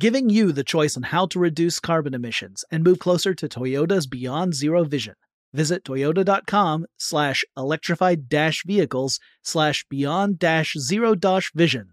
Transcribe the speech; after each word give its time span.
giving 0.00 0.30
you 0.30 0.50
the 0.50 0.64
choice 0.64 0.96
on 0.96 1.02
how 1.04 1.26
to 1.26 1.38
reduce 1.38 1.78
carbon 1.78 2.14
emissions 2.14 2.64
and 2.70 2.82
move 2.82 2.98
closer 2.98 3.34
to 3.34 3.46
Toyota's 3.46 4.06
Beyond 4.06 4.54
Zero 4.54 4.82
vision. 4.82 5.14
Visit 5.52 5.84
toyota.com 5.84 6.86
slash 6.96 7.44
electrified 7.54 8.28
dash 8.28 8.64
vehicles 8.64 9.20
slash 9.42 9.84
beyond 9.90 10.38
dash 10.38 10.74
zero 10.78 11.14
dash 11.14 11.52
vision. 11.54 11.90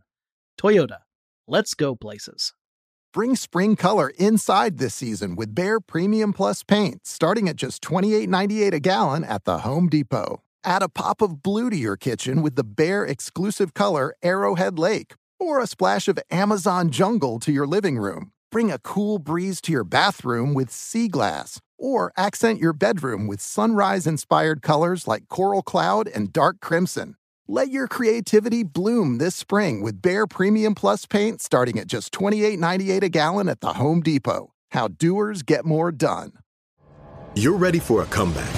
Toyota, 0.57 0.99
let's 1.47 1.73
go 1.73 1.95
places. 1.95 2.53
Bring 3.11 3.35
spring 3.35 3.75
color 3.75 4.11
inside 4.17 4.77
this 4.77 4.95
season 4.95 5.35
with 5.35 5.53
Behr 5.53 5.79
Premium 5.85 6.33
Plus 6.33 6.63
paint, 6.63 7.05
starting 7.05 7.49
at 7.49 7.55
just 7.57 7.83
$28.98 7.83 8.73
a 8.73 8.79
gallon 8.79 9.23
at 9.23 9.43
the 9.43 9.59
Home 9.59 9.89
Depot. 9.89 10.43
Add 10.63 10.83
a 10.83 10.89
pop 10.89 11.21
of 11.21 11.41
blue 11.43 11.69
to 11.69 11.75
your 11.75 11.97
kitchen 11.97 12.41
with 12.41 12.55
the 12.55 12.63
Behr 12.63 13.09
exclusive 13.09 13.73
color 13.73 14.15
Arrowhead 14.23 14.79
Lake 14.79 15.15
or 15.39 15.59
a 15.59 15.67
splash 15.67 16.07
of 16.07 16.19
Amazon 16.31 16.89
jungle 16.89 17.39
to 17.39 17.51
your 17.51 17.67
living 17.67 17.97
room. 17.97 18.31
Bring 18.51 18.71
a 18.71 18.79
cool 18.79 19.19
breeze 19.19 19.61
to 19.61 19.71
your 19.71 19.83
bathroom 19.83 20.53
with 20.53 20.71
sea 20.71 21.07
glass, 21.07 21.59
or 21.77 22.11
accent 22.17 22.59
your 22.59 22.73
bedroom 22.73 23.27
with 23.27 23.41
sunrise 23.41 24.07
inspired 24.07 24.61
colors 24.61 25.07
like 25.07 25.27
coral 25.27 25.61
cloud 25.61 26.07
and 26.07 26.31
dark 26.33 26.59
crimson. 26.59 27.15
Let 27.47 27.69
your 27.69 27.87
creativity 27.87 28.63
bloom 28.63 29.19
this 29.19 29.35
spring 29.35 29.81
with 29.81 30.01
Behr 30.01 30.29
Premium 30.29 30.75
Plus 30.75 31.05
paint 31.05 31.41
starting 31.41 31.79
at 31.79 31.87
just 31.87 32.13
$28.98 32.13 33.03
a 33.03 33.09
gallon 33.09 33.47
at 33.47 33.61
the 33.61 33.73
Home 33.73 34.01
Depot. 34.01 34.53
How 34.71 34.89
doers 34.89 35.43
get 35.43 35.65
more 35.65 35.91
done. 35.91 36.33
You're 37.35 37.57
ready 37.57 37.79
for 37.79 38.03
a 38.03 38.05
comeback. 38.07 38.53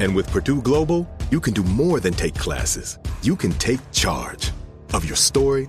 And 0.00 0.14
with 0.14 0.30
Purdue 0.30 0.60
Global, 0.60 1.08
you 1.30 1.40
can 1.40 1.54
do 1.54 1.62
more 1.62 2.00
than 2.00 2.12
take 2.12 2.34
classes, 2.34 2.98
you 3.22 3.36
can 3.36 3.52
take 3.52 3.80
charge 3.92 4.52
of 4.94 5.04
your 5.04 5.16
story 5.16 5.68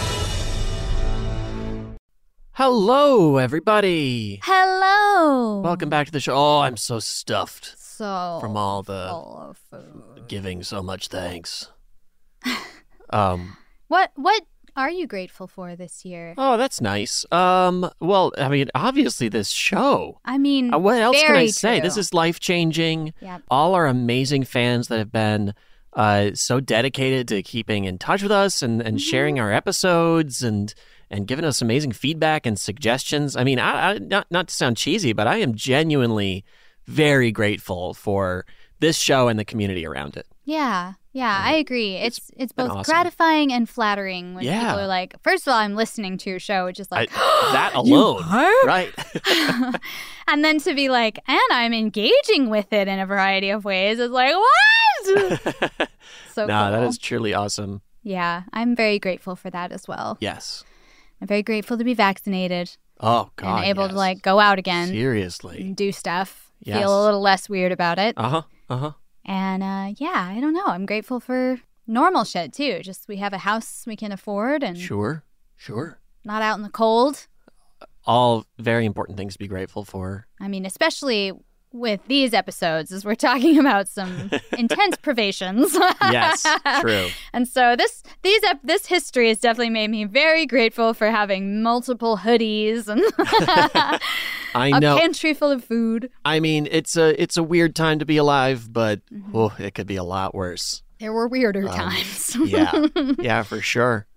Hello, 2.53 3.37
everybody. 3.37 4.39
Hello. 4.43 5.61
Welcome 5.61 5.89
back 5.89 6.05
to 6.07 6.11
the 6.11 6.19
show. 6.19 6.35
Oh, 6.35 6.59
I'm 6.59 6.75
so 6.77 6.99
stuffed 6.99 7.75
So 7.77 8.37
from 8.41 8.57
all 8.57 8.83
the 8.83 9.07
full 9.09 9.37
of 9.37 9.57
food. 9.57 10.27
giving 10.27 10.61
so 10.63 10.83
much 10.83 11.07
thanks. 11.07 11.69
um, 13.11 13.55
What 13.87 14.11
what 14.15 14.43
are 14.75 14.89
you 14.89 15.07
grateful 15.07 15.47
for 15.47 15.75
this 15.75 16.03
year? 16.05 16.33
oh, 16.37 16.57
that's 16.57 16.81
nice. 16.81 17.25
Um, 17.31 17.89
well, 18.01 18.33
I 18.37 18.49
mean, 18.49 18.69
obviously 18.75 19.29
this 19.29 19.49
show. 19.49 20.19
I 20.25 20.37
mean, 20.37 20.73
Uh, 20.73 20.79
what 20.79 20.99
else 21.01 21.17
can 21.21 21.31
I 21.31 21.33
very 21.39 21.47
say? 21.49 21.79
true. 21.79 21.87
This 21.87 21.97
is 21.97 22.13
life 22.13 22.39
changing. 22.39 23.13
Yep. 23.21 23.43
All 23.49 23.75
our 23.75 23.87
amazing 23.87 24.43
fans 24.43 24.87
that 24.89 24.97
have 24.99 25.11
been 25.11 25.53
uh, 25.93 26.31
so 26.33 26.59
dedicated 26.59 27.27
to 27.29 27.41
keeping 27.43 27.85
in 27.85 27.97
touch 27.97 28.21
with 28.23 28.31
us 28.31 28.61
and, 28.61 28.81
and 28.81 28.97
Mm-hmm. 28.97 29.09
sharing 29.09 29.39
our 29.39 29.51
episodes 29.53 30.41
and 30.43 30.73
and 31.11 31.27
giving 31.27 31.45
us 31.45 31.61
amazing 31.61 31.91
feedback 31.91 32.45
and 32.45 32.59
suggestions. 32.59 33.35
I 33.35 33.43
mean, 33.43 33.59
I, 33.59 33.91
I 33.91 33.97
not 33.99 34.27
not 34.31 34.47
to 34.47 34.53
sound 34.53 34.77
cheesy, 34.77 35.13
but 35.13 35.27
I 35.27 35.37
am 35.37 35.53
genuinely 35.53 36.43
very 36.87 37.31
grateful 37.31 37.93
for 37.93 38.45
this 38.79 38.97
show 38.97 39.27
and 39.27 39.37
the 39.37 39.45
community 39.45 39.85
around 39.85 40.17
it. 40.17 40.25
Yeah, 40.43 40.93
yeah, 41.13 41.37
um, 41.37 41.43
I 41.43 41.53
agree. 41.55 41.95
It's 41.95 42.31
it's, 42.37 42.53
been 42.53 42.67
both 42.67 42.77
awesome. 42.77 42.91
gratifying 42.91 43.51
and 43.51 43.67
flattering 43.67 44.33
when 44.33 44.45
Yeah. 44.45 44.61
people 44.61 44.79
are 44.79 44.87
like, 44.87 45.21
first 45.21 45.45
of 45.45 45.51
all, 45.51 45.59
I'm 45.59 45.75
listening 45.75 46.17
to 46.19 46.29
your 46.29 46.39
show, 46.39 46.65
which 46.65 46.79
is 46.79 46.89
like 46.89 47.09
that 47.13 47.71
alone, 47.75 48.23
right? 48.65 48.93
and 50.27 50.43
then 50.43 50.59
to 50.59 50.73
be 50.73 50.89
like, 50.89 51.19
and 51.27 51.39
I'm 51.51 51.73
engaging 51.73 52.49
with 52.49 52.71
it 52.71 52.87
in 52.87 52.99
a 52.99 53.05
variety 53.05 53.49
of 53.49 53.65
ways 53.65 53.99
is 53.99 54.09
like, 54.09 54.33
what? 54.33 54.47
so 56.33 56.45
nah, 56.45 56.71
that 56.71 56.79
cool. 56.79 56.87
is 56.87 56.97
truly 56.97 57.33
awesome. 57.33 57.81
Yeah, 58.03 58.43
I'm 58.53 58.75
very 58.75 58.97
grateful 58.97 59.35
for 59.35 59.49
that 59.49 59.71
as 59.71 59.87
well. 59.87 60.17
Yes. 60.21 60.63
I'm 61.21 61.27
very 61.27 61.43
grateful 61.43 61.77
to 61.77 61.83
be 61.83 61.93
vaccinated 61.93 62.75
Oh 62.99 63.29
God. 63.35 63.57
and 63.57 63.65
able 63.65 63.83
yes. 63.83 63.91
to 63.91 63.97
like 63.97 64.21
go 64.21 64.39
out 64.39 64.57
again 64.59 64.87
seriously. 64.89 65.71
do 65.73 65.91
stuff. 65.91 66.51
Yes. 66.63 66.79
Feel 66.79 67.01
a 67.01 67.03
little 67.03 67.21
less 67.21 67.47
weird 67.49 67.71
about 67.71 67.99
it. 67.99 68.15
Uh 68.17 68.29
huh. 68.29 68.41
Uh 68.69 68.77
huh. 68.77 68.91
And 69.25 69.61
uh, 69.63 69.93
yeah, 69.97 70.29
I 70.35 70.39
don't 70.39 70.53
know. 70.53 70.65
I'm 70.67 70.85
grateful 70.85 71.19
for 71.19 71.59
normal 71.87 72.23
shit 72.23 72.53
too. 72.53 72.79
Just 72.81 73.07
we 73.07 73.17
have 73.17 73.33
a 73.33 73.39
house 73.39 73.83
we 73.87 73.95
can 73.95 74.11
afford 74.11 74.63
and 74.63 74.77
Sure. 74.77 75.23
Sure. 75.57 75.99
not 76.25 76.41
out 76.41 76.57
in 76.57 76.63
the 76.63 76.69
cold. 76.69 77.27
All 78.05 78.45
very 78.57 78.85
important 78.85 79.17
things 79.17 79.33
to 79.33 79.39
be 79.39 79.47
grateful 79.47 79.85
for. 79.85 80.25
I 80.39 80.47
mean, 80.47 80.65
especially 80.65 81.33
with 81.73 82.01
these 82.07 82.33
episodes, 82.33 82.91
as 82.91 83.05
we're 83.05 83.15
talking 83.15 83.57
about 83.65 83.87
some 83.87 84.29
intense 84.57 84.97
privations. 84.97 85.73
Yes, 86.01 86.45
true. 86.81 87.07
And 87.33 87.47
so 87.47 87.75
this 87.75 88.03
these 88.23 88.41
ep- 88.43 88.59
this 88.63 88.85
history 88.87 89.29
has 89.29 89.39
definitely 89.39 89.69
made 89.69 89.89
me 89.89 90.03
very 90.03 90.45
grateful 90.45 90.93
for 90.93 91.09
having 91.09 91.61
multiple 91.63 92.17
hoodies 92.17 92.87
and 92.89 93.01
I 94.53 94.67
a 94.75 94.79
know. 94.79 94.97
pantry 94.97 95.33
full 95.33 95.51
of 95.51 95.63
food. 95.63 96.09
I 96.25 96.39
mean, 96.39 96.67
it's 96.69 96.97
a 96.97 97.19
it's 97.21 97.37
a 97.37 97.43
weird 97.43 97.75
time 97.75 97.99
to 97.99 98.05
be 98.05 98.17
alive, 98.17 98.71
but 98.71 98.99
Mm-hmm. 99.11 99.35
oh, 99.35 99.53
it 99.59 99.73
could 99.75 99.87
be 99.87 99.95
a 99.95 100.03
lot 100.03 100.33
worse. 100.35 100.83
There 100.99 101.11
were 101.13 101.27
weirder 101.27 101.67
Um, 101.69 101.75
times. 101.75 102.35
Yeah, 102.45 102.87
yeah, 103.19 103.43
for 103.43 103.61
sure. 103.61 104.07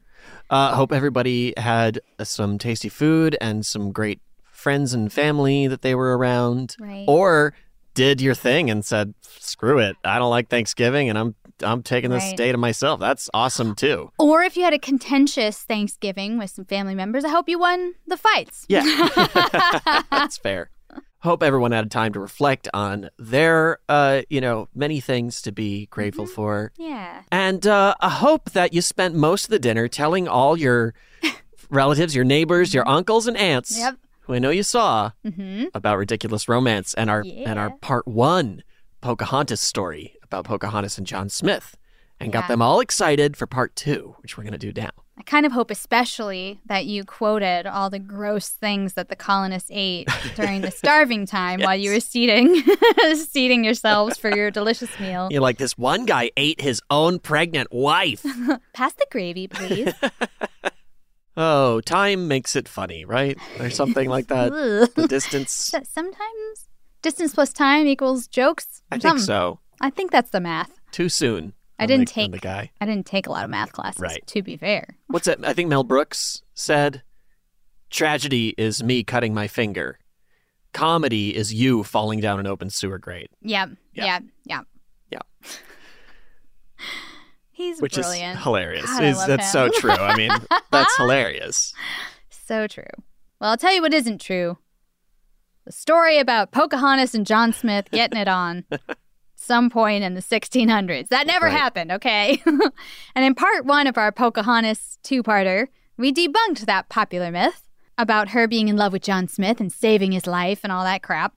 Uh, 0.50 0.74
hope 0.74 0.92
everybody 0.92 1.54
had 1.56 2.00
some 2.22 2.58
tasty 2.58 2.88
food 2.90 3.36
and 3.40 3.64
some 3.64 3.92
great 3.92 4.20
friends 4.64 4.92
and 4.94 5.12
family 5.12 5.66
that 5.68 5.82
they 5.82 5.94
were 5.94 6.16
around, 6.18 6.74
Right. 6.80 7.04
or 7.06 7.52
did 7.94 8.20
your 8.20 8.34
thing 8.34 8.70
and 8.70 8.84
said, 8.84 9.14
"Screw 9.38 9.78
it, 9.78 9.94
I 10.04 10.18
don't 10.18 10.30
like 10.30 10.48
Thanksgiving, 10.48 11.08
and 11.10 11.16
I'm 11.18 11.34
I'm 11.62 11.82
taking 11.84 12.10
this 12.10 12.24
Right. 12.24 12.36
day 12.36 12.50
to 12.50 12.58
myself." 12.58 12.98
That's 12.98 13.28
awesome 13.32 13.74
too. 13.84 14.10
Or 14.18 14.42
if 14.42 14.56
you 14.56 14.64
had 14.64 14.72
a 14.74 14.78
contentious 14.78 15.58
Thanksgiving 15.60 16.38
with 16.38 16.50
some 16.50 16.64
family 16.64 16.94
members, 16.96 17.24
I 17.24 17.28
hope 17.28 17.48
you 17.48 17.58
won 17.58 17.94
the 18.06 18.16
fights. 18.16 18.64
Yeah, 18.68 18.82
that's 20.10 20.38
fair. 20.38 20.70
hope 21.20 21.42
everyone 21.42 21.72
had 21.72 21.90
time 21.90 22.12
to 22.12 22.20
reflect 22.20 22.68
on 22.74 23.08
their, 23.18 23.78
uh, 23.88 24.22
you 24.28 24.40
know, 24.40 24.68
many 24.74 24.98
things 25.00 25.40
to 25.42 25.52
be 25.52 25.86
grateful 25.86 26.24
Mm-hmm. 26.26 26.34
for. 26.34 26.72
Yeah. 26.76 27.22
And 27.32 27.66
uh, 27.66 27.94
I 28.00 28.10
hope 28.10 28.50
that 28.52 28.74
you 28.74 28.82
spent 28.82 29.14
most 29.14 29.44
of 29.44 29.50
the 29.50 29.58
dinner 29.58 29.88
telling 29.88 30.28
all 30.28 30.56
your 30.58 30.92
relatives, 31.70 32.14
your 32.14 32.24
neighbors, 32.24 32.74
your 32.74 32.86
uncles 32.88 33.26
and 33.26 33.36
aunts, 33.36 33.72
Mm-hmm. 33.72 33.80
Yep. 33.86 33.96
Who 34.24 34.34
I 34.34 34.38
know 34.38 34.50
you 34.50 34.62
saw, 34.62 35.12
Mm-hmm. 35.24 35.66
about 35.74 35.98
ridiculous 35.98 36.48
romance 36.48 36.94
and 36.94 37.08
our 37.10 37.24
and 37.46 37.58
our 37.58 37.70
part 37.78 38.06
one 38.08 38.62
Pocahontas 39.00 39.60
story 39.60 40.16
about 40.22 40.44
Pocahontas 40.44 40.96
and 40.98 41.06
John 41.06 41.28
Smith, 41.28 41.76
and 42.20 42.32
got 42.32 42.48
them 42.48 42.62
all 42.62 42.80
excited 42.80 43.36
for 43.36 43.46
part 43.46 43.76
two, 43.76 44.16
which 44.22 44.36
we're 44.36 44.44
gonna 44.44 44.58
do 44.58 44.72
now. 44.74 44.90
I 45.16 45.22
kind 45.22 45.46
of 45.46 45.52
hope, 45.52 45.70
especially, 45.70 46.58
that 46.66 46.86
you 46.86 47.04
quoted 47.04 47.66
all 47.66 47.88
the 47.88 48.00
gross 48.00 48.48
things 48.48 48.94
that 48.94 49.08
the 49.10 49.14
colonists 49.14 49.70
ate 49.72 50.08
during 50.34 50.62
the 50.62 50.72
starving 50.72 51.24
time 51.24 51.60
while 51.60 51.76
you 51.76 51.92
were 51.92 52.00
seating, 52.00 52.64
seating 53.14 53.62
yourselves 53.62 54.16
for 54.18 54.34
your 54.34 54.50
delicious 54.50 54.90
meal. 54.98 55.28
You're 55.30 55.40
like 55.40 55.58
this 55.58 55.78
one 55.78 56.04
guy 56.04 56.32
ate 56.36 56.60
his 56.60 56.82
own 56.90 57.20
pregnant 57.20 57.72
wife. 57.72 58.24
Pass 58.72 58.94
the 58.94 59.06
gravy, 59.10 59.46
please. 59.46 59.92
Oh, 61.36 61.80
time 61.80 62.28
makes 62.28 62.56
it 62.56 62.68
funny, 62.68 63.04
right? 63.04 63.38
Or 63.58 63.70
something 63.70 64.08
like 64.08 64.28
that. 64.28 64.52
The 64.94 65.06
distance. 65.08 65.72
Sometimes 65.84 66.68
distance 67.02 67.34
plus 67.34 67.52
time 67.52 67.86
equals 67.86 68.26
jokes. 68.26 68.82
I 68.90 68.98
think 68.98 69.18
hmm. 69.18 69.20
so. 69.20 69.60
I 69.80 69.90
think 69.90 70.10
that's 70.10 70.30
the 70.30 70.40
math. 70.40 70.70
Too 70.90 71.08
soon. 71.08 71.52
I 71.78 71.86
didn't 71.86 72.08
the- 72.08 72.12
take 72.12 72.32
the 72.32 72.38
guy. 72.38 72.70
I 72.80 72.86
didn't 72.86 73.06
take 73.06 73.26
a 73.26 73.30
lot 73.30 73.44
of 73.44 73.50
math 73.50 73.72
classes. 73.72 74.00
Right. 74.00 74.26
To 74.28 74.42
be 74.42 74.56
fair. 74.56 74.96
What's 75.08 75.26
that? 75.26 75.44
I 75.44 75.52
think 75.52 75.68
Mel 75.68 75.84
Brooks 75.84 76.42
said, 76.54 77.02
"Tragedy 77.90 78.54
is 78.56 78.82
me 78.82 79.02
cutting 79.02 79.34
my 79.34 79.48
finger. 79.48 79.98
Comedy 80.72 81.36
is 81.36 81.54
you 81.54 81.84
falling 81.84 82.20
down 82.20 82.40
an 82.40 82.46
open 82.46 82.70
sewer 82.70 82.98
grate." 82.98 83.30
Yep. 83.42 83.70
Yeah. 83.92 84.04
Yeah. 84.04 84.04
Yeah. 84.04 84.20
Yeah. 84.44 84.60
He's 87.64 87.80
Which 87.80 87.94
brilliant. 87.94 88.38
is 88.38 88.44
hilarious. 88.44 88.84
God, 88.86 89.04
Is- 89.04 89.26
that's 89.26 89.50
so 89.50 89.68
true. 89.70 89.90
I 89.90 90.16
mean, 90.16 90.30
that's 90.70 90.96
hilarious. 90.96 91.72
So 92.30 92.66
true. 92.66 92.84
Well, 93.40 93.50
I'll 93.50 93.56
tell 93.56 93.72
you 93.74 93.80
what 93.82 93.94
isn't 93.94 94.20
true. 94.20 94.58
The 95.64 95.72
story 95.72 96.18
about 96.18 96.52
Pocahontas 96.52 97.14
and 97.14 97.26
John 97.26 97.52
Smith 97.52 97.90
getting 97.90 98.18
it 98.20 98.28
on 98.28 98.64
some 99.36 99.70
point 99.70 100.04
in 100.04 100.12
the 100.14 100.20
1600s. 100.20 101.08
That 101.08 101.26
never 101.26 101.46
Right. 101.46 101.52
happened, 101.56 101.90
okay? 101.92 102.42
and 102.46 103.24
in 103.24 103.34
part 103.34 103.64
one 103.64 103.86
of 103.86 103.96
our 103.96 104.12
Pocahontas 104.12 104.98
two 105.02 105.22
parter, 105.22 105.68
we 105.96 106.12
debunked 106.12 106.66
that 106.66 106.88
popular 106.90 107.30
myth 107.30 107.62
about 107.96 108.30
her 108.30 108.46
being 108.46 108.68
in 108.68 108.76
love 108.76 108.92
with 108.92 109.02
John 109.02 109.26
Smith 109.28 109.58
and 109.60 109.72
saving 109.72 110.12
his 110.12 110.26
life 110.26 110.60
and 110.64 110.72
all 110.72 110.84
that 110.84 111.02
crap. 111.02 111.34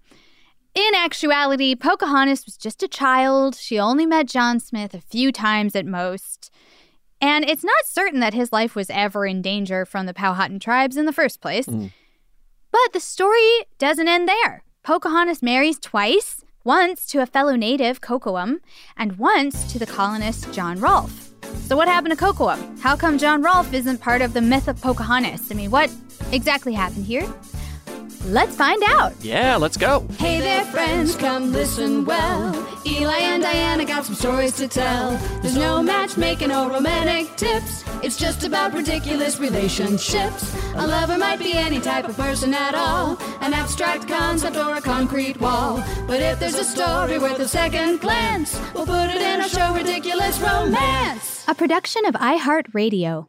In 0.77 0.94
actuality, 0.94 1.74
Pocahontas 1.74 2.45
was 2.45 2.56
just 2.56 2.83
a 2.83 2.88
child. 2.88 3.56
She 3.56 3.79
only 3.79 4.06
met 4.06 4.27
John 4.27 4.59
Smith 4.59 4.94
a 4.94 5.01
few 5.01 5.31
times 5.31 5.75
at 5.75 5.88
most. 5.88 6.51
And 7.19 7.44
it's 7.44 7.63
not 7.63 7.88
certain 7.88 8.19
that 8.19 8.35
his 8.35 8.53
life 8.53 8.75
was 8.75 8.91
ever 8.91 9.25
in 9.25 9.41
danger 9.41 9.88
from 9.88 10.06
the 10.06 10.13
Powhatan 10.13 10.59
tribes 10.59 10.95
in 10.95 11.06
the 11.06 11.12
first 11.12 11.41
place. 11.41 11.65
Mm. 11.65 11.91
But 12.71 12.94
the 12.94 13.00
story 13.00 13.65
doesn't 13.79 14.07
end 14.07 14.29
there. 14.29 14.63
Pocahontas 14.83 15.41
marries 15.41 15.79
twice 15.79 16.44
once 16.63 17.07
to 17.07 17.23
a 17.23 17.25
fellow 17.25 17.56
native, 17.56 18.00
Kocoum, 18.00 18.59
and 18.95 19.18
once 19.18 19.71
to 19.73 19.80
the 19.80 19.88
colonist, 19.88 20.53
John 20.53 20.80
Rolfe. 20.80 21.31
So, 21.65 21.75
what 21.75 21.88
happened 21.88 22.15
to 22.15 22.23
Kocoum? 22.23 22.80
How 22.81 22.95
come 22.95 23.18
John 23.18 23.41
Rolfe 23.41 23.73
isn't 23.73 24.00
part 24.00 24.21
of 24.21 24.33
the 24.33 24.41
myth 24.41 24.68
of 24.68 24.80
Pocahontas? 24.80 25.51
I 25.51 25.56
mean, 25.56 25.71
what 25.71 25.91
exactly 26.31 26.73
happened 26.73 27.06
here? 27.07 27.27
Let's 28.27 28.57
find 28.57 28.83
out. 28.83 29.13
Yeah, 29.21 29.56
let's 29.56 29.77
go. 29.77 30.06
Hey 30.19 30.41
there, 30.41 30.65
friends, 30.65 31.15
come 31.15 31.53
listen 31.53 32.03
well. 32.03 32.53
Eli 32.85 33.19
and 33.19 33.41
Diana 33.41 33.85
got 33.85 34.03
some 34.03 34.15
stories 34.15 34.53
to 34.57 34.68
tell. 34.68 35.12
There's 35.41 35.56
no 35.56 35.81
matchmaking 35.81 36.51
or 36.51 36.69
romantic 36.69 37.33
tips. 37.38 37.85
It's 38.03 38.18
just 38.18 38.44
about 38.44 38.74
ridiculous 38.74 39.39
relationships. 39.39 40.53
A 40.75 40.85
lover 40.85 41.18
might 41.18 41.39
be 41.39 41.53
any 41.53 41.79
type 41.79 42.09
of 42.09 42.18
person 42.18 42.53
at 42.53 42.75
all, 42.75 43.18
an 43.39 43.53
abstract 43.53 44.09
concept 44.09 44.57
or 44.57 44.75
a 44.75 44.81
concrete 44.81 45.39
wall. 45.39 45.81
But 46.06 46.21
if 46.21 46.38
there's 46.38 46.56
a 46.56 46.65
story 46.65 47.19
worth 47.19 47.39
a 47.39 47.47
second 47.47 48.01
glance, 48.01 48.59
we'll 48.73 48.85
put 48.85 49.09
it 49.09 49.21
in 49.21 49.39
our 49.39 49.47
show, 49.47 49.73
Ridiculous 49.73 50.38
Romance. 50.41 51.45
A 51.47 51.56
production 51.56 52.06
of 52.06 52.15
iHeartRadio. 52.15 53.27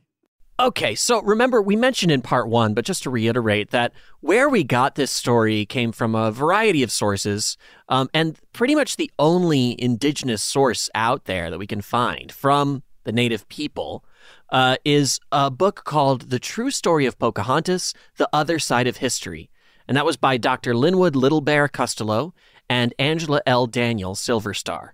Okay, 0.61 0.97
so 0.97 1.23
remember, 1.23 1.63
we 1.63 1.77
mentioned 1.77 2.11
in 2.11 2.21
part 2.21 2.49
one, 2.49 2.75
but 2.75 2.85
just 2.85 3.05
to 3.05 3.11
reiterate 3.11 3.71
that 3.71 3.93
where 4.21 4.49
we 4.49 4.65
got 4.65 4.97
this 4.97 5.13
story 5.13 5.65
came 5.65 5.93
from 5.93 6.17
a 6.17 6.33
variety 6.33 6.83
of 6.83 6.91
sources, 6.91 7.57
um, 7.89 8.09
and 8.13 8.37
pretty 8.53 8.75
much 8.75 8.97
the 8.97 9.11
only 9.21 9.81
indigenous 9.81 10.43
source 10.43 10.91
out 10.97 11.27
there 11.27 11.49
that 11.49 11.61
we 11.61 11.67
can 11.67 11.81
find 11.81 12.33
from 12.33 12.83
the 13.05 13.13
native 13.13 13.49
people 13.49 14.05
uh, 14.51 14.77
is 14.85 15.21
a 15.31 15.49
book 15.49 15.85
called 15.85 16.31
The 16.31 16.41
True 16.41 16.73
Story 16.73 17.07
of 17.07 17.19
Pocahontas 17.21 17.95
The 18.17 18.29
Other 18.33 18.59
Side 18.59 18.89
of 18.89 18.97
History. 18.97 19.51
And 19.87 19.97
that 19.97 20.05
was 20.05 20.17
by 20.17 20.39
Dr. 20.39 20.75
Linwood 20.75 21.15
Little 21.15 21.41
Bear 21.41 21.69
Custalow 21.69 22.33
and 22.69 22.93
Angela 22.99 23.41
L. 23.47 23.67
Daniel 23.67 24.15
Silverstar. 24.15 24.91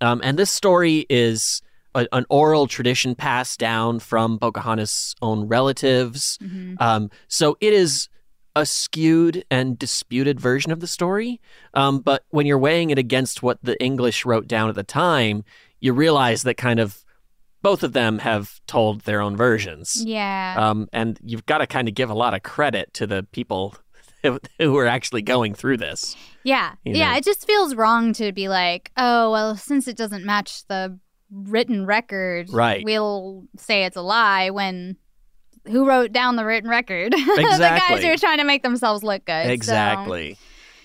Um, 0.00 0.20
and 0.22 0.38
this 0.38 0.50
story 0.50 1.06
is 1.08 1.62
a, 1.94 2.06
an 2.12 2.26
oral 2.28 2.66
tradition 2.66 3.14
passed 3.14 3.58
down 3.58 4.00
from 4.00 4.38
Pocahontas' 4.38 5.14
own 5.22 5.46
relatives. 5.48 6.38
Um, 6.78 7.10
so 7.28 7.56
it 7.60 7.72
is 7.72 8.08
a 8.56 8.64
skewed 8.64 9.44
and 9.50 9.78
disputed 9.78 10.38
version 10.40 10.70
of 10.70 10.80
the 10.80 10.86
story. 10.86 11.40
Um, 11.74 12.00
but 12.00 12.24
when 12.30 12.46
you're 12.46 12.58
weighing 12.58 12.90
it 12.90 12.98
against 12.98 13.42
what 13.42 13.58
the 13.62 13.80
English 13.82 14.24
wrote 14.24 14.46
down 14.46 14.68
at 14.68 14.74
the 14.76 14.84
time, 14.84 15.44
you 15.80 15.92
realize 15.92 16.44
that 16.44 16.56
kind 16.56 16.78
of 16.78 17.04
both 17.62 17.82
of 17.82 17.94
them 17.94 18.18
have 18.18 18.60
told 18.66 19.00
their 19.02 19.20
own 19.20 19.36
versions. 19.36 20.04
Yeah. 20.04 20.54
Um, 20.56 20.88
and 20.92 21.18
you've 21.22 21.46
got 21.46 21.58
to 21.58 21.66
kind 21.66 21.88
of 21.88 21.94
give 21.94 22.10
a 22.10 22.14
lot 22.14 22.34
of 22.34 22.42
credit 22.42 22.92
to 22.94 23.06
the 23.06 23.26
people 23.32 23.74
who 24.58 24.76
are 24.76 24.86
actually 24.86 25.22
going 25.22 25.54
through 25.54 25.78
this. 25.78 26.14
Yeah. 26.44 26.72
you 26.84 26.94
Yeah. 26.94 27.16
It 27.16 27.24
just 27.24 27.46
feels 27.46 27.74
wrong 27.74 28.12
to 28.14 28.32
be 28.32 28.48
like, 28.48 28.92
oh, 28.96 29.32
well, 29.32 29.56
since 29.56 29.88
it 29.88 29.96
doesn't 29.96 30.24
match 30.24 30.66
the 30.68 30.98
written 31.34 31.84
record, 31.86 32.48
Right. 32.52 32.84
we'll 32.84 33.44
say 33.56 33.84
it's 33.84 33.96
a 33.96 34.02
lie 34.02 34.50
when 34.50 34.96
who 35.66 35.86
wrote 35.86 36.12
down 36.12 36.36
the 36.36 36.44
written 36.44 36.68
record? 36.70 37.12
Exactly. 37.14 37.44
the 37.58 37.58
guys 37.58 38.02
who 38.04 38.10
are 38.10 38.16
trying 38.16 38.38
to 38.38 38.44
make 38.44 38.62
themselves 38.62 39.02
look 39.02 39.24
good. 39.24 39.46
so- 39.46 39.50
Exactly. 39.52 40.36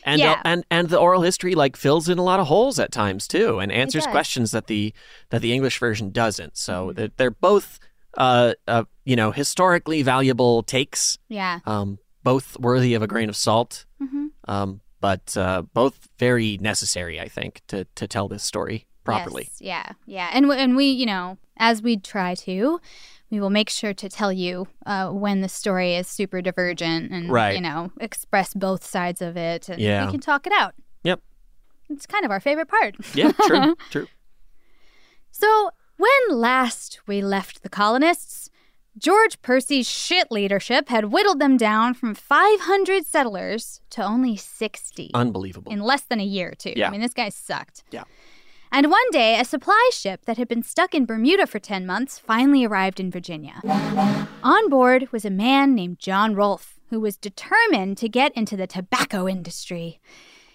And 0.06 0.20
Yeah. 0.22 0.42
and 0.46 0.64
and 0.72 0.88
the 0.90 0.98
oral 0.98 1.22
history 1.22 1.54
like 1.56 1.76
fills 1.76 2.08
in 2.08 2.18
a 2.18 2.24
lot 2.24 2.40
of 2.40 2.48
holes 2.48 2.80
at 2.80 2.92
times 2.92 3.28
too, 3.28 3.60
and 3.60 3.72
answers. 3.72 4.04
Mm-hmm. 4.04 4.12
questions 4.14 4.52
that 4.52 4.68
the 4.68 4.94
that 5.30 5.42
the 5.42 5.52
English 5.54 5.78
version 5.80 6.12
doesn't. 6.12 6.58
So 6.58 6.94
they're, 6.94 7.10
they're 7.18 7.32
both, 7.32 7.80
uh, 8.18 8.54
uh, 8.68 8.86
you 9.04 9.18
know, 9.18 9.32
historically 9.32 10.02
valuable 10.02 10.64
takes. 10.64 11.18
yeah. 11.28 11.60
Um, 11.66 12.00
both 12.24 12.58
worthy 12.60 12.94
of 12.96 13.02
a 13.02 13.08
grain 13.08 13.28
of 13.30 13.36
salt. 13.36 13.86
hmm 14.00 14.28
Um, 14.48 14.80
but 15.02 15.36
uh, 15.38 15.64
both 15.74 16.08
very 16.18 16.58
necessary, 16.62 17.20
I 17.20 17.28
think, 17.28 17.62
to 17.68 17.84
to 17.96 18.08
tell 18.08 18.30
this 18.30 18.44
story 18.44 18.88
properly. 19.04 19.44
Yes, 19.44 19.62
yeah. 19.62 19.92
Yeah. 20.06 20.30
And, 20.34 20.44
w- 20.46 20.60
and 20.60 20.76
we, 20.76 20.86
you 20.86 21.06
know, 21.06 21.38
as 21.58 21.82
we 21.82 21.98
try 21.98 22.36
to, 22.36 22.80
we 23.32 23.40
will 23.40 23.50
make 23.50 23.70
sure 23.70 23.94
to 23.94 24.10
tell 24.10 24.32
you 24.34 24.68
uh, 24.86 25.10
when 25.10 25.42
the 25.42 25.50
story 25.50 25.96
is 25.96 26.08
super 26.08 26.42
divergent 26.42 27.12
and, 27.12 27.30
Right. 27.32 27.56
you 27.56 27.62
know, 27.62 27.92
express 28.00 28.54
both 28.54 28.84
sides 28.84 29.22
of 29.22 29.38
it. 29.38 29.70
And 29.70 29.80
Yeah. 29.82 30.06
we 30.06 30.12
can 30.12 30.20
talk 30.20 30.46
it 30.48 30.54
out. 30.54 30.74
Yep. 31.04 31.22
It's 31.90 32.06
kind 32.06 32.26
of 32.26 32.32
our 32.32 32.40
favorite 32.40 32.68
part. 32.68 32.96
Yeah. 33.16 33.32
True. 33.32 33.76
true. 33.90 34.08
So, 35.32 35.72
when 35.98 36.38
last 36.38 37.02
we 37.08 37.22
left 37.22 37.62
the 37.64 37.70
colonists, 37.70 38.50
George 38.98 39.42
Percy's 39.42 39.90
shit 39.90 40.32
leadership 40.32 40.90
had 40.90 41.06
whittled 41.06 41.40
them 41.40 41.56
down 41.58 41.94
from 41.94 42.14
500 42.16 43.06
settlers 43.06 43.82
to 43.92 44.04
only 44.04 44.36
60 44.36 45.12
Unbelievable. 45.14 45.72
in 45.72 45.80
less 45.82 46.02
than 46.02 46.20
a 46.20 46.24
year, 46.26 46.54
too. 46.58 46.74
Yeah. 46.76 46.88
I 46.88 46.92
mean, 46.92 47.02
this 47.02 47.14
guy 47.14 47.30
sucked. 47.30 47.84
Yeah. 47.92 48.04
And 48.72 48.92
one 48.92 49.10
day, 49.12 49.40
a 49.40 49.46
supply 49.46 49.90
ship 49.92 50.26
that 50.26 50.38
had 50.38 50.48
been 50.48 50.62
stuck 50.64 50.94
in 50.94 51.06
Bermuda 51.06 51.48
for 51.48 51.58
10 51.60 51.86
months 51.88 52.20
finally 52.20 52.64
arrived 52.66 53.00
in 53.00 53.10
Virginia. 53.10 53.62
On 54.44 54.70
board 54.70 55.12
was 55.12 55.26
a 55.26 55.30
man 55.32 55.74
named 55.74 56.00
John 56.00 56.36
Rolfe, 56.36 56.80
who 56.90 57.00
was 57.00 57.18
determined 57.18 57.98
to 57.98 58.08
get 58.10 58.32
into 58.36 58.56
the 58.56 58.68
tobacco 58.68 59.28
industry. 59.28 60.00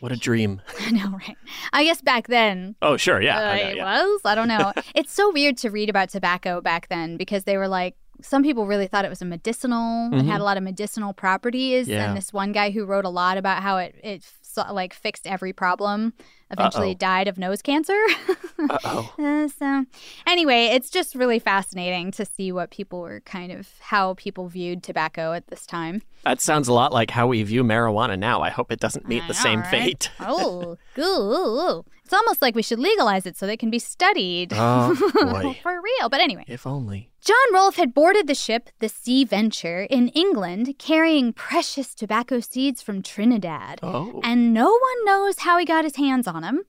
What 0.01 0.13
a 0.13 0.17
dream. 0.17 0.61
I 0.81 0.91
know, 0.93 1.11
right? 1.13 1.37
I 1.73 1.83
guess 1.85 2.03
back 2.03 2.29
then 2.29 2.77
Oh, 2.83 2.97
sure. 2.97 3.21
Yeah. 3.21 3.39
uh, 3.39 3.43
I 3.53 3.63
know, 3.63 3.69
it 3.71 3.77
yeah. 3.77 3.85
was. 4.03 4.21
I 4.25 4.35
don't 4.35 4.49
know. 4.49 4.73
it's 4.95 5.13
so 5.13 5.33
weird 5.33 5.57
to 5.59 5.71
read 5.71 5.91
about 5.91 6.11
tobacco 6.11 6.61
back 6.61 6.89
then 6.89 7.17
because 7.17 7.45
they 7.45 7.57
were 7.57 7.69
like, 7.69 7.97
some 8.23 8.43
people 8.45 8.67
really 8.67 8.87
thought 8.87 9.05
it 9.05 9.09
was 9.09 9.23
a 9.23 9.25
medicinal. 9.25 10.09
It 10.13 10.23
Mhm. 10.23 10.27
had 10.27 10.41
a 10.41 10.45
lot 10.45 10.57
of 10.57 10.63
medicinal 10.63 11.13
properties. 11.15 11.89
Yeah. 11.89 12.07
And 12.09 12.17
this 12.17 12.33
one 12.33 12.53
guy 12.53 12.71
who 12.71 12.85
wrote 12.85 13.05
a 13.05 13.09
lot 13.11 13.39
about 13.39 13.63
how 13.63 13.79
it, 13.79 13.97
it 14.05 14.25
like 14.71 14.95
fixed 14.95 15.27
every 15.27 15.53
problem, 15.53 16.13
eventually 16.59 16.91
Uh-oh. 16.91 16.95
died 16.99 17.29
of 17.29 17.39
nose 17.39 17.61
cancer. 17.63 17.99
Uh-oh. 18.59 19.13
Uh, 19.19 19.49
so, 19.49 19.85
anyway, 20.27 20.67
it's 20.67 20.89
just 20.91 21.15
really 21.15 21.39
fascinating 21.39 22.11
to 22.13 22.25
see 22.25 22.51
what 22.53 22.71
people 22.71 23.01
were 23.01 23.21
kind 23.21 23.53
of 23.53 23.69
how 23.81 24.15
people 24.15 24.49
viewed 24.49 24.83
tobacco 24.83 25.33
at 25.33 25.49
this 25.49 25.67
time. 25.67 26.03
That 26.25 26.41
sounds 26.41 26.69
a 26.69 26.73
lot 26.73 26.93
like 26.93 27.11
how 27.11 27.27
we 27.27 27.43
view 27.43 27.63
marijuana 27.63 28.19
now. 28.19 28.41
I 28.41 28.51
hope 28.51 28.73
it 28.73 28.81
doesn't 28.81 29.07
meet 29.07 29.23
I 29.25 29.29
the 29.29 29.33
know, 29.35 29.39
same 29.41 29.61
right? 29.61 29.71
fate. 29.71 30.11
oh, 30.21 30.77
ooh, 30.99 31.85
it's 32.05 32.13
almost 32.13 32.41
like 32.43 32.55
we 32.55 32.63
should 32.63 32.79
legalize 32.79 33.27
it 33.27 33.37
so 33.37 33.47
they 33.47 33.57
can 33.57 33.71
be 33.71 33.79
studied. 33.79 34.53
Oh, 34.55 34.95
boy. 35.15 35.59
For 35.63 35.81
real. 35.81 36.09
But 36.09 36.21
anyway, 36.21 36.45
If 36.47 36.67
only. 36.67 37.11
John 37.21 37.55
Rolfe 37.55 37.77
had 37.77 37.95
boarded 37.95 38.27
the 38.27 38.35
ship, 38.35 38.69
the 38.79 38.89
Sea 38.89 39.25
Venture, 39.25 39.83
in 39.85 40.09
England, 40.09 40.75
carrying 40.79 41.33
precious 41.33 41.95
tobacco 41.95 42.41
seeds 42.41 42.83
from 42.83 43.03
Trinidad. 43.03 43.81
Oh. 43.83 44.21
And 44.23 44.53
no 44.53 44.67
one 44.67 45.05
knows 45.05 45.41
how 45.41 45.59
he 45.59 45.65
got 45.65 45.85
his 45.85 45.97
hands 45.97 46.27
on 46.27 46.43
them 46.43 46.63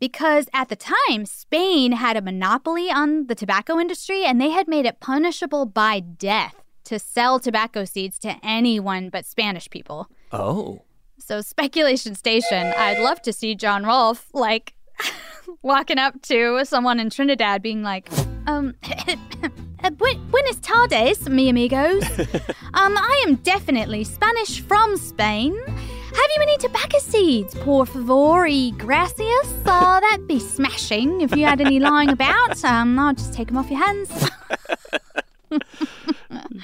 because 0.00 0.48
at 0.52 0.68
the 0.68 0.76
time, 0.76 1.24
Spain 1.26 1.92
had 1.92 2.16
a 2.16 2.22
monopoly 2.22 2.90
on 2.90 3.26
the 3.28 3.34
tobacco 3.34 3.78
industry 3.78 4.24
and 4.24 4.40
they 4.40 4.50
had 4.50 4.68
made 4.68 4.84
it 4.84 5.00
punishable 5.00 5.64
by 5.64 6.00
death 6.00 6.61
to 6.84 6.98
sell 6.98 7.38
tobacco 7.38 7.84
seeds 7.84 8.18
to 8.20 8.36
anyone 8.42 9.08
but 9.08 9.26
Spanish 9.26 9.68
people. 9.70 10.08
Oh. 10.30 10.82
So, 11.18 11.40
speculation 11.40 12.14
station, 12.14 12.72
I'd 12.76 12.98
love 12.98 13.22
to 13.22 13.32
see 13.32 13.54
John 13.54 13.84
Rolfe, 13.84 14.26
like, 14.32 14.74
walking 15.62 15.98
up 15.98 16.20
to 16.22 16.64
someone 16.64 16.98
in 16.98 17.10
Trinidad 17.10 17.62
being 17.62 17.82
like, 17.82 18.10
um, 18.46 18.74
uh, 19.84 19.90
buenas 19.90 20.56
tardes, 20.60 21.28
mi 21.28 21.48
amigos. 21.48 22.02
um, 22.74 22.96
I 22.96 23.24
am 23.26 23.36
definitely 23.36 24.04
Spanish 24.04 24.60
from 24.60 24.96
Spain. 24.96 25.56
Have 25.66 26.30
you 26.36 26.42
any 26.42 26.58
tobacco 26.58 26.98
seeds, 26.98 27.54
por 27.54 27.86
favor, 27.86 28.46
y 28.46 28.72
gracias? 28.76 29.54
Uh, 29.64 29.98
that'd 30.00 30.26
be 30.26 30.38
smashing 30.38 31.22
if 31.22 31.34
you 31.34 31.46
had 31.46 31.60
any 31.60 31.80
lying 31.80 32.10
about. 32.10 32.62
Um, 32.64 32.98
I'll 32.98 33.14
just 33.14 33.32
take 33.34 33.48
them 33.48 33.56
off 33.56 33.70
your 33.70 33.84
hands. 33.84 34.10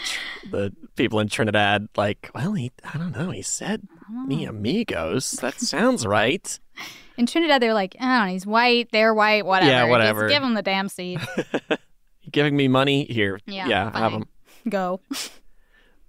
The 0.51 0.73
people 0.97 1.21
in 1.21 1.29
Trinidad, 1.29 1.89
like, 1.97 2.31
well, 2.35 2.53
he, 2.53 2.71
I 2.85 2.97
don't 2.97 3.13
know, 3.13 3.31
he 3.31 3.43
said 3.43 3.87
me 4.27 4.47
oh. 4.47 4.51
amigos. 4.51 5.33
That 5.33 5.61
sounds 5.61 6.07
right. 6.07 6.59
In 7.17 7.27
Trinidad, 7.27 7.61
they're 7.61 7.75
like, 7.75 7.97
oh, 8.01 8.25
he's 8.27 8.47
white, 8.47 8.89
they're 8.93 9.13
white, 9.13 9.45
whatever. 9.45 9.71
Yeah, 9.71 9.85
whatever. 9.85 10.29
Just 10.29 10.39
give 10.39 10.43
him 10.43 10.55
the 10.55 10.63
damn 10.63 10.89
seed. 10.89 11.21
Giving 12.31 12.57
me 12.57 12.69
money? 12.69 13.05
Here. 13.05 13.41
Yeah, 13.47 13.67
yeah 13.67 13.99
have 13.99 14.13
them. 14.13 14.29
Go. 14.69 15.01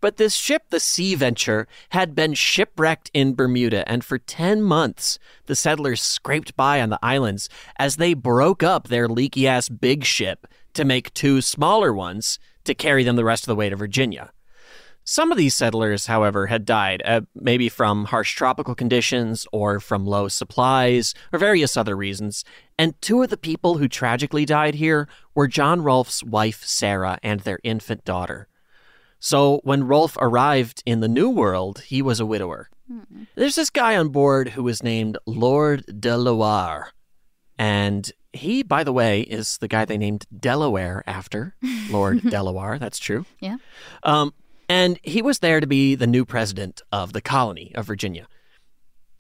But 0.02 0.18
this 0.18 0.36
ship, 0.36 0.70
the 0.70 0.80
Sea 0.80 1.16
Venture, 1.16 1.68
had 1.90 2.16
been 2.16 2.34
shipwrecked 2.34 3.12
in 3.14 3.36
Bermuda, 3.36 3.90
and 3.90 4.04
for 4.04 4.18
10 4.18 4.62
months, 4.62 5.20
the 5.48 5.56
settlers 5.56 6.02
scraped 6.02 6.56
by 6.56 6.82
on 6.82 6.90
the 6.90 7.00
islands 7.02 7.50
as 7.78 7.98
they 7.98 8.14
broke 8.14 8.64
up 8.64 8.88
their 8.88 9.10
leaky 9.10 9.48
ass 9.48 9.68
big 9.68 10.06
ship 10.06 10.48
to 10.74 10.86
make 10.86 11.14
two 11.14 11.42
smaller 11.42 11.94
ones 11.94 12.40
to 12.70 12.76
carry 12.76 13.04
them 13.04 13.16
the 13.16 13.26
rest 13.26 13.44
of 13.44 13.48
the 13.48 13.56
way 13.56 13.70
to 13.70 13.76
Virginia. 13.76 14.32
Some 15.04 15.32
of 15.32 15.40
these 15.40 15.56
settlers, 15.56 16.06
however, 16.06 16.48
had 16.48 16.66
died, 16.66 17.02
uh, 17.04 17.22
maybe 17.34 17.68
from 17.68 18.06
harsh 18.06 18.36
tropical 18.36 18.76
conditions 18.76 19.48
or 19.52 19.80
from 19.80 20.06
low 20.06 20.28
supplies 20.28 21.16
or 21.34 21.40
various 21.40 21.76
other 21.76 21.96
reasons. 21.96 22.46
And 22.78 23.00
two 23.02 23.24
of 23.24 23.32
the 23.32 23.38
people 23.38 23.80
who 23.80 23.88
tragically 23.88 24.46
died 24.46 24.76
here 24.76 25.08
were 25.34 25.48
John 25.48 25.82
Rolfe's 25.82 26.24
wife, 26.24 26.64
Sarah, 26.64 27.18
and 27.24 27.40
their 27.40 27.60
infant 27.64 28.06
daughter. 28.06 28.48
So 29.20 29.62
when 29.64 29.88
Rolfe 29.88 30.16
arrived 30.22 30.84
in 30.86 31.00
the 31.00 31.08
New 31.08 31.30
World, 31.30 31.80
he 31.88 32.04
was 32.04 32.20
a 32.20 32.26
widower. 32.26 32.70
There's 33.36 33.56
this 33.56 33.70
guy 33.70 33.98
on 33.98 34.10
board 34.10 34.50
who 34.50 34.64
was 34.64 34.84
named 34.84 35.18
Lord 35.26 35.84
de 36.00 36.18
Loire. 36.18 36.92
And 37.58 38.12
he, 38.34 38.64
by 38.64 38.84
the 38.84 38.94
way, 38.94 39.22
is 39.22 39.58
the 39.58 39.68
guy 39.68 39.86
they 39.86 39.98
named 39.98 40.26
Delaware 40.36 41.04
after, 41.08 41.56
Lord 41.90 42.22
Delaware. 42.30 42.78
That's 42.78 43.00
true. 43.00 43.26
Yeah. 43.40 43.58
Um, 44.04 44.34
and 44.68 45.00
he 45.04 45.22
was 45.22 45.40
there 45.40 45.60
to 45.60 45.68
be 45.68 45.96
the 45.96 46.08
new 46.08 46.26
president 46.26 46.82
of 46.92 47.14
the 47.14 47.22
colony 47.22 47.72
of 47.76 47.86
Virginia. 47.88 48.28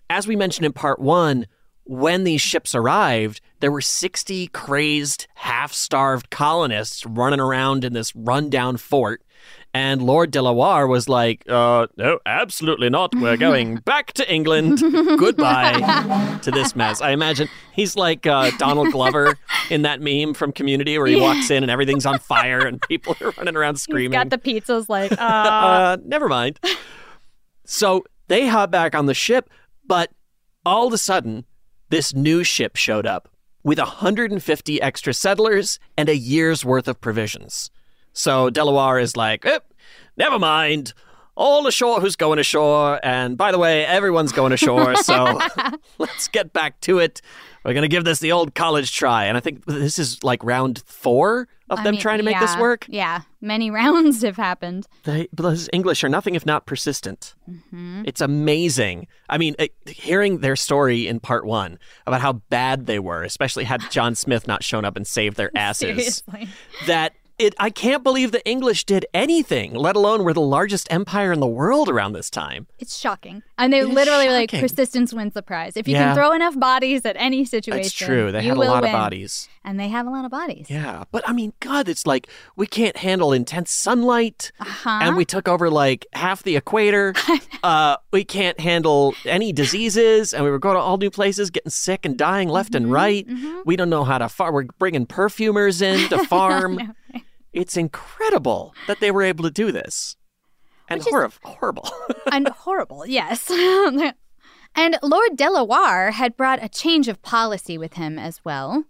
As 0.10 0.28
we 0.28 0.36
mentioned 0.36 0.66
in 0.66 0.74
part 0.74 1.00
one, 1.00 1.48
when 1.86 2.24
these 2.24 2.42
ships 2.42 2.75
arrived, 2.75 3.42
there 3.62 3.72
were 3.72 3.82
60 3.82 4.48
crazed, 4.48 5.25
half 5.34 5.74
starved 5.74 6.30
colonists 6.30 7.04
running 7.06 7.39
around 7.39 7.84
in 7.84 7.94
this 7.94 8.16
rundown 8.16 8.78
fort. 8.78 9.24
And 9.74 10.02
Lord 10.02 10.32
Delaware 10.32 10.88
was 10.88 11.08
like, 11.08 11.44
uh, 11.48 11.86
no, 11.96 12.20
absolutely 12.26 12.90
not. 12.90 13.14
We're 13.16 13.38
going 13.50 13.76
back 13.78 14.14
to 14.14 14.32
England. 14.34 14.80
Goodbye 15.20 16.40
to 16.42 16.50
this 16.52 16.76
mess. 16.76 17.02
I 17.02 17.12
imagine 17.12 17.48
he's 17.74 17.96
like 17.96 18.26
uh, 18.26 18.50
Donald 18.58 18.92
Glover 18.92 19.38
in 19.70 19.84
that 19.84 20.02
meme 20.02 20.34
from 20.34 20.52
Community 20.52 20.98
where 20.98 21.06
he 21.08 21.18
Yeah. 21.18 21.22
walks 21.22 21.52
in 21.52 21.64
and 21.64 21.72
everything's 21.72 22.06
on 22.08 22.18
fire 22.20 22.66
and 22.66 22.82
people 22.82 23.16
are 23.22 23.32
running 23.38 23.56
around 23.56 23.76
screaming. 23.76 24.12
He's 24.20 24.24
got 24.24 24.30
the 24.32 24.38
pizzas 24.40 24.90
like, 24.90 25.12
uh, 25.12 25.16
Uh, 25.20 25.98
never 26.04 26.28
mind. 26.28 26.60
So 27.66 28.06
they 28.28 28.48
hop 28.48 28.72
back 28.72 28.96
on 28.96 29.06
the 29.06 29.14
ship, 29.14 29.50
but 29.86 30.10
all 30.66 30.88
of 30.88 30.94
a 30.94 30.98
sudden, 30.98 31.46
this 31.90 32.14
new 32.14 32.44
ship 32.44 32.76
showed 32.76 33.06
up 33.06 33.30
with 33.64 33.78
150 33.78 34.82
extra 34.82 35.14
settlers 35.14 35.80
and 35.98 36.10
a 36.10 36.16
year's 36.18 36.66
worth 36.66 36.88
of 36.88 37.00
provisions. 37.02 37.70
So 38.13 38.50
Delaware 38.50 39.00
is 39.00 39.16
like, 39.16 39.46
eh, 39.46 39.60
never 40.18 40.39
mind. 40.39 40.94
All 41.36 41.68
ashore 41.68 42.01
who's 42.01 42.18
going 42.18 42.38
ashore. 42.38 43.00
And 43.01 43.38
by 43.38 43.51
the 43.51 43.58
way, 43.60 43.86
everyone's 43.86 44.34
going 44.34 44.51
ashore. 44.51 44.96
So 44.98 45.39
let's 45.98 46.28
get 46.28 46.51
back 46.51 46.82
to 46.82 47.00
it. 47.00 47.22
We're 47.63 47.74
going 47.74 47.84
to 47.84 47.89
give 47.89 48.04
this 48.06 48.20
the 48.20 48.32
old 48.32 48.56
college 48.56 48.92
try. 48.92 49.25
And 49.25 49.38
I 49.38 49.39
think 49.39 49.66
this 49.66 50.00
is 50.00 50.24
like 50.24 50.44
round 50.44 50.84
four 50.86 51.48
of 51.70 51.80
I 51.80 51.84
them 51.84 51.92
mean, 51.94 52.01
trying 52.01 52.18
to 52.18 52.24
make 52.24 52.39
this 52.39 52.58
work. 52.58 52.86
Yeah, 52.89 53.22
many 53.42 53.70
rounds 53.72 54.22
have 54.24 54.38
happened. 54.38 54.88
They, 55.04 55.28
those 55.32 55.70
English 55.72 56.04
are 56.04 56.10
nothing 56.10 56.36
if 56.36 56.46
not 56.46 56.66
persistent. 56.66 57.36
Mm-hmm. 57.50 58.04
It's 58.06 58.22
amazing. 58.22 59.08
I 59.30 59.38
mean, 59.38 59.56
hearing 59.86 60.39
their 60.39 60.56
story 60.56 61.08
in 61.08 61.20
part 61.20 61.46
one 61.46 61.80
about 62.08 62.22
how 62.22 62.34
bad 62.34 62.86
they 62.86 62.98
were, 63.00 63.24
especially 63.24 63.66
had 63.66 63.82
John 63.92 64.16
Smith 64.16 64.48
not 64.48 64.63
shown 64.63 64.84
up 64.84 64.96
and 64.96 65.06
saved 65.06 65.38
their 65.38 65.51
asses, 65.56 66.22
Seriously. 66.25 66.50
that 66.88 67.13
it, 67.39 67.55
I 67.58 67.69
can't 67.69 68.03
believe 68.03 68.31
the 68.31 68.46
English 68.48 68.84
did 68.86 69.05
anything, 69.13 69.74
let 69.74 69.96
alone 69.96 70.24
we're 70.24 70.34
the 70.34 70.41
largest 70.41 70.88
empire 70.91 71.31
in 71.31 71.39
the 71.39 71.48
world 71.48 71.89
around 71.89 72.13
this 72.13 72.29
time. 72.29 72.67
It's 72.77 72.98
shocking. 72.98 73.41
And 73.58 73.72
they 73.74 73.79
It 73.79 73.88
literally 73.88 74.29
like 74.29 74.51
persistence 74.51 75.13
wins 75.13 75.34
the 75.34 75.41
prize. 75.41 75.75
If 75.77 75.88
you 75.88 75.93
Yeah. 75.96 76.08
can 76.08 76.15
throw 76.15 76.34
enough 76.34 76.60
bodies 76.60 77.05
at 77.05 77.15
any 77.17 77.46
situation, 77.46 77.81
That's 77.84 77.93
true. 77.93 78.31
They 78.31 78.43
you 78.43 78.50
had 78.50 78.58
a 78.58 78.62
lot 78.62 78.84
of 78.84 78.89
win. 78.89 78.91
bodies. 78.93 79.50
And 79.63 79.79
they 79.79 79.88
have 79.89 80.05
a 80.08 80.10
lot 80.10 80.25
of 80.25 80.31
bodies. 80.31 80.67
Yeah, 80.69 81.03
but 81.12 81.27
I 81.29 81.34
mean, 81.34 81.53
God, 81.60 81.88
it's 81.89 82.05
like 82.08 82.27
we 82.55 82.65
can't 82.67 82.98
handle 82.98 83.31
intense 83.34 83.72
sunlight, 83.72 84.51
Uh-huh. 84.60 85.00
and 85.01 85.15
we 85.15 85.25
took 85.25 85.48
over 85.48 85.69
like 85.69 86.05
half 86.13 86.43
the 86.43 86.55
equator. 86.55 87.13
uh, 87.63 87.98
we 88.12 88.24
can't 88.24 88.60
handle 88.60 89.13
any 89.25 89.51
diseases, 89.53 90.34
and 90.34 90.43
we 90.43 90.50
were 90.51 90.60
going 90.60 90.75
to 90.75 90.81
all 90.81 90.98
new 90.98 91.10
places, 91.12 91.50
getting 91.50 91.69
sick 91.72 92.05
and 92.05 92.17
dying 92.17 92.50
left 92.50 92.74
Mm-hmm, 92.74 92.84
and 92.84 92.91
right. 92.91 93.27
We 93.65 93.75
don't 93.75 93.89
know 93.89 94.03
how 94.03 94.17
to 94.17 94.29
farm. 94.29 94.53
We're 94.53 94.63
bringing 94.79 95.05
perfumers 95.05 95.81
in 95.81 96.10
to 96.10 96.24
farm. 96.25 96.93
It's 97.53 97.75
incredible 97.77 98.74
that 98.88 99.00
they 99.00 99.12
were 99.12 99.24
able 99.24 99.44
to 99.44 99.51
do 99.51 99.72
this, 99.72 100.15
and 100.88 101.01
horri- 101.01 101.34
horrible. 101.44 101.89
and 102.32 102.48
horrible, 102.50 103.06
yes. 103.06 103.50
and 104.75 104.98
Lord 105.01 105.36
Delaware 105.36 106.12
had 106.12 106.38
brought 106.38 106.63
a 106.63 106.70
change 106.70 107.08
of 107.08 107.22
policy 107.22 107.77
with 107.77 107.94
him 107.94 108.20
as 108.20 108.39
well. 108.46 108.84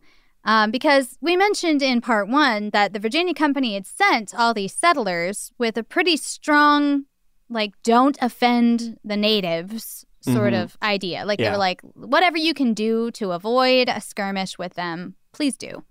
Um, 0.46 0.72
because 0.72 1.18
we 1.22 1.36
mentioned 1.36 1.82
in 1.82 2.00
part 2.02 2.30
one 2.30 2.70
that 2.72 2.94
the 2.94 3.00
Virginia 3.00 3.34
Company 3.34 3.74
had 3.74 3.86
sent 3.86 4.34
all 4.34 4.54
these 4.54 4.74
settlers 4.74 5.52
with 5.58 5.78
a 5.78 5.84
pretty 5.84 6.16
strong, 6.16 7.06
like, 7.50 7.72
don't 7.84 8.18
offend 8.22 8.98
the 9.04 9.18
natives 9.18 10.06
sort 10.22 10.54
Mhm. 10.54 10.64
of 10.64 10.78
idea. 10.82 11.26
Like, 11.26 11.40
they 11.40 11.50
were 11.50 11.58
like, 11.58 11.82
whatever 11.94 12.38
you 12.38 12.54
can 12.54 12.74
do 12.74 13.12
to 13.12 13.32
avoid 13.32 13.90
a 13.90 14.00
skirmish 14.02 14.58
with 14.58 14.74
them, 14.76 15.16
please 15.34 15.56
do. 15.58 15.84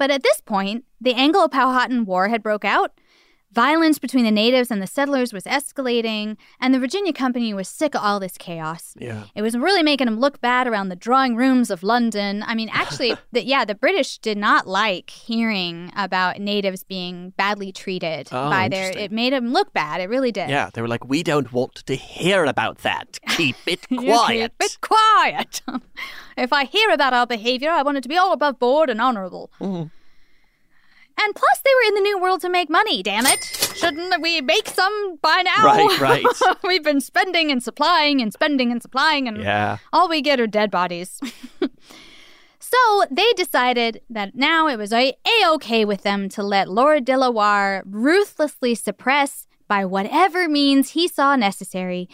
But 0.00 0.10
at 0.10 0.22
this 0.22 0.40
point, 0.40 0.86
the 0.98 1.12
Anglo 1.12 1.46
Powhatan 1.46 2.06
War 2.06 2.28
had 2.28 2.42
broke 2.42 2.64
out. 2.64 2.98
Violence 3.52 3.98
between 3.98 4.24
the 4.24 4.30
natives 4.30 4.70
and 4.70 4.80
the 4.80 4.86
settlers 4.86 5.32
was 5.32 5.42
escalating, 5.42 6.36
and 6.60 6.72
the 6.72 6.78
Virginia 6.78 7.12
Company 7.12 7.52
was 7.52 7.66
sick 7.68 7.96
of 7.96 8.00
all 8.02 8.20
this 8.20 8.38
chaos. 8.38 8.94
Yeah. 8.96 9.24
It 9.34 9.42
was 9.42 9.56
really 9.58 9.82
making 9.82 10.04
them 10.06 10.20
look 10.20 10.40
bad 10.40 10.68
around 10.68 10.88
the 10.88 10.94
drawing 10.96 11.34
rooms 11.34 11.68
of 11.68 11.82
London. 11.82 12.44
I 12.46 12.54
mean, 12.54 12.68
actually, 12.72 13.16
the, 13.32 13.44
yeah, 13.44 13.64
the 13.64 13.74
British 13.74 14.18
did 14.18 14.38
not 14.38 14.68
like 14.68 15.10
hearing 15.10 15.90
about 15.96 16.38
natives 16.38 16.84
being 16.84 17.30
badly 17.36 17.72
treated 17.72 18.28
Oh, 18.30 18.48
by 18.50 18.68
their. 18.68 18.96
It 18.96 19.10
made 19.10 19.32
them 19.32 19.52
look 19.52 19.72
bad. 19.72 20.00
It 20.00 20.08
really 20.08 20.30
did. 20.30 20.48
yeah, 20.48 20.70
they 20.72 20.80
were 20.80 20.88
like, 20.88 21.04
we 21.08 21.24
don't 21.24 21.52
want 21.52 21.74
to 21.86 21.96
hear 21.96 22.44
about 22.44 22.78
that. 22.78 23.18
Keep 23.30 23.56
it 23.66 23.88
quiet. 23.88 24.52
Keep 24.60 24.70
it 24.70 24.78
quiet. 24.80 25.62
if 26.36 26.52
I 26.52 26.66
hear 26.66 26.90
about 26.90 27.12
our 27.14 27.26
behavior, 27.26 27.70
I 27.70 27.82
want 27.82 27.98
it 27.98 28.02
to 28.02 28.08
be 28.08 28.16
all 28.16 28.32
above 28.32 28.60
board 28.60 28.88
and 28.90 29.00
honorable. 29.00 29.50
Mm-hmm. 29.60 29.88
And 31.22 31.34
plus, 31.34 31.60
they 31.64 31.70
were 31.74 31.88
in 31.88 31.94
the 31.94 32.00
New 32.00 32.18
World 32.20 32.40
to 32.42 32.48
make 32.48 32.70
money, 32.70 33.02
damn 33.02 33.26
it. 33.26 33.44
Shouldn't 33.76 34.22
we 34.22 34.40
make 34.40 34.68
some 34.68 35.16
by 35.20 35.42
now? 35.44 35.64
Right, 35.64 36.00
right. 36.00 36.24
We've 36.64 36.82
been 36.82 37.00
spending 37.00 37.50
and 37.50 37.62
supplying 37.62 38.20
and 38.22 38.32
spending 38.32 38.72
and 38.72 38.80
supplying, 38.80 39.28
and 39.28 39.42
Yeah. 39.42 39.78
all 39.92 40.08
we 40.08 40.22
get 40.22 40.40
are 40.40 40.46
dead 40.46 40.70
bodies. 40.70 41.20
so 42.58 42.76
they 43.10 43.32
decided 43.34 44.00
that 44.10 44.34
now 44.34 44.66
it 44.68 44.76
was 44.76 44.92
a 44.92 45.14
okay 45.48 45.84
with 45.84 46.02
them 46.02 46.28
to 46.30 46.42
let 46.42 46.68
Lord 46.68 47.04
Delaware 47.04 47.82
ruthlessly 47.86 48.74
suppress, 48.74 49.46
by 49.68 49.84
whatever 49.84 50.48
means 50.48 50.90
he 50.90 51.06
saw 51.06 51.36
necessary, 51.36 52.08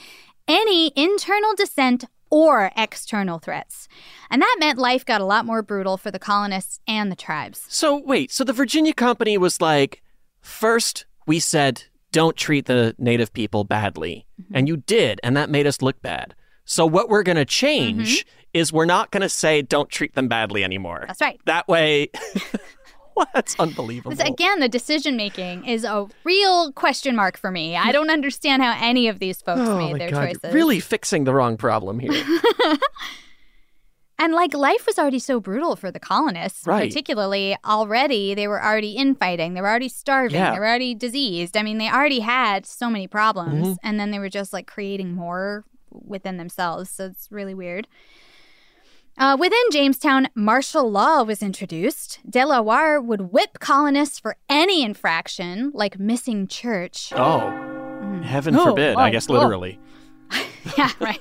any 0.46 0.92
internal 0.94 1.54
dissent 1.56 2.04
or 2.30 2.71
external 2.76 3.38
threats. 3.38 3.88
And 4.30 4.42
that 4.42 4.56
meant 4.59 4.78
life 4.78 5.04
got 5.04 5.21
a 5.21 5.25
lot 5.25 5.47
more 5.47 5.62
brutal 5.62 5.97
for 5.97 6.11
the 6.11 6.18
colonists 6.18 6.80
and 6.87 7.11
the 7.11 7.16
tribes. 7.16 7.64
So 7.68 7.97
wait, 7.97 8.30
so 8.30 8.45
the 8.45 8.52
Virginia 8.52 8.92
Company 8.92 9.38
was 9.38 9.61
like, 9.61 10.02
first 10.40 11.06
we 11.26 11.40
said 11.40 11.85
don't 12.12 12.37
treat 12.37 12.66
the 12.66 12.95
native 12.99 13.33
people 13.33 13.64
badly, 13.64 14.26
mm-hmm. 14.40 14.56
and 14.56 14.68
you 14.68 14.78
did, 14.78 15.21
and 15.23 15.37
that 15.37 15.50
made 15.50 15.66
us 15.66 15.83
look 15.83 16.00
bad. 16.00 16.35
So 16.64 16.87
what 16.87 17.09
we're 17.09 17.23
going 17.23 17.37
to 17.37 17.42
mm-hmm. 17.42 17.49
change 17.49 18.26
is 18.54 18.73
we're 18.73 18.87
not 18.87 19.11
going 19.11 19.21
to 19.21 19.28
say 19.28 19.61
don't 19.61 19.90
treat 19.90 20.14
them 20.14 20.28
badly 20.28 20.64
anymore. 20.64 21.04
That's 21.06 21.21
right. 21.21 21.38
That 21.45 21.68
way, 21.68 22.09
that's 23.35 23.58
unbelievable. 23.58 24.14
This- 24.16 24.28
again, 24.28 24.61
the 24.61 24.68
decision 24.68 25.16
making 25.16 25.64
is 25.66 25.85
a 25.85 26.06
real 26.25 26.73
question 26.73 27.16
mark 27.16 27.37
for 27.38 27.50
me. 27.50 27.76
I 27.76 27.92
don't 27.92 28.11
understand 28.11 28.62
how 28.62 28.76
any 28.80 29.08
of 29.08 29.18
these 29.18 29.40
folks 29.42 29.61
oh 29.62 29.78
made 29.78 30.00
their 30.00 30.11
God, 30.11 30.26
choices. 30.32 30.54
really 30.54 30.80
fixing 30.80 31.25
the 31.25 31.35
wrong 31.35 31.56
problem 31.56 31.99
here. 31.99 32.12
And 34.18 34.32
like 34.32 34.54
life 34.54 34.87
was 34.87 34.99
already 34.99 35.18
so 35.18 35.40
brutal 35.40 35.76
for 35.76 35.90
the 35.90 36.00
colonists, 36.00 36.66
Right. 36.66 36.88
particularly 36.88 37.54
already 37.66 38.32
they 38.35 38.49
were 38.49 38.64
already 38.64 38.92
infighting, 38.92 39.52
they 39.52 39.61
were 39.61 39.68
already 39.68 39.90
starving, 39.90 40.38
Yeah. 40.40 40.52
they 40.54 40.58
were 40.58 40.64
already 40.66 40.94
diseased. 40.94 41.54
I 41.54 41.62
mean, 41.62 41.76
they 41.76 41.90
already 41.90 42.20
had 42.20 42.64
so 42.64 42.88
many 42.88 43.06
problems, 43.06 43.68
Mhm. 43.68 43.76
and 43.82 44.00
then 44.00 44.12
they 44.12 44.18
were 44.18 44.30
just 44.30 44.54
like 44.54 44.66
creating 44.66 45.12
more 45.14 45.64
within 45.90 46.38
themselves. 46.38 46.88
So 46.88 47.04
it's 47.06 47.28
really 47.30 47.52
weird. 47.54 47.88
Uh, 49.18 49.37
within 49.38 49.58
Jamestown, 49.73 50.28
martial 50.35 50.90
law 50.90 51.23
was 51.23 51.42
introduced. 51.42 52.18
Delaware 52.28 53.00
would 53.00 53.32
whip 53.32 53.58
colonists 53.61 54.18
for 54.18 54.37
any 54.49 54.82
infraction, 54.82 55.70
like 55.75 55.99
missing 55.99 56.46
church. 56.46 57.12
oh, 57.16 57.50
heaven 58.23 58.54
Oh, 58.56 58.66
forbid, 58.66 58.94
I 58.96 59.08
oh, 59.08 59.12
guess 59.12 59.28
oh. 59.30 59.32
literally. 59.32 59.78
yeah, 60.76 60.90
right. 61.00 61.20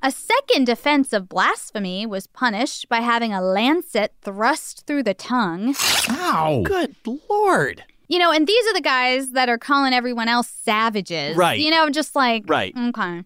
A 0.00 0.12
second 0.12 0.68
offense 0.68 1.12
of 1.12 1.28
blasphemy 1.28 2.06
was 2.06 2.28
punished 2.28 2.88
by 2.88 2.98
having 3.00 3.32
a 3.32 3.40
lancet 3.42 4.12
thrust 4.22 4.86
through 4.86 5.02
the 5.02 5.14
tongue. 5.14 5.74
Ow. 6.10 6.62
Good 6.64 6.94
lord. 7.28 7.82
You 8.06 8.20
know, 8.20 8.30
and 8.30 8.46
these 8.46 8.64
are 8.66 8.74
the 8.74 8.80
guys 8.80 9.32
that 9.32 9.48
are 9.48 9.58
calling 9.58 9.92
everyone 9.92 10.28
else 10.28 10.48
savages. 10.48 11.36
Right. 11.36 11.58
You 11.58 11.72
know, 11.72 11.90
just 11.90 12.14
like, 12.14 12.44
Right. 12.46 12.72
okay. 12.76 13.24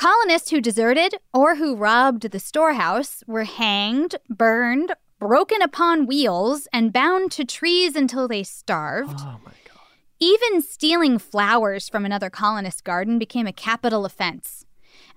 Colonists 0.00 0.48
who 0.48 0.62
deserted 0.62 1.16
or 1.34 1.56
who 1.56 1.76
robbed 1.76 2.30
the 2.30 2.40
storehouse 2.40 3.22
were 3.26 3.44
hanged, 3.44 4.16
burned, 4.30 4.94
broken 5.18 5.60
upon 5.60 6.06
wheels, 6.06 6.66
and 6.72 6.90
bound 6.90 7.30
to 7.32 7.44
trees 7.44 7.94
until 7.94 8.26
they 8.26 8.42
starved. 8.42 9.18
Oh 9.18 9.38
my 9.44 9.52
god. 9.66 9.76
Even 10.18 10.62
stealing 10.62 11.18
flowers 11.18 11.86
from 11.86 12.06
another 12.06 12.30
colonist's 12.30 12.80
garden 12.80 13.18
became 13.18 13.46
a 13.46 13.52
capital 13.52 14.06
offense. 14.06 14.64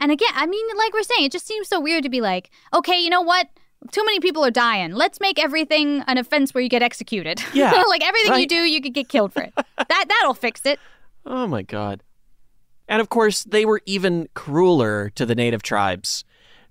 And 0.02 0.12
again, 0.12 0.34
I 0.34 0.48
mean, 0.48 0.66
like 0.76 0.94
we're 0.94 1.04
saying, 1.04 1.28
it 1.28 1.32
just 1.32 1.48
seems 1.48 1.70
so 1.70 1.80
weird 1.80 2.04
to 2.04 2.10
be 2.10 2.20
like, 2.20 2.50
okay, 2.74 3.00
you 3.00 3.10
know 3.10 3.22
what? 3.22 3.48
Too 3.94 4.04
many 4.04 4.20
people 4.20 4.44
are 4.44 4.52
dying. 4.52 4.92
Let's 4.92 5.22
make 5.22 5.42
everything 5.42 6.04
an 6.08 6.18
offense 6.18 6.54
where 6.54 6.62
you 6.62 6.70
get 6.70 6.84
executed. 6.84 7.42
Yeah, 7.54 7.72
like 7.88 8.04
everything 8.04 8.38
you 8.38 8.48
do, 8.48 8.56
you 8.56 8.82
could 8.82 8.94
get 8.94 9.08
killed 9.08 9.32
for 9.32 9.44
it. 9.44 9.54
that 9.78 10.06
that'll 10.10 10.34
fix 10.34 10.66
it. 10.66 10.78
Oh 11.26 11.48
my 11.48 11.62
god. 11.62 12.04
And 12.94 13.02
of 13.02 13.10
course, 13.10 13.44
they 13.44 13.66
were 13.66 13.82
even 13.88 14.30
crueler 14.36 15.10
to 15.16 15.26
the 15.26 15.34
native 15.34 15.64
tribes. 15.64 16.24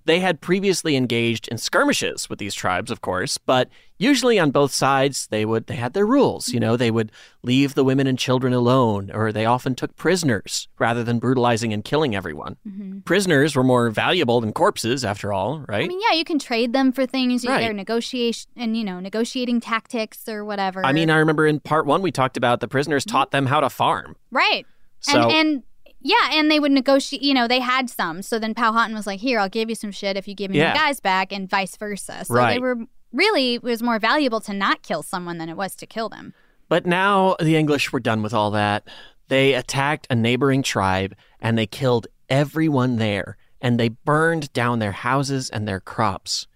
They 0.05 0.21
had 0.21 0.39
previously 0.39 0.95
engaged 0.95 1.49
in 1.49 1.57
skirmishes 1.57 2.29
with 2.29 2.39
these 2.39 2.55
tribes, 2.55 2.91
of 2.91 3.01
course, 3.01 3.37
but 3.37 3.67
usually 3.97 4.39
on 4.39 4.51
both 4.51 4.73
sides 4.73 5.27
they 5.27 5.43
would 5.43 5.67
they 5.67 5.75
had 5.75 5.91
their 5.91 6.05
rules, 6.05 6.47
you 6.47 6.61
know, 6.61 6.77
they 6.77 6.91
would 6.91 7.11
leave 7.41 7.75
the 7.75 7.83
women 7.83 8.07
and 8.07 8.17
children 8.17 8.53
alone 8.53 9.11
or 9.13 9.33
they 9.33 9.45
often 9.45 9.75
took 9.75 9.97
prisoners 9.97 10.69
rather 10.79 11.03
than 11.03 11.19
brutalizing 11.19 11.73
and 11.73 11.83
killing 11.83 12.15
everyone. 12.15 12.55
Mm-hmm. 12.65 12.99
Prisoners 13.01 13.53
were 13.53 13.63
more 13.63 13.89
valuable 13.89 14.39
than 14.39 14.53
corpses 14.53 15.03
after 15.03 15.33
all, 15.33 15.65
right? 15.67 15.83
I 15.83 15.87
mean, 15.89 15.99
yeah, 16.09 16.15
you 16.15 16.23
can 16.23 16.39
trade 16.39 16.71
them 16.71 16.93
for 16.93 17.05
things. 17.05 17.43
You 17.43 17.49
Right. 17.49 17.59
Their 17.59 17.73
negotiation 17.73 18.49
and 18.55 18.77
you 18.77 18.85
know 18.85 19.01
negotiating 19.01 19.59
tactics 19.59 20.29
or 20.29 20.45
whatever. 20.45 20.85
I 20.85 20.93
mean, 20.93 21.09
I 21.09 21.17
remember 21.17 21.45
in 21.45 21.59
part 21.59 21.85
1 21.85 22.01
we 22.01 22.13
talked 22.13 22.37
about 22.37 22.61
the 22.61 22.69
prisoners 22.69 23.03
mm-hmm. 23.03 23.17
taught 23.17 23.31
them 23.31 23.45
how 23.45 23.59
to 23.59 23.69
farm. 23.69 24.15
right. 24.31 24.65
So 25.01 25.19
and 25.19 25.31
and 25.33 25.63
yeah, 26.03 26.29
and 26.33 26.51
they 26.51 26.59
would 26.59 26.71
negotiate. 26.71 27.21
You 27.23 27.33
know, 27.33 27.47
they 27.47 27.59
had 27.59 27.89
some. 27.89 28.21
So 28.21 28.37
then 28.37 28.53
Powhatan 28.53 28.93
was 28.95 29.07
like, 29.07 29.19
"Here, 29.19 29.39
I'll 29.39 29.49
give 29.49 29.69
you 29.69 29.75
some 29.75 29.91
shit 29.91 30.15
if 30.17 30.27
you 30.27 30.35
give 30.35 30.51
me 30.51 30.59
Yeah. 30.59 30.69
my 30.69 30.75
guys 30.75 30.99
back," 30.99 31.31
and 31.31 31.49
vice 31.49 31.75
versa. 31.77 32.25
So 32.25 32.35
they 32.35 32.59
were 32.59 32.77
really 33.11 33.55
it 33.55 33.63
was 33.63 33.81
more 33.83 33.99
valuable 33.99 34.41
to 34.41 34.53
not 34.53 34.81
kill 34.83 35.01
someone 35.03 35.37
than 35.37 35.49
it 35.49 35.57
was 35.57 35.75
to 35.77 35.85
kill 35.85 36.09
them. 36.09 36.33
But 36.69 36.85
now 36.85 37.35
the 37.39 37.55
English 37.55 37.91
were 37.91 37.99
done 37.99 38.21
with 38.23 38.33
all 38.33 38.51
that. 38.51 38.83
They 39.27 39.53
attacked 39.53 40.07
a 40.09 40.15
neighboring 40.15 40.63
tribe 40.63 41.15
and 41.39 41.57
they 41.57 41.65
killed 41.67 42.07
everyone 42.29 42.97
there 42.97 43.37
and 43.61 43.79
they 43.79 43.89
burned 43.89 44.51
down 44.53 44.79
their 44.79 44.91
houses 44.91 45.49
and 45.49 45.67
their 45.67 45.79
crops. 45.79 46.47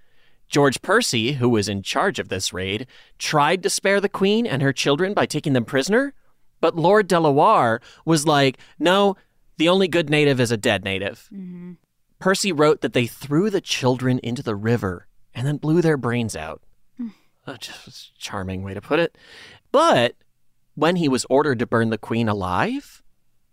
George 0.50 0.82
Percy, 0.82 1.34
who 1.34 1.50
was 1.50 1.70
in 1.70 1.82
charge 1.84 2.20
of 2.20 2.30
this 2.30 2.52
raid, 2.54 2.88
tried 3.20 3.62
to 3.64 3.70
spare 3.70 4.02
the 4.02 4.10
queen 4.10 4.48
and 4.48 4.62
her 4.62 4.74
children 4.74 5.14
by 5.14 5.26
taking 5.26 5.54
them 5.54 5.66
prisoner, 5.66 6.14
but 6.62 6.76
Lord 6.76 7.08
Delaware 7.08 7.80
was 8.06 8.26
like, 8.26 8.58
no, 8.80 9.16
the 9.58 9.70
only 9.70 9.88
good 9.88 10.10
native 10.10 10.40
is 10.40 10.52
a 10.52 10.58
dead 10.58 10.84
native. 10.84 11.30
Mm-hmm. 11.34 11.74
Percy 12.20 12.52
wrote 12.52 12.82
that 12.82 12.94
they 12.94 13.08
threw 13.08 13.50
the 13.50 13.62
children 13.62 14.20
into 14.20 14.42
the 14.42 14.56
river 14.56 15.08
and 15.34 15.46
then 15.46 15.58
blew 15.58 15.82
their 15.82 15.98
brains 15.98 16.36
out. 16.36 16.62
Mm. 17.00 17.14
Uh, 17.46 17.58
just 17.58 17.88
a 17.88 18.20
charming 18.20 18.64
way 18.64 18.74
to 18.74 18.82
put 18.82 19.00
it. 19.00 19.18
But 19.72 20.16
when 20.76 20.96
he 20.96 21.08
was 21.08 21.26
ordered 21.30 21.60
to 21.60 21.68
burn 21.68 21.90
the 21.90 21.98
queen 21.98 22.28
alive, 22.28 23.04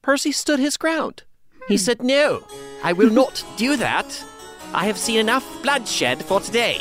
Percy 0.03 0.33
stood 0.33 0.61
his 0.61 0.77
ground. 0.77 1.25
He 1.69 1.75
hmm. 1.75 1.79
said, 1.79 2.03
No, 2.03 2.47
I 2.83 2.93
will 2.93 3.11
not 3.11 3.45
do 3.57 3.77
that. 3.77 4.25
I 4.73 4.87
have 4.87 4.99
seen 4.99 5.19
enough 5.19 5.62
bloodshed 5.62 6.23
for 6.23 6.40
today. 6.40 6.81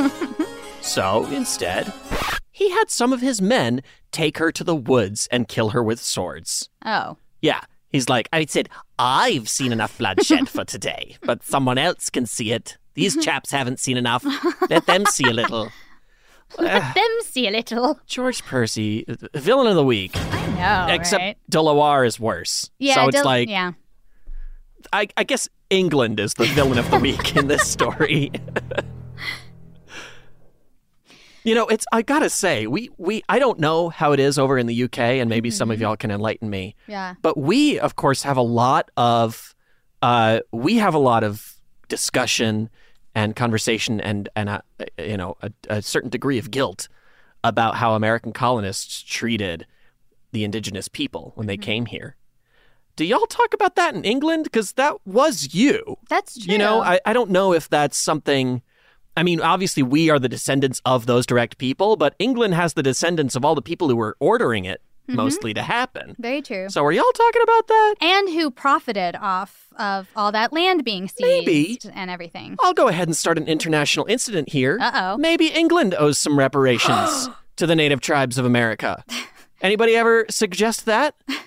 so 0.80 1.24
instead, 1.26 1.92
he 2.50 2.70
had 2.70 2.90
some 2.90 3.12
of 3.12 3.20
his 3.20 3.40
men 3.42 3.82
take 4.12 4.38
her 4.38 4.52
to 4.52 4.62
the 4.62 4.76
woods 4.76 5.28
and 5.30 5.48
kill 5.48 5.70
her 5.70 5.82
with 5.82 6.00
swords. 6.00 6.68
Oh, 6.84 7.16
Yeah. 7.40 7.62
He's 7.96 8.10
like, 8.10 8.28
I 8.30 8.44
said, 8.44 8.68
I've 8.98 9.48
seen 9.48 9.72
enough 9.72 9.96
bloodshed 9.96 10.50
for 10.50 10.66
today, 10.66 11.16
but 11.22 11.42
someone 11.42 11.78
else 11.78 12.10
can 12.10 12.26
see 12.26 12.52
it. 12.52 12.76
These 12.92 13.24
chaps 13.24 13.50
haven't 13.50 13.80
seen 13.80 13.96
enough. 13.96 14.22
Let 14.68 14.84
them 14.84 15.06
see 15.06 15.24
a 15.24 15.32
little. 15.32 15.70
let 16.58 16.94
them 16.94 17.10
see 17.22 17.48
a 17.48 17.50
little. 17.50 17.98
George 18.06 18.44
Percy, 18.44 19.06
uh, 19.08 19.14
villain 19.34 19.66
of 19.66 19.76
the 19.76 19.82
week. 19.84 20.14
I 20.14 20.86
know, 20.86 20.94
Except 20.94 21.22
right? 21.22 21.38
Delaware 21.48 22.04
is 22.04 22.20
worse. 22.20 22.70
Yeah, 22.78 22.96
so 22.96 23.08
it's 23.08 23.16
Del- 23.16 23.24
like, 23.24 23.48
yeah. 23.48 23.72
I, 24.92 25.08
I 25.16 25.24
guess 25.24 25.48
England 25.70 26.20
is 26.20 26.34
the 26.34 26.44
villain 26.44 26.78
of 26.78 26.90
the 26.90 26.98
week 26.98 27.34
in 27.34 27.48
this 27.48 27.66
story. 27.66 28.30
you 31.46 31.54
know, 31.54 31.66
it's 31.68 31.86
I 31.92 32.02
gotta 32.02 32.28
say, 32.28 32.66
we 32.66 32.90
we 32.98 33.22
I 33.28 33.38
don't 33.38 33.58
know 33.58 33.88
how 33.88 34.12
it 34.12 34.20
is 34.20 34.38
over 34.38 34.58
in 34.58 34.66
the 34.66 34.82
UK, 34.84 34.98
and 34.98 35.30
maybe 35.30 35.50
some 35.50 35.68
Mm-hmm. 35.68 35.72
of 35.74 35.80
y'all 35.80 35.96
can 35.96 36.10
enlighten 36.10 36.50
me. 36.50 36.74
Yeah. 36.86 37.14
But 37.22 37.38
we, 37.38 37.78
of 37.78 37.96
course, 37.96 38.22
have 38.24 38.36
a 38.36 38.42
lot 38.42 38.90
of 38.96 39.54
uh, 40.02 40.40
we 40.52 40.76
have 40.76 40.92
a 40.94 40.98
lot 40.98 41.24
of 41.24 41.54
discussion 41.88 42.68
and 43.14 43.34
conversation 43.34 44.00
and 44.00 44.28
and 44.36 44.48
a, 44.50 44.62
you 44.98 45.16
know 45.16 45.36
a, 45.40 45.50
a 45.70 45.80
certain 45.82 46.10
degree 46.10 46.38
of 46.38 46.50
guilt 46.50 46.88
about 47.44 47.76
how 47.76 47.94
American 47.94 48.32
colonists 48.32 49.02
treated 49.02 49.66
the 50.32 50.44
indigenous 50.44 50.88
people 50.88 51.32
when 51.36 51.44
Mm-hmm. 51.44 51.48
they 51.48 51.56
came 51.56 51.86
here. 51.86 52.16
Do 52.96 53.04
y'all 53.04 53.26
talk 53.26 53.54
about 53.54 53.76
that 53.76 53.94
in 53.94 54.04
England? 54.04 54.44
Because 54.44 54.72
that 54.72 54.96
was 55.06 55.54
you. 55.54 55.96
That's 56.08 56.42
true. 56.42 56.52
You 56.52 56.58
know, 56.58 56.80
I, 56.82 56.98
I 57.06 57.12
don't 57.12 57.30
know 57.30 57.52
if 57.52 57.68
that's 57.68 57.96
something. 57.96 58.62
I 59.16 59.22
mean, 59.22 59.40
obviously, 59.40 59.82
we 59.82 60.10
are 60.10 60.18
the 60.18 60.28
descendants 60.28 60.80
of 60.84 61.06
those 61.06 61.24
direct 61.26 61.58
people, 61.58 61.96
but 61.96 62.14
England 62.18 62.54
has 62.54 62.74
the 62.74 62.82
descendants 62.82 63.34
of 63.34 63.44
all 63.44 63.54
the 63.54 63.62
people 63.62 63.88
who 63.88 63.96
were 63.96 64.16
ordering 64.20 64.64
it 64.64 64.80
Mm-hmm. 65.08 65.18
mostly 65.18 65.54
to 65.54 65.62
happen. 65.62 66.16
Very 66.18 66.42
true. 66.42 66.68
So, 66.68 66.84
are 66.84 66.90
y'all 66.90 67.04
talking 67.14 67.42
about 67.42 67.68
that? 67.68 67.94
and 68.00 68.28
who 68.28 68.50
profited 68.50 69.14
off 69.14 69.68
of 69.78 70.08
all 70.16 70.32
that 70.32 70.52
land 70.52 70.82
being 70.84 71.06
seized 71.06 71.20
Maybe. 71.46 71.78
and 71.94 72.10
everything. 72.10 72.56
I'll 72.60 72.74
go 72.74 72.88
ahead 72.88 73.06
and 73.06 73.16
start 73.16 73.38
an 73.38 73.46
international 73.46 74.06
incident 74.06 74.48
here. 74.48 74.78
Uh-oh. 74.80 75.16
Maybe 75.16 75.46
England 75.46 75.94
owes 75.96 76.18
some 76.18 76.36
reparations 76.36 77.28
to 77.56 77.68
the 77.68 77.76
native 77.76 78.00
tribes 78.00 78.36
of 78.36 78.44
America. 78.44 79.04
Anybody 79.60 79.94
ever 79.94 80.26
suggest 80.28 80.86
that? 80.86 81.14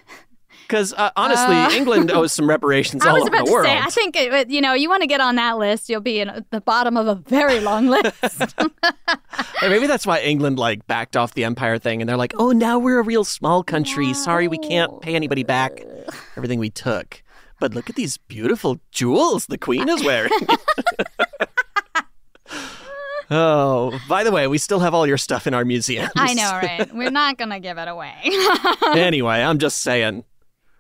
Because 0.70 0.94
uh, 0.94 1.10
honestly, 1.16 1.56
Uh, 1.56 1.72
England 1.72 2.12
owes 2.14 2.32
some 2.32 2.48
reparations 2.48 3.04
I 3.04 3.10
all 3.10 3.16
was 3.16 3.22
over 3.24 3.30
about 3.30 3.40
the 3.40 3.46
to 3.46 3.52
world. 3.54 3.66
say, 3.66 3.78
I 3.80 3.90
think 3.90 4.16
it, 4.16 4.50
you 4.52 4.62
know, 4.62 4.74
you 4.74 4.88
want 4.88 5.02
to 5.02 5.08
get 5.08 5.20
on 5.20 5.36
that 5.38 5.58
list, 5.58 5.90
you'll 5.90 6.00
be 6.00 6.20
in 6.20 6.30
at 6.30 6.52
the 6.52 6.62
bottom 6.62 6.96
of 6.96 7.08
a 7.08 7.16
very 7.16 7.60
long 7.60 7.88
list. 7.96 8.14
Or 8.60 9.70
maybe 9.70 9.88
that's 9.88 10.06
why 10.06 10.20
England 10.20 10.60
like 10.60 10.86
backed 10.86 11.18
off 11.18 11.34
the 11.34 11.44
empire 11.44 11.80
thing, 11.80 12.02
and 12.04 12.08
they're 12.08 12.18
like, 12.18 12.34
"Oh, 12.38 12.52
now 12.52 12.78
we're 12.78 13.00
a 13.00 13.04
real 13.04 13.24
small 13.24 13.64
country. 13.64 14.14
Sorry, 14.14 14.48
we 14.48 14.60
can't 14.60 15.02
pay 15.02 15.16
anybody 15.16 15.44
back 15.44 15.82
everything 16.38 16.60
we 16.60 16.70
took." 16.70 17.24
But 17.60 17.74
look 17.74 17.90
at 17.90 17.96
these 17.96 18.18
beautiful 18.18 18.80
jewels 18.92 19.48
the 19.48 19.58
queen 19.58 19.90
is 19.90 20.04
wearing. 20.04 20.32
oh, 23.32 24.00
by 24.08 24.24
the 24.24 24.32
way, 24.32 24.48
we 24.48 24.58
still 24.58 24.80
have 24.80 24.94
all 24.94 25.06
your 25.08 25.18
stuff 25.18 25.46
in 25.48 25.54
our 25.54 25.66
museum. 25.66 26.10
I 26.16 26.34
know, 26.34 26.52
right? 26.52 26.94
We're 26.94 27.12
not 27.12 27.38
gonna 27.38 27.60
give 27.60 27.78
it 27.78 27.88
away. 27.88 28.16
anyway, 28.96 29.42
I'm 29.42 29.60
just 29.60 29.82
saying. 29.82 30.24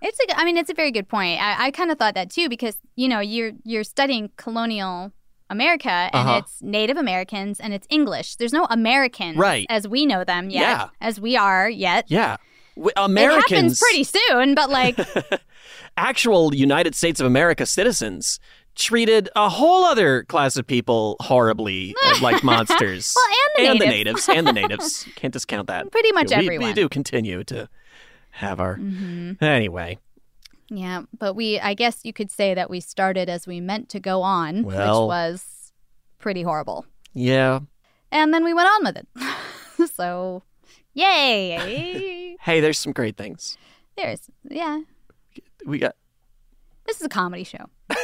It's 0.01 0.17
a, 0.19 0.39
I 0.39 0.45
mean, 0.45 0.57
it's 0.57 0.69
a 0.69 0.73
very 0.73 0.91
good 0.91 1.07
point. 1.07 1.41
I, 1.41 1.67
I 1.67 1.71
kind 1.71 1.91
of 1.91 1.97
thought 1.97 2.13
that 2.15 2.29
too 2.29 2.47
because 2.49 2.77
you 2.95 3.07
know 3.07 3.19
you're 3.19 3.51
you're 3.63 3.83
studying 3.83 4.29
colonial 4.37 5.11
America 5.49 5.89
and 5.89 6.13
Uh-huh. 6.13 6.41
it's 6.43 6.61
Native 6.61 6.95
Americans 6.97 7.59
and 7.59 7.73
it's 7.73 7.87
English. 7.89 8.35
There's 8.35 8.53
no 8.53 8.65
Americans 8.69 9.35
Right. 9.37 9.65
as 9.69 9.87
we 9.87 10.05
know 10.05 10.23
them 10.23 10.49
yet, 10.49 10.61
Yeah. 10.61 10.87
as 11.01 11.19
we 11.19 11.35
are 11.35 11.69
yet. 11.69 12.05
Yeah. 12.07 12.37
W- 12.75 12.91
It 12.95 13.31
happens 13.31 13.79
pretty 13.79 14.03
soon, 14.05 14.53
but 14.55 14.69
like, 14.69 14.97
actual 15.97 16.53
United 16.55 16.95
States 16.95 17.19
of 17.19 17.25
America 17.25 17.65
citizens, 17.65 18.39
treated 18.75 19.27
a 19.35 19.49
whole 19.49 19.83
other 19.83 20.23
class 20.23 20.55
of 20.55 20.65
people 20.65 21.17
horribly, 21.19 21.93
uh, 22.05 22.15
like 22.21 22.43
monsters. 22.43 23.15
Well, 23.57 23.71
and 23.73 23.81
the 23.81 23.87
natives. 23.87 24.27
natives, 24.27 24.29
and 24.29 24.47
the 24.47 24.53
natives. 24.53 25.05
Can't 25.15 25.33
discount 25.33 25.67
that. 25.67 25.91
Pretty 25.91 26.13
much 26.13 26.29
we, 26.29 26.35
everyone. 26.35 26.67
We 26.69 26.73
do 26.73 26.87
continue 26.87 27.43
to 27.45 27.67
have 28.39 28.59
our. 28.59 28.77
Mhm. 28.77 29.41
Anyway, 29.41 29.97
yeah. 30.69 31.03
But 31.17 31.33
we, 31.35 31.59
I 31.59 31.73
guess 31.73 31.99
you 32.03 32.13
could 32.13 32.31
say 32.31 32.53
that 32.53 32.69
we 32.69 32.79
started 32.79 33.27
as 33.29 33.45
we 33.47 33.59
meant 33.59 33.89
to 33.89 33.99
go 33.99 34.21
on, 34.21 34.63
Well. 34.63 35.07
which 35.07 35.09
was 35.09 35.73
pretty 36.19 36.41
horrible, 36.43 36.85
yeah. 37.13 37.59
and 38.11 38.33
then 38.33 38.43
we 38.43 38.53
went 38.53 38.69
on 38.69 38.83
with 38.85 38.97
it. 38.97 39.07
so, 39.95 40.43
yay! 40.93 42.35
Hey, 42.41 42.61
there's 42.61 42.77
some 42.79 42.93
great 42.93 43.17
things. 43.17 43.57
There's, 43.97 44.21
yeah. 44.49 44.79
We 45.65 45.77
got. 45.77 45.95
This 46.85 47.01
is 47.01 47.05
a 47.05 47.09
comedy 47.09 47.43
show. 47.43 47.65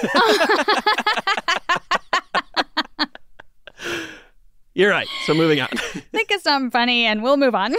You're 4.74 4.92
right. 4.92 5.08
So 5.26 5.34
moving 5.34 5.62
on. 5.62 5.70
think 6.12 6.32
of 6.32 6.42
something 6.42 6.70
funny 6.70 7.06
and 7.06 7.24
we'll 7.24 7.38
move 7.38 7.56
on. 7.56 7.74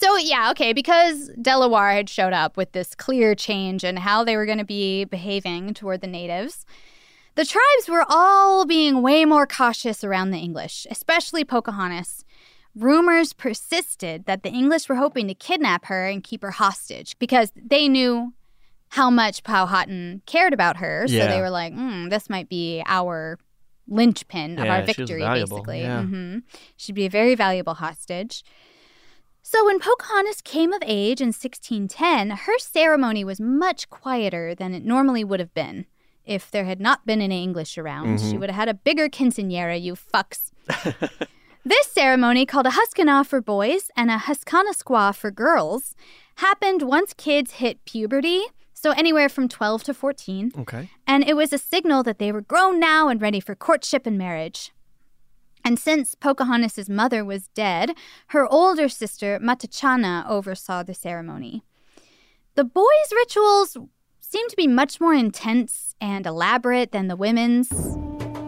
So, 0.00 0.16
yeah, 0.16 0.50
okay, 0.52 0.72
because 0.72 1.30
Delaware 1.42 1.92
had 1.92 2.08
showed 2.08 2.32
up 2.32 2.56
with 2.56 2.70
this 2.72 2.94
clear 2.94 3.34
change 3.34 3.82
in 3.82 3.96
how 3.96 4.22
they 4.24 4.36
were 4.36 4.46
going 4.46 4.58
to 4.58 4.64
be 4.64 5.04
behaving 5.04 5.74
toward 5.74 6.00
the 6.02 6.06
natives, 6.06 6.64
the 7.34 7.44
tribes 7.44 7.88
were 7.88 8.04
all 8.08 8.64
being 8.64 9.02
way 9.02 9.24
more 9.24 9.46
cautious 9.46 10.04
around 10.04 10.30
the 10.30 10.38
English, 10.38 10.86
especially 10.90 11.44
Pocahontas. 11.44 12.24
Rumors 12.76 13.32
persisted 13.32 14.24
that 14.26 14.42
the 14.44 14.50
English 14.50 14.88
were 14.88 14.94
hoping 14.96 15.26
to 15.28 15.34
kidnap 15.34 15.86
her 15.86 16.06
and 16.06 16.22
keep 16.22 16.42
her 16.42 16.52
hostage 16.52 17.18
because 17.18 17.50
they 17.56 17.88
knew 17.88 18.32
how 18.90 19.10
much 19.10 19.42
Powhatan 19.42 20.22
cared 20.26 20.52
about 20.54 20.76
her. 20.76 21.06
So 21.08 21.14
Yeah. 21.14 21.26
they 21.26 21.40
were 21.40 21.50
like, 21.50 21.74
mm, 21.74 22.08
this 22.08 22.30
might 22.30 22.48
be 22.48 22.82
our 22.86 23.36
linchpin 23.88 24.58
of 24.58 24.66
Yeah, 24.66 24.74
our 24.74 24.82
victory, 24.82 25.24
basically. 25.28 25.80
yeah. 25.82 26.02
hmm 26.02 26.38
She'd 26.76 26.94
be 26.94 27.06
a 27.06 27.10
very 27.10 27.34
valuable 27.34 27.74
hostage. 27.74 28.44
So 29.42 29.64
when 29.64 29.78
Pocahontas 29.80 30.42
came 30.42 30.72
of 30.72 30.82
age 30.84 31.20
in 31.20 31.28
1610, 31.28 32.30
her 32.30 32.58
ceremony 32.58 33.24
was 33.24 33.40
much 33.40 33.88
quieter 33.88 34.54
than 34.54 34.74
it 34.74 34.84
normally 34.84 35.24
would 35.24 35.40
have 35.40 35.54
been. 35.54 35.86
If 36.26 36.50
there 36.50 36.66
had 36.66 36.80
not 36.80 37.06
been 37.06 37.22
any 37.22 37.42
English 37.42 37.78
around, 37.78 38.20
she 38.20 38.34
Mhm. 38.34 38.40
would 38.40 38.50
have 38.50 38.56
had 38.56 38.68
a 38.68 38.74
bigger 38.74 39.08
quinceanera, 39.08 39.80
you 39.80 39.94
fucks. 39.94 40.50
this 41.64 41.86
ceremony, 41.86 42.44
called 42.44 42.66
a 42.66 42.70
Huskana 42.70 43.24
for 43.26 43.40
boys 43.40 43.90
and 43.96 44.10
a 44.10 44.18
Huskana 44.18 44.74
squaw 44.76 45.14
for 45.14 45.30
girls, 45.30 45.94
happened 46.36 46.82
once 46.82 47.14
kids 47.14 47.52
hit 47.52 47.82
puberty, 47.86 48.42
so 48.74 48.90
anywhere 48.90 49.30
from 49.30 49.48
12 49.48 49.82
to 49.84 49.94
14 49.94 50.52
Okay. 50.58 50.90
and 51.06 51.24
it 51.26 51.34
was 51.34 51.52
a 51.54 51.58
signal 51.58 52.02
that 52.02 52.18
they 52.18 52.30
were 52.30 52.42
grown 52.42 52.78
now 52.78 53.08
and 53.08 53.22
ready 53.22 53.40
for 53.40 53.54
courtship 53.54 54.06
and 54.06 54.18
marriage. 54.18 54.72
And 55.68 55.78
since 55.78 56.14
Pocahontas' 56.14 56.88
mother 56.88 57.22
was 57.26 57.48
dead, 57.48 57.92
her 58.28 58.50
older 58.50 58.88
sister 58.88 59.38
Mattachanna 59.38 60.26
oversaw 60.26 60.82
the 60.82 60.94
ceremony. 60.94 61.62
The 62.54 62.64
boys' 62.64 63.12
rituals 63.12 63.76
seemed 64.18 64.48
to 64.48 64.56
be 64.56 64.66
much 64.66 64.98
more 64.98 65.12
intense 65.12 65.94
and 66.00 66.24
elaborate 66.24 66.92
than 66.92 67.08
the 67.08 67.16
women's. 67.16 67.68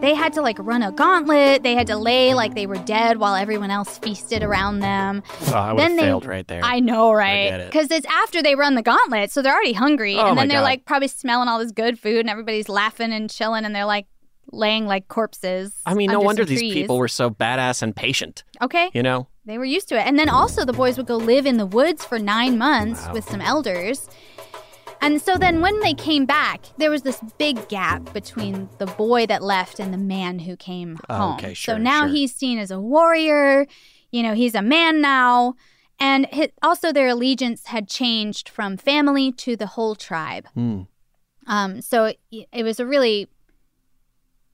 They 0.01 0.15
had 0.15 0.33
to 0.33 0.41
like 0.41 0.57
run 0.59 0.81
a 0.81 0.91
gauntlet, 0.91 1.61
they 1.61 1.75
had 1.75 1.85
to 1.87 1.95
lay 1.95 2.33
like 2.33 2.55
they 2.55 2.65
were 2.65 2.77
dead 2.77 3.19
while 3.19 3.35
everyone 3.35 3.69
else 3.69 3.99
feasted 3.99 4.41
around 4.41 4.79
them. 4.79 5.21
Oh, 5.49 5.53
I 5.55 5.75
Then 5.75 5.97
they- 5.97 6.01
failed 6.01 6.25
right 6.25 6.47
there. 6.47 6.61
I 6.63 6.79
know, 6.79 7.13
right? 7.13 7.53
it. 7.53 7.67
Because 7.67 7.91
it's 7.91 8.07
after 8.07 8.41
they 8.41 8.55
run 8.55 8.73
the 8.73 8.81
gauntlet, 8.81 9.31
so 9.31 9.43
they're 9.43 9.53
already 9.53 9.73
hungry, 9.73 10.15
Oh 10.17 10.29
and 10.29 10.39
then 10.39 10.47
they're 10.47 10.57
God. 10.61 10.63
like 10.63 10.85
probably 10.85 11.07
smelling 11.07 11.47
all 11.47 11.59
this 11.59 11.71
good 11.71 11.99
food, 11.99 12.21
and 12.21 12.31
everybody's 12.31 12.67
laughing 12.67 13.13
and 13.13 13.29
chilling, 13.29 13.63
and 13.63 13.75
they're 13.75 13.85
like 13.85 14.07
laying 14.51 14.85
like 14.85 15.07
corpses. 15.07 15.73
I 15.85 15.93
mean, 15.93 16.11
no 16.11 16.19
wonder 16.19 16.45
these 16.45 16.59
trees. 16.59 16.73
people 16.73 16.97
were 16.97 17.07
so 17.07 17.29
badass 17.29 17.81
and 17.81 17.95
patient. 17.95 18.43
okay. 18.61 18.89
You 18.93 19.03
know? 19.03 19.27
They 19.45 19.57
were 19.57 19.65
used 19.65 19.89
to 19.89 19.99
it, 19.99 20.05
and 20.05 20.19
then 20.19 20.29
also 20.29 20.65
the 20.65 20.73
boys 20.73 20.97
would 20.97 21.07
go 21.07 21.17
live 21.17 21.47
in 21.47 21.57
the 21.57 21.65
woods 21.65 22.05
for 22.05 22.19
nine 22.19 22.57
months 22.57 23.07
with 23.11 23.27
some 23.27 23.41
elders. 23.41 24.07
And 25.01 25.19
so 25.19 25.35
then 25.35 25.61
when 25.61 25.79
they 25.79 25.95
came 25.95 26.27
back, 26.27 26.63
there 26.77 26.91
was 26.91 27.01
this 27.01 27.19
big 27.39 27.67
gap 27.67 28.13
between 28.13 28.69
the 28.77 28.85
boy 28.85 29.25
that 29.25 29.41
left 29.41 29.79
and 29.79 29.91
the 29.91 29.97
man 29.97 30.37
who 30.39 30.55
came 30.55 30.99
home. 31.09 31.33
okay, 31.35 31.55
so 31.55 31.77
now 31.77 32.01
sure. 32.01 32.09
he's 32.09 32.35
seen 32.35 32.59
as 32.59 32.69
a 32.69 32.79
warrior. 32.79 33.65
You 34.11 34.21
know, 34.21 34.35
he's 34.35 34.53
a 34.53 34.61
man 34.61 35.01
now. 35.01 35.55
And 35.99 36.27
hi 36.31 36.51
also, 36.61 36.91
their 36.91 37.07
allegiance 37.07 37.67
had 37.67 37.87
changed 37.87 38.47
from 38.47 38.77
family 38.77 39.31
to 39.33 39.55
the 39.55 39.67
whole 39.67 39.95
tribe. 39.95 40.47
Hmm. 40.53 40.81
Um, 41.47 41.81
so 41.81 42.05
it, 42.05 42.19
it 42.51 42.63
was 42.63 42.79
a 42.79 42.85
really 42.85 43.27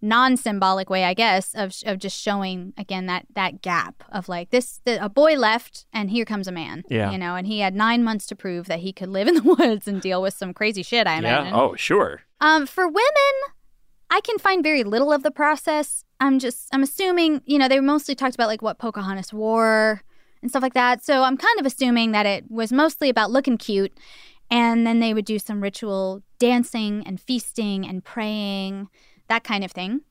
non-symbolic 0.01 0.89
way, 0.89 1.03
I 1.03 1.13
guess, 1.13 1.53
of 1.55 1.73
of 1.86 1.99
just 1.99 2.19
showing 2.21 2.73
again 2.77 3.05
that 3.07 3.25
that 3.33 3.62
gap 3.62 4.03
of 4.12 4.29
like 4.29 4.49
this: 4.49 4.81
the, 4.86 5.03
a 5.03 5.10
boy 5.10 5.36
left, 5.36 5.86
and 5.91 6.10
here 6.12 6.25
comes 6.25 6.47
a 6.47 6.51
man. 6.51 6.83
Yeah. 6.89 7.12
you 7.12 7.17
know, 7.17 7.36
and 7.36 7.47
he 7.47 7.60
had 7.60 7.75
nine 7.75 8.03
months 8.03 8.25
to 8.27 8.36
prove 8.36 8.67
that 8.67 8.79
he 8.79 8.93
could 8.93 9.10
live 9.10 9.27
in 9.27 9.36
the 9.36 9.43
woods 9.60 9.88
and 9.88 10.01
deal 10.01 10.21
with 10.21 10.33
some 10.33 10.53
crazy 10.53 10.83
shit. 10.83 11.07
I 11.07 11.17
imagine. 11.17 11.53
Yeah. 11.53 11.60
Oh, 11.60 11.75
sure. 11.75 12.21
Um, 12.39 12.67
for 12.67 12.88
women, 12.88 13.33
I 14.10 14.21
can 14.21 14.38
find 14.38 14.63
very 14.63 14.83
little 14.83 15.12
of 15.12 15.23
the 15.23 15.31
process. 15.31 16.03
I'm 16.19 16.39
just, 16.39 16.67
I'm 16.73 16.83
assuming, 16.83 17.41
you 17.45 17.57
know, 17.57 17.67
they 17.67 17.79
mostly 17.79 18.15
talked 18.15 18.36
about 18.36 18.47
like 18.47 18.62
what 18.62 18.79
Pocahontas 18.79 19.33
wore 19.33 20.01
and 20.41 20.49
stuff 20.49 20.63
like 20.63 20.73
that. 20.73 21.03
So 21.03 21.23
I'm 21.23 21.38
kind 21.38 21.60
of 21.60 21.65
assuming 21.65 22.12
that 22.12 22.25
it 22.25 22.49
was 22.49 22.71
mostly 22.71 23.10
about 23.10 23.31
looking 23.31 23.57
cute. 23.57 23.97
And 24.49 24.88
then 24.88 24.99
they 24.99 25.13
would 25.13 25.25
do 25.25 25.39
some 25.39 25.62
ritual 25.62 26.23
dancing 26.39 27.03
and 27.05 27.19
feasting 27.19 27.86
and 27.86 28.03
praying, 28.03 28.88
that 29.29 29.43
kind 29.43 29.63
of 29.63 29.71
thing. 29.71 30.01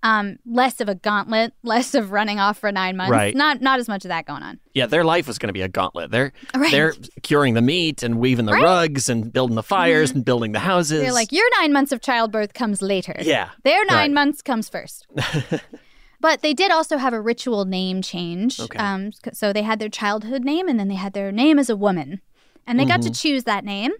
Um, 0.00 0.38
less 0.46 0.80
of 0.80 0.88
a 0.88 0.94
gauntlet, 0.94 1.54
less 1.64 1.92
of 1.94 2.12
running 2.12 2.38
off 2.38 2.58
for 2.60 2.70
nine 2.70 2.96
months. 2.96 3.10
Right. 3.10 3.34
Not, 3.34 3.60
not 3.60 3.80
as 3.80 3.88
much 3.88 4.04
of 4.04 4.10
that 4.10 4.26
going 4.26 4.44
on. 4.44 4.60
Yeah, 4.72 4.86
their 4.86 5.02
life 5.04 5.26
was 5.26 5.38
going 5.38 5.48
to 5.48 5.52
be 5.52 5.62
a 5.62 5.68
gauntlet. 5.68 6.12
They're 6.12 6.32
Right. 6.54 6.70
they're 6.70 6.94
curing 7.24 7.54
the 7.54 7.62
meat 7.62 8.04
and 8.04 8.20
weaving 8.20 8.44
the 8.46 8.52
Right. 8.52 8.58
Mm-hmm. 8.62 8.64
rugs 8.94 9.08
and 9.08 9.32
building 9.32 9.56
the 9.56 9.62
fires 9.64 10.12
and 10.12 10.24
building 10.24 10.52
the 10.52 10.60
houses. 10.60 11.00
They're 11.02 11.12
like, 11.12 11.32
your 11.32 11.46
nine 11.60 11.72
months 11.72 11.90
of 11.90 12.00
childbirth 12.00 12.54
comes 12.54 12.80
later. 12.80 13.16
Yeah, 13.20 13.48
Their 13.64 13.84
nine 13.86 14.14
months 14.14 14.40
comes 14.40 14.68
first. 14.68 15.04
but 16.20 16.42
they 16.42 16.54
did 16.54 16.70
also 16.70 16.96
have 16.98 17.12
a 17.12 17.20
ritual 17.20 17.64
name 17.64 18.02
change. 18.02 18.60
Okay. 18.60 18.78
Um, 18.78 19.10
so 19.32 19.52
they 19.52 19.62
had 19.62 19.78
their 19.80 19.88
childhood 19.88 20.44
name 20.44 20.68
and 20.68 20.78
then 20.78 20.86
they 20.88 20.94
had 20.96 21.12
their 21.12 21.32
name 21.32 21.58
as 21.58 21.68
a 21.70 21.76
woman. 21.76 22.20
And 22.66 22.78
they 22.78 22.84
got 22.84 23.00
to 23.02 23.08
Mhm. 23.10 23.20
choose 23.20 23.44
that 23.44 23.64
name. 23.64 23.92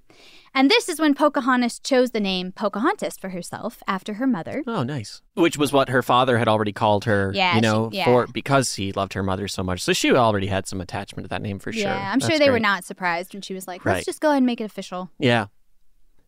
And 0.55 0.71
this 0.71 0.89
is 0.89 0.99
when 0.99 1.15
Pocahontas 1.15 1.79
chose 1.79 2.11
the 2.11 2.21
name 2.21 2.53
Pocahontas 2.53 3.17
for 3.19 3.29
herself 3.31 3.83
after 3.87 4.15
her 4.15 4.27
mother. 4.27 4.63
Oh, 4.67 4.83
nice. 4.83 5.23
Which 5.35 5.57
was 5.59 5.73
what 5.73 5.89
her 5.89 6.03
father 6.03 6.39
had 6.39 6.49
already 6.49 6.73
called 6.73 7.05
her. 7.05 7.33
Yeah, 7.35 7.55
you 7.55 7.59
she- 7.59 7.61
know, 7.63 7.91
yeah. 7.93 8.05
for 8.05 8.27
because 8.27 8.75
he 8.75 8.93
loved 8.93 9.13
her 9.15 9.23
mother 9.23 9.49
so 9.49 9.63
much. 9.63 9.83
So 9.83 9.93
she 9.93 10.13
already 10.13 10.47
had 10.47 10.67
some 10.67 10.81
attachment 10.81 11.25
to 11.25 11.29
that 11.29 11.43
name 11.43 11.59
for 11.59 11.73
sure. 11.73 11.83
Yeah, 11.83 12.13
I'm 12.13 12.21
sure 12.21 12.31
That's 12.31 12.41
they 12.41 12.51
were 12.51 12.59
not 12.61 12.85
surprised 12.85 13.35
when 13.35 13.43
she 13.43 13.55
was 13.55 13.69
like, 13.69 13.85
let's 13.85 14.07
just 14.07 14.21
go 14.21 14.29
ahead 14.29 14.39
and 14.39 14.47
make 14.47 14.61
it 14.61 14.65
official. 14.65 15.11
Yeah. 15.19 15.47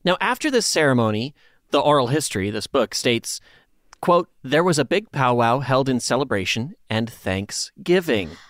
Now, 0.05 0.17
after 0.21 0.51
this 0.51 0.67
ceremony, 0.67 1.35
the 1.71 1.81
oral 1.81 2.07
history, 2.09 2.51
this 2.51 2.67
book 2.67 2.95
states, 2.95 3.41
quote, 4.01 4.29
there 4.43 4.65
was 4.65 4.79
a 4.79 4.85
big 4.85 5.13
powwow 5.13 5.59
held 5.61 5.89
in 5.89 6.01
celebration 6.01 6.75
and 6.89 7.09
thanksgiving. 7.11 8.31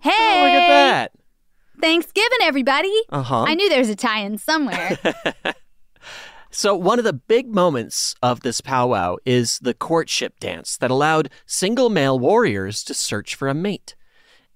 Hey! 0.00 0.10
Oh, 0.12 0.42
look 0.44 0.52
at 0.62 0.68
that. 0.68 1.12
Thanksgiving, 1.80 2.38
everybody. 2.42 2.92
Uh-huh. 3.10 3.44
I 3.46 3.54
knew 3.54 3.68
there 3.68 3.78
was 3.78 3.88
a 3.88 3.96
tie 3.96 4.20
in 4.20 4.38
somewhere. 4.38 4.98
So, 6.50 6.74
one 6.74 6.98
of 6.98 7.04
the 7.04 7.12
big 7.12 7.54
moments 7.54 8.14
of 8.22 8.40
this 8.40 8.62
powwow 8.62 9.16
is 9.26 9.58
the 9.58 9.74
courtship 9.74 10.40
dance 10.40 10.78
that 10.78 10.90
allowed 10.90 11.28
single 11.44 11.90
male 11.90 12.18
warriors 12.18 12.82
to 12.84 12.94
search 12.94 13.34
for 13.34 13.48
a 13.48 13.54
mate. 13.54 13.94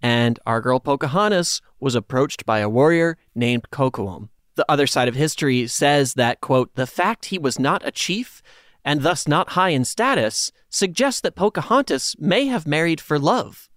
and 0.03 0.41
our 0.47 0.61
girl 0.63 0.81
Pocahontas 0.81 1.61
was 1.79 1.95
approached 1.95 2.47
by 2.47 2.61
a 2.61 2.69
warrior 2.69 3.19
named 3.35 3.69
Kocoum. 3.71 4.31
The 4.57 4.65
other 4.71 4.87
side 4.87 5.07
of 5.07 5.15
history 5.15 5.67
says 5.67 6.15
that, 6.15 6.41
quote, 6.41 6.75
the 6.75 6.87
fact 6.87 7.27
he 7.27 7.39
was 7.39 7.59
not 7.59 7.87
a 7.87 7.93
chief 7.93 8.43
and 8.85 9.03
thus 9.03 9.29
not 9.29 9.51
high 9.51 9.69
in 9.69 9.85
status 9.85 10.51
suggests 10.71 11.21
that 11.21 11.37
Pocahontas 11.37 12.17
may 12.19 12.47
have 12.47 12.67
married 12.67 13.01
for 13.03 13.19
love. 13.19 13.69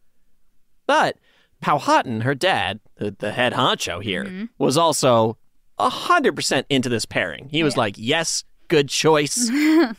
But 0.88 1.18
Powhatan, 1.62 2.22
her 2.22 2.36
dad, 2.36 2.80
the, 2.98 3.12
the 3.18 3.32
head 3.32 3.54
honcho 3.54 4.02
here, 4.04 4.26
Mm-hmm. 4.26 4.46
was 4.58 4.78
also 4.78 5.38
100% 5.80 6.64
into 6.70 6.90
this 6.90 7.06
pairing. 7.06 7.50
He 7.50 7.64
was 7.64 7.76
like, 7.78 7.96
yes, 7.98 8.44
good 8.68 8.90
choice. 8.90 9.50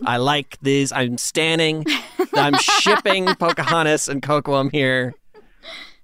I 0.05 0.17
like 0.19 0.59
these. 0.63 0.93
I'm 0.93 1.19
standing. 1.19 1.85
I'm 2.35 2.55
shipping 2.59 3.27
Pocahontas 3.39 4.09
and 4.09 4.23
Kocoum 4.23 4.71
here. 4.73 5.15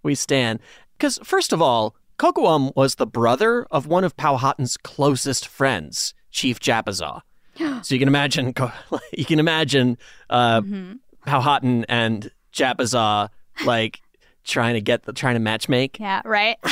We 0.02 0.14
stand. 0.14 0.60
Because, 0.98 1.18
first 1.22 1.52
of 1.52 1.62
all, 1.62 1.94
Kocoum 2.18 2.74
was 2.76 2.96
the 2.96 3.06
brother 3.06 3.66
of 3.70 3.86
one 3.86 4.04
of 4.04 4.16
Powhatan's 4.16 4.76
closest 4.76 5.46
friends, 5.48 6.14
Chief 6.30 6.58
Japazaw. 6.60 7.20
So 7.82 7.94
you 7.94 7.98
can 7.98 8.08
imagine, 8.08 8.54
you 9.12 9.24
can 9.24 9.38
imagine 9.38 9.98
uh, 10.30 10.60
Mm-hmm. 10.62 10.92
Powhatan 11.26 11.84
and 11.88 12.30
Japazaw 12.52 13.28
like 13.64 14.00
trying 14.44 14.74
to 14.74 14.80
get 14.80 15.04
the 15.04 15.12
trying 15.12 15.34
to 15.34 15.40
matchmake. 15.40 15.98
Yeah, 15.98 16.22
right. 16.24 16.56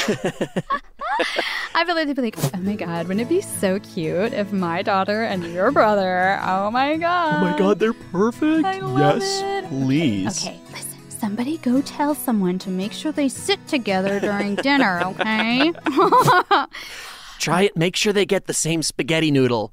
I 1.74 1.84
feel 1.84 1.94
like 1.94 2.06
they'd 2.06 2.16
be 2.16 2.22
like, 2.22 2.54
oh 2.54 2.58
my 2.58 2.74
god, 2.76 3.08
wouldn't 3.08 3.26
it 3.26 3.28
be 3.28 3.40
so 3.40 3.78
cute 3.80 4.32
if 4.32 4.52
my 4.52 4.82
daughter 4.82 5.22
and 5.22 5.44
your 5.44 5.70
brother, 5.70 6.38
oh 6.42 6.70
my 6.70 6.96
god. 6.96 7.34
Oh 7.36 7.50
my 7.50 7.58
god, 7.58 7.78
they're 7.78 7.92
perfect. 7.92 8.64
I 8.64 8.80
love 8.80 9.20
it. 9.22 9.68
please. 9.68 10.46
Okay, 10.46 10.58
listen, 10.72 10.98
somebody 11.10 11.58
go 11.58 11.80
tell 11.82 12.14
someone 12.14 12.58
to 12.60 12.70
make 12.70 12.92
sure 12.92 13.12
they 13.12 13.28
sit 13.28 13.66
together 13.68 14.20
during 14.20 14.56
dinner, 14.56 15.00
okay? 15.04 15.72
Try 17.38 17.62
it. 17.62 17.76
Make 17.76 17.96
sure 17.96 18.12
they 18.12 18.26
get 18.26 18.46
the 18.46 18.54
same 18.54 18.82
spaghetti 18.82 19.30
noodle. 19.30 19.70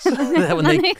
So 0.00 0.10
that 0.10 0.56
when 0.56 0.64
they 0.64 0.94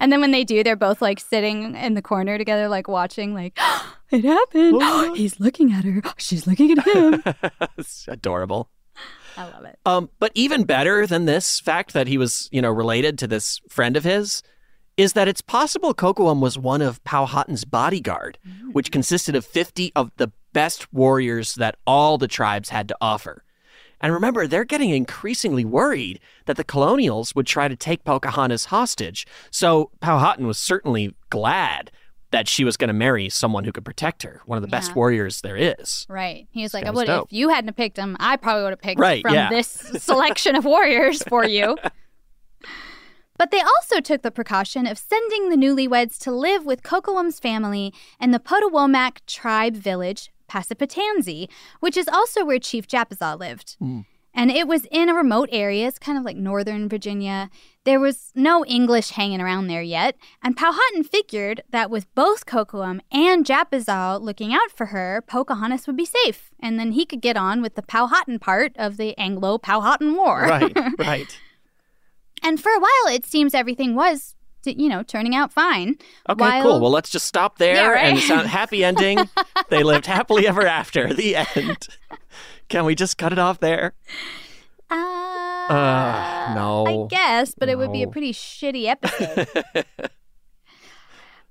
and 0.00 0.12
then 0.12 0.20
when 0.20 0.30
they 0.30 0.44
do, 0.44 0.62
they're 0.62 0.76
both 0.76 1.02
like 1.02 1.20
sitting 1.20 1.74
in 1.74 1.94
the 1.94 2.02
corner 2.02 2.38
together, 2.38 2.68
like 2.68 2.88
watching, 2.88 3.34
like, 3.34 3.58
it 4.10 4.24
happened. 4.24 4.82
He's 5.16 5.40
looking 5.40 5.72
at 5.72 5.84
her. 5.84 6.02
She's 6.16 6.46
looking 6.46 6.78
at 6.78 6.86
him. 6.86 7.22
it's 7.78 8.06
adorable. 8.08 8.70
I 9.36 9.44
love 9.44 9.64
it. 9.64 9.78
Um, 9.84 10.10
but 10.18 10.32
even 10.34 10.64
better 10.64 11.06
than 11.06 11.26
this 11.26 11.60
fact 11.60 11.92
that 11.92 12.06
he 12.06 12.16
was, 12.16 12.48
you 12.52 12.62
know, 12.62 12.70
related 12.70 13.18
to 13.18 13.26
this 13.26 13.60
friend 13.68 13.96
of 13.96 14.04
his 14.04 14.42
is 14.96 15.12
that 15.12 15.28
it's 15.28 15.42
possible 15.42 15.92
Kocoum 15.92 16.40
was 16.40 16.58
one 16.58 16.80
of 16.80 17.04
Powhatan's 17.04 17.66
bodyguard, 17.66 18.38
which 18.72 18.90
consisted 18.90 19.36
of 19.36 19.44
50 19.44 19.92
of 19.94 20.10
the 20.16 20.32
best 20.54 20.90
warriors 20.92 21.54
that 21.56 21.76
all 21.86 22.16
the 22.16 22.28
tribes 22.28 22.70
had 22.70 22.88
to 22.88 22.96
offer. 22.98 23.44
And 24.00 24.12
remember, 24.12 24.46
they're 24.46 24.64
getting 24.64 24.90
increasingly 24.90 25.64
worried 25.64 26.20
that 26.44 26.56
the 26.56 26.64
colonials 26.64 27.34
would 27.34 27.46
try 27.46 27.66
to 27.68 27.76
take 27.76 28.04
Pocahontas 28.04 28.66
hostage. 28.66 29.26
So 29.50 29.90
Powhatan 30.00 30.46
was 30.46 30.58
certainly 30.58 31.14
glad 31.30 31.90
that 32.30 32.48
she 32.48 32.64
was 32.64 32.76
going 32.76 32.88
to 32.88 32.94
marry 32.94 33.28
someone 33.28 33.64
who 33.64 33.72
could 33.72 33.84
protect 33.84 34.22
her, 34.22 34.42
one 34.46 34.58
of 34.58 34.62
the 34.62 34.68
best 34.68 34.94
warriors 34.94 35.40
there 35.40 35.56
is. 35.56 36.04
Right. 36.08 36.46
He 36.50 36.62
was 36.62 36.74
like, 36.74 36.84
That 36.84 36.90
I 36.90 36.94
would 36.94 37.08
if 37.08 37.24
you 37.30 37.48
hadn't 37.48 37.74
picked 37.76 37.96
him, 37.96 38.16
I 38.20 38.36
probably 38.36 38.64
would 38.64 38.72
have 38.72 38.80
picked 38.80 39.00
Right, 39.00 39.22
from 39.22 39.34
yeah. 39.34 39.48
this 39.48 39.68
selection 39.68 40.56
of 40.56 40.64
warriors 40.64 41.22
for 41.22 41.44
you. 41.44 41.76
But 43.38 43.50
they 43.50 43.60
also 43.60 44.00
took 44.00 44.22
the 44.22 44.30
precaution 44.30 44.86
of 44.86 44.98
sending 44.98 45.50
the 45.50 45.56
newlyweds 45.56 46.18
to 46.20 46.32
live 46.32 46.64
with 46.64 46.82
Kocoum's 46.82 47.38
family 47.38 47.92
in 48.20 48.30
the 48.30 48.38
Potowomac 48.38 49.18
tribe 49.26 49.74
village, 49.74 50.30
Passapatanzy, 50.46 51.48
which 51.80 51.96
is 51.96 52.08
also 52.08 52.44
where 52.44 52.58
Chief 52.58 52.86
Japazaw 52.86 53.38
lived. 53.38 53.76
Hmm. 53.78 54.00
And 54.38 54.50
it 54.50 54.68
was 54.68 54.84
in 54.90 55.08
a 55.08 55.14
remote 55.14 55.48
area, 55.50 55.86
it's 55.88 55.98
kind 55.98 56.18
of 56.18 56.24
like 56.24 56.36
northern 56.36 56.90
Virginia. 56.90 57.48
There 57.84 57.98
was 57.98 58.32
no 58.34 58.66
English 58.66 59.10
hanging 59.12 59.40
around 59.40 59.68
there 59.68 59.80
yet, 59.80 60.14
and 60.42 60.54
Powhatan 60.54 61.04
figured 61.04 61.62
that 61.70 61.90
with 61.90 62.14
both 62.14 62.44
Kocoum 62.44 63.00
and 63.10 63.46
Japazaw 63.46 64.20
looking 64.20 64.52
out 64.52 64.70
for 64.70 64.86
her, 64.86 65.22
Pocahontas 65.26 65.86
would 65.86 65.96
be 65.96 66.04
safe, 66.04 66.50
and 66.60 66.78
then 66.78 66.92
he 66.92 67.06
could 67.06 67.22
get 67.22 67.38
on 67.38 67.62
with 67.62 67.76
the 67.76 67.82
Powhatan 67.82 68.38
part 68.38 68.72
of 68.76 68.98
the 68.98 69.16
Anglo-Powhatan 69.16 70.14
War. 70.14 70.42
Right, 70.42 70.76
right. 70.98 71.38
and 72.42 72.60
for 72.60 72.72
a 72.72 72.78
while, 72.80 73.14
it 73.14 73.24
seems 73.24 73.54
everything 73.54 73.94
was, 73.94 74.34
you 74.66 74.88
know, 74.90 75.02
turning 75.02 75.34
out 75.34 75.50
fine. 75.50 75.96
Okay, 76.28 76.40
While- 76.40 76.62
cool. 76.62 76.80
Well, 76.80 76.90
let's 76.90 77.08
just 77.08 77.26
stop 77.26 77.56
there 77.56 77.76
Yeah, 77.76 77.88
right? 77.88 78.04
and 78.04 78.18
sound 78.18 78.48
happy 78.48 78.84
ending. 78.84 79.18
they 79.70 79.82
lived 79.82 80.06
happily 80.06 80.46
ever 80.46 80.66
after. 80.66 81.12
The 81.14 81.36
end. 81.36 81.88
Can 82.68 82.84
we 82.84 82.94
just 82.94 83.16
cut 83.18 83.32
it 83.32 83.38
off 83.38 83.60
there? 83.60 83.94
Uh, 84.90 84.94
Uh, 85.68 86.52
no. 86.54 86.86
I 86.86 87.06
guess, 87.08 87.54
but 87.58 87.68
it 87.68 87.76
would 87.76 87.92
be 87.92 88.02
a 88.02 88.08
pretty 88.08 88.32
shitty 88.32 88.86
episode. 88.86 89.48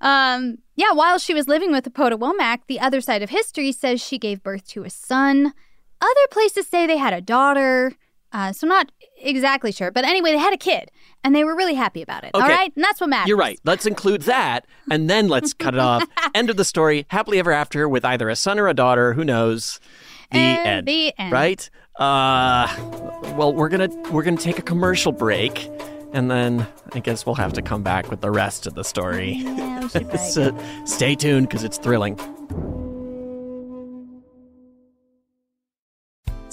um, 0.01 0.59
yeah, 0.75 0.91
while 0.91 1.17
she 1.17 1.33
was 1.33 1.47
living 1.47 1.71
with 1.71 1.83
the 1.83 1.89
Potowomac, 1.89 2.59
the 2.67 2.79
other 2.79 3.01
side 3.01 3.21
of 3.21 3.29
history 3.29 3.71
says 3.71 4.01
she 4.01 4.17
gave 4.17 4.43
birth 4.43 4.67
to 4.69 4.83
a 4.83 4.89
son. 4.89 5.53
Other 6.01 6.27
places 6.31 6.67
say 6.67 6.85
they 6.85 6.97
had 6.97 7.13
a 7.13 7.21
daughter. 7.21 7.93
Uh, 8.35 8.51
so 8.51 8.67
not 8.67 8.91
exactly 9.21 9.71
sure, 9.71 9.91
but 9.91 10.03
anyway, 10.03 10.31
they 10.31 10.37
had 10.37 10.53
a 10.53 10.57
kid, 10.57 10.91
and 11.23 11.33
they 11.33 11.45
were 11.45 11.55
really 11.55 11.73
happy 11.73 12.01
about 12.01 12.25
it. 12.25 12.31
All 12.33 12.41
Okay. 12.43 12.51
right, 12.51 12.71
and 12.75 12.83
that's 12.83 12.99
what 12.99 13.09
matters. 13.09 13.29
You're 13.29 13.37
right. 13.37 13.57
Let's 13.63 13.85
include 13.85 14.23
that, 14.23 14.65
and 14.91 15.09
then 15.09 15.29
let's 15.29 15.53
cut 15.53 15.73
it 15.73 15.79
off. 15.79 16.03
End 16.35 16.49
of 16.49 16.57
the 16.57 16.65
story. 16.65 17.05
Happily 17.09 17.39
ever 17.39 17.53
after 17.53 17.87
with 17.87 18.03
either 18.03 18.27
a 18.27 18.35
son 18.35 18.59
or 18.59 18.67
a 18.67 18.73
daughter. 18.73 19.13
Who 19.13 19.23
knows? 19.23 19.79
The 20.31 20.37
And 20.39 20.67
end. 20.67 20.87
the 20.87 21.13
end. 21.17 21.31
Right? 21.31 21.69
Uh, 21.97 22.67
well, 23.37 23.53
we're 23.53 23.69
gonna 23.69 23.87
we're 24.11 24.23
gonna 24.23 24.35
take 24.35 24.59
a 24.59 24.63
commercial 24.63 25.13
break, 25.13 25.69
and 26.11 26.29
then 26.29 26.67
I 26.93 26.99
guess 26.99 27.25
we'll 27.25 27.35
have 27.35 27.53
to 27.53 27.61
come 27.61 27.83
back 27.83 28.09
with 28.09 28.19
the 28.19 28.31
rest 28.31 28.67
of 28.67 28.73
the 28.73 28.83
story. 28.83 29.35
Yeah, 29.45 29.87
so 30.17 30.57
stay 30.85 31.15
tuned 31.15 31.47
because 31.47 31.63
it's 31.63 31.77
thrilling. 31.77 32.19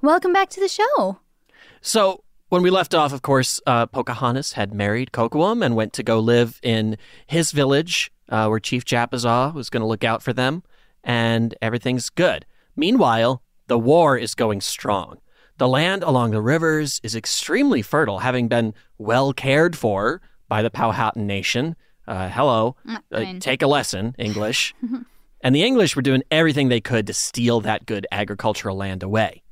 Welcome 0.00 0.32
back 0.32 0.48
to 0.50 0.60
the 0.60 0.68
show. 0.68 1.18
So, 1.80 2.22
when 2.50 2.62
we 2.62 2.70
left 2.70 2.94
off, 2.94 3.12
of 3.12 3.22
course, 3.22 3.60
uh, 3.66 3.86
Pocahontas 3.86 4.52
had 4.52 4.72
married 4.72 5.10
Kocoum 5.10 5.64
and 5.64 5.74
went 5.74 5.92
to 5.94 6.04
go 6.04 6.20
live 6.20 6.60
in 6.62 6.96
his 7.26 7.50
village 7.50 8.12
uh, 8.28 8.46
where 8.46 8.60
Chief 8.60 8.84
Japazaw 8.84 9.52
was 9.52 9.70
going 9.70 9.80
to 9.80 9.86
look 9.86 10.04
out 10.04 10.22
for 10.22 10.32
them, 10.32 10.62
and 11.02 11.56
everything's 11.60 12.10
good. 12.10 12.46
Meanwhile, 12.76 13.42
the 13.66 13.78
war 13.78 14.16
is 14.16 14.36
going 14.36 14.60
strong. 14.60 15.18
The 15.56 15.66
land 15.66 16.04
along 16.04 16.30
the 16.30 16.40
rivers 16.40 17.00
is 17.02 17.16
extremely 17.16 17.82
fertile, 17.82 18.20
having 18.20 18.46
been 18.46 18.74
well 18.98 19.32
cared 19.32 19.76
for 19.76 20.22
by 20.48 20.62
the 20.62 20.70
Powhatan 20.70 21.26
nation. 21.26 21.74
Uh, 22.06 22.28
hello, 22.28 22.76
uh, 23.12 23.24
take 23.40 23.62
a 23.62 23.66
lesson, 23.66 24.14
English. 24.16 24.76
and 25.40 25.56
the 25.56 25.64
English 25.64 25.96
were 25.96 26.02
doing 26.02 26.22
everything 26.30 26.68
they 26.68 26.80
could 26.80 27.08
to 27.08 27.12
steal 27.12 27.60
that 27.62 27.84
good 27.84 28.06
agricultural 28.12 28.76
land 28.76 29.02
away. 29.02 29.42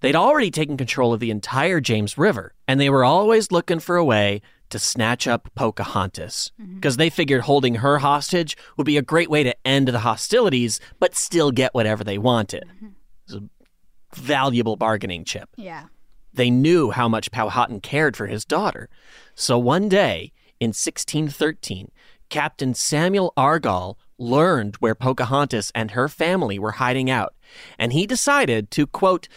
They'd 0.00 0.16
already 0.16 0.50
taken 0.50 0.76
control 0.76 1.12
of 1.12 1.20
the 1.20 1.30
entire 1.30 1.80
James 1.80 2.16
River, 2.16 2.54
and 2.66 2.80
they 2.80 2.90
were 2.90 3.04
always 3.04 3.52
looking 3.52 3.80
for 3.80 3.96
a 3.96 4.04
way 4.04 4.40
to 4.70 4.78
snatch 4.78 5.26
up 5.26 5.50
Pocahontas 5.54 6.52
mm-hmm. 6.60 6.76
because 6.76 6.96
they 6.96 7.10
figured 7.10 7.42
holding 7.42 7.76
her 7.76 7.98
hostage 7.98 8.56
would 8.76 8.86
be 8.86 8.96
a 8.96 9.02
great 9.02 9.28
way 9.28 9.42
to 9.42 9.54
end 9.66 9.88
the 9.88 9.98
hostilities, 9.98 10.80
but 10.98 11.14
still 11.14 11.50
get 11.50 11.74
whatever 11.74 12.04
they 12.04 12.18
wanted. 12.18 12.64
Mm-hmm. 12.76 12.86
It 12.86 12.92
was 13.26 13.34
a 13.36 14.16
valuable 14.16 14.76
bargaining 14.76 15.24
chip. 15.24 15.48
Yeah. 15.56 15.86
They 16.32 16.50
knew 16.50 16.92
how 16.92 17.08
much 17.08 17.32
Powhatan 17.32 17.80
cared 17.80 18.16
for 18.16 18.26
his 18.26 18.44
daughter. 18.44 18.88
So 19.34 19.58
one 19.58 19.88
day 19.88 20.32
in 20.60 20.68
1613, 20.68 21.90
Captain 22.28 22.74
Samuel 22.74 23.32
Argall 23.36 23.96
learned 24.18 24.76
where 24.76 24.94
Pocahontas 24.94 25.72
and 25.74 25.90
her 25.90 26.08
family 26.08 26.58
were 26.58 26.72
hiding 26.72 27.10
out, 27.10 27.34
and 27.78 27.92
he 27.92 28.06
decided 28.06 28.70
to, 28.70 28.86
quote, 28.86 29.28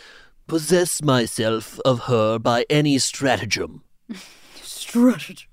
possess 0.48 1.02
myself 1.02 1.80
of 1.82 2.02
her 2.02 2.40
by 2.40 2.66
any 2.70 2.98
stratagem. 2.98 3.84
Stratagem. 4.56 5.48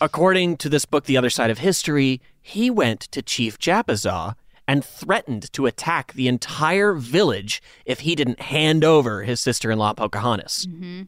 According 0.00 0.56
to 0.58 0.68
this 0.68 0.84
book, 0.84 1.04
The 1.04 1.16
Other 1.16 1.30
Side 1.30 1.50
of 1.50 1.58
History, 1.58 2.20
he 2.42 2.70
went 2.70 3.00
to 3.00 3.22
Chief 3.22 3.58
Japazaw 3.58 4.34
and 4.66 4.84
threatened 4.84 5.52
to 5.52 5.66
attack 5.66 6.12
the 6.12 6.28
entire 6.28 6.94
village 6.94 7.62
if 7.84 8.00
he 8.00 8.14
didn't 8.14 8.40
hand 8.40 8.84
over 8.84 9.22
his 9.22 9.40
sister 9.40 9.70
in 9.70 9.78
law 9.78 9.92
Pocahontas. 9.92 10.66
Mm-hmm. 10.66 11.02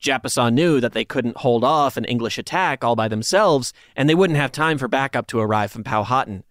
Japazaw 0.00 0.52
knew 0.52 0.80
that 0.80 0.92
they 0.92 1.04
couldn't 1.04 1.38
hold 1.38 1.64
off 1.64 1.96
an 1.96 2.04
English 2.04 2.38
attack 2.38 2.84
all 2.84 2.94
by 2.94 3.08
themselves, 3.08 3.72
and 3.96 4.08
they 4.08 4.14
wouldn't 4.14 4.38
have 4.38 4.52
time 4.52 4.78
for 4.78 4.88
backup 4.88 5.26
to 5.28 5.40
arrive 5.40 5.72
from 5.72 5.84
Powhatan. 5.84 6.44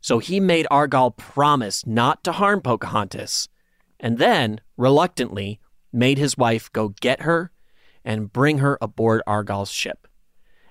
So 0.00 0.18
he 0.18 0.40
made 0.40 0.66
Argall 0.70 1.16
promise 1.16 1.86
not 1.86 2.24
to 2.24 2.32
harm 2.32 2.60
Pocahontas, 2.60 3.48
and 4.04 4.18
then, 4.18 4.60
reluctantly, 4.76 5.58
made 5.92 6.18
his 6.18 6.36
wife 6.36 6.70
go 6.72 6.88
get 7.00 7.22
her 7.22 7.50
and 8.04 8.30
bring 8.32 8.58
her 8.58 8.76
aboard 8.82 9.22
Argall's 9.26 9.70
ship. 9.70 10.06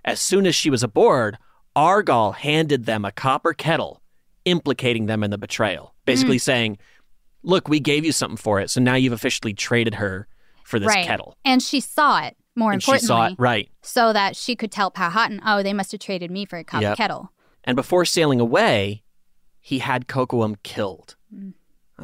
As 0.06 0.22
soon 0.22 0.46
as 0.46 0.54
she 0.56 0.70
was 0.70 0.84
aboard, 0.84 1.38
Argall 1.76 2.36
handed 2.36 2.86
them 2.86 3.04
a 3.04 3.12
copper 3.12 3.54
kettle, 3.54 4.02
implicating 4.46 5.08
them 5.08 5.24
in 5.24 5.32
the 5.32 5.38
betrayal, 5.38 5.96
basically 6.06 6.38
Mm. 6.38 6.42
saying, 6.42 6.78
Look, 7.46 7.68
we 7.68 7.80
gave 7.82 8.06
you 8.06 8.12
something 8.14 8.38
for 8.38 8.62
it, 8.62 8.70
so 8.70 8.80
now 8.80 8.96
you've 8.96 9.12
officially 9.12 9.54
traded 9.54 9.96
her 9.96 10.28
for 10.64 10.80
this 10.80 10.88
right. 10.88 11.06
kettle. 11.06 11.36
And 11.44 11.62
she 11.62 11.82
saw 11.82 12.24
it, 12.24 12.38
more 12.56 12.72
and 12.72 12.82
importantly. 12.82 13.04
she 13.04 13.08
saw 13.08 13.26
it, 13.28 13.36
right. 13.38 13.70
So 13.82 14.14
that 14.14 14.38
she 14.38 14.56
could 14.56 14.72
tell 14.72 14.90
Powhatan, 14.92 15.42
oh, 15.46 15.62
they 15.62 15.74
must 15.74 15.92
have 15.92 16.00
traded 16.00 16.32
me 16.32 16.46
for 16.46 16.58
a 16.58 16.64
copper 16.64 16.84
Yep. 16.84 16.98
kettle. 16.98 17.32
And 17.66 17.76
before 17.76 18.06
sailing 18.06 18.40
away, 18.40 19.04
he 19.60 19.80
had 19.80 20.08
Kocoum 20.08 20.56
killed. 20.64 21.16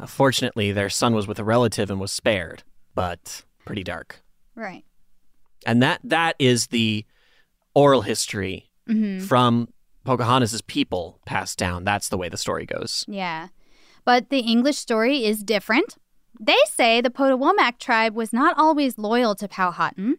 Fortunately, 0.06 0.72
their 0.72 0.88
son 0.90 1.14
was 1.14 1.26
with 1.26 1.38
a 1.38 1.44
relative 1.44 1.90
and 1.90 2.00
was 2.00 2.12
spared, 2.12 2.62
but 2.94 3.44
pretty 3.64 3.82
dark. 3.84 4.22
Right. 4.54 4.84
And 5.66 5.82
that 5.82 6.00
that 6.04 6.36
is 6.38 6.68
the 6.68 7.04
oral 7.74 8.02
history 8.02 8.70
Mhm. 8.88 9.22
from 9.22 9.68
Pocahontas' 10.04 10.62
people 10.62 11.20
passed 11.26 11.58
down. 11.58 11.84
That's 11.84 12.08
the 12.08 12.16
way 12.16 12.28
the 12.28 12.36
story 12.38 12.66
goes. 12.66 13.04
Yeah. 13.06 13.48
But 14.04 14.30
the 14.30 14.40
English 14.40 14.78
story 14.78 15.24
is 15.24 15.44
different. 15.44 15.96
They 16.38 16.56
say 16.66 17.00
the 17.00 17.10
Potawatomi 17.10 17.72
tribe 17.78 18.14
was 18.14 18.32
not 18.32 18.56
always 18.56 18.96
loyal 18.98 19.34
to 19.36 19.46
Powhatan. 19.46 20.16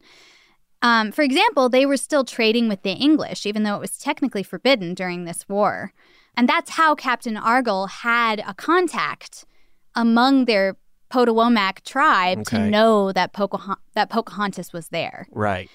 Um, 0.84 1.12
for 1.12 1.24
example, 1.24 1.68
they 1.70 1.86
were 1.86 1.98
still 1.98 2.24
trading 2.24 2.68
with 2.70 2.84
the 2.84 2.92
English, 2.94 3.46
even 3.46 3.64
though 3.64 3.76
it 3.76 3.82
was 3.82 3.98
technically 3.98 4.44
forbidden 4.44 4.94
during 4.94 5.26
this 5.26 5.48
war. 5.50 5.94
And 6.36 6.48
that's 6.48 6.72
how 6.72 6.96
Captain 6.96 7.36
Argall 7.36 7.90
had 7.90 8.40
a 8.48 8.54
contact 8.54 9.46
among 9.96 10.46
their 10.46 10.78
Potawatomi 11.10 11.74
tribe 11.84 12.46
to 12.46 12.60
know 12.70 13.12
that, 13.12 13.34
that 13.94 14.10
Pocahontas 14.10 14.72
was 14.72 14.88
there. 14.90 15.28
Right. 15.32 15.70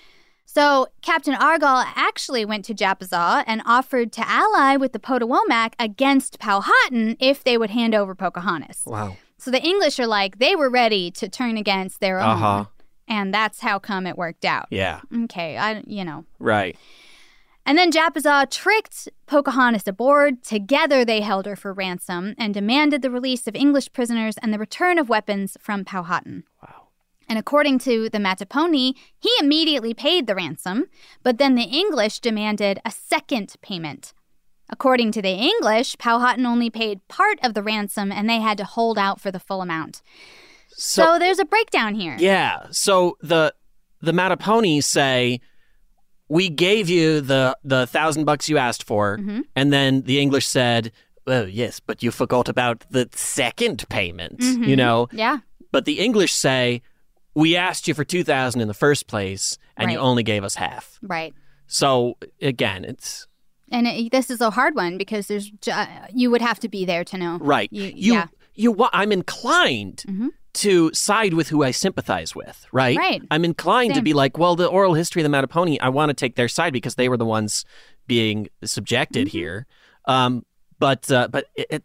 So 0.47 0.87
Captain 1.03 1.35
Argall 1.35 1.85
actually 1.95 2.45
went 2.47 2.65
to 2.67 2.75
Japazaw 2.75 3.45
and 3.47 3.61
offered 3.67 4.13
to 4.13 4.27
ally 4.27 4.77
with 4.77 4.93
the 4.93 4.99
Potawatomi 4.99 5.71
against 5.79 6.39
Powhatan 6.39 7.17
if 7.21 7.45
they 7.45 7.59
would 7.59 7.71
hand 7.71 7.95
over 7.95 8.15
Pocahontas. 8.15 8.83
Wow. 8.87 9.17
So 9.39 9.51
the 9.51 9.63
English 9.63 9.99
are 10.01 10.07
like 10.07 10.39
they 10.39 10.57
were 10.57 10.71
ready 10.71 11.11
to 11.13 11.29
turn 11.29 11.59
against 11.59 12.01
their 12.01 12.19
own, 12.21 12.31
Uh-huh. 12.31 12.65
and 13.07 13.35
that's 13.35 13.61
how 13.61 13.79
come 13.79 14.07
it 14.07 14.17
worked 14.17 14.47
out. 14.47 14.67
Yeah. 14.71 15.01
Okay, 15.25 15.59
I 15.59 15.83
you 15.87 16.05
know. 16.07 16.25
Right. 16.39 16.79
And 17.67 17.77
then 17.77 17.91
Japazaw 17.91 18.49
tricked 18.49 19.09
Pocahontas 19.27 19.89
aboard. 19.89 20.45
Together 20.45 21.05
they 21.05 21.21
held 21.21 21.47
her 21.47 21.57
for 21.57 21.73
ransom 21.73 22.37
and 22.39 22.55
demanded 22.55 23.03
the 23.03 23.11
release 23.11 23.49
of 23.49 23.57
English 23.57 23.93
prisoners 23.93 24.37
and 24.41 24.55
the 24.55 24.59
return 24.59 24.99
of 24.99 25.09
weapons 25.09 25.57
from 25.61 25.85
Powhatan. 25.85 26.45
Wow. 26.63 26.85
And 27.29 27.41
according 27.41 27.81
to 27.81 28.09
the 28.09 28.19
Mattaponi, 28.19 28.95
he 29.19 29.31
immediately 29.41 29.95
paid 29.95 30.29
the 30.29 30.37
ransom, 30.37 30.87
but 31.25 31.39
then 31.39 31.57
the 31.57 31.65
English 31.65 32.21
demanded 32.21 32.81
a 32.85 32.93
second 32.93 33.57
payment. 33.61 34.15
According 34.71 35.11
to 35.13 35.23
the 35.23 35.31
English, 35.31 35.99
Powhatan 35.99 36.47
only 36.47 36.71
paid 36.71 37.07
part 37.09 37.41
of 37.43 37.55
the 37.55 37.65
ransom 37.65 38.13
and 38.13 38.31
they 38.31 38.39
had 38.39 38.59
to 38.59 38.65
hold 38.65 38.97
out 38.97 39.21
for 39.21 39.33
the 39.33 39.41
full 39.41 39.61
amount. 39.61 40.03
So, 40.69 41.19
there's 41.19 41.41
a 41.41 41.45
breakdown 41.45 41.95
here. 41.95 42.17
Yeah. 42.19 42.67
So 42.71 43.17
the 43.21 43.55
the 44.03 44.13
Mattaponi 44.13 44.85
say, 44.85 45.41
"We 46.29 46.49
gave 46.49 46.89
you 46.89 47.21
the 47.21 47.57
the 47.65 47.87
thousand 47.87 48.25
bucks 48.25 48.49
you 48.49 48.59
asked 48.59 48.83
for," 48.85 49.19
Mhm. 49.19 49.45
and 49.55 49.73
then 49.73 50.03
the 50.03 50.19
English 50.21 50.47
said, 50.47 50.93
"Oh 51.27 51.45
yes, 51.45 51.81
but 51.81 52.03
you 52.03 52.11
forgot 52.11 52.49
about 52.49 52.85
the 52.91 53.09
second 53.15 53.89
payment." 53.89 54.41
Mhm. 54.41 54.67
You 54.67 54.77
know. 54.77 55.09
Yeah. 55.13 55.39
But 55.73 55.85
the 55.85 55.99
English 56.01 56.33
say, 56.33 56.83
"We 57.35 57.57
asked 57.57 57.87
you 57.89 57.95
for 57.95 58.05
two 58.05 58.25
thousand 58.25 58.61
in 58.61 58.69
the 58.69 58.75
first 58.75 59.07
place, 59.07 59.59
and 59.77 59.91
you 59.93 59.99
only 59.99 60.23
gave 60.23 60.43
us 60.45 60.55
half." 60.57 60.99
Right. 61.03 61.35
So 61.67 62.17
again, 62.41 62.85
it's 62.85 63.27
And 63.73 63.87
it, 63.89 64.13
this 64.13 64.31
is 64.31 64.41
a 64.41 64.51
hard 64.51 64.77
one 64.77 64.97
because 64.97 65.27
there's 65.27 65.51
ju- 65.51 65.73
uh, 65.73 65.87
you 66.15 66.31
would 66.31 66.41
have 66.43 66.61
to 66.61 66.69
be 66.69 66.85
there 66.85 67.03
to 67.05 67.19
know. 67.19 67.39
Right. 67.41 67.69
You, 67.73 67.93
you, 67.95 68.13
yeah. 68.15 68.27
you 68.55 68.89
I'm 68.93 69.11
inclined 69.11 70.05
to 70.57 70.93
side 70.93 71.35
with 71.35 71.49
who 71.49 71.63
I 71.63 71.71
sympathize 71.71 72.35
with, 72.35 72.67
right? 72.73 72.97
Right. 72.97 73.23
I'm 73.31 73.45
inclined 73.45 73.95
to 73.95 74.03
be 74.03 74.13
like, 74.13 74.39
well, 74.39 74.57
the 74.57 74.67
oral 74.67 74.95
history 74.95 75.23
of 75.23 75.31
the 75.31 75.37
Mattaponi, 75.37 75.79
I 75.81 75.89
want 75.91 76.11
to 76.11 76.15
take 76.15 76.37
their 76.37 76.49
side 76.49 76.73
because 76.73 76.95
they 76.97 77.09
were 77.09 77.17
the 77.17 77.25
ones 77.27 77.65
being 78.07 78.49
subjected 78.65 79.29
Mm-hmm. 79.29 79.39
here. 79.39 79.67
Um, 80.07 80.45
but 80.79 81.11
uh, 81.11 81.29
but 81.29 81.47
it, 81.55 81.67
it, 81.71 81.85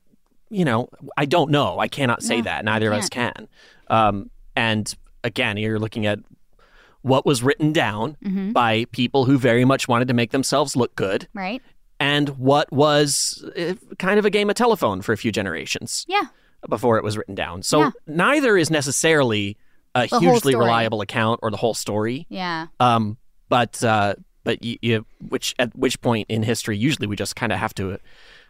you 0.49 0.65
know, 0.65 0.89
I 1.17 1.25
don't 1.25 1.49
know. 1.51 1.79
I 1.79 1.87
cannot 1.87 2.21
say 2.23 2.37
No, 2.37 2.43
that. 2.43 2.65
Neither 2.65 2.91
of 2.91 2.99
us 2.99 3.09
can. 3.09 3.47
Um, 3.87 4.29
and 4.55 4.93
again, 5.23 5.57
you're 5.57 5.79
looking 5.79 6.05
at 6.05 6.19
what 7.01 7.25
was 7.25 7.41
written 7.41 7.71
down 7.73 8.17
Mhm. 8.23 8.53
by 8.53 8.85
people 8.91 9.25
who 9.25 9.37
very 9.37 9.65
much 9.65 9.87
wanted 9.87 10.07
to 10.09 10.13
make 10.13 10.31
themselves 10.31 10.75
look 10.75 10.95
good 10.95 11.27
Right. 11.33 11.61
and 11.99 12.29
what 12.37 12.71
was 12.71 13.43
uh, 13.57 13.73
kind 13.97 14.19
of 14.19 14.25
a 14.25 14.29
game 14.29 14.49
of 14.49 14.55
telephone 14.55 15.01
for 15.01 15.13
a 15.13 15.17
few 15.17 15.31
generations 15.31 16.05
Yeah. 16.07 16.25
Before 16.69 16.97
it 16.97 17.03
was 17.03 17.17
written 17.17 17.35
down. 17.35 17.63
So 17.63 17.79
Yeah. 17.79 17.91
neither 18.07 18.57
is 18.57 18.69
necessarily 18.69 19.57
a 19.95 20.07
The 20.07 20.19
hugely 20.19 20.55
reliable 20.55 21.01
account 21.01 21.39
or 21.43 21.51
the 21.51 21.57
whole 21.57 21.73
story. 21.73 22.25
Yeah. 22.29 22.67
Um, 22.79 23.17
but 23.49 23.83
uh, 23.83 24.15
but 24.43 24.63
you, 24.63 24.77
you, 24.81 25.05
which 25.29 25.53
at 25.59 25.75
which 25.75 25.99
point 26.01 26.27
in 26.29 26.43
history, 26.43 26.77
usually 26.77 27.07
we 27.07 27.15
just 27.15 27.35
kind 27.35 27.51
of 27.51 27.59
have 27.59 27.73
to 27.75 27.97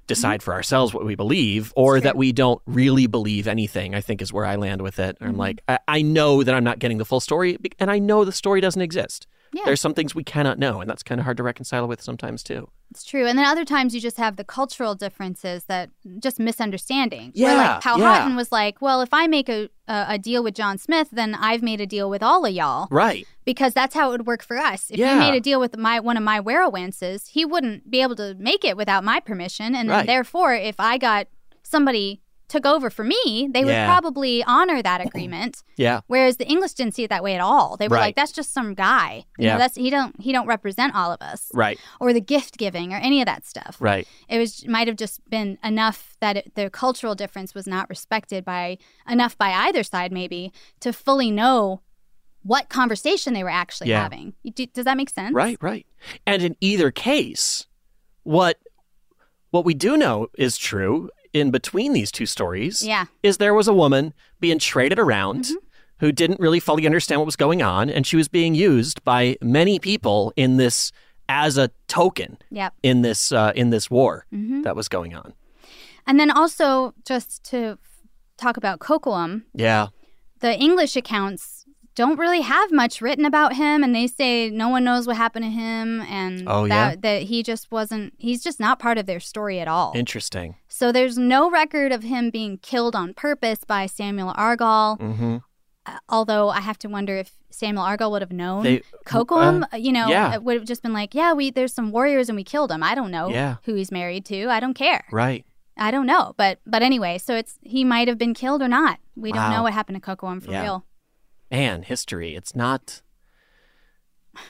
decide 0.08 0.40
Mm-hmm. 0.40 0.46
for 0.46 0.54
ourselves 0.54 0.94
what 0.94 1.06
we 1.06 1.16
believe, 1.16 1.72
or 1.76 2.00
that 2.02 2.16
we 2.18 2.32
don't 2.32 2.62
really 2.66 3.08
believe 3.08 3.48
anything. 3.48 3.96
I 3.96 4.02
think 4.02 4.22
is 4.22 4.32
where 4.34 4.46
I 4.46 4.56
land 4.56 4.82
with 4.82 5.00
it. 5.00 5.18
I'm 5.22 5.30
Mm-hmm. 5.32 5.40
like, 5.40 5.64
I, 5.68 5.80
I 5.88 6.02
know 6.02 6.44
that 6.44 6.54
I'm 6.54 6.64
not 6.64 6.80
getting 6.80 6.98
the 6.98 7.06
full 7.06 7.20
story, 7.20 7.58
and 7.80 7.90
I 7.92 8.00
know 8.00 8.24
the 8.26 8.32
story 8.32 8.62
doesn't 8.62 8.82
exist. 8.82 9.28
Yeah. 9.54 9.64
There's 9.66 9.82
some 9.82 9.94
things 9.94 10.16
we 10.16 10.24
cannot 10.24 10.60
know, 10.60 10.80
and 10.80 10.90
that's 10.90 11.04
kind 11.04 11.20
of 11.20 11.26
hard 11.26 11.36
to 11.38 11.44
reconcile 11.44 11.88
with 11.88 12.02
sometimes 12.02 12.42
too. 12.42 12.70
It's 12.90 13.04
true. 13.04 13.26
And 13.28 13.38
then 13.38 13.46
other 13.46 13.66
times 13.66 13.94
you 13.94 14.00
just 14.00 14.18
have 14.18 14.36
the 14.38 14.44
cultural 14.46 14.96
differences 14.96 15.66
that 15.66 15.90
just 16.20 16.40
misunderstanding. 16.40 17.32
Yeah, 17.36 17.48
Where 17.48 17.58
like 17.58 17.82
Powhatan 17.82 18.32
yeah. 18.32 18.36
was 18.38 18.52
like, 18.52 18.82
well, 18.82 19.02
if 19.02 19.10
I 19.14 19.28
make 19.28 19.50
a, 19.50 19.70
a, 19.88 20.06
a 20.10 20.18
deal 20.18 20.44
with 20.44 20.56
John 20.56 20.78
Smith, 20.78 21.10
then 21.12 21.36
I've 21.36 21.62
made 21.62 21.82
a 21.82 21.86
deal 21.86 22.10
with 22.10 22.24
all 22.24 22.46
of 22.46 22.52
y'all. 22.54 22.88
Right. 22.92 23.28
Because 23.46 23.74
that's 23.74 23.94
how 23.94 24.10
it 24.10 24.12
would 24.12 24.28
work 24.28 24.42
for 24.44 24.58
us. 24.58 24.90
If 24.90 24.98
Yeah. 24.98 25.14
he 25.14 25.20
made 25.32 25.36
a 25.38 25.42
deal 25.42 25.60
with 25.60 25.76
my 25.78 26.00
one 26.00 26.16
of 26.18 26.24
my 26.24 26.40
werowances, 26.40 27.30
he 27.30 27.44
wouldn't 27.46 27.90
be 27.92 28.02
able 28.02 28.16
to 28.18 28.36
make 28.40 28.64
it 28.64 28.78
without 28.78 29.04
my 29.04 29.20
permission. 29.20 29.76
And 29.76 29.90
Right. 29.90 30.06
therefore, 30.06 30.54
if 30.54 30.80
I 30.80 30.98
got 30.98 31.28
somebody 31.64 32.21
took 32.52 32.66
over 32.66 32.90
for 32.90 33.04
me, 33.04 33.50
they 33.54 33.64
would 33.64 33.74
probably 33.86 34.44
honor 34.44 34.82
that 34.82 35.00
agreement. 35.08 35.64
Yeah. 35.78 36.02
Whereas 36.08 36.38
the 36.38 36.46
English 36.48 36.74
didn't 36.74 36.94
see 36.96 37.04
it 37.04 37.10
that 37.10 37.24
way 37.24 37.34
at 37.34 37.42
all. 37.42 37.78
They 37.78 37.88
were 37.88 37.96
Right. 37.96 38.08
like, 38.08 38.16
"That's 38.16 38.32
just 38.34 38.52
some 38.54 38.74
guy. 38.74 39.26
You 39.38 39.46
Yeah. 39.46 39.54
know, 39.54 39.58
that's 39.60 39.76
he 39.76 39.90
don't 39.90 40.20
he 40.20 40.32
don't 40.32 40.48
represent 40.48 40.94
all 40.94 41.12
of 41.12 41.22
us, 41.22 41.50
Right. 41.54 41.80
or 42.00 42.12
the 42.14 42.22
gift 42.22 42.58
giving, 42.58 42.94
or 42.94 42.98
any 42.98 43.22
of 43.22 43.26
that 43.26 43.46
stuff. 43.46 43.78
Right. 43.80 44.08
It 44.28 44.38
was 44.38 44.68
might 44.68 44.88
have 44.88 44.98
just 44.98 45.28
been 45.30 45.58
enough 45.64 46.18
that 46.20 46.38
it, 46.38 46.56
the 46.56 46.70
cultural 46.70 47.16
difference 47.16 47.56
was 47.56 47.66
not 47.68 47.90
respected 47.90 48.44
by 48.46 48.78
enough 49.10 49.38
by 49.38 49.52
either 49.52 49.84
side, 49.84 50.12
maybe 50.12 50.52
to 50.82 50.92
fully 50.94 51.32
know 51.32 51.82
what 52.44 52.70
conversation 52.70 53.34
they 53.34 53.44
were 53.44 53.50
actually 53.64 53.90
Yeah. 53.92 54.02
having. 54.02 54.34
Do- 54.54 54.66
Does 54.66 54.86
that 54.86 54.98
make 54.98 55.10
sense? 55.10 55.34
Right, 55.34 55.58
right. 55.62 55.86
And 56.28 56.42
in 56.44 56.56
either 56.60 56.92
case, 56.92 57.68
what 58.24 58.58
what 59.52 59.64
we 59.66 59.74
do 59.74 59.96
know 59.98 60.28
is 60.38 60.58
true 60.58 61.10
in 61.34 61.52
between 61.52 61.94
these 61.94 62.12
two 62.12 62.26
stories 62.26 62.82
Yeah. 62.82 63.06
is 63.24 63.38
there 63.38 63.54
was 63.54 63.68
a 63.68 63.74
woman 63.74 64.14
being 64.40 64.60
traded 64.60 65.00
around 65.00 65.46
Mm-hmm. 65.46 65.56
who 66.00 66.12
didn't 66.12 66.40
really 66.40 66.60
fully 66.60 66.86
understand 66.86 67.22
what 67.22 67.26
was 67.26 67.36
going 67.36 67.62
on 67.62 67.90
and 67.90 68.06
she 68.08 68.16
was 68.18 68.28
being 68.28 68.56
used 68.56 69.04
by 69.04 69.38
many 69.42 69.80
people 69.80 70.34
in 70.36 70.58
this 70.58 70.92
as 71.30 71.58
a 71.58 71.70
token 71.88 72.38
Yep. 72.50 72.74
in 72.84 73.02
this 73.02 73.32
uh, 73.32 73.52
in 73.56 73.70
this 73.70 73.90
war 73.90 74.26
Mhm. 74.34 74.64
that 74.64 74.76
was 74.76 74.88
going 74.90 75.14
on. 75.16 75.34
And 76.08 76.20
then 76.20 76.32
also 76.32 76.94
just 77.06 77.44
to 77.52 77.58
f- 77.58 77.78
talk 78.38 78.58
about 78.58 78.80
Kocoum, 78.80 79.44
Yeah. 79.54 79.88
the 80.40 80.58
English 80.60 80.96
accounts 80.96 81.61
don't 81.96 82.18
really 82.18 82.42
have 82.42 82.72
much 82.72 83.02
written 83.02 83.26
about 83.26 83.54
him 83.56 83.84
and 83.84 83.94
they 83.94 84.08
say 84.08 84.50
no 84.50 84.70
one 84.70 84.84
knows 84.84 85.06
what 85.08 85.18
happened 85.18 85.44
to 85.46 85.52
him 85.52 86.02
and 86.02 86.44
Oh, 86.48 86.68
that, 86.68 86.90
yeah? 86.90 86.96
that 87.02 87.24
he 87.24 87.44
just 87.44 87.70
wasn't 87.72 88.14
he's 88.18 88.42
just 88.44 88.60
not 88.60 88.80
part 88.80 88.98
of 88.98 89.06
their 89.06 89.20
story 89.20 89.60
at 89.60 89.68
all. 89.68 89.92
Interesting. 89.96 90.56
so 90.70 90.92
there's 90.92 91.18
no 91.18 91.50
record 91.52 91.92
of 91.92 92.04
him 92.04 92.30
being 92.30 92.58
killed 92.60 92.96
on 92.96 93.14
purpose 93.14 93.60
by 93.66 93.86
Samuel 93.86 94.34
Argall. 94.34 94.98
Mhm. 95.00 95.42
Uh, 95.86 95.98
although 96.10 96.50
I 96.50 96.62
have 96.62 96.78
to 96.80 96.88
wonder 96.88 97.18
if 97.18 97.32
Samuel 97.50 97.84
Argall 97.84 98.12
would 98.12 98.22
have 98.22 98.32
known 98.32 98.64
They- 98.64 98.84
Kocoum, 99.06 99.66
uh, 99.74 99.78
you 99.78 99.92
know, 99.92 100.08
yeah. 100.10 100.34
it 100.36 100.44
would 100.44 100.56
have 100.56 100.66
just 100.66 100.84
been 100.84 100.94
like, 100.94 101.14
yeah, 101.16 101.34
we 101.34 101.50
there's 101.52 101.74
some 101.74 101.92
warriors 101.92 102.30
and 102.30 102.36
we 102.36 102.44
killed 102.44 102.72
him. 102.72 102.84
I 102.84 102.94
don't 102.96 103.12
know 103.12 103.30
Yeah. 103.30 103.56
who 103.66 103.74
he's 103.76 103.92
married 103.92 104.24
to. 104.26 104.48
I 104.50 104.60
don't 104.60 104.76
care. 104.76 105.04
Right. 105.12 105.44
I 105.78 105.90
don't 105.92 106.06
know, 106.06 106.34
but 106.38 106.60
but 106.68 106.84
anyway, 106.84 107.18
so 107.18 107.36
it's 107.36 107.58
he 107.64 107.84
might 107.84 108.08
have 108.08 108.18
been 108.20 108.34
killed 108.34 108.62
or 108.62 108.68
not. 108.68 109.00
We 109.16 109.32
don't 109.32 109.50
know 109.52 109.64
what 109.64 109.74
happened 109.74 110.02
to 110.02 110.16
Kocoum 110.16 110.42
for 110.44 110.52
Yeah. 110.52 110.62
real. 110.62 110.86
Man, 111.52 111.84
history. 111.84 112.36
It's 112.36 112.56
not 112.56 113.02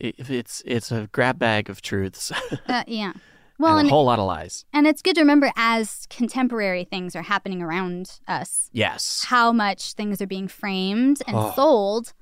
it, 0.00 0.16
it's 0.18 0.62
it's 0.66 0.90
a 0.92 1.08
grab 1.12 1.38
bag 1.38 1.70
of 1.70 1.80
truths. 1.82 2.32
Uh, 2.66 2.84
yeah. 2.86 3.12
Well, 3.60 3.72
and 3.72 3.80
and, 3.80 3.88
a 3.88 3.90
whole 3.90 4.04
lot 4.04 4.18
of 4.20 4.26
lies. 4.26 4.64
and 4.72 4.86
it's 4.86 5.02
good 5.02 5.14
to 5.16 5.20
remember 5.22 5.50
as 5.56 6.06
contemporary 6.10 6.84
things 6.84 7.16
are 7.16 7.22
happening 7.22 7.60
around 7.60 8.20
us, 8.28 8.70
Yes. 8.72 9.24
how 9.26 9.50
much 9.52 9.94
things 9.94 10.22
are 10.22 10.28
being 10.28 10.46
framed 10.46 11.22
and 11.26 11.36
Oh. 11.36 11.52
sold 11.56 12.12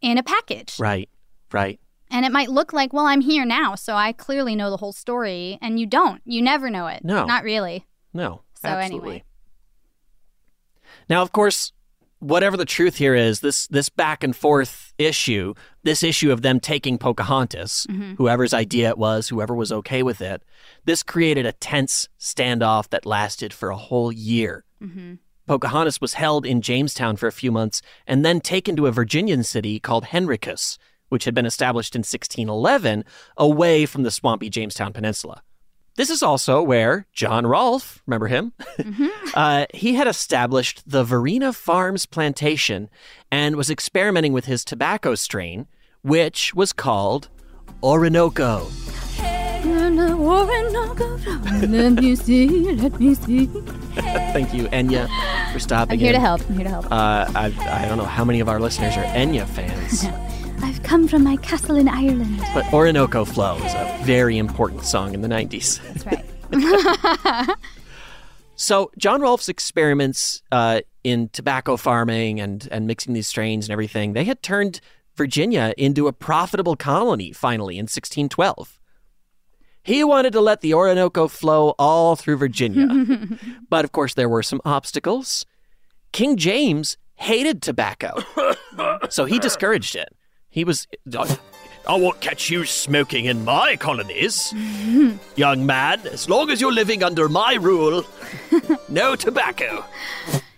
in 0.00 0.16
a 0.16 0.22
package. 0.22 0.78
Right. 0.78 1.08
Right. 1.50 1.80
And 2.08 2.24
it 2.24 2.30
might 2.30 2.50
look 2.50 2.72
like, 2.72 2.92
well, 2.92 3.06
I'm 3.06 3.22
here 3.22 3.44
now, 3.44 3.74
so 3.74 3.96
I 3.96 4.12
clearly 4.12 4.54
know 4.54 4.70
the 4.70 4.76
whole 4.76 4.92
story, 4.92 5.58
and 5.60 5.80
you 5.80 5.86
don't. 5.86 6.22
You 6.24 6.40
never 6.40 6.70
know 6.70 6.86
it. 6.86 7.04
No. 7.04 7.24
Not 7.24 7.42
really. 7.42 7.86
No. 8.12 8.42
So 8.60 8.68
absolutely. 8.68 9.08
anyway. 9.10 9.24
Now, 11.08 11.22
of 11.22 11.32
course, 11.32 11.72
whatever 12.20 12.56
the 12.56 12.64
truth 12.64 12.96
here 12.96 13.14
is, 13.14 13.40
this 13.40 13.66
this 13.68 13.88
back 13.88 14.24
and 14.24 14.34
forth 14.34 14.92
issue, 14.98 15.54
this 15.82 16.02
issue 16.02 16.30
of 16.32 16.42
them 16.42 16.60
taking 16.60 16.98
Pocahontas, 16.98 17.86
Mhm. 17.90 18.16
whoever's 18.16 18.54
idea 18.54 18.88
it 18.90 18.98
was, 18.98 19.28
whoever 19.28 19.54
was 19.54 19.72
okay 19.72 20.02
with 20.02 20.20
it, 20.20 20.42
this 20.84 21.02
created 21.02 21.44
a 21.46 21.52
tense 21.52 22.08
standoff 22.18 22.88
that 22.90 23.04
lasted 23.06 23.52
for 23.52 23.70
a 23.70 23.76
whole 23.76 24.10
year. 24.12 24.64
Mm-hmm. 24.82 25.14
Pocahontas 25.46 26.00
was 26.00 26.14
held 26.14 26.46
in 26.46 26.62
Jamestown 26.62 27.16
for 27.16 27.26
a 27.26 27.32
few 27.32 27.52
months 27.52 27.82
and 28.06 28.24
then 28.24 28.40
taken 28.40 28.76
to 28.76 28.86
a 28.86 28.92
Virginian 28.92 29.42
city 29.42 29.78
called 29.78 30.06
Henricus, 30.06 30.78
which 31.10 31.24
had 31.26 31.34
been 31.34 31.44
established 31.46 31.94
in 31.94 32.02
1611 32.02 33.04
away 33.36 33.84
from 33.84 34.04
the 34.04 34.10
swampy 34.10 34.48
Jamestown 34.48 34.92
Peninsula. 34.94 35.42
This 35.96 36.10
is 36.10 36.22
also 36.22 36.60
where 36.60 37.06
John 37.12 37.46
Rolfe, 37.46 38.02
remember 38.06 38.26
him? 38.26 38.52
uh, 39.34 39.66
he 39.72 39.94
had 39.94 40.08
established 40.08 40.82
the 40.86 41.04
Varina 41.04 41.52
Farms 41.52 42.04
plantation 42.04 42.90
and 43.30 43.54
was 43.54 43.70
experimenting 43.70 44.32
with 44.32 44.46
his 44.46 44.64
tobacco 44.64 45.14
strain, 45.14 45.66
which 46.02 46.52
was 46.54 46.72
called 46.72 47.28
Orinoco. 47.82 48.66
let 51.68 51.92
me 51.92 52.16
see, 52.16 52.72
let 52.72 52.98
me 53.00 53.14
see. 53.14 53.46
Thank 53.94 54.52
you, 54.52 54.64
Enya, 54.68 55.08
for 55.52 55.58
stopping 55.60 55.92
I'm 55.94 55.98
here 55.98 56.08
in. 56.08 56.14
to 56.14 56.20
help. 56.20 56.40
I'm 56.48 56.54
here 56.54 56.64
to 56.64 56.70
help. 56.70 56.86
Uh, 56.86 57.30
I, 57.34 57.54
I 57.84 57.88
don't 57.88 57.98
know 57.98 58.04
how 58.04 58.24
many 58.24 58.40
of 58.40 58.48
our 58.48 58.58
listeners 58.60 58.96
are 58.96 59.04
Enya 59.04 59.46
fans, 59.46 60.02
I've 60.64 60.82
come 60.82 61.06
from 61.06 61.24
my 61.24 61.36
castle 61.36 61.76
in 61.76 61.88
Ireland. 61.88 62.40
but 62.54 62.72
Orinoco 62.72 63.24
Flow 63.24 63.56
is 63.58 63.74
a 63.74 63.98
very 64.04 64.38
important 64.38 64.84
song 64.84 65.14
in 65.14 65.20
the 65.20 65.28
90s. 65.28 65.80
That's 65.92 66.06
right. 66.06 67.56
So 68.56 68.90
John 68.96 69.20
Rolfe's 69.20 69.48
experiments 69.48 70.42
uh, 70.52 70.82
in 71.02 71.28
tobacco 71.30 71.76
farming 71.76 72.40
and 72.40 72.68
and 72.70 72.86
mixing 72.86 73.14
these 73.14 73.26
strains 73.26 73.66
and 73.66 73.72
everything, 73.72 74.12
they 74.12 74.24
had 74.24 74.42
turned 74.42 74.80
Virginia 75.16 75.74
into 75.76 76.06
a 76.06 76.12
profitable 76.12 76.76
colony 76.76 77.32
finally 77.32 77.74
in 77.74 77.84
1612. 77.84 78.78
He 79.82 80.02
wanted 80.02 80.32
to 80.32 80.40
let 80.40 80.60
the 80.60 80.72
Orinoco 80.72 81.28
flow 81.28 81.74
all 81.78 82.16
through 82.16 82.36
Virginia. 82.36 82.88
but 83.68 83.84
of 83.84 83.92
course 83.92 84.14
there 84.14 84.28
were 84.28 84.42
some 84.42 84.60
obstacles. 84.64 85.44
King 86.12 86.36
James 86.36 86.96
hated 87.16 87.60
tobacco. 87.60 88.14
so 89.10 89.24
he 89.24 89.38
discouraged 89.38 89.96
it. 89.96 90.14
He 90.54 90.62
was 90.62 90.86
I 91.86 91.96
won't 91.96 92.20
catch 92.20 92.48
you 92.48 92.64
smoking 92.64 93.24
in 93.24 93.44
my 93.44 93.74
colonies. 93.74 94.54
Young 95.36 95.66
man, 95.66 96.00
as 96.06 96.28
long 96.28 96.48
as 96.50 96.60
you're 96.60 96.72
living 96.72 97.02
under 97.02 97.28
my 97.28 97.54
rule, 97.54 98.04
no 98.88 99.16
tobacco. 99.16 99.84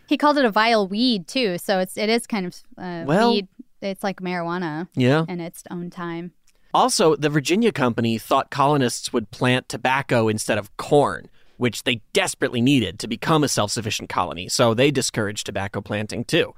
he 0.06 0.18
called 0.18 0.36
it 0.36 0.44
a 0.44 0.50
vile 0.50 0.86
weed 0.86 1.26
too, 1.26 1.56
so 1.56 1.78
it's 1.78 1.96
it 1.96 2.10
is 2.10 2.26
kind 2.26 2.44
of 2.44 2.54
uh, 2.76 3.04
Well- 3.06 3.32
weed. 3.32 3.48
It's 3.80 4.02
like 4.02 4.20
marijuana. 4.20 4.88
Yeah. 4.96 5.24
In 5.28 5.40
its 5.40 5.62
own 5.70 5.88
time. 5.90 6.32
Also, 6.74 7.14
the 7.16 7.28
Virginia 7.30 7.72
Company 7.72 8.18
thought 8.18 8.50
colonists 8.50 9.12
would 9.12 9.30
plant 9.30 9.68
tobacco 9.68 10.28
instead 10.28 10.58
of 10.58 10.74
corn, 10.76 11.28
which 11.56 11.84
they 11.84 12.00
desperately 12.12 12.60
needed 12.60 12.98
to 12.98 13.06
become 13.08 13.42
a 13.44 13.48
self 13.48 13.70
sufficient 13.70 14.10
colony, 14.10 14.48
so 14.48 14.74
they 14.74 14.90
discouraged 14.90 15.46
tobacco 15.46 15.80
planting 15.80 16.22
too. 16.24 16.54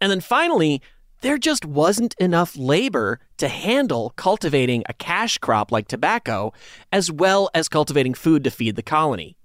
And 0.00 0.10
then 0.10 0.20
finally, 0.20 0.80
there 1.22 1.38
just 1.38 1.64
wasn't 1.64 2.14
enough 2.20 2.56
labor 2.56 3.18
to 3.38 3.48
handle 3.48 4.12
cultivating 4.16 4.84
a 4.88 4.92
cash 4.92 5.38
crop 5.38 5.72
like 5.72 5.88
tobacco, 5.88 6.52
as 6.92 7.10
well 7.10 7.48
as 7.54 7.68
cultivating 7.68 8.14
food 8.14 8.44
to 8.44 8.50
feed 8.50 8.76
the 8.76 8.82
colony. 8.82 9.36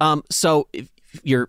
Um, 0.00 0.22
so 0.30 0.68
if 0.72 0.88
you're 1.22 1.48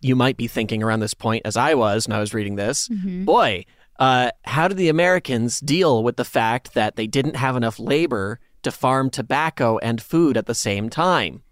you 0.00 0.14
might 0.14 0.36
be 0.36 0.46
thinking 0.46 0.82
around 0.84 1.00
this 1.00 1.14
point, 1.14 1.42
as 1.44 1.56
I 1.56 1.74
was 1.74 2.06
when 2.06 2.16
I 2.16 2.20
was 2.20 2.32
reading 2.32 2.54
this, 2.56 2.88
Mhm. 2.88 3.24
boy, 3.24 3.64
uh, 3.98 4.30
how 4.44 4.68
did 4.68 4.76
the 4.76 4.88
Americans 4.88 5.58
deal 5.60 6.02
with 6.04 6.16
the 6.16 6.24
fact 6.24 6.74
that 6.74 6.94
they 6.96 7.06
didn't 7.08 7.34
have 7.36 7.56
enough 7.56 7.78
labor 7.80 8.38
to 8.62 8.70
farm 8.70 9.10
tobacco 9.10 9.78
and 9.78 10.00
food 10.00 10.36
at 10.36 10.46
the 10.46 10.54
same 10.54 10.88
time? 10.90 11.42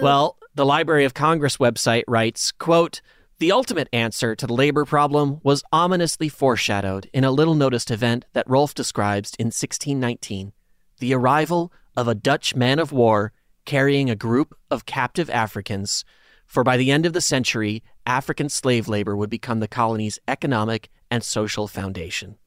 Well, 0.00 0.36
the 0.54 0.64
Library 0.64 1.04
of 1.04 1.14
Congress 1.14 1.56
website 1.56 2.04
writes, 2.06 2.52
quote, 2.52 3.00
the 3.38 3.52
ultimate 3.52 3.88
answer 3.92 4.34
to 4.34 4.46
the 4.46 4.52
labor 4.52 4.84
problem 4.84 5.40
was 5.42 5.62
ominously 5.72 6.28
foreshadowed 6.28 7.08
in 7.12 7.24
a 7.24 7.30
little 7.30 7.54
noticed 7.54 7.90
event 7.90 8.24
that 8.32 8.48
Rolfe 8.48 8.74
describes 8.74 9.34
in 9.38 9.46
1619 9.46 10.52
the 10.98 11.14
arrival 11.14 11.72
of 11.96 12.08
a 12.08 12.14
Dutch 12.14 12.56
man 12.56 12.78
of 12.78 12.90
war 12.90 13.32
carrying 13.64 14.10
a 14.10 14.16
group 14.16 14.56
of 14.70 14.86
captive 14.86 15.30
Africans. 15.30 16.04
For 16.46 16.64
by 16.64 16.76
the 16.76 16.90
end 16.90 17.06
of 17.06 17.12
the 17.12 17.20
century, 17.20 17.82
African 18.06 18.48
slave 18.48 18.88
labor 18.88 19.16
would 19.16 19.30
become 19.30 19.60
the 19.60 19.68
colony's 19.68 20.18
economic 20.26 20.88
and 21.10 21.22
social 21.22 21.68
foundation. 21.68 22.38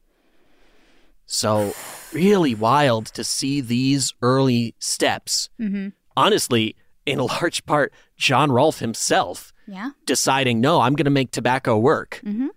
So, 1.25 1.73
really 2.11 2.55
wild 2.55 3.05
to 3.13 3.23
see 3.23 3.61
these 3.61 4.13
early 4.21 4.75
steps. 4.79 5.49
Mm-hmm. 5.59 5.89
Honestly, 6.17 6.75
in 7.05 7.19
large 7.19 7.65
part, 7.65 7.93
John 8.17 8.51
Rolfe 8.51 8.79
himself 8.79 9.53
Yeah. 9.67 9.91
deciding, 10.05 10.61
no, 10.61 10.81
I'm 10.81 10.93
going 10.93 11.05
to 11.05 11.11
make 11.11 11.31
tobacco 11.31 11.77
work. 11.77 12.21
Mm-hmm. 12.23 12.47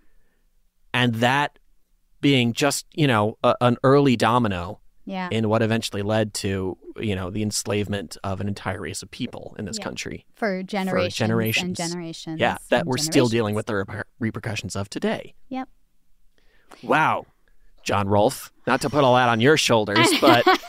And 0.92 1.14
that 1.16 1.58
being 2.20 2.52
just, 2.52 2.86
you 2.92 3.06
know, 3.06 3.36
a, 3.42 3.54
an 3.60 3.76
early 3.82 4.16
domino 4.16 4.80
Yeah. 5.04 5.28
in 5.30 5.48
what 5.48 5.62
eventually 5.62 6.02
led 6.02 6.32
to, 6.34 6.78
you 6.96 7.14
know, 7.16 7.30
the 7.30 7.42
enslavement 7.42 8.16
of 8.24 8.40
an 8.40 8.48
entire 8.48 8.80
race 8.80 9.02
of 9.02 9.10
people 9.10 9.54
in 9.58 9.64
this 9.64 9.78
Yeah. 9.78 9.84
country. 9.84 10.24
For 10.34 10.62
generations, 10.62 11.16
generations. 11.16 11.80
and 11.80 11.90
generations. 11.90 12.40
Yeah, 12.40 12.58
that 12.70 12.86
we're 12.86 12.96
still 12.98 13.28
dealing 13.28 13.54
with 13.54 13.66
the 13.66 13.72
reper- 13.74 14.04
repercussions 14.18 14.76
of 14.76 14.88
today. 14.88 15.34
Yep. 15.48 15.68
Wow. 16.82 17.26
John 17.84 18.08
Rolfe, 18.08 18.50
not 18.66 18.80
to 18.80 18.90
put 18.90 19.04
all 19.04 19.14
that 19.14 19.28
on 19.28 19.40
your 19.40 19.56
shoulders, 19.56 20.08
but 20.20 20.44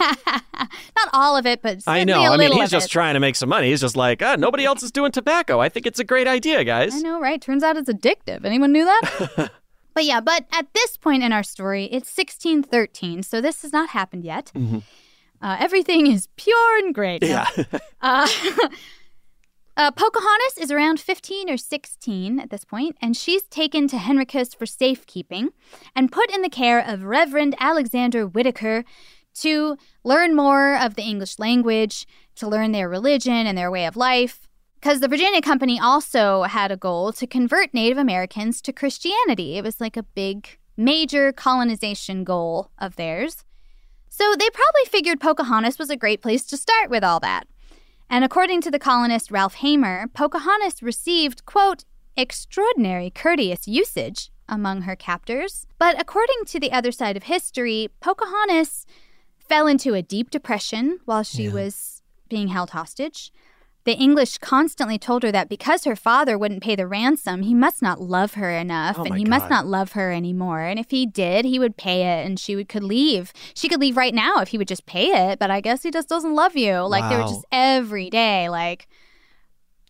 Not 0.96 1.10
all 1.14 1.38
of 1.38 1.46
it, 1.46 1.62
but 1.62 1.80
I 1.88 2.04
know. 2.04 2.22
I 2.22 2.38
mean, 2.38 2.52
he's 2.52 2.70
just 2.70 2.88
it. 2.88 2.92
trying 2.92 3.14
to 3.16 3.20
make 3.20 3.36
some 3.36 3.50
money. 3.50 3.70
He's 3.70 3.82
just 3.82 3.96
like, 3.96 4.22
ah, 4.22 4.36
nobody 4.38 4.66
else 4.66 4.84
is 4.84 4.92
doing 4.92 5.12
tobacco. 5.12 5.60
I 5.60 5.70
think 5.70 5.86
it's 5.86 6.00
a 6.00 6.04
great 6.04 6.28
idea, 6.28 6.64
guys. 6.64 6.94
I 6.96 7.00
know, 7.00 7.20
right? 7.20 7.42
Turns 7.42 7.64
out 7.64 7.78
it's 7.78 7.90
addictive. 7.90 8.46
Anyone 8.46 8.72
knew 8.72 8.86
that? 8.86 9.52
but 9.94 10.06
yeah, 10.06 10.22
but 10.22 10.46
at 10.52 10.74
this 10.74 10.98
point 10.98 11.24
in 11.24 11.32
our 11.32 11.44
story, 11.44 11.86
it's 11.86 12.16
1613, 12.16 13.24
so 13.24 13.42
this 13.42 13.62
has 13.62 13.74
not 13.74 13.90
happened 13.90 14.24
yet. 14.24 14.52
Mhm. 14.56 14.84
Uh, 15.42 15.58
everything 15.60 16.08
is 16.08 16.28
pure 16.38 16.78
and 16.80 16.94
great. 16.94 17.24
Yeah. 17.24 17.48
Uh, 18.02 18.28
uh, 19.78 19.92
Pocahontas 19.92 20.58
is 20.58 20.72
around 20.72 21.00
15 21.00 21.50
or 21.50 21.58
16 21.58 22.40
at 22.40 22.50
this 22.50 22.64
point, 22.64 22.96
and 23.02 23.16
she's 23.16 23.44
taken 23.44 23.88
to 23.90 23.98
Henricus 23.98 24.56
for 24.56 24.66
safekeeping 24.66 25.50
and 25.96 26.12
put 26.12 26.32
in 26.32 26.42
the 26.42 26.50
care 26.50 26.80
of 26.80 27.04
Reverend 27.04 27.56
Alexander 27.60 28.26
Whitaker 28.26 28.86
to 29.36 29.78
learn 30.04 30.36
more 30.36 30.78
of 30.78 30.96
the 30.96 31.04
English 31.04 31.40
language, 31.40 32.08
to 32.36 32.48
learn 32.48 32.72
their 32.72 32.88
religion 32.88 33.46
and 33.46 33.58
their 33.58 33.70
way 33.72 33.86
of 33.86 33.98
life. 33.98 34.48
Because 34.76 35.02
the 35.02 35.08
Virginia 35.08 35.42
Company 35.42 35.80
also 35.80 36.44
had 36.44 36.72
a 36.72 36.78
goal 36.78 37.12
to 37.14 37.28
convert 37.28 37.74
Native 37.74 37.98
Americans 37.98 38.62
to 38.62 38.72
Christianity. 38.72 39.58
It 39.58 39.64
was 39.64 39.82
like 39.82 39.98
a 39.98 40.04
big, 40.04 40.48
major 40.78 41.34
colonization 41.34 42.24
goal 42.24 42.72
of 42.78 42.96
theirs. 42.96 43.44
So 44.08 44.36
they 44.38 44.50
probably 44.52 44.86
figured 44.86 45.20
Pocahontas 45.20 45.80
was 45.80 45.90
a 45.90 45.98
great 45.98 46.22
place 46.22 46.46
to 46.46 46.56
start 46.56 46.90
with 46.90 47.04
all 47.04 47.20
that. 47.20 47.48
And 48.10 48.24
according 48.24 48.62
to 48.62 48.72
the 48.72 48.80
colonist 48.80 49.32
Ralph 49.32 49.56
Hamor, 49.56 50.08
Pocahontas 50.14 50.82
received, 50.84 51.46
quote, 51.46 51.86
extraordinary 52.16 53.10
courteous 53.10 53.68
usage 53.68 54.32
among 54.48 54.84
her 54.84 54.96
captors. 54.96 55.66
But 55.80 56.00
according 56.00 56.46
to 56.48 56.60
the 56.60 56.72
other 56.72 56.92
side 56.92 57.18
of 57.18 57.24
history, 57.24 57.90
Pocahontas 58.00 58.86
fell 59.38 59.68
into 59.68 59.94
a 59.94 60.02
deep 60.02 60.30
depression 60.30 61.00
while 61.06 61.24
she 61.24 61.50
was 61.50 62.02
being 62.30 62.48
held 62.50 62.72
hostage. 62.72 63.32
The 63.86 63.94
English 63.94 64.40
constantly 64.40 64.98
told 64.98 65.22
her 65.22 65.32
that 65.32 65.48
because 65.48 65.84
her 65.86 65.96
father 65.96 66.40
wouldn't 66.40 66.64
pay 66.64 66.76
the 66.76 66.88
ransom, 66.88 67.44
he 67.44 67.54
must 67.54 67.84
not 67.84 68.02
love 68.02 68.34
her 68.34 68.50
enough 68.50 68.98
Oh 68.98 69.04
and 69.04 69.16
he 69.16 69.24
must 69.26 69.48
not 69.48 69.68
love 69.68 69.92
her 69.92 70.12
anymore. 70.12 70.62
And 70.62 70.80
if 70.80 70.90
he 70.90 71.06
did, 71.06 71.46
he 71.46 71.60
would 71.60 71.78
pay 71.78 72.02
it 72.02 72.26
and 72.26 72.40
she 72.40 72.56
would, 72.56 72.68
could 72.68 72.84
leave. 72.84 73.32
She 73.54 73.70
could 73.70 73.80
leave 73.80 73.96
right 73.96 74.14
now 74.14 74.42
if 74.42 74.48
he 74.50 74.58
would 74.58 74.68
just 74.68 74.88
pay 74.88 75.30
it, 75.32 75.38
but 75.38 75.52
I 75.52 75.62
guess 75.62 75.84
he 75.84 75.92
just 75.92 76.10
doesn't 76.10 76.34
love 76.34 76.56
you. 76.58 76.80
Like 76.80 77.08
they 77.12 77.16
were 77.18 77.30
just 77.30 77.46
every 77.52 78.10
day 78.10 78.50
like 78.50 78.88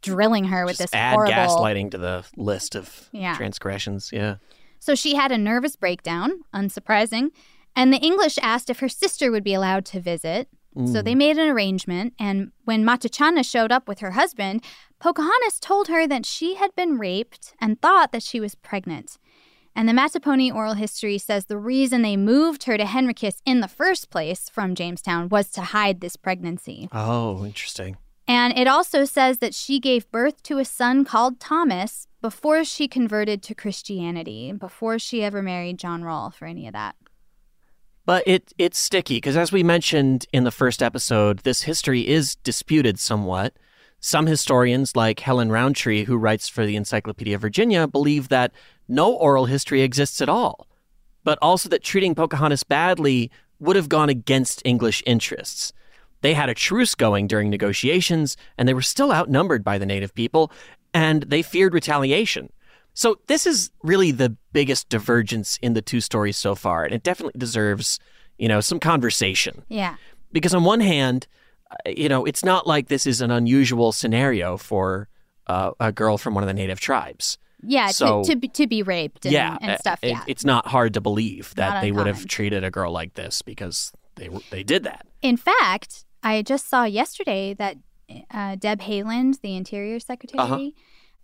drilling 0.02 0.46
her 0.46 0.66
with 0.66 0.78
Just 0.78 0.92
this 0.92 0.94
add 0.94 1.14
horrible 1.14 1.34
gaslighting 1.34 1.92
to 1.92 1.98
the 1.98 2.26
list 2.36 2.76
of 2.76 3.10
Yeah. 3.14 3.36
transgressions. 3.36 4.10
Yeah. 4.12 4.36
so 4.78 4.94
she 4.94 5.16
had 5.16 5.32
a 5.32 5.38
nervous 5.38 5.76
breakdown, 5.78 6.42
unsurprising, 6.54 7.30
and 7.76 7.92
the 7.94 7.98
English 7.98 8.38
asked 8.42 8.70
if 8.70 8.80
her 8.80 8.90
sister 8.90 9.32
would 9.32 9.44
be 9.44 9.54
allowed 9.54 9.86
to 9.86 10.00
visit. 10.00 10.48
So 10.76 10.82
Mm. 11.00 11.04
they 11.06 11.16
made 11.16 11.38
an 11.38 11.48
arrangement, 11.48 12.14
and 12.20 12.52
when 12.66 12.84
Mattachanna 12.84 13.50
showed 13.50 13.72
up 13.72 13.88
with 13.88 14.00
her 14.00 14.12
husband, 14.12 14.62
Pocahontas 15.00 15.60
told 15.60 15.88
her 15.88 16.06
that 16.08 16.26
she 16.26 16.56
had 16.56 16.76
been 16.76 16.98
raped 16.98 17.54
and 17.62 17.82
thought 17.82 18.12
that 18.12 18.24
she 18.24 18.40
was 18.42 18.56
pregnant. 18.56 19.18
And 19.74 19.88
the 19.88 19.94
Mattaponi 19.94 20.54
oral 20.54 20.74
history 20.74 21.18
says 21.18 21.46
the 21.46 21.58
reason 21.58 22.02
they 22.02 22.18
moved 22.18 22.64
her 22.64 22.78
to 22.78 22.86
Henricus 22.86 23.42
in 23.46 23.60
the 23.62 23.68
first 23.68 24.10
place 24.10 24.50
from 24.50 24.76
Jamestown 24.76 25.30
was 25.30 25.50
to 25.52 25.62
hide 25.62 26.02
this 26.02 26.16
pregnancy. 26.16 26.88
Oh, 26.92 27.46
interesting. 27.46 27.98
And 28.28 28.58
it 28.58 28.68
also 28.68 29.06
says 29.06 29.38
that 29.40 29.54
she 29.54 29.80
gave 29.80 30.10
birth 30.12 30.42
to 30.44 30.58
a 30.58 30.66
son 30.66 31.06
called 31.06 31.40
Thomas 31.40 32.08
before 32.22 32.64
she 32.64 32.88
converted 32.88 33.44
to 33.44 33.54
Christianity, 33.54 34.52
before 34.52 34.98
she 34.98 35.24
ever 35.24 35.42
married 35.42 35.78
John 35.78 36.04
Rolfe 36.04 36.42
or 36.42 36.46
any 36.46 36.68
of 36.68 36.74
that. 36.74 36.96
But 38.06 38.24
it 38.28 38.54
it's 38.58 38.78
sticky 38.78 39.18
because 39.18 39.36
as 39.36 39.52
we 39.52 39.64
mentioned 39.64 40.28
in 40.32 40.44
the 40.44 40.52
first 40.52 40.84
episode, 40.84 41.40
this 41.40 41.64
history 41.64 42.08
is 42.08 42.36
disputed 42.38 43.00
somewhat. 43.00 43.54
Some 44.00 44.28
historians, 44.28 44.96
like 44.96 45.20
Helen 45.22 45.52
Rountree, 45.52 46.06
who 46.06 46.18
writes 46.18 46.48
for 46.48 46.66
the 46.66 46.76
Encyclopedia 46.76 47.40
Virginia, 47.40 47.88
believe 47.88 48.30
that 48.30 48.52
no 48.88 49.12
oral 49.12 49.46
history 49.46 49.82
exists 49.82 50.22
at 50.22 50.30
all, 50.30 50.68
but 51.24 51.40
also 51.42 51.70
that 51.70 51.84
treating 51.84 52.14
Pocahontas 52.14 52.64
badly 52.64 53.32
would 53.60 53.76
have 53.76 53.90
gone 53.90 54.10
against 54.10 54.62
English 54.64 55.02
interests. 55.08 55.74
They 56.22 56.36
had 56.36 56.50
a 56.50 56.54
truce 56.54 56.94
going 56.94 57.26
during 57.26 57.50
negotiations, 57.50 58.38
and 58.58 58.68
they 58.68 58.74
were 58.76 58.82
still 58.84 59.12
outnumbered 59.12 59.64
by 59.64 59.80
the 59.80 59.86
native 59.86 60.14
people, 60.14 60.52
and 60.94 61.24
they 61.24 61.42
feared 61.42 61.74
retaliation. 61.74 62.52
So, 62.98 63.20
this 63.28 63.46
is 63.46 63.70
really 63.84 64.12
the 64.12 64.36
biggest 64.54 64.90
divergence 64.90 65.58
in 65.62 65.74
the 65.74 65.82
two 65.82 66.00
stories 66.02 66.38
so 66.38 66.56
far, 66.56 66.84
and 66.86 66.94
it 66.94 67.04
definitely 67.04 67.38
deserves, 67.38 68.00
you 68.38 68.48
know, 68.48 68.62
some 68.62 68.80
conversation. 68.80 69.64
Yeah. 69.68 69.96
Because 70.32 70.54
on 70.56 70.64
one 70.64 70.80
hand, 70.80 71.28
uh, 71.70 71.76
you 71.90 72.08
know, 72.10 72.26
it's 72.26 72.44
not 72.44 72.66
like 72.66 72.88
this 72.88 73.06
is 73.06 73.20
an 73.22 73.32
unusual 73.32 73.92
scenario 73.92 74.56
for 74.58 75.10
uh, 75.48 75.72
a 75.80 75.92
girl 75.92 76.18
from 76.18 76.34
one 76.36 76.44
of 76.44 76.48
the 76.48 76.54
native 76.54 76.80
tribes. 76.80 77.38
Yeah, 77.62 77.88
So- 77.88 78.24
to, 78.24 78.30
to, 78.32 78.36
be, 78.38 78.48
to 78.50 78.66
be 78.68 78.82
raped 78.84 79.26
and, 79.26 79.34
yeah, 79.34 79.58
and 79.62 79.72
uh, 79.72 79.78
stuff. 79.78 80.00
it- 80.02 80.10
yeah. 80.12 80.24
it's 80.28 80.46
not 80.46 80.68
hard 80.68 80.94
to 80.94 81.02
believe 81.02 81.54
that 81.56 81.76
Not 81.76 81.82
they 81.82 81.92
would 81.92 82.08
have 82.08 82.26
treated 82.28 82.64
a 82.64 82.72
girl 82.72 82.92
like 82.92 83.16
this 83.16 83.42
because 83.42 83.92
they 84.16 84.30
they 84.52 84.64
did 84.64 84.84
that. 84.84 85.06
In 85.22 85.36
fact, 85.38 86.06
I 86.24 86.42
just 86.44 86.70
saw 86.70 86.84
yesterday 86.86 87.54
that 87.56 87.78
uh, 88.32 88.56
Deb 88.56 88.80
Haaland, 88.82 89.42
the 89.42 89.56
Interior 89.56 90.00
Secretary, 90.00 90.40
Uh-huh. 90.40 90.70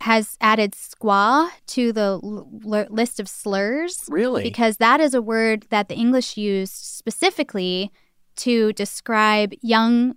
Has 0.02 0.38
added 0.42 0.74
squaw 0.74 1.50
to 1.68 1.94
the 1.94 2.20
l- 2.24 2.50
l- 2.66 2.88
list 2.90 3.20
of 3.20 3.28
slurs. 3.28 4.04
Really? 4.10 4.44
Because 4.44 4.78
that 4.78 5.00
is 5.00 5.14
a 5.14 5.22
word 5.22 5.66
that 5.70 5.88
the 5.88 5.96
English 5.96 6.38
used 6.38 6.74
specifically 6.74 7.92
to 8.38 8.74
describe 8.74 9.54
young 9.62 10.16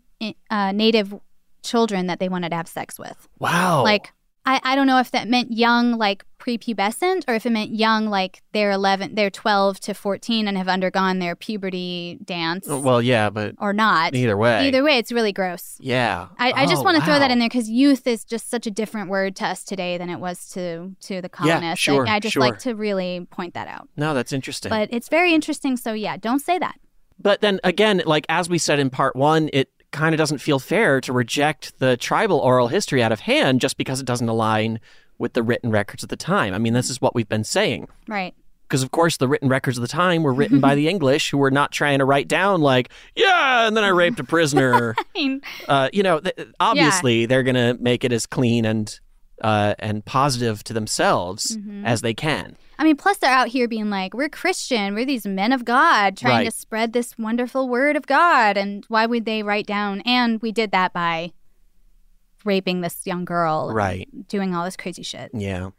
uh, 0.50 0.72
Native 0.72 1.14
children 1.62 2.06
that 2.06 2.18
they 2.18 2.28
wanted 2.28 2.50
to 2.50 2.56
have 2.56 2.68
sex 2.68 2.98
with. 2.98 3.28
Wow. 3.38 3.82
Like, 3.82 4.12
I, 4.46 4.60
I 4.62 4.74
don't 4.76 4.86
know 4.86 4.98
if 4.98 5.10
that 5.12 5.26
meant 5.28 5.52
young, 5.52 5.92
like 5.96 6.24
prepubescent, 6.38 7.24
or 7.26 7.34
if 7.34 7.46
it 7.46 7.50
meant 7.50 7.74
young, 7.74 8.06
like 8.06 8.42
they're 8.52 8.70
11, 8.70 9.14
they're 9.14 9.30
12 9.30 9.80
to 9.80 9.94
14 9.94 10.46
and 10.46 10.56
have 10.58 10.68
undergone 10.68 11.18
their 11.18 11.34
puberty 11.34 12.18
dance 12.24 12.66
Oh, 12.68 12.78
Well, 12.78 13.00
yeah, 13.00 13.30
but 13.30 13.54
or 13.58 13.72
not. 13.72 14.14
Either 14.14 14.36
way. 14.36 14.68
Either 14.68 14.84
way, 14.84 14.98
it's 14.98 15.10
really 15.10 15.32
gross. 15.32 15.76
Yeah. 15.80 16.28
I, 16.38 16.52
I 16.52 16.66
just 16.66 16.82
Oh, 16.82 16.84
want 16.84 16.98
to 16.98 17.04
throw 17.04 17.18
that 17.18 17.30
in 17.30 17.38
there 17.38 17.48
because 17.48 17.70
youth 17.70 18.06
is 18.06 18.24
just 18.24 18.50
such 18.50 18.66
a 18.66 18.70
different 18.70 19.08
word 19.08 19.36
to 19.36 19.46
us 19.46 19.64
today 19.64 19.96
than 19.96 20.10
it 20.10 20.20
was 20.20 20.48
to 20.50 20.94
to 21.02 21.22
the 21.22 21.28
colonists. 21.28 21.62
Yeah, 21.62 21.74
sure, 21.74 22.06
I, 22.06 22.16
I 22.16 22.20
just 22.20 22.34
sure. 22.34 22.40
like 22.42 22.58
to 22.60 22.74
really 22.74 23.26
point 23.30 23.54
that 23.54 23.68
out. 23.68 23.88
No, 23.96 24.12
that's 24.12 24.32
interesting. 24.32 24.68
But 24.70 24.90
it's 24.92 25.08
very 25.08 25.32
interesting. 25.32 25.76
So 25.78 25.92
yeah, 25.94 26.16
don't 26.18 26.40
say 26.40 26.58
that. 26.58 26.74
But 27.18 27.40
then 27.40 27.60
again, 27.64 28.02
like 28.04 28.26
as 28.28 28.48
we 28.48 28.58
said 28.58 28.78
in 28.78 28.90
part 28.90 29.16
one, 29.16 29.48
it 29.52 29.70
kind 29.94 30.14
of 30.14 30.18
doesn't 30.18 30.38
feel 30.38 30.58
fair 30.58 31.00
to 31.00 31.12
reject 31.12 31.78
the 31.78 31.96
tribal 31.96 32.38
oral 32.38 32.68
history 32.68 33.02
out 33.02 33.12
of 33.12 33.20
hand 33.20 33.60
just 33.62 33.76
because 33.78 33.98
it 34.00 34.04
doesn't 34.06 34.28
align 34.28 34.78
with 35.18 35.32
the 35.32 35.42
written 35.42 35.70
records 35.70 36.02
of 36.02 36.08
the 36.10 36.16
time. 36.16 36.52
I 36.52 36.58
mean, 36.58 36.74
this 36.74 36.90
is 36.90 37.00
what 37.00 37.14
we've 37.14 37.28
been 37.28 37.44
saying. 37.44 37.88
Right. 38.08 38.34
because 38.68 38.82
of 38.82 38.90
course 38.90 39.18
the 39.18 39.28
written 39.28 39.48
records 39.48 39.78
of 39.78 39.82
the 39.82 39.88
time 39.88 40.22
were 40.24 40.34
written 40.34 40.58
by 40.60 40.74
the 40.80 40.88
English 40.88 41.30
who 41.30 41.38
were 41.38 41.50
not 41.50 41.70
trying 41.70 42.00
to 42.00 42.04
write 42.04 42.26
down 42.28 42.60
like, 42.60 42.90
yeah, 43.14 43.66
and 43.68 43.76
then 43.76 43.84
I 43.84 43.88
raped 43.88 44.18
a 44.20 44.24
prisoner. 44.24 44.96
uh, 45.68 45.88
you 45.92 46.02
know, 46.02 46.20
th- 46.20 46.48
obviously 46.60 47.26
they're 47.26 47.42
going 47.44 47.54
to 47.54 47.80
make 47.82 48.04
it 48.04 48.12
as 48.12 48.26
clean 48.26 48.64
and 48.64 48.98
uh, 49.42 49.74
and 49.80 50.04
positive 50.04 50.62
to 50.64 50.72
themselves 50.72 51.56
Mhm. 51.56 51.84
as 51.84 52.00
they 52.02 52.14
can. 52.14 52.56
I 52.78 52.84
mean, 52.84 52.96
plus 52.96 53.18
they're 53.18 53.30
out 53.30 53.48
here 53.48 53.68
being 53.68 53.90
like, 53.90 54.14
we're 54.14 54.28
Christian, 54.28 54.94
we're 54.94 55.04
these 55.04 55.26
men 55.26 55.52
of 55.52 55.64
God 55.64 56.16
trying 56.16 56.38
Right. 56.38 56.44
to 56.44 56.50
spread 56.50 56.92
this 56.92 57.16
wonderful 57.18 57.68
word 57.68 57.96
of 57.96 58.06
God. 58.06 58.56
And 58.56 58.84
why 58.88 59.06
would 59.06 59.24
they 59.24 59.42
write 59.42 59.66
down? 59.66 60.00
And 60.04 60.40
we 60.42 60.50
did 60.52 60.70
that 60.72 60.92
by 60.92 61.32
raping 62.44 62.80
this 62.82 63.00
young 63.06 63.24
girl, 63.24 63.70
Right. 63.72 64.08
Doing 64.28 64.54
all 64.54 64.64
this 64.64 64.76
crazy 64.76 65.02
shit. 65.02 65.30
Yeah. 65.32 65.70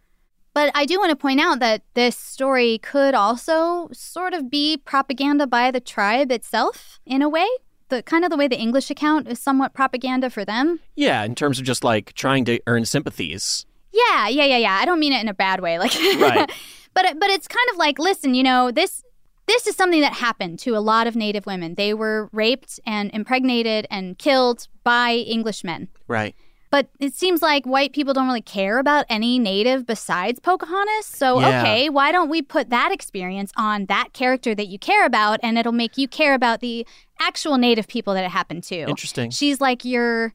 But 0.54 0.72
I 0.74 0.86
do 0.86 0.98
want 1.00 1.10
to 1.10 1.16
point 1.18 1.42
out 1.42 1.60
that 1.60 1.82
this 1.96 2.16
story 2.18 2.78
could 2.78 3.14
also 3.14 3.90
sort 3.92 4.34
of 4.34 4.50
be 4.50 4.78
propaganda 4.78 5.46
by 5.48 5.70
the 5.70 5.82
tribe 5.82 6.32
itself 6.32 7.00
in 7.06 7.22
a 7.22 7.28
way. 7.30 7.46
The 7.90 8.02
kind 8.02 8.24
of 8.24 8.32
the 8.32 8.38
way 8.38 8.48
the 8.48 8.58
English 8.58 8.90
account 8.90 9.28
is 9.28 9.38
somewhat 9.38 9.74
propaganda 9.74 10.30
for 10.30 10.44
them. 10.46 10.80
Yeah, 10.96 11.24
in 11.24 11.36
terms 11.36 11.60
of 11.60 11.66
just 11.66 11.84
like 11.84 12.14
trying 12.14 12.46
to 12.46 12.60
earn 12.68 12.86
sympathies. 12.86 13.66
Yeah, 13.92 14.28
yeah, 14.28 14.46
yeah, 14.46 14.58
yeah. 14.58 14.74
I 14.74 14.86
don't 14.86 15.00
mean 15.00 15.14
it 15.14 15.22
in 15.22 15.28
a 15.28 15.34
bad 15.34 15.60
way, 15.60 15.78
like. 15.78 15.94
Right. 16.20 16.52
but 16.96 17.20
but 17.20 17.30
it's 17.30 17.48
kind 17.48 17.68
of 17.72 17.78
like, 17.78 18.00
listen, 18.00 18.34
you 18.34 18.42
know, 18.44 18.72
this 18.72 19.04
this 19.48 19.68
is 19.68 19.76
something 19.76 20.02
that 20.02 20.14
happened 20.14 20.58
to 20.60 20.76
a 20.76 20.80
lot 20.80 21.06
of 21.06 21.16
Native 21.16 21.46
women. 21.46 21.76
They 21.76 21.94
were 21.94 22.30
raped 22.32 22.80
and 22.88 23.12
impregnated 23.14 23.86
and 23.92 24.18
killed 24.18 24.68
by 24.84 25.24
Englishmen. 25.28 25.90
Right. 26.08 26.34
But 26.72 26.90
it 27.00 27.14
seems 27.14 27.44
like 27.44 27.64
white 27.66 27.94
people 27.94 28.14
don't 28.14 28.26
really 28.26 28.42
care 28.42 28.80
about 28.80 29.06
any 29.08 29.38
native 29.38 29.86
besides 29.86 30.40
Pocahontas. 30.40 31.06
So, 31.06 31.40
Yeah. 31.40 31.62
okay, 31.62 31.90
why 31.90 32.12
don't 32.12 32.28
we 32.28 32.42
put 32.42 32.70
that 32.72 32.92
experience 32.92 33.52
on 33.56 33.86
that 33.86 34.14
character 34.14 34.56
that 34.56 34.66
you 34.68 34.80
care 34.80 35.06
about 35.06 35.40
and 35.44 35.60
it'll 35.60 35.72
make 35.72 35.96
you 35.98 36.08
care 36.08 36.34
about 36.34 36.60
the 36.62 36.86
actual 37.20 37.58
native 37.58 37.88
people 37.88 38.14
that 38.16 38.26
it 38.26 38.32
happened 38.32 38.64
to? 38.64 38.78
Interesting. 38.80 39.30
She's 39.30 39.62
like 39.62 39.86
your 39.86 40.34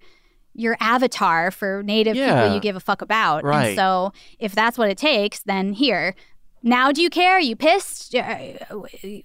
your 0.54 0.76
avatar 0.80 1.50
for 1.50 1.82
native 1.84 2.16
Yeah. 2.16 2.42
people 2.42 2.54
you 2.54 2.60
give 2.60 2.74
a 2.76 2.80
fuck 2.80 3.02
about. 3.02 3.44
Right. 3.44 3.68
And 3.68 3.76
so, 3.76 4.12
if 4.38 4.54
that's 4.54 4.78
what 4.78 4.88
it 4.88 4.98
takes, 4.98 5.40
then 5.42 5.72
here. 5.72 6.14
Now, 6.62 6.92
do 6.92 7.00
you 7.02 7.08
care? 7.10 7.34
Are 7.36 7.40
you 7.40 7.56
pissed? 7.56 8.14
Uh, 8.14 8.22
What 8.70 8.92
are 9.02 9.06
you 9.08 9.22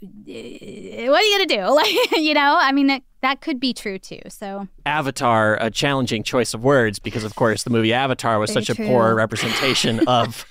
gonna 1.08 1.46
do? 1.48 1.62
Like, 1.76 2.12
you 2.18 2.34
know, 2.34 2.58
I 2.60 2.72
mean, 2.72 2.88
that 2.88 3.02
that 3.22 3.42
could 3.42 3.60
be 3.60 3.74
true 3.74 3.98
too. 4.00 4.22
So, 4.30 4.68
Avatar, 4.86 5.58
a 5.60 5.70
challenging 5.70 6.24
choice 6.24 6.54
of 6.54 6.64
words 6.64 7.00
because, 7.00 7.24
of 7.24 7.36
course, 7.36 7.64
the 7.64 7.70
movie 7.72 7.92
Avatar 7.94 8.40
was 8.40 8.52
Very 8.52 8.64
such 8.66 8.78
a 8.80 8.82
poor 8.82 9.16
representation 9.16 10.00
of 10.08 10.46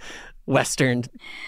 Western 0.46 1.04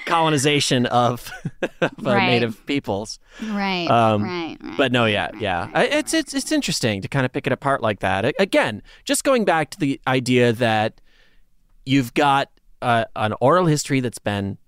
colonization 0.07 0.87
of, 0.87 1.31
of 1.63 1.71
uh, 1.83 1.89
Right. 2.03 2.27
native 2.27 2.65
peoples. 2.67 3.19
right, 3.43 3.89
Um, 3.91 4.23
right, 4.25 4.57
right. 4.61 4.77
But 4.77 4.93
no, 4.93 5.07
yeah, 5.07 5.31
yeah, 5.39 5.69
I- 5.75 5.87
it's 5.87 6.13
it's 6.15 6.35
it's 6.35 6.53
interesting 6.53 7.01
to 7.03 7.09
kind 7.09 7.25
of 7.25 7.33
pick 7.33 7.47
it 7.47 7.53
apart 7.53 7.81
like 7.83 8.01
that. 8.01 8.35
Again, 8.39 8.83
just 9.05 9.25
going 9.25 9.45
back 9.45 9.71
to 9.71 9.79
the 9.79 10.01
idea 10.07 10.53
that 10.53 11.01
you've 11.87 12.13
got 12.15 12.51
uh, 12.83 13.05
an 13.17 13.35
oral 13.41 13.67
history 13.67 14.01
that's 14.01 14.19
been 14.19 14.59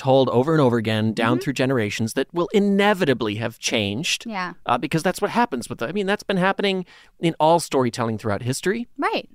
told 0.00 0.28
over 0.30 0.52
and 0.52 0.60
over 0.60 0.76
again 0.78 1.12
down 1.12 1.36
Mm-hmm. 1.36 1.42
through 1.44 1.52
generations 1.52 2.14
that 2.14 2.26
will 2.32 2.48
inevitably 2.52 3.34
have 3.36 3.58
changed. 3.58 4.24
Yeah. 4.26 4.54
Uh, 4.66 4.78
because 4.78 5.02
that's 5.02 5.20
what 5.20 5.30
happens 5.30 5.68
with 5.68 5.78
the, 5.78 5.86
I 5.88 5.92
mean, 5.92 6.06
that's 6.06 6.22
been 6.22 6.38
happening 6.38 6.86
in 7.20 7.34
all 7.38 7.60
storytelling 7.60 8.16
throughout 8.18 8.42
history, 8.42 8.88
Right. 8.98 9.28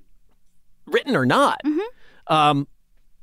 written 0.88 1.16
or 1.16 1.26
not. 1.26 1.62
Mm-hmm. 1.66 2.34
Um, 2.34 2.68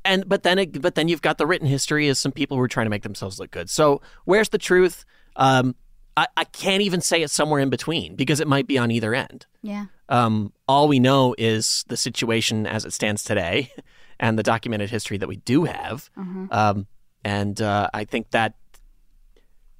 and 0.04 0.28
but 0.28 0.42
then 0.42 0.58
it, 0.58 0.80
but 0.80 0.94
then 0.94 1.08
you've 1.08 1.22
got 1.22 1.38
the 1.38 1.46
written 1.46 1.66
history 1.68 2.08
as 2.08 2.18
some 2.18 2.32
people 2.32 2.56
who 2.56 2.62
are 2.62 2.68
trying 2.68 2.86
to 2.86 2.90
make 2.90 3.02
themselves 3.02 3.38
look 3.40 3.50
good. 3.50 3.68
So 3.70 4.00
where's 4.24 4.48
the 4.48 4.58
truth? 4.58 5.04
Um, 5.36 5.74
I, 6.16 6.26
I 6.36 6.44
can't 6.44 6.82
even 6.82 7.00
say 7.00 7.22
it's 7.22 7.32
somewhere 7.32 7.60
in 7.60 7.70
between 7.70 8.16
because 8.16 8.40
it 8.40 8.46
might 8.48 8.66
be 8.66 8.78
on 8.78 8.90
either 8.90 9.14
end. 9.14 9.46
Yeah. 9.62 9.86
Um, 10.08 10.52
all 10.68 10.88
we 10.88 10.98
know 11.00 11.34
is 11.38 11.84
the 11.88 11.96
situation 11.96 12.66
as 12.66 12.84
it 12.84 12.92
stands 12.92 13.22
today, 13.22 13.72
and 14.20 14.38
the 14.38 14.42
documented 14.42 14.90
history 14.90 15.16
that 15.18 15.28
we 15.28 15.36
do 15.36 15.64
have. 15.64 16.10
Mhm. 16.18 16.52
Um, 16.52 16.86
and 17.24 17.60
uh, 17.60 17.88
I 17.94 18.04
think 18.04 18.30
that 18.30 18.54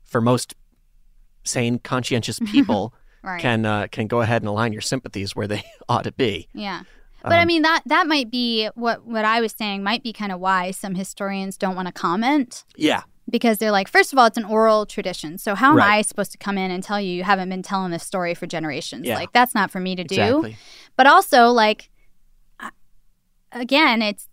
for 0.05 0.21
most 0.21 0.55
sane, 1.45 1.79
conscientious 1.79 2.39
people, 2.47 2.95
Right. 3.25 3.41
can 3.41 3.65
uh, 3.65 3.87
can 3.93 4.09
go 4.09 4.21
ahead 4.21 4.43
and 4.43 4.49
align 4.49 4.73
your 4.73 4.83
sympathies 4.83 5.37
where 5.37 5.47
they 5.47 5.63
ought 5.89 6.05
to 6.05 6.13
be. 6.13 6.49
Yeah. 6.55 6.83
But 7.23 7.35
I 7.35 7.43
Um, 7.43 7.47
mean 7.47 7.63
that 7.63 7.83
that 7.87 8.09
might 8.09 8.33
be 8.33 8.69
what 8.75 9.07
what 9.07 9.25
I 9.25 9.41
was 9.41 9.53
saying 9.53 9.85
might 9.85 10.03
be 10.03 10.13
kind 10.13 10.33
of 10.33 10.41
why 10.41 10.73
some 10.73 10.97
historians 10.97 11.57
don't 11.57 11.77
want 11.77 11.87
to 11.87 11.93
comment 11.93 12.65
Yeah. 12.77 13.03
because 13.31 13.59
they're 13.59 13.71
like 13.71 13.87
first 13.87 14.13
of 14.13 14.19
all 14.19 14.27
it's 14.27 14.37
an 14.39 14.45
oral 14.45 14.87
tradition. 14.87 15.39
So 15.39 15.55
how 15.55 15.71
am 15.71 15.77
Right. 15.77 15.99
I 15.99 16.03
supposed 16.03 16.33
to 16.33 16.39
come 16.39 16.59
in 16.59 16.73
and 16.73 16.83
tell 16.83 17.01
you 17.01 17.13
you 17.15 17.23
haven't 17.23 17.49
been 17.49 17.63
telling 17.63 17.93
this 17.93 18.03
story 18.03 18.35
for 18.35 18.49
generations? 18.49 19.07
Yeah. 19.07 19.15
Like 19.15 19.31
that's 19.33 19.55
not 19.55 19.71
for 19.71 19.79
me 19.79 19.95
to 19.95 20.03
do. 20.03 20.15
Exactly. 20.21 20.57
But 20.97 21.07
also 21.07 21.47
like 21.51 21.91
again 23.53 24.03
it's 24.03 24.29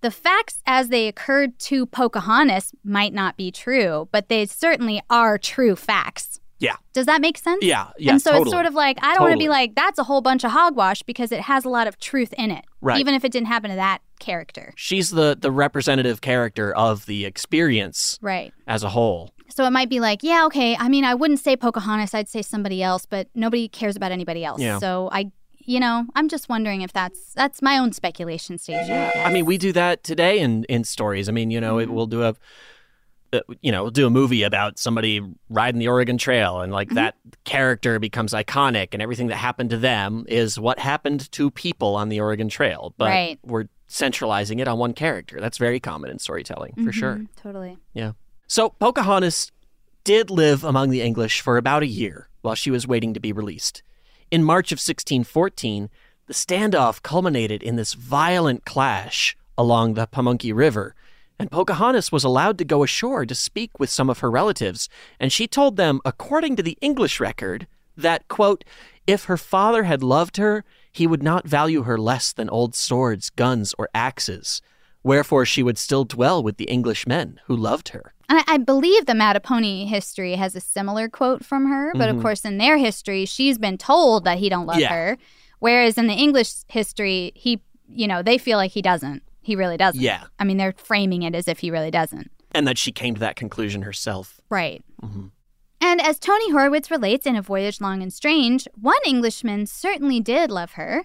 the 0.00 0.10
facts 0.10 0.62
as 0.66 0.88
they 0.88 1.08
occurred 1.08 1.58
to 1.60 1.86
Pocahontas 1.86 2.72
might 2.84 3.12
not 3.12 3.36
be 3.36 3.50
true, 3.50 4.08
but 4.12 4.28
they 4.28 4.46
certainly 4.46 5.02
are 5.10 5.38
true 5.38 5.76
facts. 5.76 6.40
Yeah. 6.60 6.74
Does 6.92 7.06
that 7.06 7.20
make 7.20 7.38
sense? 7.38 7.62
Yeah. 7.64 7.90
Yeah. 7.98 8.12
and 8.12 8.22
so 8.22 8.30
totally. 8.30 8.42
it's 8.48 8.50
sort 8.52 8.66
of 8.66 8.74
like 8.74 8.98
I 9.00 9.14
don't 9.14 9.22
want 9.22 9.34
to 9.34 9.38
be 9.38 9.48
like 9.48 9.76
that's 9.76 9.98
a 9.98 10.02
whole 10.04 10.20
bunch 10.20 10.42
of 10.44 10.50
hogwash 10.50 11.02
because 11.02 11.30
it 11.30 11.40
has 11.42 11.64
a 11.64 11.68
lot 11.68 11.86
of 11.86 11.98
truth 12.00 12.32
in 12.36 12.50
it, 12.50 12.64
Right. 12.80 12.98
even 12.98 13.14
if 13.14 13.24
it 13.24 13.30
didn't 13.30 13.46
happen 13.46 13.70
to 13.70 13.76
that 13.76 14.00
character. 14.18 14.72
she's 14.76 15.10
the 15.10 15.36
the 15.40 15.52
representative 15.52 16.20
character 16.20 16.74
of 16.74 17.06
the 17.06 17.24
experience 17.24 18.18
Right. 18.20 18.52
as 18.66 18.82
a 18.82 18.88
whole. 18.88 19.30
So 19.50 19.64
it 19.64 19.70
might 19.70 19.88
be 19.88 19.98
like, 19.98 20.22
yeah, 20.22 20.44
okay. 20.46 20.76
I 20.76 20.88
mean, 20.88 21.04
I 21.04 21.14
wouldn't 21.14 21.40
say 21.40 21.56
Pocahontas. 21.56 22.12
I'd 22.12 22.28
say 22.28 22.42
somebody 22.42 22.82
else, 22.82 23.06
but 23.06 23.28
nobody 23.34 23.66
cares 23.68 23.96
about 23.96 24.12
anybody 24.12 24.44
else. 24.44 24.60
Yeah. 24.60 24.78
So 24.78 25.08
I, 25.10 25.30
you 25.68 25.78
know, 25.80 26.06
I'm 26.16 26.28
just 26.28 26.48
wondering 26.48 26.80
if 26.82 26.92
that's 26.92 27.34
that's 27.34 27.60
my 27.62 27.76
own 27.78 27.92
speculation 27.92 28.56
stage. 28.58 28.88
I 28.90 29.30
mean, 29.30 29.44
we 29.44 29.58
do 29.58 29.72
that 29.72 30.02
today 30.02 30.38
in 30.40 30.64
in 30.64 30.82
stories. 30.84 31.28
I 31.28 31.32
mean, 31.32 31.50
you 31.50 31.60
know, 31.60 31.74
Mm-hmm. 31.76 31.90
it, 31.90 31.94
we'll 31.94 32.06
do 32.06 32.22
a 32.22 32.34
uh, 33.34 33.40
you 33.60 33.70
know, 33.70 33.82
we'll 33.82 33.90
do 33.90 34.06
a 34.06 34.10
movie 34.10 34.42
about 34.42 34.78
somebody 34.78 35.20
riding 35.50 35.78
the 35.78 35.88
Oregon 35.88 36.16
Trail 36.16 36.60
and 36.62 36.70
Mm-hmm. 36.70 36.74
like 36.74 36.90
that 36.94 37.14
character 37.44 37.98
becomes 37.98 38.32
iconic 38.32 38.88
and 38.94 39.02
everything 39.02 39.26
that 39.26 39.36
happened 39.36 39.68
to 39.70 39.76
them 39.76 40.24
is 40.28 40.58
what 40.58 40.78
happened 40.78 41.30
to 41.32 41.50
people 41.50 41.94
on 41.96 42.08
the 42.08 42.20
Oregon 42.20 42.48
Trail. 42.48 42.94
But 42.96 43.08
Right. 43.10 43.38
we're 43.44 43.66
centralizing 43.88 44.58
it 44.60 44.68
on 44.68 44.78
one 44.78 44.94
character. 44.94 45.40
That's 45.40 45.58
very 45.58 45.80
common 45.80 46.10
in 46.10 46.18
storytelling, 46.18 46.72
for 46.82 46.92
sure. 46.92 47.16
Mhm, 47.16 47.28
Totally. 47.42 47.76
Yeah. 47.92 48.12
So 48.46 48.70
Pocahontas 48.70 49.52
did 50.04 50.30
live 50.30 50.64
among 50.64 50.88
the 50.88 51.02
English 51.02 51.42
for 51.42 51.58
about 51.58 51.82
a 51.82 51.86
year 51.86 52.28
while 52.40 52.54
she 52.54 52.70
was 52.70 52.86
waiting 52.86 53.12
to 53.12 53.20
be 53.20 53.32
released. 53.32 53.82
In 54.30 54.44
March 54.44 54.72
of 54.72 54.76
1614, 54.76 55.88
the 56.26 56.34
standoff 56.34 57.00
culminated 57.02 57.62
in 57.62 57.76
this 57.76 57.94
violent 57.94 58.66
clash 58.66 59.34
along 59.56 59.94
the 59.94 60.06
Pamunkey 60.06 60.54
River, 60.54 60.94
and 61.38 61.50
Pocahontas 61.50 62.12
was 62.12 62.24
allowed 62.24 62.58
to 62.58 62.64
go 62.66 62.82
ashore 62.82 63.24
to 63.24 63.34
speak 63.34 63.78
with 63.78 63.88
some 63.88 64.10
of 64.10 64.18
her 64.18 64.30
relatives, 64.30 64.90
and 65.18 65.32
she 65.32 65.46
told 65.46 65.76
them, 65.76 66.02
according 66.04 66.56
to 66.56 66.62
the 66.62 66.76
English 66.82 67.20
record, 67.20 67.66
that, 67.96 68.28
quote, 68.28 68.64
if 69.06 69.24
her 69.24 69.38
father 69.38 69.84
had 69.84 70.02
loved 70.02 70.36
her, 70.36 70.62
he 70.92 71.06
would 71.06 71.22
not 71.22 71.48
value 71.48 71.84
her 71.84 71.96
less 71.96 72.30
than 72.30 72.50
old 72.50 72.74
swords, 72.74 73.30
guns, 73.30 73.74
or 73.78 73.88
axes. 73.94 74.60
Wherefore 75.08 75.44
she 75.46 75.62
would 75.62 75.78
still 75.78 76.04
dwell 76.04 76.42
with 76.42 76.56
the 76.58 76.64
English 76.76 77.06
men 77.06 77.40
who 77.46 77.56
loved 77.56 77.88
her. 77.90 78.12
I, 78.28 78.44
I 78.46 78.58
believe 78.58 79.06
the 79.06 79.14
Mattaponi 79.14 79.88
history 79.88 80.34
has 80.34 80.54
a 80.54 80.60
similar 80.60 81.08
quote 81.08 81.42
from 81.44 81.66
her, 81.72 81.92
but 81.94 82.08
Mhm. 82.10 82.16
of 82.16 82.22
course, 82.22 82.44
in 82.44 82.58
their 82.58 82.76
history, 82.76 83.24
she's 83.24 83.56
been 83.58 83.78
told 83.78 84.24
that 84.24 84.36
he 84.38 84.48
don't 84.50 84.66
love 84.66 84.78
Yeah. 84.80 84.92
her, 84.92 85.16
whereas 85.60 85.96
in 85.96 86.08
the 86.08 86.14
English 86.26 86.50
history, 86.68 87.32
he, 87.34 87.60
you 87.88 88.06
know, 88.06 88.22
they 88.22 88.36
feel 88.36 88.58
like 88.58 88.72
he 88.72 88.82
doesn't. 88.82 89.22
He 89.40 89.56
really 89.56 89.78
doesn't. 89.78 90.02
Yeah. 90.02 90.24
I 90.38 90.44
mean, 90.44 90.58
they're 90.58 90.74
framing 90.76 91.22
it 91.22 91.34
as 91.34 91.48
if 91.48 91.60
he 91.60 91.70
really 91.70 91.90
doesn't. 91.90 92.30
And 92.52 92.68
that 92.68 92.76
she 92.76 92.92
came 92.92 93.14
to 93.14 93.20
that 93.20 93.34
conclusion 93.36 93.82
herself. 93.82 94.42
Right. 94.50 94.82
Mhm. 95.02 95.30
And 95.80 96.00
as 96.02 96.18
Tony 96.18 96.52
Horwitz 96.52 96.90
relates 96.90 97.24
in 97.26 97.34
A 97.34 97.40
Voyage 97.40 97.80
Long 97.80 98.02
and 98.02 98.12
Strange, 98.12 98.68
one 98.78 99.00
Englishman 99.06 99.64
certainly 99.66 100.20
did 100.20 100.50
love 100.50 100.72
her 100.72 101.04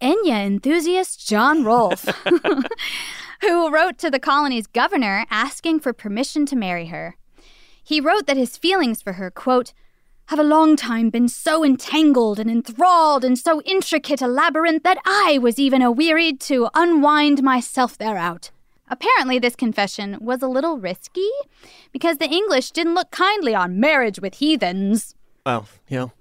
Enya 0.00 0.44
enthusiast 0.46 1.26
John 1.28 1.62
Rolfe, 1.64 2.08
who 3.40 3.70
wrote 3.70 3.98
to 3.98 4.10
the 4.10 4.18
colony's 4.18 4.66
governor 4.66 5.26
asking 5.30 5.80
for 5.80 5.92
permission 5.92 6.46
to 6.46 6.56
marry 6.56 6.86
her. 6.86 7.16
He 7.82 8.00
wrote 8.00 8.26
that 8.26 8.36
his 8.36 8.56
feelings 8.56 9.02
for 9.02 9.14
her, 9.14 9.30
quote, 9.30 9.72
have 10.28 10.38
a 10.38 10.42
long 10.42 10.74
time 10.74 11.10
been 11.10 11.28
so 11.28 11.62
entangled 11.62 12.38
and 12.38 12.50
enthralled 12.50 13.24
in 13.24 13.36
so 13.36 13.60
intricate 13.62 14.22
a 14.22 14.26
labyrinth 14.26 14.82
that 14.82 14.98
I 15.04 15.38
was 15.40 15.58
even 15.58 15.82
awearied 15.82 16.40
to 16.42 16.68
unwind 16.74 17.42
myself 17.42 17.98
thereout. 17.98 18.50
Apparently, 18.88 19.38
this 19.38 19.56
confession 19.56 20.18
was 20.20 20.42
a 20.42 20.48
little 20.48 20.78
risky 20.78 21.28
because 21.92 22.18
the 22.18 22.28
English 22.28 22.70
didn't 22.70 22.94
look 22.94 23.10
kindly 23.10 23.54
on 23.54 23.80
marriage 23.80 24.18
with 24.20 24.34
heathens. 24.34 25.14
Well, 25.44 25.66
you 25.88 25.98
know, 25.98 26.12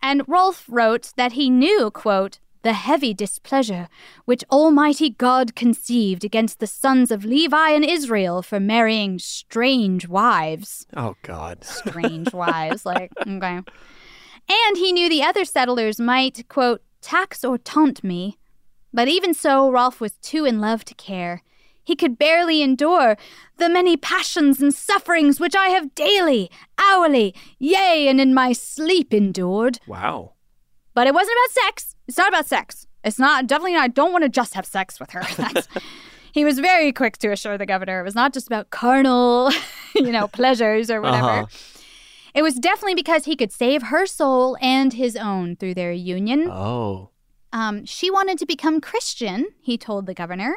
And 0.00 0.22
Rolfe 0.26 0.64
wrote 0.68 1.12
that 1.16 1.32
he 1.32 1.48
knew, 1.48 1.90
quote, 1.90 2.40
the 2.62 2.72
heavy 2.72 3.12
displeasure 3.12 3.88
which 4.24 4.44
Almighty 4.50 5.10
God 5.10 5.54
conceived 5.54 6.24
against 6.24 6.58
the 6.58 6.66
sons 6.66 7.10
of 7.10 7.24
Levi 7.24 7.70
and 7.70 7.84
Israel 7.84 8.42
for 8.42 8.60
marrying 8.60 9.18
strange 9.18 10.08
wives. 10.08 10.86
Oh, 10.96 11.16
God. 11.22 11.64
Strange 11.64 12.32
wives. 12.32 12.86
Like, 12.86 13.12
okay. 13.20 13.60
And 14.48 14.76
he 14.76 14.92
knew 14.92 15.08
the 15.08 15.22
other 15.22 15.44
settlers 15.44 16.00
might, 16.00 16.48
quote, 16.48 16.82
tax 17.00 17.44
or 17.44 17.58
taunt 17.58 18.02
me. 18.02 18.38
But 18.92 19.08
even 19.08 19.34
so, 19.34 19.70
Rolfe 19.70 20.00
was 20.00 20.12
too 20.18 20.44
in 20.44 20.60
love 20.60 20.84
to 20.84 20.94
care. 20.94 21.42
He 21.84 21.96
could 21.96 22.18
barely 22.18 22.62
endure 22.62 23.16
the 23.56 23.68
many 23.68 23.96
passions 23.96 24.60
and 24.60 24.72
sufferings 24.72 25.40
which 25.40 25.56
I 25.56 25.68
have 25.68 25.94
daily, 25.94 26.50
hourly, 26.78 27.34
yea, 27.58 28.06
and 28.08 28.20
in 28.20 28.34
my 28.34 28.52
sleep 28.52 29.12
endured. 29.12 29.80
Wow. 29.86 30.34
But 30.94 31.06
it 31.06 31.14
wasn't 31.14 31.38
about 31.44 31.64
sex. 31.64 31.91
It's 32.06 32.18
not 32.18 32.28
about 32.28 32.46
sex. 32.46 32.86
It's 33.04 33.18
not, 33.18 33.46
definitely 33.46 33.74
not, 33.74 33.84
I 33.84 33.88
don't 33.88 34.12
want 34.12 34.24
to 34.24 34.28
just 34.28 34.54
have 34.54 34.66
sex 34.66 35.00
with 35.00 35.10
her. 35.10 35.22
He 36.32 36.46
was 36.46 36.58
very 36.58 36.92
quick 36.92 37.18
to 37.18 37.30
assure 37.30 37.58
the 37.58 37.66
governor 37.66 38.00
it 38.00 38.04
was 38.04 38.14
not 38.14 38.32
just 38.32 38.46
about 38.46 38.70
carnal, 38.70 39.50
you 39.94 40.10
know, 40.10 40.26
pleasures 40.26 40.90
or 40.90 41.00
whatever. 41.00 41.26
Uh-huh. 41.26 41.46
It 42.34 42.42
was 42.42 42.54
definitely 42.54 42.94
because 42.94 43.26
he 43.26 43.36
could 43.36 43.52
save 43.52 43.84
her 43.84 44.06
soul 44.06 44.56
and 44.62 44.94
his 44.94 45.14
own 45.14 45.56
through 45.56 45.74
their 45.74 45.92
union. 45.92 46.48
Oh. 46.50 47.10
Um, 47.52 47.84
she 47.84 48.10
wanted 48.10 48.38
to 48.38 48.46
become 48.46 48.80
Christian, 48.80 49.48
he 49.60 49.76
told 49.76 50.06
the 50.06 50.14
governor, 50.14 50.56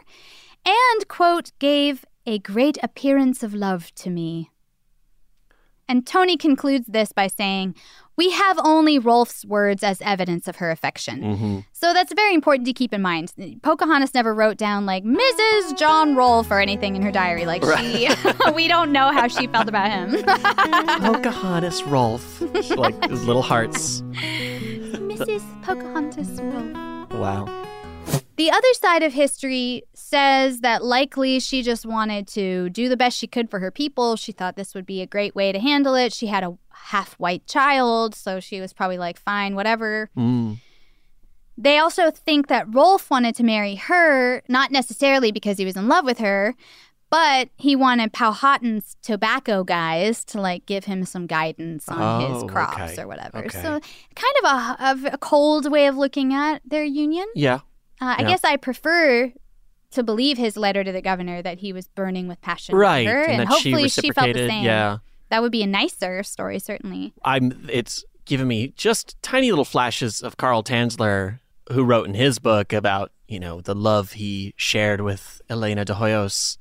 and, 0.65 1.07
quote, 1.09 1.51
gave 1.59 2.05
a 2.25 2.39
great 2.39 2.77
appearance 2.81 3.43
of 3.43 3.53
love 3.53 3.93
to 3.95 4.09
me. 4.09 4.51
And 5.89 6.07
Tony 6.07 6.37
concludes 6.37 6.87
this 6.87 7.11
by 7.11 7.27
saying, 7.27 7.75
We 8.17 8.31
have 8.31 8.57
only 8.63 8.97
Rolfe's 8.97 9.45
words 9.45 9.83
as 9.83 10.01
evidence 10.01 10.47
of 10.47 10.57
her 10.57 10.71
affection. 10.71 11.21
Mm-hmm. 11.21 11.59
So 11.73 11.93
that's 11.93 12.13
very 12.13 12.33
important 12.33 12.65
to 12.67 12.73
keep 12.73 12.93
in 12.93 13.01
mind. 13.01 13.33
Pocahontas 13.61 14.13
never 14.13 14.33
wrote 14.33 14.57
down, 14.57 14.85
like, 14.85 15.03
Mrs. 15.03 15.77
John 15.77 16.15
Rolfe 16.15 16.49
or 16.49 16.59
anything 16.59 16.95
in 16.95 17.01
her 17.01 17.11
diary. 17.11 17.45
Like, 17.45 17.63
she, 17.63 18.09
we 18.53 18.67
don't 18.67 18.91
know 18.91 19.11
how 19.11 19.27
she 19.27 19.47
felt 19.47 19.67
about 19.67 19.91
him. 19.91 20.23
Pocahontas 21.01 21.83
Rolfe. 21.83 22.41
like 22.77 23.09
his 23.09 23.25
little 23.25 23.41
hearts. 23.41 24.01
Mrs. 24.01 25.43
Pocahontas 25.61 26.39
Rolfe. 26.41 27.11
Wow. 27.11 27.65
The 28.37 28.51
other 28.51 28.73
side 28.73 29.01
of 29.01 29.13
history 29.13 29.83
says 29.93 30.59
that 30.59 30.83
likely 30.83 31.39
she 31.39 31.61
just 31.61 31.85
wanted 31.85 32.27
to 32.29 32.69
do 32.69 32.89
the 32.89 32.97
best 32.97 33.17
she 33.17 33.27
could 33.27 33.49
for 33.49 33.59
her 33.59 33.71
people. 33.71 34.17
She 34.17 34.33
thought 34.33 34.57
this 34.57 34.75
would 34.75 34.85
be 34.85 35.01
a 35.01 35.07
great 35.07 35.35
way 35.35 35.53
to 35.53 35.59
handle 35.59 35.95
it. 35.95 36.11
She 36.11 36.27
had 36.27 36.43
a 36.43 36.57
half 36.85 37.13
white 37.15 37.45
child, 37.47 38.13
so 38.15 38.39
she 38.39 38.61
was 38.61 38.71
probably 38.73 38.97
like, 38.97 39.17
fine, 39.19 39.55
whatever. 39.55 40.09
Mm. 40.17 40.57
They 41.57 41.77
also 41.77 42.11
think 42.11 42.47
that 42.47 42.65
Rolfe 42.73 43.09
wanted 43.09 43.33
to 43.35 43.43
marry 43.43 43.75
her, 43.75 44.41
not 44.47 44.71
necessarily 44.71 45.31
because 45.31 45.57
he 45.57 45.65
was 45.65 45.75
in 45.77 45.87
love 45.87 46.03
with 46.05 46.19
her, 46.19 46.53
but 47.09 47.49
he 47.57 47.75
wanted 47.75 48.11
Powhatan's 48.11 48.97
tobacco 49.01 49.63
guys 49.63 50.25
to 50.25 50.41
like 50.41 50.65
give 50.65 50.83
him 50.85 51.05
some 51.05 51.27
guidance 51.27 51.87
on 51.87 51.97
Oh, 52.01 52.33
his 52.41 52.51
crops 52.51 52.93
okay. 52.93 53.01
or 53.01 53.07
whatever. 53.07 53.37
Okay. 53.39 53.61
So 53.61 53.79
kind 54.15 54.35
of 54.43 54.45
a, 54.45 54.85
of 54.91 55.13
a 55.13 55.17
cold 55.17 55.71
way 55.71 55.87
of 55.87 55.95
looking 55.97 56.33
at 56.33 56.61
their 56.65 56.83
union. 56.83 57.25
Yeah. 57.35 57.55
Uh, 58.01 58.15
I 58.17 58.21
Yeah. 58.23 58.27
guess 58.27 58.43
I 58.43 58.57
prefer 58.57 59.31
to 59.91 60.03
believe 60.03 60.37
his 60.37 60.57
letter 60.57 60.83
to 60.83 60.91
the 60.91 61.01
governor 61.01 61.41
that 61.41 61.59
he 61.59 61.71
was 61.71 61.87
burning 61.87 62.27
with 62.27 62.41
passion 62.41 62.75
Right, 62.75 63.07
for 63.07 63.13
her, 63.13 63.23
and 63.23 63.41
and, 63.43 63.49
that 63.49 63.57
she 63.59 63.71
hopefully 63.71 63.87
she, 63.89 64.11
felt 64.11 64.33
the 64.33 64.49
same. 64.49 64.65
yeah. 64.65 64.97
That 65.29 65.41
would 65.41 65.51
be 65.51 65.63
a 65.63 65.67
nicer 65.67 66.23
story, 66.23 66.59
certainly. 66.59 67.13
I'm 67.23 67.67
it's 67.71 68.03
given 68.25 68.47
me 68.47 68.69
just 68.75 69.21
tiny 69.21 69.51
little 69.51 69.65
flashes 69.65 70.21
of 70.21 70.37
Carl 70.37 70.63
Tanzler 70.63 71.39
who 71.71 71.83
wrote 71.83 72.07
in 72.07 72.13
his 72.13 72.39
book 72.39 72.73
about, 72.73 73.11
you 73.27 73.39
know, 73.39 73.61
the 73.61 73.75
love 73.75 74.13
he 74.13 74.53
shared 74.57 75.01
with 75.01 75.41
Elena 75.49 75.83
de 75.85 75.93
Hoyos. 75.93 76.57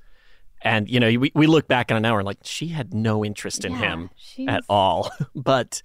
And, 0.63 0.89
you 0.89 0.99
know, 0.99 1.09
we, 1.19 1.31
we 1.35 1.47
look 1.47 1.69
back 1.69 1.91
on 1.91 1.99
an 1.99 2.05
hour 2.07 2.19
and 2.19 2.27
like, 2.27 2.39
she 2.43 2.69
had 2.69 2.95
no 2.95 3.23
interest 3.25 3.65
in 3.67 3.73
Yeah, 3.73 3.79
him 3.79 4.11
she 4.17 4.47
at 4.49 4.63
all. 4.69 5.11
but 5.35 5.83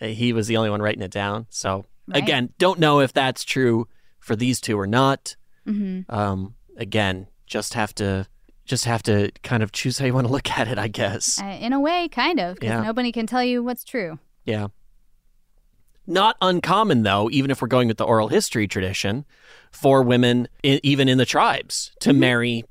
he 0.00 0.32
was 0.32 0.48
the 0.48 0.56
only 0.56 0.70
one 0.70 0.82
writing 0.82 1.02
it 1.02 1.12
down. 1.12 1.46
So, 1.50 1.86
Right. 2.08 2.22
again, 2.22 2.50
don't 2.58 2.78
know 2.78 3.00
if 3.00 3.12
that's 3.12 3.42
true 3.44 3.88
for 4.20 4.36
these 4.36 4.60
two 4.60 4.78
or 4.78 4.86
not. 4.86 5.34
Mhm. 5.66 6.08
Um, 6.08 6.54
again, 6.76 7.26
just 7.46 7.74
have 7.74 7.92
to 7.96 8.26
just 8.66 8.84
have 8.84 9.02
to 9.04 9.30
kind 9.42 9.62
of 9.62 9.72
choose 9.72 9.98
how 9.98 10.04
you 10.06 10.12
want 10.14 10.26
to 10.26 10.32
look 10.32 10.50
at 10.58 10.68
it, 10.68 10.78
I 10.78 10.88
guess. 10.88 11.40
Uh, 11.40 11.46
in 11.60 11.72
a 11.72 11.80
way, 11.80 12.08
kind 12.08 12.38
of, 12.40 12.56
because 12.56 12.68
Yeah. 12.68 12.82
nobody 12.82 13.12
can 13.12 13.26
tell 13.26 13.42
you 13.44 13.62
what's 13.62 13.84
true. 13.84 14.18
Yeah. 14.44 14.68
Not 16.06 16.36
uncommon, 16.40 17.02
though, 17.02 17.28
even 17.32 17.50
if 17.50 17.60
we're 17.60 17.68
going 17.68 17.88
with 17.88 17.96
the 17.96 18.04
oral 18.04 18.28
history 18.28 18.68
tradition, 18.68 19.24
for 19.72 20.02
women, 20.02 20.46
i- 20.64 20.80
even 20.84 21.08
in 21.08 21.18
the 21.18 21.24
tribes, 21.26 21.90
to 22.00 22.12
marry 22.12 22.64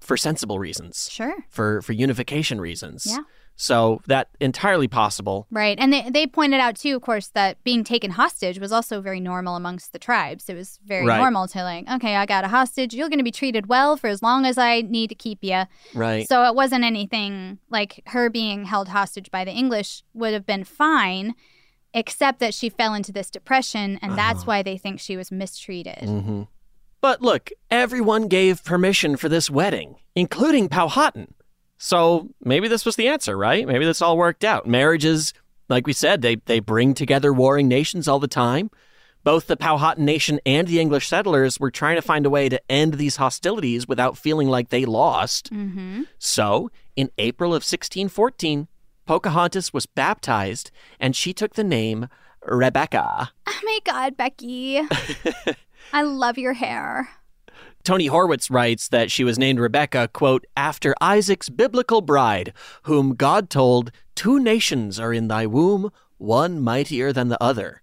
for 0.00 0.16
sensible 0.16 0.58
reasons, 0.58 1.08
Sure. 1.10 1.34
for 1.50 1.80
for 1.82 1.92
unification 1.92 2.60
reasons. 2.60 3.06
Yeah. 3.08 3.18
So 3.56 4.00
that 4.08 4.28
entirely 4.40 4.88
possible. 4.88 5.46
Right. 5.50 5.78
And 5.78 5.92
they, 5.92 6.10
they 6.10 6.26
pointed 6.26 6.58
out, 6.58 6.74
too, 6.74 6.96
of 6.96 7.02
course, 7.02 7.28
that 7.28 7.62
being 7.62 7.84
taken 7.84 8.10
hostage 8.10 8.58
was 8.58 8.72
also 8.72 9.00
very 9.00 9.20
normal 9.20 9.54
amongst 9.54 9.92
the 9.92 9.98
tribes. 10.00 10.48
It 10.48 10.54
was 10.54 10.80
very 10.84 11.06
Right. 11.06 11.18
normal 11.18 11.46
to, 11.48 11.62
like, 11.62 11.88
okay, 11.88 12.16
I 12.16 12.26
got 12.26 12.44
a 12.44 12.48
hostage. 12.48 12.94
You're 12.94 13.08
going 13.08 13.18
to 13.20 13.24
be 13.24 13.30
treated 13.30 13.66
well 13.68 13.96
for 13.96 14.08
as 14.08 14.22
long 14.22 14.44
as 14.44 14.58
I 14.58 14.80
need 14.80 15.08
to 15.10 15.14
keep 15.14 15.38
you. 15.42 15.62
Right. 15.94 16.26
So 16.28 16.44
it 16.44 16.56
wasn't 16.56 16.82
anything 16.84 17.58
like 17.70 18.02
her 18.06 18.28
being 18.28 18.64
held 18.64 18.88
hostage 18.88 19.30
by 19.30 19.44
the 19.44 19.52
English 19.52 20.02
would 20.14 20.32
have 20.32 20.46
been 20.46 20.64
fine, 20.64 21.34
except 21.92 22.40
that 22.40 22.54
she 22.54 22.68
fell 22.68 22.92
into 22.92 23.12
this 23.12 23.30
depression, 23.30 24.00
and 24.02 24.18
that's 24.18 24.46
why 24.46 24.62
they 24.64 24.76
think 24.76 24.98
she 24.98 25.16
was 25.16 25.30
mistreated. 25.30 26.08
hmm 26.08 26.42
But 27.00 27.22
look, 27.22 27.50
everyone 27.70 28.26
gave 28.26 28.64
permission 28.64 29.16
for 29.16 29.28
this 29.28 29.48
wedding, 29.48 29.94
including 30.16 30.68
Powhatan. 30.68 31.34
So 31.78 32.28
maybe 32.42 32.68
this 32.68 32.84
was 32.84 32.96
the 32.96 33.08
answer, 33.08 33.36
right? 33.36 33.66
Maybe 33.66 33.84
this 33.84 34.02
all 34.02 34.16
worked 34.16 34.44
out. 34.44 34.66
Marriages, 34.66 35.34
like 35.68 35.86
we 35.86 35.92
said, 35.92 36.22
they, 36.22 36.36
they 36.36 36.60
bring 36.60 36.94
together 36.94 37.32
warring 37.32 37.68
nations 37.68 38.08
all 38.08 38.18
the 38.18 38.28
time. 38.28 38.70
Both 39.24 39.46
the 39.46 39.56
Powhatan 39.56 40.04
nation 40.04 40.38
and 40.44 40.68
the 40.68 40.78
English 40.78 41.08
settlers 41.08 41.58
were 41.58 41.70
trying 41.70 41.96
to 41.96 42.02
find 42.02 42.26
a 42.26 42.30
way 42.30 42.50
to 42.50 42.60
end 42.70 42.94
these 42.94 43.16
hostilities 43.16 43.88
without 43.88 44.18
feeling 44.18 44.48
like 44.48 44.68
they 44.68 44.84
lost. 44.84 45.50
Mm-hmm. 45.50 46.02
So, 46.18 46.70
in 46.94 47.10
April 47.16 47.50
of 47.50 47.62
1614, 47.62 48.68
Pocahontas 49.06 49.72
was 49.72 49.86
baptized 49.86 50.70
and 51.00 51.16
she 51.16 51.32
took 51.32 51.54
the 51.54 51.64
name 51.64 52.08
Rebecca. 52.44 53.32
Oh 53.46 53.60
my 53.64 53.78
God, 53.84 54.16
Becky. 54.16 54.80
I 55.92 56.02
love 56.02 56.36
your 56.38 56.52
hair. 56.52 57.08
Tony 57.84 58.08
Horwitz 58.08 58.50
writes 58.50 58.88
that 58.88 59.10
she 59.10 59.24
was 59.24 59.38
named 59.38 59.60
Rebecca, 59.60 60.08
quote, 60.12 60.46
after 60.56 60.94
Isaac's 61.02 61.50
biblical 61.50 62.00
bride, 62.00 62.54
whom 62.84 63.14
God 63.14 63.50
told, 63.50 63.92
Two 64.14 64.40
nations 64.40 64.98
are 64.98 65.12
in 65.12 65.28
thy 65.28 65.44
womb, 65.44 65.90
one 66.16 66.60
mightier 66.60 67.12
than 67.12 67.28
the 67.28 67.42
other. 67.42 67.82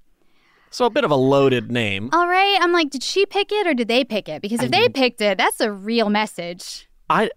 So 0.71 0.85
a 0.85 0.89
bit 0.89 1.03
of 1.03 1.11
a 1.11 1.15
loaded 1.15 1.71
name. 1.71 2.09
All 2.13 2.27
right. 2.27 2.57
I'm 2.61 2.71
like, 2.71 2.89
did 2.89 3.03
she 3.03 3.25
pick 3.25 3.51
it 3.51 3.67
or 3.67 3.73
did 3.73 3.89
they 3.89 4.03
pick 4.03 4.27
it? 4.27 4.41
Because 4.41 4.63
if 4.63 4.71
they 4.71 4.87
picked 4.87 5.21
it, 5.21 5.37
that's 5.37 5.59
a 5.59 5.71
real 5.71 6.09
message. 6.09 6.89
I, 7.09 7.29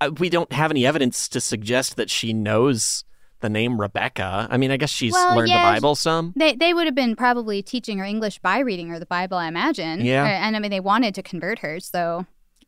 I 0.00 0.10
we 0.10 0.28
don't 0.28 0.52
have 0.52 0.70
any 0.70 0.86
evidence 0.86 1.28
to 1.30 1.40
suggest 1.40 1.96
that 1.96 2.10
she 2.10 2.32
knows 2.32 3.04
the 3.42 3.50
name 3.50 3.80
Rebecca. 3.80 4.48
I 4.50 4.56
mean, 4.56 4.70
I 4.70 4.76
guess 4.78 4.90
she's 4.90 5.12
Well, 5.12 5.36
learned 5.36 5.50
yeah, 5.50 5.70
the 5.70 5.76
Bible 5.76 5.94
some. 5.94 6.32
They 6.36 6.54
they 6.54 6.72
would 6.72 6.86
have 6.86 6.94
been 6.94 7.14
probably 7.16 7.62
teaching 7.62 7.98
her 7.98 8.04
English 8.04 8.38
by 8.38 8.60
reading 8.60 8.88
her 8.88 8.98
the 8.98 9.06
Bible, 9.06 9.36
I 9.36 9.46
imagine. 9.48 10.00
Yeah. 10.04 10.24
And 10.24 10.56
I 10.56 10.58
mean, 10.58 10.70
they 10.70 10.80
wanted 10.80 11.14
to 11.16 11.22
convert 11.22 11.58
her, 11.58 11.78
so 11.80 12.24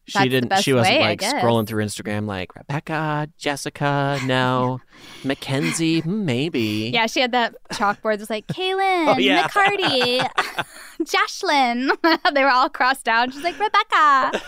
She 0.06 0.18
that's 0.18 0.28
didn't. 0.30 0.62
She 0.62 0.72
wasn't 0.74 0.96
way, 0.98 1.02
like 1.02 1.20
scrolling 1.22 1.66
through 1.66 1.84
Instagram 1.84 2.26
like 2.26 2.54
Rebecca, 2.54 3.28
Jessica, 3.38 4.18
no, 4.26 4.80
Mackenzie, 5.24 6.00
hmm, 6.00 6.24
maybe. 6.26 6.90
Yeah, 6.92 7.06
she 7.06 7.20
had 7.20 7.32
that 7.32 7.54
chalkboard. 7.72 8.18
Was 8.18 8.28
like 8.30 8.46
Kaylin, 8.48 9.14
Oh, 9.14 9.18
yeah. 9.18 9.48
McCarty, 9.48 10.28
Jashlyn. 11.02 11.90
they 12.34 12.42
were 12.42 12.50
all 12.50 12.68
crossed 12.68 13.08
out. 13.08 13.32
She's 13.32 13.42
like 13.42 13.58
Rebecca. 13.58 14.40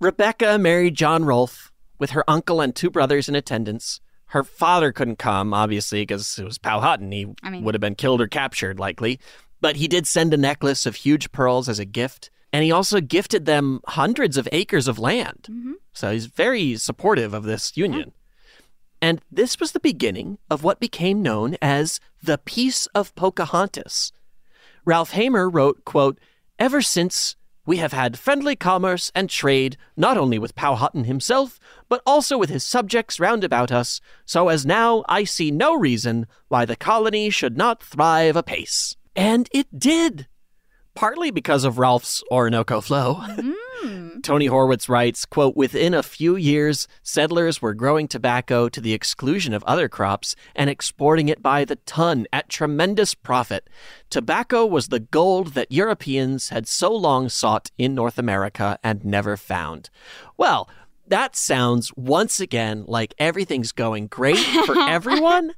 Rebecca 0.00 0.58
married 0.58 0.94
John 0.94 1.24
Rolfe 1.24 1.72
with 1.98 2.10
her 2.10 2.22
uncle 2.28 2.60
and 2.60 2.74
two 2.74 2.90
brothers 2.90 3.28
in 3.28 3.34
attendance. 3.34 4.00
Her 4.30 4.42
father 4.42 4.92
couldn't 4.92 5.18
come, 5.18 5.54
obviously, 5.54 6.02
because 6.02 6.38
it 6.38 6.44
was 6.44 6.58
Powhatan. 6.58 7.12
He 7.12 7.26
I 7.42 7.50
mean- 7.50 7.64
would 7.64 7.74
have 7.74 7.80
been 7.80 7.94
killed 7.94 8.20
or 8.20 8.26
captured, 8.26 8.78
likely. 8.78 9.20
But 9.60 9.76
he 9.76 9.88
did 9.88 10.06
send 10.06 10.34
a 10.34 10.36
necklace 10.36 10.84
of 10.84 10.96
huge 10.96 11.32
pearls 11.32 11.68
as 11.68 11.78
a 11.78 11.84
gift, 11.84 12.30
and 12.52 12.62
he 12.62 12.70
also 12.70 13.00
gifted 13.00 13.46
them 13.46 13.80
hundreds 13.86 14.36
of 14.36 14.48
acres 14.52 14.88
of 14.88 14.98
land. 14.98 15.46
Mm-hmm. 15.50 15.72
So 15.92 16.12
he's 16.12 16.26
very 16.26 16.76
supportive 16.76 17.32
of 17.32 17.44
this 17.44 17.76
union. 17.76 18.12
And 19.00 19.20
this 19.30 19.60
was 19.60 19.72
the 19.72 19.80
beginning 19.80 20.38
of 20.50 20.62
what 20.62 20.80
became 20.80 21.22
known 21.22 21.56
as 21.62 22.00
the 22.22 22.38
Peace 22.38 22.86
of 22.88 23.14
Pocahontas. 23.14 24.12
Ralph 24.84 25.12
Hamor 25.12 25.48
wrote, 25.48 25.84
quote, 25.84 26.18
Ever 26.58 26.80
since 26.80 27.36
we 27.66 27.78
have 27.78 27.92
had 27.92 28.16
friendly 28.18 28.56
commerce 28.56 29.12
and 29.14 29.28
trade, 29.28 29.76
not 29.96 30.16
only 30.16 30.38
with 30.38 30.54
Powhatan 30.54 31.04
himself, 31.04 31.58
but 31.88 32.00
also 32.06 32.38
with 32.38 32.48
his 32.48 32.64
subjects 32.64 33.20
round 33.20 33.42
about 33.44 33.70
us, 33.72 34.00
so 34.24 34.48
as 34.48 34.64
now 34.64 35.04
I 35.08 35.24
see 35.24 35.50
no 35.50 35.74
reason 35.74 36.26
why 36.48 36.64
the 36.64 36.76
colony 36.76 37.28
should 37.28 37.56
not 37.56 37.82
thrive 37.82 38.36
apace. 38.36 38.96
And 39.14 39.48
it 39.52 39.66
did. 39.78 40.28
partly 40.96 41.30
because 41.30 41.64
of 41.64 41.78
Ralph's 41.78 42.24
Orinoco 42.30 42.80
flow. 42.80 43.16
Mm. 43.20 43.54
Hmm. 43.86 44.20
Tony 44.20 44.48
Horwitz 44.48 44.88
writes, 44.88 45.24
quote, 45.24 45.54
Within 45.56 45.94
a 45.94 46.02
few 46.02 46.34
years, 46.34 46.88
settlers 47.04 47.62
were 47.62 47.72
growing 47.72 48.08
tobacco 48.08 48.68
to 48.68 48.80
the 48.80 48.92
exclusion 48.92 49.54
of 49.54 49.62
other 49.62 49.88
crops 49.88 50.34
and 50.56 50.68
exporting 50.68 51.28
it 51.28 51.40
by 51.40 51.64
the 51.64 51.76
ton 51.76 52.26
at 52.32 52.48
tremendous 52.48 53.14
profit. 53.14 53.68
Tobacco 54.10 54.66
was 54.66 54.88
the 54.88 54.98
gold 54.98 55.54
that 55.54 55.70
Europeans 55.70 56.48
had 56.48 56.66
so 56.66 56.92
long 56.92 57.28
sought 57.28 57.70
in 57.78 57.94
North 57.94 58.18
America 58.18 58.76
and 58.82 59.04
never 59.04 59.36
found. 59.36 59.88
Well, 60.36 60.68
that 61.06 61.36
sounds 61.36 61.92
once 61.96 62.40
again 62.40 62.84
like 62.88 63.14
everything's 63.20 63.70
going 63.70 64.08
great 64.08 64.38
for 64.66 64.76
everyone. 64.88 65.52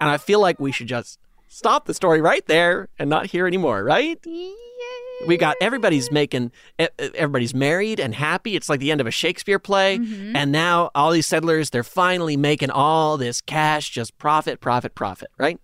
and 0.00 0.10
I 0.10 0.18
feel 0.18 0.40
like 0.40 0.60
we 0.60 0.70
should 0.70 0.86
just 0.86 1.18
stop 1.48 1.86
the 1.86 1.94
story 1.94 2.20
right 2.20 2.46
there 2.46 2.88
and 3.00 3.10
not 3.10 3.26
hear 3.26 3.48
anymore, 3.48 3.82
right? 3.82 4.24
We 5.26 5.36
got 5.38 5.56
everybody's 5.60 6.10
making, 6.12 6.52
everybody's 6.98 7.54
married 7.54 7.98
and 7.98 8.14
happy. 8.14 8.56
It's 8.56 8.68
like 8.68 8.80
the 8.80 8.90
end 8.90 9.00
of 9.00 9.06
a 9.06 9.10
Shakespeare 9.10 9.58
play. 9.58 9.98
Mhm. 9.98 10.32
And 10.34 10.52
now 10.52 10.90
all 10.94 11.12
these 11.12 11.26
settlers, 11.26 11.70
they're 11.70 11.82
finally 11.82 12.36
making 12.36 12.70
all 12.70 13.16
this 13.16 13.40
cash, 13.40 13.90
just 13.90 14.18
profit, 14.18 14.60
profit, 14.60 14.94
profit, 14.94 15.30
right? 15.38 15.58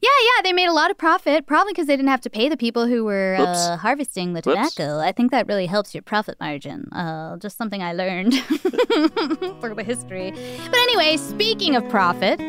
Yeah, 0.00 0.08
yeah, 0.24 0.42
they 0.42 0.52
made 0.52 0.68
a 0.68 0.72
lot 0.72 0.90
of 0.90 0.96
profit, 0.96 1.46
probably 1.46 1.72
because 1.72 1.88
they 1.88 1.96
didn't 1.96 2.08
have 2.08 2.22
to 2.22 2.30
pay 2.30 2.48
the 2.48 2.56
people 2.56 2.86
who 2.86 3.04
were 3.04 3.36
uh, 3.38 3.76
harvesting 3.76 4.32
the 4.32 4.40
tobacco. 4.42 4.98
I 4.98 5.12
think 5.12 5.30
that 5.30 5.46
really 5.46 5.66
helps 5.66 5.94
your 5.94 6.02
profit 6.02 6.36
margin. 6.40 6.88
Uh, 6.92 7.36
just 7.36 7.58
something 7.58 7.82
I 7.82 7.92
learned 7.92 8.34
for 9.60 9.74
the 9.74 9.84
history. 9.84 10.30
But 10.30 10.78
anyway, 10.78 11.16
speaking 11.18 11.76
of 11.76 11.86
profit, 11.90 12.40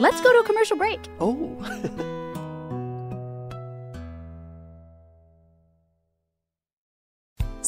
let's 0.00 0.20
go 0.22 0.32
to 0.32 0.38
a 0.40 0.44
commercial 0.44 0.76
break. 0.76 0.98
Oh. 1.20 2.06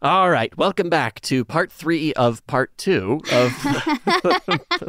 All 0.00 0.30
right, 0.30 0.56
welcome 0.56 0.88
back 0.88 1.20
to 1.22 1.44
part 1.44 1.72
three 1.72 2.12
of 2.12 2.46
part 2.46 2.70
two 2.78 3.20
of 3.32 3.50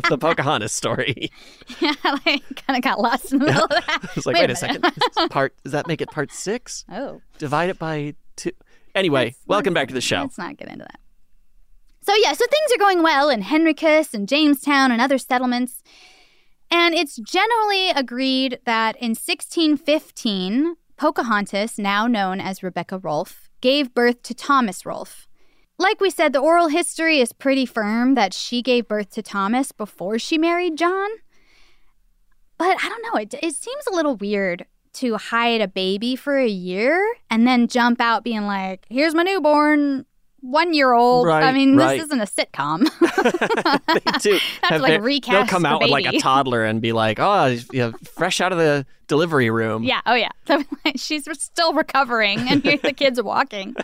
the 0.08 0.18
Pocahontas 0.22 0.72
story. 0.72 1.32
Yeah, 1.80 1.96
I 2.04 2.40
kind 2.56 2.78
of 2.78 2.84
got 2.84 3.00
lost 3.00 3.34
in 3.34 3.40
the 3.40 3.46
middle 3.46 3.64
of 3.64 3.70
that. 3.72 4.00
I 4.04 4.10
was 4.14 4.28
like, 4.28 4.36
wait, 4.36 4.52
a, 4.52 4.56
second. 4.56 4.86
Part 5.32 5.56
does 5.64 5.72
that 5.72 5.88
make 5.88 6.02
it 6.02 6.12
part 6.12 6.32
six? 6.32 6.86
Oh. 6.92 7.22
Divide 7.40 7.72
it 7.72 7.80
by 7.80 8.14
two. 8.36 8.52
Anyway, 8.94 9.34
welcome 9.48 9.74
back 9.74 9.88
to 9.88 9.96
the 9.96 10.02
show. 10.02 10.22
Let's 10.22 10.38
not 10.38 10.58
get 10.58 10.68
into 10.68 10.84
that. 10.84 11.00
So, 12.02 12.14
yeah, 12.22 12.34
so 12.34 12.46
things 12.46 12.72
are 12.76 12.80
going 12.80 13.02
well 13.02 13.32
in 13.32 13.42
Henricus 13.42 14.14
and 14.14 14.28
Jamestown 14.28 14.92
and 14.92 15.02
other 15.02 15.18
settlements. 15.18 15.82
And 16.70 16.94
it's 16.94 17.16
generally 17.16 17.90
agreed 17.90 18.60
that 18.66 18.96
in 18.98 19.16
1615, 19.16 20.76
Pocahontas, 20.98 21.80
now 21.80 22.06
known 22.06 22.40
as 22.40 22.62
Rebecca 22.62 23.00
Rolfe, 23.00 23.49
gave 23.62 23.94
birth 23.94 24.24
to 24.24 24.34
Thomas 24.34 24.86
Rolfe. 24.86 25.28
Like 25.78 26.02
we 26.02 26.10
said, 26.10 26.34
the 26.34 26.40
oral 26.40 26.68
history 26.68 27.20
is 27.20 27.32
pretty 27.32 27.66
firm 27.66 28.16
that 28.16 28.34
she 28.34 28.62
gave 28.62 28.88
birth 28.88 29.12
to 29.12 29.22
Thomas 29.22 29.72
before 29.72 30.20
she 30.20 30.38
married 30.38 30.78
John. 30.78 31.10
But 32.58 32.78
I 32.84 32.90
don't 32.90 33.04
know, 33.04 33.20
it, 33.22 33.34
it 33.42 33.56
seems 33.56 33.88
a 33.88 33.96
little 33.96 34.18
weird 34.18 34.66
to 34.94 35.16
hide 35.16 35.62
a 35.62 35.68
baby 35.68 36.16
for 36.18 36.38
a 36.38 36.48
year 36.48 37.02
and 37.30 37.48
then 37.48 37.68
jump 37.68 38.02
out 38.02 38.24
being 38.24 38.46
like, 38.46 38.86
here's 38.90 39.16
my 39.16 39.24
newborn. 39.24 40.06
One 40.42 40.74
year 40.74 40.94
old. 40.94 41.28
I 41.28 41.52
mean, 41.52 41.76
right. 41.76 41.98
this 41.98 42.06
isn't 42.06 42.22
a 42.22 42.26
sitcom. 42.26 42.88
they 44.04 44.20
do. 44.20 44.40
Have 44.64 44.82
like, 44.82 45.02
recast 45.02 45.32
they'll 45.32 45.48
come 45.48 45.64
the 45.64 45.70
out 45.70 45.82
with 45.82 45.90
like 45.90 46.06
a 46.06 46.20
toddler 46.20 46.66
and 46.66 46.82
be 46.82 46.92
like, 46.94 47.20
"Oh, 47.20 47.46
you 47.46 47.80
know, 47.80 47.94
fresh 48.16 48.42
out 48.42 48.52
of 48.52 48.58
the 48.58 48.86
delivery 49.08 49.50
room." 49.50 49.84
yeah. 49.84 50.02
Oh, 50.06 50.16
yeah. 50.16 50.30
So 50.48 50.64
She's 50.96 51.28
still 51.40 51.74
recovering, 51.74 52.40
and 52.50 52.64
here 52.64 52.78
the 52.78 52.94
kids 52.94 53.20
are 53.20 53.24
walking. 53.24 53.76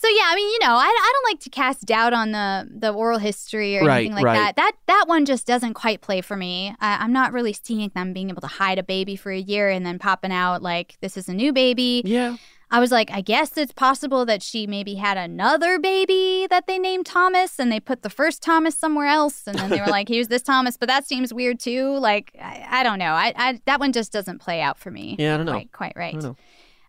So 0.00 0.08
yeah, 0.08 0.28
I 0.28 0.34
mean, 0.34 0.48
you 0.48 0.58
know, 0.60 0.74
I, 0.76 0.86
I 0.86 1.12
don't 1.12 1.30
like 1.30 1.40
to 1.40 1.50
cast 1.50 1.84
doubt 1.84 2.14
on 2.14 2.32
the 2.32 2.66
the 2.74 2.90
oral 2.90 3.18
history 3.18 3.76
or 3.76 3.84
Right, 3.84 3.98
anything 3.98 4.14
like 4.14 4.24
right. 4.24 4.34
that. 4.34 4.56
That 4.56 4.72
that 4.86 5.04
one 5.08 5.26
just 5.26 5.46
doesn't 5.46 5.74
quite 5.74 6.00
play 6.00 6.22
for 6.22 6.38
me. 6.38 6.74
I, 6.80 7.04
I'm 7.04 7.12
not 7.12 7.34
really 7.34 7.52
seeing 7.52 7.90
them 7.94 8.14
being 8.14 8.30
able 8.30 8.40
to 8.40 8.46
hide 8.46 8.78
a 8.78 8.82
baby 8.82 9.14
for 9.14 9.30
a 9.30 9.38
year 9.38 9.68
and 9.68 9.84
then 9.84 9.98
popping 9.98 10.32
out 10.32 10.62
like 10.62 10.96
this 11.02 11.18
is 11.18 11.28
a 11.28 11.34
new 11.34 11.52
baby. 11.52 12.00
Yeah. 12.06 12.36
I 12.72 12.78
was 12.78 12.92
like, 12.92 13.10
I 13.10 13.20
guess 13.20 13.56
it's 13.56 13.72
possible 13.72 14.24
that 14.26 14.42
she 14.42 14.66
maybe 14.66 14.94
had 14.94 15.16
another 15.18 15.78
baby 15.80 16.46
that 16.50 16.66
they 16.68 16.78
named 16.78 17.04
Thomas 17.06 17.58
and 17.58 17.70
they 17.72 17.80
put 17.80 18.02
the 18.02 18.10
first 18.10 18.42
Thomas 18.42 18.78
somewhere 18.78 19.06
else. 19.08 19.42
And 19.46 19.58
then 19.58 19.70
they 19.70 19.80
were 19.80 19.86
like, 19.98 20.08
here's 20.08 20.28
this 20.28 20.42
Thomas. 20.42 20.76
But 20.76 20.88
that 20.88 21.04
seems 21.06 21.34
weird 21.34 21.58
too. 21.58 21.96
Like, 21.98 22.30
I, 22.40 22.64
I 22.70 22.82
don't 22.84 23.00
know. 23.00 23.12
I, 23.12 23.32
I 23.36 23.60
That 23.66 23.80
one 23.80 23.92
just 23.92 24.12
doesn't 24.12 24.38
play 24.38 24.60
out 24.60 24.78
for 24.78 24.90
me. 24.92 25.16
Yeah, 25.18 25.34
I 25.34 25.36
don't 25.38 25.46
know. 25.46 25.52
Quite, 25.52 25.72
quite 25.72 25.92
I 25.96 25.98
right. 26.00 26.12
don't 26.12 26.22
know. 26.22 26.36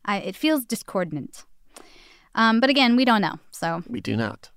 I, 0.06 0.18
it 0.18 0.36
feels 0.36 0.66
discordant. 0.66 1.46
Um, 2.36 2.60
but 2.60 2.70
again, 2.70 2.96
we 2.96 3.04
don't 3.04 3.22
know. 3.22 3.36
So, 3.52 3.84
We 3.90 4.02
do 4.02 4.16
not. 4.16 4.52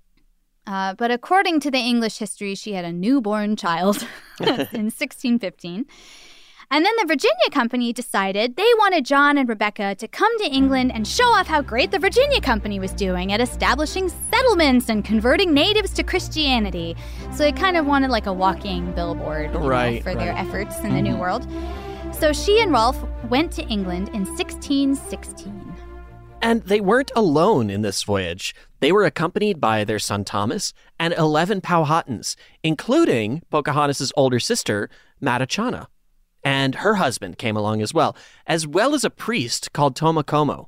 uh, 0.67 0.95
but 0.95 1.11
according 1.11 1.61
to 1.61 1.71
the 1.71 1.79
English 1.79 2.19
history, 2.19 2.55
she 2.55 2.73
had 2.75 2.85
a 2.85 2.93
newborn 2.93 3.57
child 3.57 4.07
in 4.41 4.91
1615. 4.93 5.87
And 6.71 6.85
then 6.85 6.93
the 7.01 7.07
Virginia 7.07 7.51
Company 7.51 7.93
decided 7.93 8.57
they 8.57 8.71
wanted 8.79 9.05
John 9.05 9.39
and 9.39 9.49
Rebecca 9.49 9.95
to 9.97 10.09
come 10.09 10.37
to 10.39 10.45
England 10.45 10.93
and 10.95 11.07
show 11.07 11.25
off 11.25 11.47
how 11.47 11.63
great 11.63 11.91
the 11.91 11.99
Virginia 11.99 12.41
Company 12.41 12.79
was 12.79 12.93
doing 12.93 13.33
at 13.33 13.41
establishing 13.41 14.09
settlements 14.09 14.89
and 14.89 15.05
converting 15.05 15.53
natives 15.53 15.93
to 15.95 16.03
Christianity. 16.03 16.97
So 17.33 17.39
they 17.39 17.53
kind 17.53 17.77
of 17.77 17.87
wanted 17.87 18.11
like 18.11 18.27
a 18.27 18.33
walking 18.33 18.93
billboard 18.93 19.53
you 19.53 19.61
know, 19.61 19.69
Right, 19.69 20.03
for 20.03 20.15
their 20.15 20.33
efforts 20.33 20.79
in 20.81 20.95
the 20.95 21.03
New 21.03 21.13
mm-hmm. 21.13 21.21
World. 21.21 21.47
So 22.15 22.33
she 22.33 22.61
and 22.61 22.73
Rolfe 22.73 23.03
went 23.29 23.53
to 23.53 23.63
England 23.65 24.09
in 24.09 24.25
1616. 24.25 25.75
And 26.41 26.63
they 26.63 26.81
weren't 26.81 27.11
alone 27.17 27.71
in 27.71 27.83
this 27.83 28.03
voyage. 28.03 28.55
They 28.81 28.93
were 28.93 29.05
accompanied 29.05 29.61
by 29.61 29.85
their 29.85 29.99
son 29.99 30.25
Thomas 30.25 30.75
and 30.99 31.15
11 31.15 31.63
Powhatans, 31.63 32.37
including 32.63 33.43
Pocahontas' 33.51 34.13
older 34.17 34.39
sister, 34.39 34.91
Mattachanna. 35.23 35.87
And 36.45 36.77
her 36.77 36.97
husband 36.97 37.39
came 37.39 37.57
along 37.57 37.81
as 37.81 37.95
well, 37.95 38.17
as 38.47 38.67
well 38.67 38.95
as 38.95 39.03
a 39.05 39.11
priest 39.11 39.73
called 39.73 39.97
Tomacomo. 39.97 40.67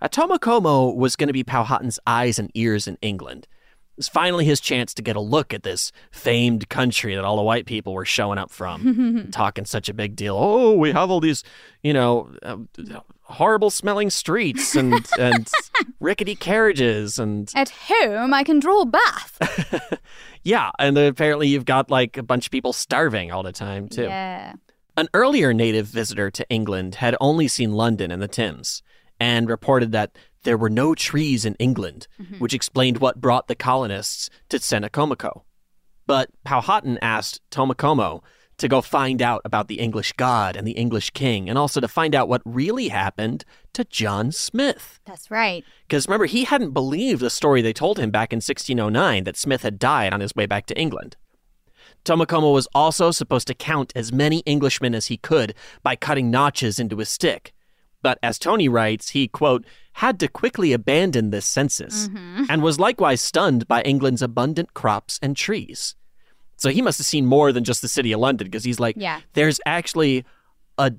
A 0.00 0.08
Tomacomo 0.08 0.94
was 0.96 1.14
going 1.14 1.26
to 1.26 1.32
be 1.34 1.44
Powhatan's 1.44 1.98
eyes 2.06 2.38
and 2.38 2.50
ears 2.54 2.88
in 2.88 2.96
England. 3.02 3.46
It 3.92 3.96
was 4.00 4.08
finally 4.08 4.46
his 4.46 4.60
chance 4.60 4.94
to 4.94 5.02
get 5.02 5.14
a 5.16 5.20
look 5.20 5.52
at 5.52 5.62
this 5.62 5.92
famed 6.10 6.70
country 6.70 7.14
that 7.14 7.24
all 7.24 7.36
the 7.36 7.42
white 7.42 7.66
people 7.66 7.92
were 7.92 8.06
showing 8.06 8.38
up 8.38 8.50
from, 8.50 9.28
talking 9.32 9.66
such 9.66 9.90
a 9.90 9.94
big 9.94 10.16
deal. 10.16 10.36
Oh, 10.38 10.74
we 10.74 10.92
have 10.92 11.10
all 11.10 11.20
these, 11.20 11.44
you 11.82 11.92
know, 11.92 12.30
uh, 12.42 12.56
horrible 13.24 13.68
smelling 13.68 14.08
streets 14.08 14.74
and 14.74 15.06
and 15.18 15.50
rickety 16.00 16.34
carriages 16.34 17.18
and 17.18 17.52
At 17.54 17.68
home, 17.68 18.32
I 18.32 18.42
can 18.42 18.58
draw 18.58 18.80
a 18.80 18.86
bath. 18.86 20.00
yeah, 20.44 20.70
and 20.78 20.96
apparently 20.96 21.48
you've 21.48 21.66
got 21.66 21.90
like 21.90 22.16
a 22.16 22.22
bunch 22.22 22.46
of 22.46 22.52
people 22.52 22.72
starving 22.72 23.30
all 23.32 23.42
the 23.42 23.52
time 23.52 23.86
too. 23.86 24.04
Yeah. 24.04 24.54
An 25.00 25.08
earlier 25.14 25.54
native 25.54 25.86
visitor 25.86 26.30
to 26.30 26.46
England 26.50 26.96
had 26.96 27.16
only 27.22 27.48
seen 27.48 27.72
London 27.72 28.10
and 28.10 28.20
the 28.20 28.28
Thames 28.28 28.82
and 29.18 29.48
reported 29.48 29.92
that 29.92 30.10
there 30.42 30.58
were 30.58 30.68
no 30.68 30.94
trees 30.94 31.46
in 31.46 31.54
England, 31.54 32.06
mm-hmm. 32.20 32.34
which 32.34 32.52
explained 32.52 32.98
what 32.98 33.18
brought 33.18 33.48
the 33.48 33.54
colonists 33.54 34.28
to 34.50 34.58
Tsenacomoco. 34.58 35.44
But 36.06 36.28
Powhatan 36.44 36.98
asked 37.00 37.40
Tomacomo 37.50 38.22
to 38.58 38.68
go 38.68 38.82
find 38.82 39.22
out 39.22 39.40
about 39.42 39.68
the 39.68 39.80
English 39.80 40.12
god 40.18 40.54
and 40.54 40.66
the 40.66 40.72
English 40.72 41.12
king, 41.12 41.48
and 41.48 41.56
also 41.56 41.80
to 41.80 41.88
find 41.88 42.14
out 42.14 42.28
what 42.28 42.42
really 42.44 42.88
happened 42.88 43.46
to 43.72 43.84
John 43.86 44.30
Smith. 44.30 45.00
That's 45.06 45.30
right. 45.30 45.64
Because 45.88 46.08
remember, 46.08 46.26
he 46.26 46.44
hadn't 46.44 46.72
believed 46.72 47.22
the 47.22 47.30
story 47.30 47.62
they 47.62 47.72
told 47.72 47.98
him 47.98 48.10
back 48.10 48.34
in 48.34 48.36
1609 48.36 49.24
that 49.24 49.38
Smith 49.38 49.62
had 49.62 49.78
died 49.78 50.12
on 50.12 50.20
his 50.20 50.36
way 50.36 50.44
back 50.44 50.66
to 50.66 50.78
England. 50.78 51.16
Tomacomo 52.04 52.52
was 52.52 52.68
also 52.74 53.10
supposed 53.10 53.46
to 53.48 53.54
count 53.54 53.92
as 53.94 54.12
many 54.12 54.42
Englishmen 54.46 54.94
as 54.94 55.06
he 55.06 55.16
could 55.16 55.54
by 55.82 55.96
cutting 55.96 56.30
notches 56.30 56.78
into 56.78 56.98
his 56.98 57.08
stick. 57.08 57.52
But 58.02 58.18
as 58.22 58.38
Tony 58.38 58.68
writes, 58.68 59.10
he, 59.10 59.28
quote, 59.28 59.64
had 59.94 60.18
to 60.20 60.28
quickly 60.28 60.72
abandon 60.72 61.30
this 61.30 61.44
census 61.46 62.08
mm-hmm. 62.08 62.44
and 62.48 62.62
was 62.62 62.80
likewise 62.80 63.20
stunned 63.20 63.68
by 63.68 63.82
England's 63.82 64.22
abundant 64.22 64.72
crops 64.72 65.18
and 65.22 65.36
trees. 65.36 65.94
So 66.56 66.70
he 66.70 66.82
must 66.82 66.98
have 66.98 67.06
seen 67.06 67.26
more 67.26 67.52
than 67.52 67.64
just 67.64 67.82
the 67.82 67.88
city 67.88 68.12
of 68.12 68.20
London 68.20 68.46
because 68.46 68.64
he's 68.64 68.80
like, 68.80 68.96
Yeah. 68.98 69.20
there's 69.34 69.60
actually 69.66 70.24
a 70.78 70.92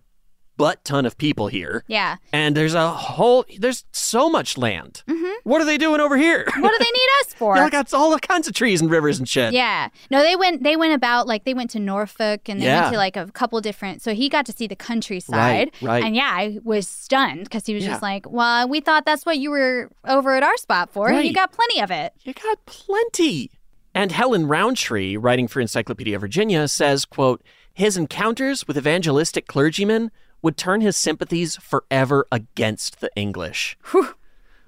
butt 0.62 0.86
ton 0.86 1.07
of 1.07 1.18
people 1.18 1.47
here. 1.47 1.84
Yeah. 1.88 2.18
And 2.32 2.55
there's 2.55 2.76
a 2.76 2.89
whole, 2.91 3.45
there's 3.57 3.84
so 3.91 4.30
much 4.30 4.57
land. 4.59 5.01
Mm-hmm. 5.07 5.32
What 5.43 5.59
are 5.59 5.66
they 5.66 5.80
doing 5.80 5.99
over 5.99 6.18
here? 6.18 6.45
What 6.45 6.72
do 6.72 6.78
they 6.78 6.91
need 6.91 7.09
us 7.22 7.34
for? 7.36 7.55
They 7.57 7.68
got 7.72 7.91
all 7.95 8.18
kinds 8.20 8.47
of 8.47 8.53
trees 8.53 8.80
and 8.80 8.91
rivers 8.91 9.18
and 9.18 9.28
shit. 9.28 9.53
Yeah. 9.53 9.89
No, 10.12 10.22
they 10.22 10.36
went 10.36 10.62
they 10.62 10.76
went 10.76 10.93
about 10.93 11.26
like 11.28 11.45
they 11.45 11.55
went 11.55 11.72
to 11.72 11.80
Norfolk 11.80 12.47
and 12.47 12.62
they 12.62 12.66
Yeah. 12.66 12.82
went 12.82 12.93
to 12.93 12.97
like 12.97 13.18
a 13.18 13.26
couple 13.32 13.59
different 13.62 14.03
so 14.03 14.14
he 14.14 14.30
got 14.30 14.45
to 14.45 14.51
see 14.53 14.68
the 14.68 14.76
countryside. 14.76 15.72
Right, 15.82 15.82
right. 15.82 16.03
And 16.03 16.16
yeah, 16.16 16.30
I 16.32 16.59
was 16.64 16.88
stunned 16.88 17.45
because 17.45 17.66
he 17.66 17.74
was 17.74 17.84
Yeah. 17.84 17.91
just 17.91 18.03
like, 18.03 18.30
Well, 18.30 18.70
we 18.70 18.82
thought 18.82 19.05
that's 19.05 19.26
what 19.26 19.39
you 19.39 19.49
were 19.49 19.89
over 20.05 20.36
at 20.36 20.43
our 20.43 20.57
spot 20.57 20.91
for. 20.91 21.12
You 21.12 21.34
got 21.34 21.51
plenty 21.51 21.82
of 21.82 21.89
it. 21.89 22.14
You 22.22 22.34
got 22.34 22.64
plenty. 22.68 23.49
And 23.93 24.12
Helen 24.12 24.47
Rountree, 24.47 25.18
writing 25.18 25.47
for 25.49 25.59
Encyclopedia 25.59 26.18
Virginia, 26.18 26.68
says, 26.68 27.03
quote, 27.03 27.41
his 27.74 27.97
encounters 27.97 28.68
with 28.68 28.78
evangelistic 28.78 29.47
clergymen 29.47 30.12
would 30.42 30.58
turn 30.58 30.82
his 30.82 30.98
sympathies 30.98 31.56
forever 31.58 32.26
against 32.32 33.00
the 33.00 33.10
English. 33.16 33.78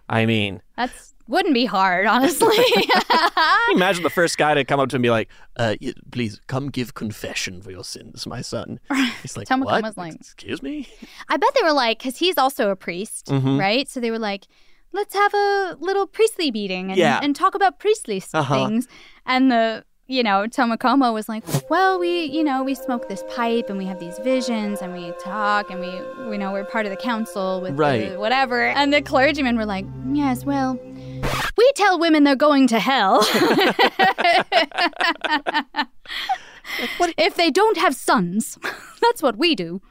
I 0.09 0.26
mean, 0.26 0.61
That's 0.78 1.13
wouldn't 1.28 1.53
be 1.53 1.65
hard, 1.65 2.05
honestly. 2.05 2.47
imagine 3.74 4.03
the 4.03 4.09
first 4.13 4.38
guy 4.38 4.53
to 4.53 4.63
come 4.65 4.80
up 4.80 4.89
to 4.89 4.95
him 4.95 4.99
and 4.99 5.03
be 5.03 5.09
like, 5.09 5.30
uh, 5.57 5.76
please 6.11 6.41
come 6.47 6.69
give 6.69 6.93
confession 6.93 7.61
for 7.61 7.71
your 7.71 7.84
sins, 7.84 8.28
my 8.28 8.41
son. 8.41 8.80
He's 9.21 9.38
like, 9.38 9.47
Tomacomo's 9.47 9.84
what? 9.95 9.97
like- 9.97 10.15
Excuse 10.15 10.61
me? 10.61 10.88
I 11.30 11.38
bet 11.38 11.49
they 11.59 11.63
were 11.65 11.74
like, 11.74 11.99
because 11.99 12.17
he's 12.17 12.38
also 12.38 12.69
a 12.69 12.76
priest, 12.76 13.28
Mhm. 13.28 13.59
right? 13.59 13.88
So 13.89 13.99
they 13.99 14.11
were 14.11 14.19
like, 14.19 14.47
let's 14.91 15.15
have 15.15 15.34
a 15.34 15.78
little 15.80 16.05
priestly 16.05 16.51
meeting 16.51 16.89
and, 16.89 16.97
Yeah. 16.99 17.19
and 17.24 17.36
talk 17.36 17.55
about 17.55 17.80
priestly 17.80 18.21
Uh-huh. 18.34 18.53
things. 18.67 18.88
And 19.26 19.49
the, 19.51 19.86
you 20.14 20.22
know, 20.22 20.45
Tomacomo 20.47 21.11
was 21.11 21.28
like, 21.28 21.43
well, 21.70 21.99
we, 21.99 22.26
you 22.26 22.43
know, 22.43 22.64
we 22.64 22.76
smoke 22.76 23.09
this 23.09 23.24
pipe 23.30 23.68
and 23.70 23.80
we 23.80 23.86
have 23.86 23.99
these 23.99 24.20
visions 24.20 24.80
and 24.80 24.93
we 24.93 25.11
talk 25.20 25.72
and 25.72 25.80
we, 25.80 25.88
you 26.32 26.38
know, 26.38 26.51
we're 26.51 26.66
part 26.66 26.86
of 26.86 26.91
the 26.91 26.97
council 26.97 27.59
with 27.61 27.76
the 27.76 28.16
whatever. 28.18 28.61
And 28.68 28.93
the 28.93 29.01
clergymen 29.01 29.57
were 29.57 29.66
like, 29.66 29.86
yes, 30.11 30.45
well, 30.45 30.80
we 31.57 31.72
tell 31.76 31.97
women 31.99 32.24
they're 32.24 32.36
going 32.36 32.68
to 32.68 32.80
hell. 32.80 33.22
if 37.18 37.36
they 37.36 37.49
don't 37.49 37.78
have 37.78 37.95
sons, 37.95 38.59
that's 39.01 39.24
what 39.24 39.38
we 39.38 39.55
do. 39.55 39.82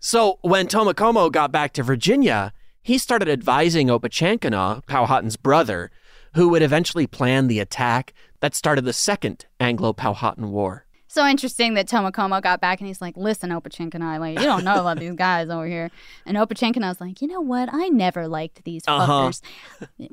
So 0.00 0.40
when 0.42 0.66
Tomacomo 0.66 1.30
got 1.30 1.52
back 1.52 1.72
to 1.74 1.84
Virginia, 1.84 2.52
he 2.82 2.98
started 2.98 3.28
advising 3.28 3.86
Opechancanough, 3.86 4.86
Powhatan's 4.86 5.36
brother, 5.36 5.92
who 6.34 6.48
would 6.48 6.62
eventually 6.62 7.06
plan 7.06 7.46
the 7.46 7.60
attack 7.60 8.12
that 8.42 8.54
started 8.54 8.84
the 8.84 8.92
Second 8.92 9.46
Anglo-Powhatan 9.60 10.50
War. 10.50 10.84
So 11.08 11.26
interesting 11.26 11.74
that 11.74 11.86
Tomacomo 11.88 12.42
got 12.42 12.60
back 12.60 12.80
and 12.80 12.86
he's 12.88 13.00
like, 13.00 13.16
listen, 13.16 13.50
Opechancanough, 13.50 14.18
like, 14.18 14.38
you 14.38 14.44
don't 14.46 14.64
know 14.64 14.80
about 14.80 14.98
these 14.98 15.14
guys 15.14 15.48
over 15.50 15.66
here. 15.66 15.90
And 16.26 16.36
Opechancanough's 16.36 17.00
like, 17.00 17.20
you 17.22 17.28
know 17.28 17.40
what? 17.40 17.68
I 17.72 17.88
never 17.88 18.26
liked 18.28 18.64
these 18.64 18.82
Uh-huh. 18.88 19.30
fuckers. 19.30 19.40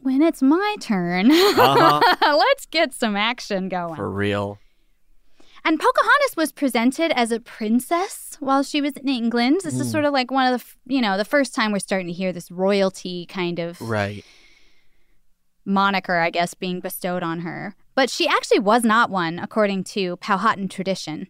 When 0.02 0.22
it's 0.22 0.42
my 0.42 0.76
turn, 0.82 1.32
Uh-huh. 1.32 2.02
let's 2.38 2.66
get 2.66 2.94
some 2.94 3.16
action 3.16 3.68
going. 3.70 3.96
For 3.96 4.10
real. 4.12 4.60
And 5.66 5.80
Pocahontas 5.80 6.36
was 6.38 6.52
presented 6.52 7.12
as 7.18 7.32
a 7.32 7.40
princess 7.40 8.38
while 8.40 8.64
she 8.64 8.80
was 8.82 8.94
in 8.98 9.08
England. 9.10 9.62
This 9.64 9.76
is 9.80 9.88
Mm. 9.88 9.92
sort 9.92 10.06
of 10.06 10.14
like 10.14 10.32
one 10.32 10.54
of 10.54 10.60
the, 10.86 10.94
you 10.96 11.02
know, 11.02 11.18
the 11.18 11.26
first 11.26 11.56
time 11.56 11.72
we're 11.72 11.80
starting 11.80 12.08
to 12.08 12.14
hear 12.14 12.32
this 12.34 12.50
royalty 12.52 13.26
kind 13.26 13.60
of 13.60 13.80
Right. 13.82 14.24
moniker, 15.66 16.18
I 16.18 16.30
guess, 16.30 16.54
being 16.54 16.80
bestowed 16.80 17.24
on 17.24 17.40
her. 17.40 17.76
But 18.00 18.10
she 18.10 18.30
actually 18.30 18.60
was 18.60 18.84
not 18.86 19.10
one, 19.10 19.40
according 19.40 19.84
to 19.96 20.16
Powhatan 20.18 20.70
tradition. 20.70 21.28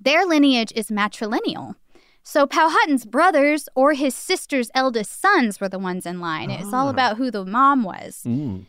Their 0.00 0.24
lineage 0.24 0.72
is 0.76 0.86
matrilineal. 0.88 1.74
So 2.22 2.46
Powhatan's 2.46 3.04
brothers 3.04 3.68
or 3.74 3.94
his 3.94 4.14
sister's 4.14 4.70
eldest 4.72 5.20
sons 5.20 5.60
were 5.60 5.68
the 5.68 5.80
ones 5.80 6.06
in 6.06 6.20
line. 6.20 6.48
It 6.48 6.60
was 6.64 6.72
all 6.72 6.86
Ah. 6.86 6.90
about 6.90 7.16
who 7.16 7.28
the 7.32 7.44
mom 7.44 7.82
was. 7.82 8.22
Mm. 8.24 8.66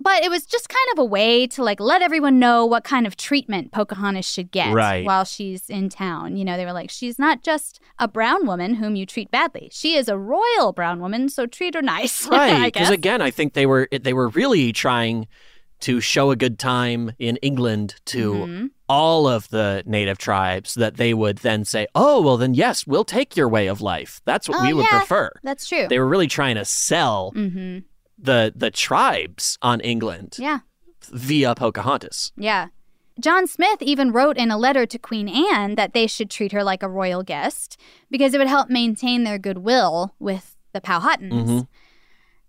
But 0.00 0.24
it 0.24 0.30
was 0.30 0.46
just 0.46 0.70
kind 0.70 0.88
of 0.94 0.98
a 0.98 1.04
way 1.04 1.46
to 1.48 1.62
like 1.62 1.78
let 1.78 2.00
everyone 2.00 2.38
know 2.38 2.64
what 2.64 2.84
kind 2.84 3.06
of 3.06 3.16
treatment 3.16 3.70
Pocahontas 3.70 4.24
should 4.34 4.50
get 4.50 4.72
Right. 4.72 5.04
while 5.04 5.24
she's 5.24 5.68
in 5.68 5.90
town. 5.90 6.36
You 6.38 6.44
know, 6.46 6.56
they 6.56 6.64
were 6.64 6.72
like, 6.72 6.90
she's 6.90 7.18
not 7.18 7.42
just 7.42 7.80
a 7.98 8.08
brown 8.08 8.46
woman 8.46 8.76
whom 8.76 8.96
you 8.96 9.04
treat 9.04 9.30
badly. 9.30 9.68
She 9.72 9.94
is 9.94 10.08
a 10.08 10.16
royal 10.16 10.72
brown 10.72 11.00
woman, 11.00 11.28
so 11.28 11.44
treat 11.46 11.74
her 11.74 11.82
nice. 11.82 12.26
Right 12.30 12.72
because 12.72 12.88
again 12.90 13.20
i 13.20 13.30
think 13.30 13.52
they 13.52 13.66
were 13.66 13.88
they 13.92 14.14
were 14.14 14.28
really 14.30 14.72
trying 14.72 15.28
to 15.82 16.00
show 16.00 16.30
a 16.30 16.36
good 16.36 16.58
time 16.58 17.12
in 17.18 17.36
england 17.42 17.94
to 18.06 18.32
Mhm. 18.32 18.70
all 18.88 19.26
of 19.28 19.48
the 19.50 19.82
native 19.86 20.18
tribes 20.18 20.74
that 20.74 20.96
they 20.96 21.12
would 21.14 21.38
then 21.38 21.64
say 21.64 21.86
oh 21.94 22.20
well 22.20 22.36
then 22.36 22.54
yes 22.54 22.86
we'll 22.86 23.04
take 23.04 23.36
your 23.36 23.48
way 23.48 23.66
of 23.66 23.80
life 23.80 24.20
that's 24.24 24.48
what 24.48 24.60
Oh, 24.60 24.66
we 24.66 24.72
would 24.72 24.86
yeah, 24.90 24.98
prefer 24.98 25.30
That's 25.42 25.66
true. 25.68 25.86
they 25.88 25.98
were 25.98 26.08
really 26.08 26.26
trying 26.28 26.56
to 26.56 26.64
sell 26.64 27.30
hmm 27.34 27.78
the 28.18 28.52
the 28.54 28.70
tribes 28.70 29.58
on 29.62 29.80
england 29.80 30.36
Yeah. 30.38 30.60
via 31.12 31.54
pocahontas 31.54 32.32
Yeah. 32.36 32.68
John 33.20 33.46
Smith 33.46 33.82
even 33.82 34.10
wrote 34.10 34.38
in 34.38 34.50
a 34.50 34.56
letter 34.56 34.86
to 34.86 34.98
Queen 34.98 35.28
Anne 35.28 35.74
that 35.74 35.92
they 35.92 36.06
should 36.06 36.30
treat 36.30 36.52
her 36.52 36.64
like 36.64 36.82
a 36.82 36.88
royal 36.88 37.22
guest 37.22 37.76
because 38.10 38.32
it 38.32 38.38
would 38.38 38.46
help 38.48 38.70
maintain 38.70 39.24
their 39.24 39.36
goodwill 39.38 40.14
with 40.18 40.56
the 40.72 40.80
Powhatans. 40.80 41.46
Mhm. 41.50 41.66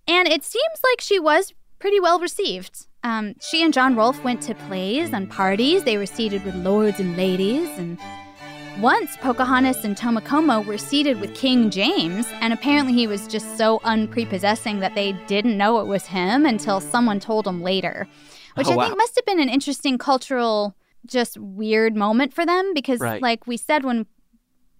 And 0.07 0.27
it 0.29 0.43
seems 0.45 0.79
like 0.89 1.01
she 1.01 1.19
was 1.19 1.53
pretty 1.83 1.99
well 1.99 2.17
received. 2.17 2.87
Um, 3.03 3.35
she 3.41 3.61
and 3.61 3.73
John 3.73 3.93
Rolfe 3.97 4.23
went 4.23 4.41
to 4.43 4.55
plays 4.55 5.11
and 5.11 5.29
parties. 5.29 5.83
They 5.83 5.97
were 5.97 6.05
seated 6.05 6.45
with 6.45 6.55
lords 6.55 6.97
and 6.97 7.17
ladies. 7.17 7.67
And 7.77 7.99
once 8.79 9.17
Pocahontas 9.17 9.83
and 9.83 9.93
Tomacomo 9.97 10.65
were 10.65 10.77
seated 10.77 11.19
with 11.19 11.35
King 11.35 11.69
James, 11.69 12.25
and 12.39 12.53
apparently 12.53 12.93
he 12.93 13.05
was 13.05 13.27
just 13.27 13.57
so 13.57 13.81
unprepossessing 13.83 14.79
that 14.79 14.95
they 14.95 15.11
didn't 15.27 15.57
know 15.57 15.81
it 15.81 15.85
was 15.87 16.05
him 16.05 16.45
until 16.45 16.79
someone 16.79 17.19
told 17.19 17.43
them 17.43 17.61
later, 17.61 18.07
which 18.55 18.67
Oh, 18.67 18.71
I 18.71 18.75
wow. 18.77 18.85
think 18.85 18.97
must 18.97 19.15
have 19.17 19.25
been 19.25 19.41
an 19.41 19.49
interesting 19.49 19.97
cultural, 19.97 20.77
just 21.05 21.37
weird 21.37 21.97
moment 21.97 22.33
for 22.33 22.45
them 22.45 22.73
because, 22.73 23.01
Right. 23.01 23.21
like 23.21 23.45
we 23.45 23.57
said 23.57 23.83
when 23.83 24.05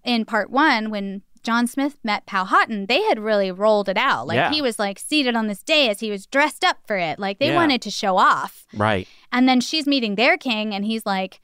in 0.04 0.24
part 0.24 0.48
one, 0.50 0.88
when 0.88 1.20
John 1.44 1.66
Smith 1.66 1.96
met 2.02 2.26
Powhatan, 2.26 2.86
they 2.86 3.02
had 3.02 3.18
really 3.20 3.52
rolled 3.52 3.88
it 3.88 3.96
out. 3.96 4.26
Like 4.26 4.36
Yeah. 4.36 4.50
he 4.50 4.60
was 4.62 4.78
like 4.78 4.98
seated 4.98 5.36
on 5.36 5.46
this 5.46 5.62
dais, 5.62 6.00
he 6.00 6.10
was 6.10 6.26
dressed 6.26 6.64
up 6.64 6.78
for 6.86 6.96
it. 6.96 7.18
Like 7.18 7.38
they 7.38 7.48
Yeah. 7.48 7.54
wanted 7.56 7.80
to 7.82 7.90
show 7.90 8.16
off. 8.16 8.64
right 8.74 9.06
And 9.30 9.48
then 9.48 9.60
she's 9.60 9.86
meeting 9.86 10.14
their 10.16 10.36
king, 10.38 10.74
and 10.74 10.84
he's 10.84 11.04
like, 11.06 11.40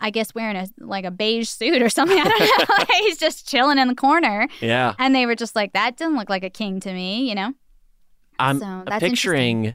I 0.00 0.10
guess 0.10 0.34
wearing 0.34 0.56
a 0.56 0.66
like 0.80 1.04
a 1.04 1.10
beige 1.10 1.48
suit 1.48 1.80
or 1.82 1.88
something. 1.88 2.18
I 2.18 2.24
don't 2.24 2.40
know. 2.68 2.84
he's 3.04 3.16
just 3.18 3.48
chilling 3.48 3.78
in 3.78 3.88
the 3.88 3.94
corner. 3.94 4.48
Yeah. 4.60 4.94
And 4.98 5.14
they 5.14 5.24
were 5.26 5.34
just 5.36 5.54
like, 5.56 5.72
that 5.74 5.96
didn't 5.96 6.16
look 6.16 6.28
like 6.28 6.42
a 6.44 6.50
king 6.50 6.80
to 6.80 6.92
me, 6.92 7.28
you 7.28 7.34
know? 7.34 7.52
i'm 8.40 8.58
So 8.58 8.82
that's 8.86 9.00
picturing 9.00 9.74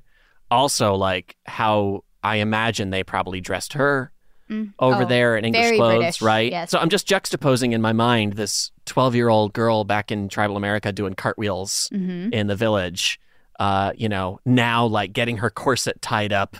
also 0.51 0.93
like 0.95 1.37
how 1.45 2.03
i 2.23 2.35
imagine 2.37 2.89
they 2.89 3.03
probably 3.05 3.39
dressed 3.39 3.71
her 3.73 4.11
Mm. 4.49 4.73
over 4.79 5.03
Oh, 5.03 5.05
there 5.05 5.37
in 5.37 5.45
English 5.45 5.75
clothes, 5.75 5.97
British, 5.97 6.21
right? 6.21 6.51
yes. 6.51 6.71
So 6.71 6.79
I'm 6.79 6.89
just 6.89 7.07
juxtaposing 7.07 7.71
in 7.71 7.81
my 7.81 7.93
mind 7.93 8.33
this 8.33 8.71
12 8.85 9.13
year 9.15 9.29
old 9.29 9.53
girl 9.53 9.83
back 9.83 10.11
in 10.11 10.27
tribal 10.29 10.57
America 10.57 10.91
doing 10.91 11.13
cartwheels 11.13 11.87
Mhm. 11.93 12.33
in 12.33 12.47
the 12.47 12.55
village, 12.55 13.19
uh, 13.59 13.91
you 13.95 14.09
know, 14.09 14.39
now 14.45 14.85
like 14.85 15.13
getting 15.13 15.37
her 15.37 15.49
corset 15.51 16.01
tied 16.01 16.33
up, 16.33 16.57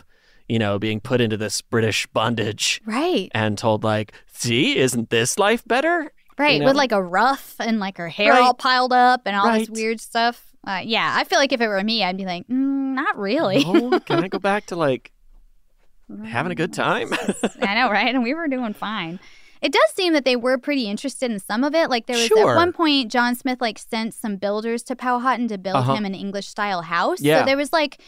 you 0.48 0.58
know, 0.58 0.78
being 0.78 1.00
put 1.00 1.20
into 1.20 1.36
this 1.36 1.60
British 1.62 2.06
bondage 2.08 2.80
Right. 2.86 3.28
and 3.34 3.58
told, 3.58 3.82
like, 3.82 4.12
see, 4.32 4.78
isn't 4.78 5.10
this 5.10 5.38
life 5.38 5.64
better? 5.66 6.12
Right. 6.38 6.54
You 6.54 6.58
know? 6.60 6.66
With 6.66 6.76
like 6.76 6.92
a 6.92 7.02
ruff 7.02 7.56
and 7.58 7.80
like 7.80 7.98
her 7.98 8.08
hair 8.08 8.32
Right. 8.32 8.42
all 8.42 8.54
piled 8.54 8.92
up 8.92 9.22
and 9.26 9.34
all 9.36 9.52
this 9.52 9.68
weird 9.68 10.00
stuff. 10.00 10.44
Uh, 10.66 10.80
yeah. 10.84 11.14
I 11.16 11.24
feel 11.24 11.38
like 11.38 11.52
if 11.52 11.60
it 11.60 11.68
were 11.68 11.82
me, 11.82 12.04
I'd 12.04 12.16
be 12.16 12.24
like, 12.24 12.46
mm, 12.48 12.94
not 12.94 13.18
really. 13.18 13.64
oh, 13.66 13.98
can 14.00 14.22
I 14.24 14.28
go 14.36 14.38
back 14.38 14.66
to 14.66 14.76
like 14.76 15.10
having 16.26 16.52
a 16.52 16.54
good 16.54 16.72
time? 16.72 17.12
I 17.62 17.74
know, 17.74 17.90
right? 17.90 18.14
And 18.14 18.22
we 18.22 18.34
were 18.34 18.48
doing 18.48 18.72
fine. 18.74 19.18
It 19.62 19.72
does 19.72 19.90
seem 19.94 20.14
that 20.14 20.24
they 20.24 20.36
were 20.36 20.56
pretty 20.56 20.88
interested 20.88 21.30
in 21.30 21.38
some 21.38 21.64
of 21.64 21.74
it. 21.74 21.90
Like 21.90 22.06
there 22.06 22.16
was 22.16 22.26
Sure. 22.26 22.52
at 22.52 22.56
one 22.56 22.72
point 22.72 23.12
John 23.12 23.34
Smith 23.34 23.60
like 23.60 23.78
sent 23.78 24.14
some 24.14 24.36
builders 24.36 24.82
to 24.84 24.96
Powhatan 24.96 25.48
to 25.48 25.58
build 25.58 25.76
Uh-huh. 25.76 25.94
him 25.94 26.04
an 26.06 26.14
English 26.14 26.48
style 26.48 26.80
house. 26.82 27.20
Yeah. 27.20 27.40
So 27.40 27.46
there 27.46 27.56
was 27.58 27.72
like 27.72 28.00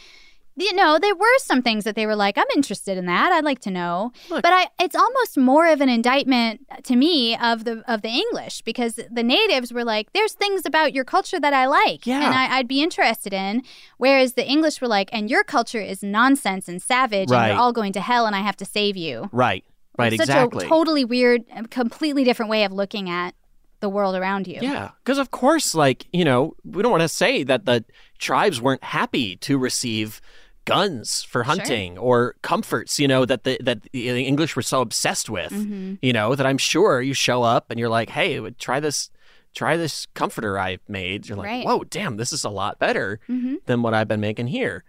you 0.55 0.73
know, 0.73 0.99
there 0.99 1.15
were 1.15 1.37
some 1.39 1.61
things 1.61 1.83
that 1.83 1.95
they 1.95 2.05
were 2.05 2.15
like, 2.15 2.37
I'm 2.37 2.45
interested 2.55 2.97
in 2.97 3.05
that. 3.07 3.31
I'd 3.31 3.43
like 3.43 3.59
to 3.61 3.71
know. 3.71 4.11
But 4.29 4.45
I 4.45 4.67
it's 4.79 4.95
almost 4.95 5.37
more 5.37 5.67
of 5.67 5.81
an 5.81 5.89
indictment 5.89 6.61
to 6.83 6.95
me 6.95 7.35
of 7.37 7.63
the 7.65 7.83
of 7.91 8.01
the 8.01 8.09
English 8.09 8.61
because 8.61 8.99
the 9.11 9.23
natives 9.23 9.73
were 9.73 9.83
like, 9.83 10.11
there's 10.13 10.33
things 10.33 10.65
about 10.65 10.93
your 10.93 11.03
culture 11.05 11.39
that 11.39 11.53
I 11.53 11.65
like 11.65 12.05
Yeah. 12.05 12.23
and 12.25 12.33
I, 12.33 12.57
I'd 12.57 12.67
be 12.67 12.81
interested 12.83 13.33
in. 13.33 13.63
Whereas 13.97 14.33
the 14.33 14.47
English 14.47 14.81
were 14.81 14.87
like, 14.87 15.09
and 15.11 15.29
your 15.29 15.43
culture 15.43 15.81
is 15.81 16.03
nonsense 16.03 16.67
and 16.67 16.81
savage 16.81 17.29
and 17.29 17.31
Right. 17.31 17.47
you're 17.49 17.57
all 17.59 17.73
going 17.73 17.93
to 17.93 18.01
hell 18.01 18.25
and 18.25 18.35
I 18.35 18.41
have 18.41 18.57
to 18.57 18.65
save 18.65 18.95
you. 18.97 19.29
right, 19.31 19.63
right, 19.97 20.13
It's 20.13 20.21
exactly. 20.21 20.59
Such 20.61 20.65
a 20.67 20.69
totally 20.69 21.05
weird, 21.05 21.41
completely 21.71 22.23
different 22.23 22.49
way 22.51 22.63
of 22.63 22.71
looking 22.71 23.09
at 23.09 23.33
the 23.79 23.89
world 23.89 24.15
around 24.15 24.47
you. 24.47 24.59
Yeah, 24.61 24.91
because 25.03 25.17
of 25.17 25.31
course, 25.31 25.75
like 25.75 26.05
you 26.13 26.23
know, 26.23 26.55
we 26.63 26.81
don't 26.83 26.91
want 26.91 27.01
to 27.01 27.09
say 27.09 27.43
that 27.43 27.65
the 27.65 27.83
tribes 28.17 28.61
weren't 28.61 28.83
happy 28.83 29.35
to 29.37 29.57
receive 29.57 30.21
guns 30.65 31.23
for 31.23 31.43
hunting 31.43 31.97
or 31.97 32.35
comforts, 32.41 32.99
you 32.99 33.07
know, 33.07 33.25
that 33.25 33.43
the 33.43 33.57
that 33.61 33.81
the 33.91 34.09
English 34.25 34.55
were 34.55 34.61
so 34.61 34.81
obsessed 34.81 35.29
with, 35.29 35.51
Mhm. 35.51 35.97
you 36.01 36.13
know, 36.13 36.35
that 36.35 36.45
I'm 36.45 36.57
sure 36.57 37.01
you 37.01 37.13
show 37.13 37.43
up 37.43 37.69
and 37.69 37.79
you're 37.79 37.89
like, 37.89 38.09
hey, 38.09 38.39
try 38.59 38.79
this, 38.79 39.09
try 39.53 39.77
this 39.77 40.07
comforter 40.13 40.57
I 40.59 40.77
made. 40.87 41.27
You're 41.27 41.37
like, 41.37 41.47
Right. 41.47 41.65
whoa, 41.65 41.83
damn, 41.83 42.17
this 42.17 42.31
is 42.33 42.43
a 42.43 42.49
lot 42.49 42.79
better 42.79 43.19
Mhm. 43.29 43.57
than 43.65 43.81
what 43.81 43.93
I've 43.93 44.07
been 44.07 44.21
making 44.21 44.47
here. 44.47 44.83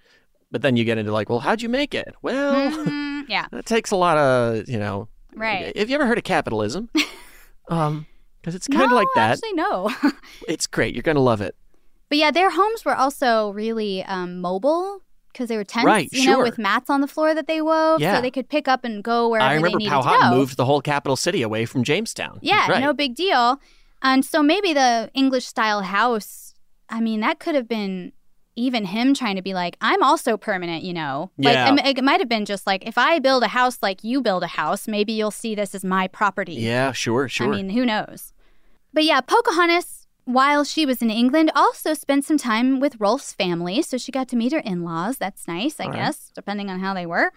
But 0.51 0.63
then 0.63 0.77
you 0.77 0.85
get 0.85 0.99
into 0.99 1.11
like, 1.13 1.29
well, 1.29 1.41
how'd 1.41 1.63
you 1.63 1.69
make 1.69 1.95
it? 1.95 2.15
Well, 2.23 2.55
Mhm. 2.55 3.25
Yeah. 3.29 3.47
that 3.53 3.67
takes 3.67 3.91
a 3.91 3.97
lot 3.97 4.17
of, 4.19 4.69
you 4.69 4.79
know, 4.79 5.09
Right. 5.37 5.77
Have 5.77 5.89
you 5.91 5.97
ever 5.97 6.07
heard 6.07 6.19
of 6.19 6.23
capitalism? 6.25 6.89
um, 7.69 8.07
because 8.41 8.55
it's 8.55 8.69
kind 8.69 8.85
of 8.85 8.91
No, 8.91 8.97
like 8.97 9.09
that. 9.17 9.33
Actually, 9.33 9.55
no. 9.55 9.91
It's 10.49 10.67
great. 10.69 10.95
You're 10.95 11.03
gonna 11.03 11.21
love 11.21 11.41
it. 11.41 11.57
but 12.11 12.19
yeah, 12.19 12.31
their 12.31 12.51
homes 12.51 12.85
were 12.85 12.95
also 12.95 13.51
really 13.51 14.05
um, 14.05 14.41
mobile 14.41 15.01
because 15.35 15.49
they 15.49 15.57
were 15.59 15.65
tents, 15.65 15.85
Right, 15.85 16.09
you 16.13 16.25
know, 16.31 16.39
with 16.41 16.57
mats 16.57 16.89
on 16.89 17.03
the 17.03 17.07
floor 17.09 17.35
that 17.35 17.47
they 17.47 17.61
wove, 17.61 18.01
Yeah. 18.01 18.17
so 18.17 18.23
they 18.23 18.31
could 18.31 18.49
pick 18.49 18.67
up 18.69 18.85
and 18.85 19.05
go 19.05 19.29
wherever 19.29 19.47
I 19.47 19.55
remember 19.55 19.71
they 19.71 19.85
needed 19.85 19.91
to 19.91 19.97
Powhatan 20.03 20.31
go. 20.31 20.37
moved 20.39 20.57
the 20.57 20.65
whole 20.65 20.81
capital 20.81 21.17
city 21.17 21.43
away 21.43 21.67
from 21.67 21.85
Jamestown. 21.85 22.39
Yeah, 22.41 22.71
right. 22.71 22.81
no 22.81 22.95
big 22.95 23.15
deal. 23.15 23.61
And 24.01 24.25
so 24.25 24.43
maybe 24.43 24.73
the 24.73 25.11
English 25.13 25.45
style 25.47 25.83
house, 25.83 26.55
I 26.89 27.01
mean, 27.01 27.21
that 27.21 27.39
could 27.41 27.55
have 27.55 27.69
been 27.69 28.13
even 28.57 28.85
him 28.85 29.15
trying 29.15 29.35
to 29.35 29.43
be 29.43 29.53
like, 29.53 29.77
I'm 29.81 30.03
also 30.03 30.37
permanent, 30.37 30.85
you 30.85 30.93
know? 30.93 31.31
Like, 31.39 31.55
Yeah. 31.55 31.75
It 31.87 32.05
might 32.05 32.21
have 32.21 32.29
been 32.29 32.45
just 32.45 32.67
like, 32.67 32.87
if 32.87 32.97
I 32.97 33.19
build 33.19 33.43
a 33.43 33.49
house 33.49 33.79
like 33.83 34.05
you 34.05 34.21
build 34.23 34.45
a 34.45 34.47
house, 34.47 34.87
maybe 34.87 35.13
you'll 35.13 35.33
see 35.33 35.57
this 35.57 35.75
as 35.75 35.85
my 35.85 36.07
property. 36.07 36.55
Yeah, 36.55 36.93
sure, 36.93 37.29
sure. 37.29 37.53
I 37.53 37.57
mean, 37.57 37.71
who 37.71 37.85
knows? 37.85 38.33
But 38.93 39.03
yeah, 39.05 39.21
Pocahontas, 39.23 40.04
while 40.25 40.65
she 40.65 40.87
was 40.87 41.03
in 41.03 41.11
England, 41.11 41.51
also 41.55 41.93
spent 41.95 42.25
some 42.25 42.39
time 42.39 42.81
with 42.81 42.97
Rolfe's 42.99 43.33
family. 43.33 43.83
So 43.83 43.99
she 43.99 44.11
got 44.11 44.27
to 44.29 44.37
meet 44.37 44.53
her 44.53 44.59
in 44.59 44.83
laws. 44.83 45.19
That's 45.19 45.47
nice, 45.47 45.79
I 45.79 45.85
All 45.85 45.91
right. 45.91 45.97
guess, 45.99 46.31
depending 46.35 46.71
on 46.71 46.81
how 46.81 46.95
they 46.95 47.05
were. 47.07 47.33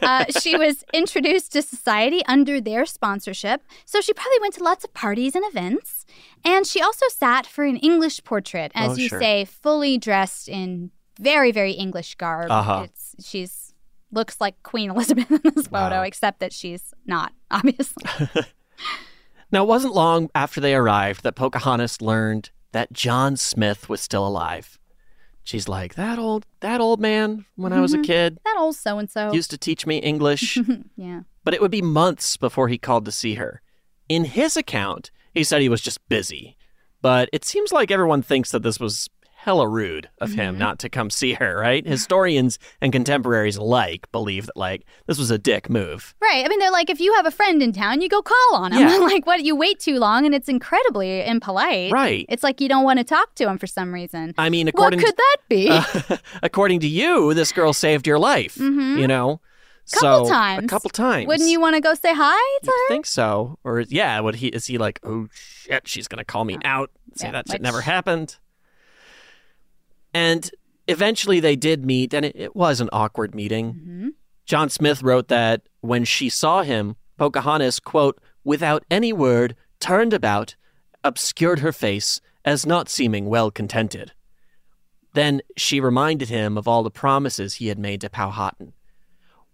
Uh, 0.00 0.24
she 0.40 0.56
was 0.56 0.84
introduced 0.94 1.52
to 1.52 1.62
society 1.62 2.24
under 2.26 2.60
their 2.60 2.86
sponsorship. 2.86 3.62
So 3.84 4.00
she 4.00 4.12
probably 4.12 4.38
went 4.40 4.54
to 4.54 4.62
lots 4.64 4.84
of 4.84 4.94
parties 4.94 5.34
and 5.34 5.44
events. 5.46 6.06
And 6.44 6.66
she 6.66 6.80
also 6.80 7.06
sat 7.08 7.46
for 7.46 7.64
an 7.64 7.76
English 7.78 8.22
portrait, 8.24 8.72
as 8.74 8.92
Oh, 8.92 8.96
you 8.96 9.08
sure. 9.08 9.20
say, 9.20 9.44
fully 9.44 9.98
dressed 9.98 10.48
in 10.48 10.90
very, 11.20 11.52
very 11.52 11.72
English 11.72 12.14
garb. 12.16 12.50
Uh-huh. 12.50 12.82
It's, 12.84 13.14
she's 13.28 13.74
looks 14.14 14.40
like 14.40 14.62
Queen 14.62 14.90
Elizabeth 14.90 15.30
in 15.30 15.40
this 15.54 15.66
photo, 15.68 15.96
Wow. 15.96 16.02
except 16.02 16.40
that 16.40 16.52
she's 16.52 16.92
not, 17.06 17.32
obviously. 17.50 18.04
Now, 19.52 19.62
it 19.64 19.68
wasn't 19.68 19.94
long 19.94 20.30
after 20.34 20.60
they 20.60 20.74
arrived 20.74 21.22
that 21.22 21.36
Pocahontas 21.36 22.00
learned 22.00 22.50
that 22.72 22.92
John 22.92 23.36
Smith 23.36 23.88
was 23.88 24.00
still 24.00 24.26
alive. 24.26 24.78
She's 25.44 25.68
like, 25.68 25.94
that 25.96 26.18
old 26.18 26.46
that 26.60 26.80
old 26.80 27.00
man 27.00 27.44
when 27.56 27.72
I 27.72 27.80
was 27.80 27.92
a 27.92 27.98
Mhm. 27.98 28.04
kid 28.04 28.38
That 28.44 28.56
old 28.56 28.76
so 28.76 28.98
and 28.98 29.10
so. 29.10 29.32
used 29.32 29.50
to 29.50 29.58
teach 29.58 29.86
me 29.86 29.98
English. 29.98 30.56
yeah. 30.96 31.22
but 31.44 31.52
it 31.52 31.60
would 31.60 31.70
be 31.72 31.82
months 31.82 32.36
before 32.36 32.68
he 32.68 32.78
called 32.78 33.04
to 33.04 33.12
see 33.12 33.34
her. 33.34 33.60
In 34.08 34.24
his 34.24 34.56
account, 34.56 35.10
he 35.34 35.42
said 35.42 35.60
he 35.60 35.68
was 35.68 35.80
just 35.80 35.98
busy. 36.08 36.56
But 37.02 37.28
it 37.32 37.44
seems 37.44 37.72
like 37.72 37.90
everyone 37.90 38.22
thinks 38.22 38.52
that 38.52 38.62
this 38.62 38.78
was 38.78 39.10
hella 39.44 39.66
rude 39.68 40.08
of 40.20 40.32
him 40.34 40.54
Mhm. 40.54 40.58
not 40.58 40.78
to 40.78 40.88
come 40.88 41.10
see 41.10 41.32
her, 41.34 41.58
right? 41.58 41.84
Historians 41.86 42.58
and 42.80 42.92
contemporaries 42.92 43.56
alike 43.56 44.06
believe 44.12 44.46
that 44.46 44.56
like 44.56 44.84
this 45.06 45.18
was 45.18 45.30
a 45.32 45.38
dick 45.38 45.68
move. 45.68 46.14
Right. 46.22 46.44
I 46.44 46.48
mean, 46.48 46.60
they're 46.60 46.70
like, 46.70 46.88
if 46.90 47.00
you 47.00 47.12
have 47.14 47.26
a 47.26 47.30
friend 47.30 47.60
in 47.62 47.72
town, 47.72 48.00
you 48.00 48.08
go 48.08 48.22
call 48.22 48.54
on 48.54 48.72
him. 48.72 48.80
Yeah. 48.86 48.96
like, 49.12 49.26
what? 49.26 49.42
You 49.42 49.56
wait 49.56 49.80
too 49.80 49.98
long, 49.98 50.24
and 50.26 50.34
it's 50.34 50.48
incredibly 50.48 51.22
impolite. 51.26 51.92
Right. 51.92 52.24
It's 52.28 52.42
like 52.44 52.60
you 52.60 52.68
don't 52.68 52.84
want 52.84 52.98
to 53.00 53.04
talk 53.04 53.34
to 53.36 53.48
him 53.48 53.58
for 53.58 53.66
some 53.66 53.92
reason. 53.92 54.32
I 54.38 54.48
mean, 54.48 54.66
what 54.66 54.74
according 54.74 55.00
could 55.00 55.16
that 55.16 55.36
be? 55.48 55.68
Uh, 56.12 56.16
according 56.42 56.80
to 56.80 56.88
you, 56.88 57.34
this 57.34 57.50
girl 57.52 57.72
saved 57.72 58.06
your 58.06 58.18
life. 58.18 58.54
Mhm. 58.56 58.98
You 59.00 59.06
know, 59.08 59.40
couple 59.92 60.26
so 60.26 60.30
times. 60.32 60.64
a 60.64 60.68
couple 60.68 60.90
times. 60.90 61.26
Wouldn't 61.26 61.48
you 61.50 61.60
want 61.60 61.74
to 61.74 61.80
go 61.80 61.94
say 61.94 62.12
hi 62.14 62.58
to 62.62 62.66
her? 62.70 62.72
I 62.72 62.86
think 62.88 63.06
so? 63.06 63.58
Or 63.64 63.80
yeah, 63.80 64.20
would 64.20 64.36
he? 64.36 64.48
Is 64.48 64.66
he 64.66 64.78
like, 64.78 65.00
oh 65.02 65.26
shit, 65.32 65.88
she's 65.88 66.06
gonna 66.08 66.24
call 66.24 66.44
me 66.44 66.58
out? 66.64 66.90
Say 67.16 67.26
Yeah, 67.26 67.32
that 67.32 67.50
shit 67.50 67.60
never 67.60 67.80
happened. 67.80 68.36
And 70.14 70.50
eventually 70.88 71.40
they 71.40 71.56
did 71.56 71.84
meet, 71.84 72.12
and 72.14 72.24
it, 72.24 72.36
it 72.36 72.56
was 72.56 72.80
an 72.80 72.90
awkward 72.92 73.34
meeting. 73.34 73.74
Mm-hmm. 73.74 74.08
John 74.44 74.68
Smith 74.68 75.02
wrote 75.02 75.28
that 75.28 75.62
when 75.80 76.04
she 76.04 76.28
saw 76.28 76.62
him, 76.62 76.96
Pocahontas, 77.16 77.80
quote, 77.80 78.20
without 78.44 78.84
any 78.90 79.12
word, 79.12 79.54
turned 79.80 80.12
about, 80.12 80.56
obscured 81.04 81.60
her 81.60 81.72
face, 81.72 82.20
as 82.44 82.66
not 82.66 82.88
seeming 82.88 83.26
well 83.26 83.50
contented. 83.50 84.12
Then 85.14 85.42
she 85.56 85.80
reminded 85.80 86.28
him 86.28 86.56
of 86.56 86.66
all 86.66 86.82
the 86.82 86.90
promises 86.90 87.54
he 87.54 87.68
had 87.68 87.78
made 87.78 88.00
to 88.00 88.10
Powhatan. 88.10 88.72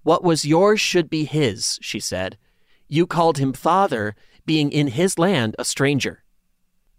What 0.02 0.24
was 0.24 0.44
yours 0.44 0.80
should 0.80 1.10
be 1.10 1.24
his, 1.24 1.78
she 1.82 2.00
said. 2.00 2.38
You 2.86 3.06
called 3.06 3.38
him 3.38 3.52
father, 3.52 4.14
being 4.46 4.72
in 4.72 4.88
his 4.88 5.18
land 5.18 5.54
a 5.58 5.64
stranger. 5.64 6.22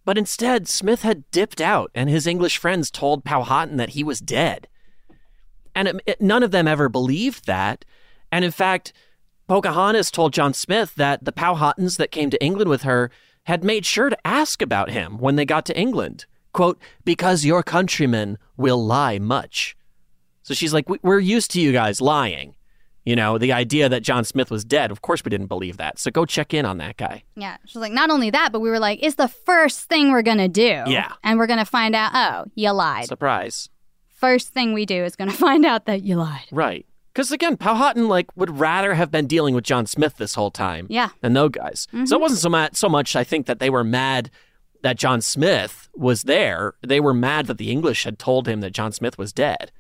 But 0.10 0.18
instead, 0.18 0.68
Smith 0.68 1.04
had 1.04 1.30
dipped 1.30 1.62
out, 1.62 1.92
and 1.94 2.10
his 2.10 2.26
English 2.26 2.58
friends 2.58 2.90
told 2.90 3.24
Powhatan 3.24 3.78
that 3.78 3.90
he 3.90 4.04
was 4.04 4.20
dead. 4.20 4.68
And 5.76 5.88
it, 5.88 6.02
it, 6.08 6.20
none 6.20 6.42
of 6.42 6.50
them 6.50 6.68
ever 6.68 6.90
believed 6.90 7.46
that. 7.46 7.86
And 8.32 8.44
in 8.44 8.50
fact, 8.50 8.92
Pocahontas 9.48 10.10
told 10.10 10.34
John 10.34 10.56
Smith 10.56 10.96
that 10.96 11.26
the 11.26 11.32
Powhatans 11.32 11.98
that 11.98 12.10
came 12.10 12.32
to 12.32 12.44
England 12.44 12.72
with 12.72 12.82
her 12.82 13.12
had 13.44 13.64
made 13.64 13.86
sure 13.86 14.10
to 14.10 14.18
ask 14.28 14.64
about 14.64 14.90
him 14.90 15.20
when 15.20 15.36
they 15.36 15.46
got 15.46 15.64
to 15.68 15.80
England. 15.80 16.26
Quote, 16.54 16.82
because 17.06 17.46
your 17.46 17.62
countrymen 17.62 18.40
will 18.58 18.84
lie 18.84 19.20
much. 19.20 19.78
So 20.42 20.56
she's 20.56 20.74
like, 20.74 20.90
we're 21.04 21.20
used 21.20 21.52
to 21.52 21.62
you 21.62 21.72
guys 21.72 22.02
lying. 22.02 22.56
You 23.06 23.16
know, 23.16 23.38
the 23.38 23.54
idea 23.54 23.90
that 23.90 24.02
John 24.02 24.24
Smith 24.24 24.52
was 24.52 24.64
dead, 24.64 24.92
of 24.92 25.02
course 25.02 25.24
we 25.24 25.30
didn't 25.30 25.48
believe 25.48 25.78
that. 25.78 26.00
So 26.00 26.12
go 26.12 26.26
check 26.26 26.54
in 26.54 26.66
on 26.66 26.78
that 26.78 26.98
guy. 26.98 27.24
Yeah. 27.36 27.58
She's 27.66 27.78
like, 27.78 27.92
not 27.92 28.10
only 28.10 28.30
that, 28.30 28.52
but 28.52 28.60
we 28.60 28.70
were 28.70 28.80
like, 28.80 29.00
it's 29.02 29.16
the 29.16 29.28
first 29.28 29.82
thing 29.90 30.12
we're 30.12 30.22
going 30.22 30.38
to 30.38 30.48
do. 30.48 30.84
Yeah. 30.88 31.14
And 31.24 31.40
we're 31.40 31.48
going 31.48 31.60
to 31.60 31.66
find 31.66 31.96
out, 31.96 32.12
oh, 32.14 32.52
you 32.56 32.72
lied. 32.72 33.06
Surprise. 33.06 33.70
First 34.10 34.50
thing 34.50 34.74
we 34.74 34.86
do 34.86 35.04
is 35.04 35.16
going 35.16 35.30
to 35.32 35.36
find 35.36 35.66
out 35.66 35.86
that 35.86 36.04
you 36.04 36.18
lied. 36.18 36.48
Right. 36.52 36.86
Because 37.14 37.32
again, 37.32 37.58
Powhatan 37.58 38.08
like 38.08 38.28
would 38.36 38.60
rather 38.60 38.94
have 38.94 39.12
been 39.12 39.28
dealing 39.28 39.56
with 39.56 39.64
John 39.64 39.86
Smith 39.86 40.18
this 40.18 40.36
whole 40.36 40.52
time. 40.52 40.86
Yeah. 40.90 41.10
Than 41.22 41.34
those 41.34 41.52
guys. 41.52 41.88
Mm-hmm. 41.88 42.06
So 42.06 42.16
it 42.16 42.22
wasn't 42.22 42.42
so 42.42 42.50
much, 42.50 42.76
so 42.76 42.90
much, 42.90 43.16
I 43.16 43.24
think, 43.24 43.46
that 43.48 43.60
they 43.60 43.70
were 43.70 43.84
mad 43.84 44.30
that 44.82 44.98
John 44.98 45.22
Smith 45.22 45.90
was 45.94 46.24
there. 46.24 46.76
They 46.82 47.00
were 47.00 47.14
mad 47.14 47.48
that 47.48 47.58
the 47.58 47.72
English 47.72 48.04
had 48.04 48.20
told 48.20 48.48
him 48.48 48.62
that 48.62 48.72
John 48.72 48.92
Smith 48.92 49.18
was 49.18 49.34
dead. 49.34 49.72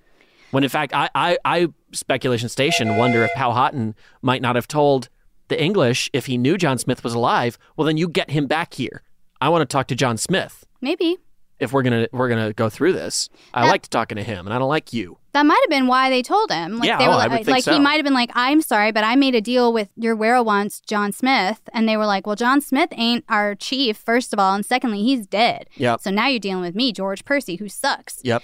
When 0.51 0.63
in 0.63 0.69
fact, 0.69 0.93
I, 0.93 1.09
I, 1.15 1.37
I 1.45 1.67
speculation 1.91 2.49
station 2.49 2.97
wonder 2.97 3.23
if 3.23 3.31
Powhatan 3.33 3.95
might 4.21 4.41
not 4.41 4.55
have 4.55 4.67
told 4.67 5.09
the 5.47 5.61
English 5.61 6.09
if 6.13 6.25
he 6.27 6.37
knew 6.37 6.57
John 6.57 6.77
Smith 6.77 7.03
was 7.03 7.13
alive. 7.13 7.57
Well, 7.75 7.85
then 7.85 7.97
you 7.97 8.07
get 8.07 8.29
him 8.31 8.47
back 8.47 8.73
here. 8.73 9.03
I 9.41 9.49
want 9.49 9.61
to 9.61 9.71
talk 9.71 9.87
to 9.87 9.95
John 9.95 10.17
Smith. 10.17 10.65
Maybe 10.81 11.17
if 11.59 11.73
we're 11.73 11.83
gonna 11.83 12.07
we're 12.11 12.29
gonna 12.29 12.53
go 12.53 12.69
through 12.69 12.93
this. 12.93 13.29
I 13.53 13.63
That- 13.65 13.71
liked 13.71 13.91
talking 13.91 14.15
to 14.15 14.23
him, 14.23 14.47
and 14.47 14.53
I 14.53 14.59
don't 14.59 14.69
like 14.69 14.93
you. 14.93 15.17
That 15.33 15.45
might 15.45 15.59
have 15.61 15.69
been 15.69 15.85
why 15.85 16.09
they 16.09 16.23
told 16.23 16.49
him. 16.51 16.79
Like 16.79 16.87
Yeah, 16.87 16.97
they 16.97 17.05
oh, 17.05 17.09
were 17.09 17.13
I 17.13 17.17
like, 17.17 17.31
would 17.31 17.45
think 17.45 17.67
like 17.67 17.75
he 17.75 17.79
might 17.79 17.95
have 17.95 18.03
been 18.03 18.15
like, 18.15 18.31
I'm 18.33 18.61
sorry, 18.61 18.91
but 18.91 19.03
I 19.03 19.15
made 19.15 19.35
a 19.35 19.41
deal 19.41 19.71
with 19.71 19.89
your 19.95 20.15
werewolves, 20.15 20.81
John 20.81 21.11
Smith. 21.11 21.61
And 21.71 21.87
they 21.87 21.97
were 21.97 22.07
like, 22.07 22.25
Well, 22.25 22.35
John 22.35 22.61
Smith 22.61 22.89
ain't 22.93 23.25
our 23.29 23.53
chief, 23.53 23.95
first 23.97 24.33
of 24.33 24.39
all, 24.39 24.55
and 24.55 24.65
secondly, 24.65 25.03
he's 25.03 25.27
dead. 25.27 25.69
Yep. 25.75 26.01
So 26.01 26.09
now 26.09 26.27
you're 26.27 26.39
dealing 26.39 26.63
with 26.63 26.73
me, 26.75 26.91
George 26.91 27.25
Percy, 27.25 27.57
who 27.57 27.69
sucks. 27.69 28.19
Yep. 28.23 28.41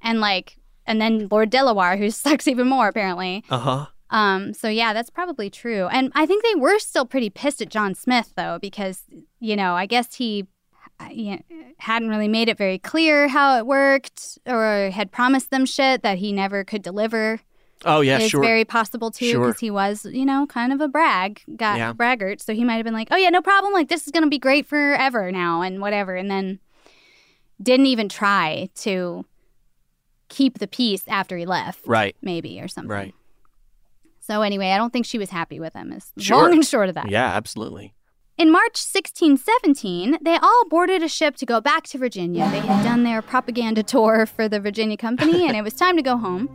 And 0.00 0.20
like 0.20 0.57
and 0.88 1.00
then 1.00 1.28
Lord 1.30 1.50
Delaware, 1.50 1.96
who 1.96 2.10
sucks 2.24 2.48
even 2.48 2.66
more, 2.66 2.88
apparently. 2.88 3.44
Uh 3.48 3.58
huh. 3.58 3.86
Um, 4.10 4.54
so 4.54 4.68
yeah, 4.68 4.92
that's 4.94 5.10
probably 5.10 5.50
true. 5.50 5.86
And 5.88 6.10
I 6.14 6.24
think 6.26 6.42
they 6.42 6.54
were 6.54 6.78
still 6.78 7.04
pretty 7.04 7.28
pissed 7.30 7.60
at 7.62 7.68
John 7.68 7.94
Smith 7.94 8.32
though, 8.36 8.58
because 8.60 9.02
you 9.38 9.54
know, 9.54 9.74
I 9.74 9.86
guess 9.86 10.14
he 10.14 10.46
uh, 11.00 11.08
you 11.12 11.32
know, 11.32 11.42
hadn't 11.78 12.08
really 12.08 12.26
made 12.26 12.48
it 12.48 12.56
very 12.58 12.78
clear 12.78 13.28
how 13.28 13.56
it 13.58 13.66
worked, 13.66 14.38
or 14.46 14.90
had 14.90 15.12
promised 15.12 15.50
them 15.50 15.64
shit 15.66 16.02
that 16.02 16.18
he 16.18 16.32
never 16.32 16.64
could 16.64 16.82
deliver. 16.82 17.40
Oh 17.84 18.00
yeah, 18.00 18.18
it's 18.18 18.30
sure. 18.30 18.40
very 18.42 18.64
possible 18.64 19.12
too, 19.12 19.30
Sure. 19.30 19.46
because 19.46 19.60
he 19.60 19.70
was, 19.70 20.04
you 20.06 20.24
know, 20.24 20.46
kind 20.48 20.72
of 20.72 20.80
a 20.80 20.88
brag, 20.88 21.42
got 21.54 21.76
Yeah. 21.78 21.92
braggart. 21.92 22.40
So 22.40 22.52
he 22.52 22.64
might 22.64 22.76
have 22.76 22.84
been 22.84 22.94
like, 22.94 23.08
"Oh 23.12 23.16
yeah, 23.16 23.28
no 23.28 23.42
problem. 23.42 23.72
Like 23.72 23.88
this 23.88 24.06
is 24.06 24.10
gonna 24.10 24.26
be 24.28 24.38
great 24.40 24.66
forever 24.66 25.30
now, 25.30 25.60
and 25.62 25.80
whatever." 25.80 26.16
And 26.16 26.28
then 26.30 26.58
didn't 27.62 27.86
even 27.86 28.08
try 28.08 28.68
to 28.76 29.24
keep 30.28 30.58
the 30.58 30.66
peace 30.68 31.02
after 31.08 31.36
he 31.36 31.46
left, 31.46 31.80
Right. 31.86 32.16
Maybe 32.22 32.60
or 32.60 32.68
something. 32.68 32.90
Right. 32.90 33.14
So 34.20 34.42
anyway, 34.42 34.70
I 34.72 34.76
don't 34.76 34.92
think 34.92 35.06
she 35.06 35.18
was 35.18 35.30
happy 35.30 35.58
with 35.58 35.72
him. 35.74 35.92
Is 35.92 36.12
Sure. 36.18 36.42
long 36.42 36.52
and 36.52 36.64
short 36.66 36.88
of 36.88 36.94
that. 36.96 37.08
Yeah, 37.10 37.26
absolutely. 37.26 37.94
In 38.36 38.52
March 38.52 38.76
1617, 38.76 40.18
they 40.22 40.36
all 40.36 40.64
boarded 40.68 41.02
a 41.02 41.08
ship 41.08 41.34
to 41.36 41.46
go 41.46 41.60
back 41.60 41.84
to 41.88 41.98
Virginia. 41.98 42.48
They 42.50 42.60
had 42.60 42.84
done 42.84 43.02
their 43.02 43.20
propaganda 43.20 43.82
tour 43.82 44.26
for 44.26 44.48
the 44.48 44.60
Virginia 44.60 44.96
Company, 44.96 45.46
and 45.48 45.56
it 45.56 45.62
was 45.64 45.74
time 45.74 45.96
to 45.96 46.02
go 46.02 46.16
home. 46.16 46.48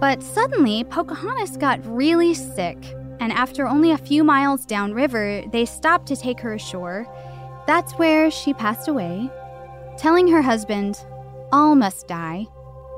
But 0.00 0.22
suddenly, 0.22 0.84
Pocahontas 0.84 1.58
got 1.58 1.84
really 1.84 2.32
sick, 2.32 2.78
and 3.20 3.30
after 3.32 3.66
only 3.66 3.90
a 3.90 3.98
few 3.98 4.24
miles 4.24 4.64
downriver, 4.64 5.42
they 5.52 5.66
stopped 5.66 6.06
to 6.08 6.16
take 6.16 6.40
her 6.40 6.54
ashore. 6.54 7.06
That's 7.66 7.92
where 7.98 8.30
she 8.30 8.54
passed 8.54 8.88
away, 8.88 9.28
telling 9.98 10.28
her 10.28 10.40
husband, 10.40 11.04
All 11.52 11.74
must 11.74 12.08
die. 12.08 12.46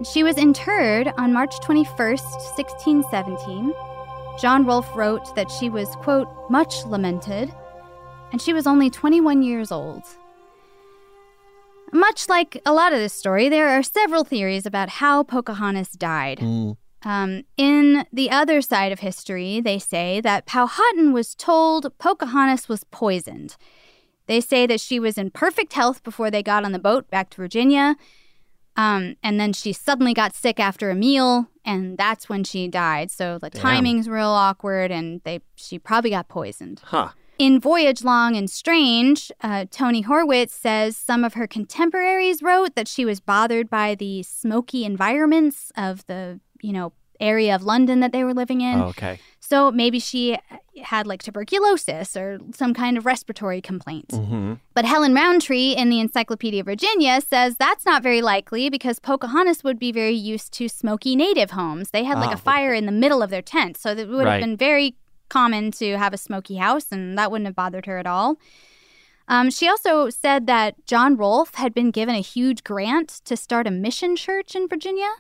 She 0.05 0.23
was 0.23 0.37
interred 0.37 1.13
on 1.17 1.33
March 1.33 1.55
21st, 1.61 2.57
1617. 2.57 3.73
John 4.41 4.65
Rolfe 4.65 4.95
wrote 4.97 5.35
that 5.37 5.51
she 5.51 5.69
was, 5.69 5.89
quote, 5.97 6.29
much 6.51 6.85
lamented, 6.87 7.53
and 8.33 8.41
she 8.41 8.53
was 8.53 8.67
only 8.67 8.91
21 8.91 9.43
years 9.43 9.71
old. 9.71 10.03
Much 11.93 12.29
like 12.29 12.61
a 12.65 12.73
lot 12.73 12.93
of 12.93 12.99
this 12.99 13.13
story, 13.13 13.49
there 13.49 13.69
are 13.69 13.83
several 13.83 14.25
theories 14.25 14.67
about 14.67 14.89
how 14.89 15.23
Pocahontas 15.23 15.91
died. 15.91 16.41
Um, 17.05 17.43
in 17.57 18.07
the 18.13 18.31
other 18.31 18.63
side 18.63 18.93
of 18.93 19.01
history, 19.01 19.61
they 19.61 19.79
say 19.79 20.21
that 20.23 20.47
Powhatan 20.47 21.13
was 21.13 21.35
told 21.35 21.97
Pocahontas 21.99 22.69
was 22.69 22.85
poisoned. 22.85 23.57
They 24.27 24.41
say 24.41 24.67
that 24.67 24.81
she 24.81 24.99
was 24.99 25.19
in 25.19 25.31
perfect 25.31 25.75
health 25.75 26.03
before 26.03 26.31
they 26.31 26.43
got 26.43 26.65
on 26.65 26.73
the 26.73 26.79
boat 26.79 27.11
back 27.11 27.29
to 27.31 27.37
Virginia. 27.37 27.97
Um, 28.77 29.17
and 29.23 29.39
then 29.39 29.53
she 29.53 29.73
suddenly 29.73 30.15
got 30.15 30.35
sick 30.35 30.59
after 30.59 30.91
a 30.91 30.95
meal, 30.95 31.49
and 31.65 31.99
that's 31.99 32.29
when 32.29 32.45
she 32.45 32.69
died. 32.69 33.11
So 33.11 33.39
the 33.39 33.51
Damn. 33.51 33.63
timing's 33.63 34.09
real 34.09 34.29
awkward, 34.29 34.91
and 34.91 35.21
they 35.25 35.41
she 35.55 35.79
probably 35.79 36.11
got 36.11 36.29
poisoned. 36.29 36.81
Huh. 36.85 37.11
In 37.39 37.59
Voyage 37.59 38.05
Long 38.05 38.37
and 38.37 38.49
Strange, 38.49 39.33
uh, 39.41 39.65
Tony 39.71 40.05
Horwitz 40.05 40.51
says 40.51 40.97
some 40.97 41.25
of 41.25 41.35
her 41.35 41.47
contemporaries 41.47 42.43
wrote 42.43 42.75
that 42.77 42.87
she 42.89 43.05
was 43.05 43.21
bothered 43.21 43.69
by 43.69 43.95
the 43.95 44.23
smoky 44.23 44.85
environments 44.85 45.73
of 45.77 46.07
the, 46.07 46.41
you 46.61 46.73
know, 46.73 46.93
area 47.19 47.55
of 47.55 47.63
London 47.63 48.01
that 48.01 48.13
they 48.13 48.23
were 48.23 48.35
living 48.35 48.61
in. 48.61 48.81
Oh, 48.81 48.87
okay. 48.89 49.19
So 49.45 49.73
maybe 49.73 49.99
she 49.99 50.39
had 50.85 51.07
like 51.07 51.21
tuberculosis 51.23 52.17
or 52.17 52.39
some 52.55 52.73
kind 52.73 52.97
of 52.97 53.05
respiratory 53.05 53.61
complaint. 53.61 54.09
Mm-hmm. 54.09 54.55
But 54.73 54.85
Helen 54.85 55.15
Rountree 55.15 55.73
in 55.73 55.91
the 55.91 55.99
Encyclopedia 55.99 56.61
of 56.61 56.67
Virginia 56.67 57.21
says 57.21 57.57
that's 57.59 57.85
not 57.85 58.05
very 58.05 58.23
likely 58.23 58.71
because 58.71 59.01
Pocahontas 59.01 59.65
would 59.65 59.79
be 59.81 59.91
very 59.91 60.15
used 60.15 60.53
to 60.55 60.69
smoky 60.69 61.17
native 61.17 61.51
homes. 61.51 61.91
They 61.91 62.05
had 62.05 62.19
like 62.19 62.31
Ah, 62.31 62.35
a 62.35 62.37
fire 62.39 62.73
in 62.73 62.87
the 62.87 62.93
middle 62.93 63.21
of 63.21 63.31
their 63.31 63.43
tent, 63.43 63.77
so 63.77 63.91
it 63.91 64.09
would 64.09 64.25
Right. 64.25 64.35
have 64.35 64.41
been 64.41 64.57
very 64.57 64.95
common 65.29 65.73
to 65.73 65.99
have 65.99 66.15
a 66.15 66.19
smoky 66.19 66.57
house, 66.57 66.87
and 66.93 67.19
that 67.19 67.31
wouldn't 67.31 67.47
have 67.47 67.57
bothered 67.57 67.87
her 67.87 67.99
at 67.99 68.07
all. 68.07 68.37
Um, 69.29 69.51
she 69.51 69.69
also 69.69 70.09
said 70.09 70.47
that 70.47 70.87
John 70.87 71.17
Rolfe 71.17 71.55
had 71.57 71.75
been 71.75 71.91
given 71.91 72.15
a 72.15 72.21
huge 72.21 72.63
grant 72.65 73.09
to 73.25 73.37
start 73.37 73.67
a 73.67 73.71
mission 73.71 74.15
church 74.15 74.55
in 74.55 74.69
Virginia. 74.69 75.11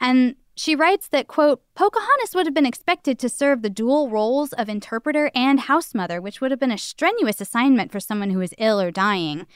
And 0.00 0.36
she 0.56 0.76
writes 0.76 1.08
that, 1.08 1.26
quote, 1.26 1.62
Pocahontas 1.74 2.34
would 2.34 2.46
have 2.46 2.54
been 2.54 2.66
expected 2.66 3.18
to 3.18 3.28
serve 3.28 3.62
the 3.62 3.70
dual 3.70 4.08
roles 4.08 4.52
of 4.52 4.68
interpreter 4.68 5.30
and 5.34 5.60
house 5.60 5.94
mother, 5.94 6.20
which 6.20 6.40
would 6.40 6.50
have 6.50 6.60
been 6.60 6.70
a 6.70 6.78
strenuous 6.78 7.40
assignment 7.40 7.90
for 7.90 8.00
someone 8.00 8.30
who 8.30 8.40
is 8.40 8.54
ill 8.58 8.80
or 8.80 8.90
dying. 8.90 9.46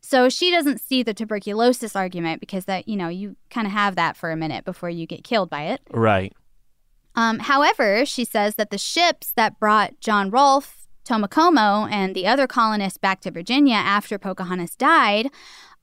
So 0.00 0.28
she 0.28 0.50
doesn't 0.50 0.80
see 0.80 1.02
the 1.02 1.14
tuberculosis 1.14 1.96
argument 1.96 2.40
because 2.40 2.64
that, 2.66 2.88
you 2.88 2.96
know, 2.96 3.08
you 3.08 3.36
kind 3.50 3.66
of 3.66 3.72
have 3.72 3.96
that 3.96 4.16
for 4.16 4.30
a 4.30 4.36
minute 4.36 4.64
before 4.64 4.90
you 4.90 5.06
get 5.06 5.24
killed 5.24 5.48
by 5.48 5.62
it. 5.64 5.80
Right. 5.90 6.32
Um, 7.14 7.38
however, 7.38 8.04
she 8.04 8.24
says 8.24 8.56
that 8.56 8.70
the 8.70 8.78
ships 8.78 9.32
that 9.36 9.60
brought 9.60 10.00
John 10.00 10.30
Rolfe, 10.30 10.86
Tomacomo, 11.04 11.90
and 11.90 12.14
the 12.14 12.26
other 12.26 12.46
colonists 12.46 12.98
back 12.98 13.20
to 13.22 13.30
Virginia 13.30 13.76
after 13.76 14.18
Pocahontas 14.18 14.76
died 14.76 15.28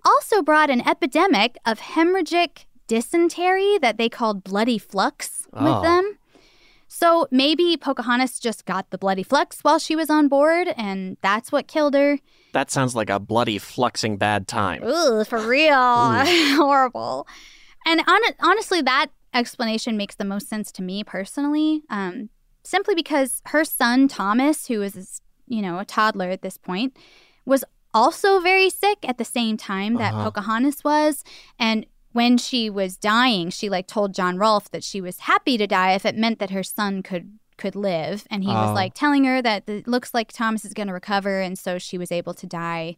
also 0.05 0.41
brought 0.41 0.69
an 0.69 0.87
epidemic 0.87 1.57
of 1.65 1.79
hemorrhagic 1.79 2.65
dysentery 2.89 3.77
that 3.81 3.97
they 3.97 4.09
called 4.09 4.43
bloody 4.43 4.77
flux 4.77 5.47
Oh. 5.53 5.63
with 5.63 5.83
them. 5.83 6.17
So 6.91 7.27
maybe 7.31 7.77
Pocahontas 7.77 8.39
just 8.39 8.65
got 8.65 8.89
the 8.89 8.97
bloody 8.97 9.23
flux 9.23 9.59
while 9.61 9.79
she 9.79 9.95
was 9.95 10.09
on 10.09 10.27
board, 10.27 10.67
and 10.75 11.17
that's 11.21 11.51
what 11.51 11.67
killed 11.67 11.93
her. 11.93 12.19
That 12.53 12.71
sounds 12.71 12.95
like 12.95 13.09
a 13.11 13.19
bloody 13.19 13.59
fluxing 13.59 14.17
bad 14.17 14.47
time. 14.47 14.81
Ugh, 14.83 15.25
for 15.27 15.39
real. 15.39 15.73
Ooh. 15.75 16.55
Horrible. 16.57 17.27
And 17.85 18.01
hon- 18.05 18.33
honestly, 18.41 18.81
that 18.81 19.07
explanation 19.33 19.97
makes 19.97 20.15
the 20.15 20.25
most 20.25 20.49
sense 20.49 20.71
to 20.73 20.81
me 20.81 21.03
personally, 21.03 21.83
um, 21.91 22.29
simply 22.63 22.95
because 22.95 23.41
her 23.45 23.63
son, 23.63 24.07
Thomas, 24.07 24.65
who 24.67 24.81
is, 24.81 25.21
you 25.47 25.61
know, 25.61 25.77
a 25.77 25.85
toddler 25.85 26.29
at 26.31 26.41
this 26.41 26.57
point, 26.57 26.97
was 27.45 27.63
also 27.93 28.39
very 28.39 28.69
sick 28.69 28.97
at 29.03 29.17
the 29.19 29.25
same 29.25 29.57
time 29.57 29.93
that 29.95 30.13
Uh-huh. 30.13 30.23
Pocahontas 30.25 30.83
was. 30.83 31.23
And 31.59 31.85
when 32.11 32.37
she 32.37 32.69
was 32.69 32.97
dying, 32.97 33.49
she 33.49 33.69
like 33.69 33.87
told 33.87 34.13
John 34.13 34.37
Rolfe 34.37 34.69
that 34.71 34.83
she 34.83 35.01
was 35.01 35.19
happy 35.19 35.57
to 35.57 35.67
die 35.67 35.93
if 35.93 36.05
it 36.05 36.15
meant 36.17 36.39
that 36.39 36.49
her 36.51 36.63
son 36.63 37.03
could 37.03 37.37
could 37.57 37.75
live, 37.75 38.25
and 38.31 38.41
he 38.43 38.49
Oh. 38.49 38.53
was 38.53 38.73
like 38.73 38.93
telling 38.93 39.25
her 39.25 39.41
that 39.41 39.67
it 39.67 39.85
looks 39.85 40.13
like 40.13 40.31
Thomas 40.31 40.63
is 40.63 40.73
going 40.73 40.87
to 40.87 40.93
recover, 40.93 41.41
and 41.41 41.59
so 41.59 41.77
she 41.77 41.97
was 41.97 42.09
able 42.09 42.33
to 42.35 42.47
die 42.47 42.95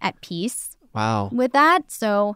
at 0.00 0.18
peace 0.22 0.76
Wow. 0.94 1.28
with 1.30 1.52
that. 1.52 1.90
So 1.92 2.34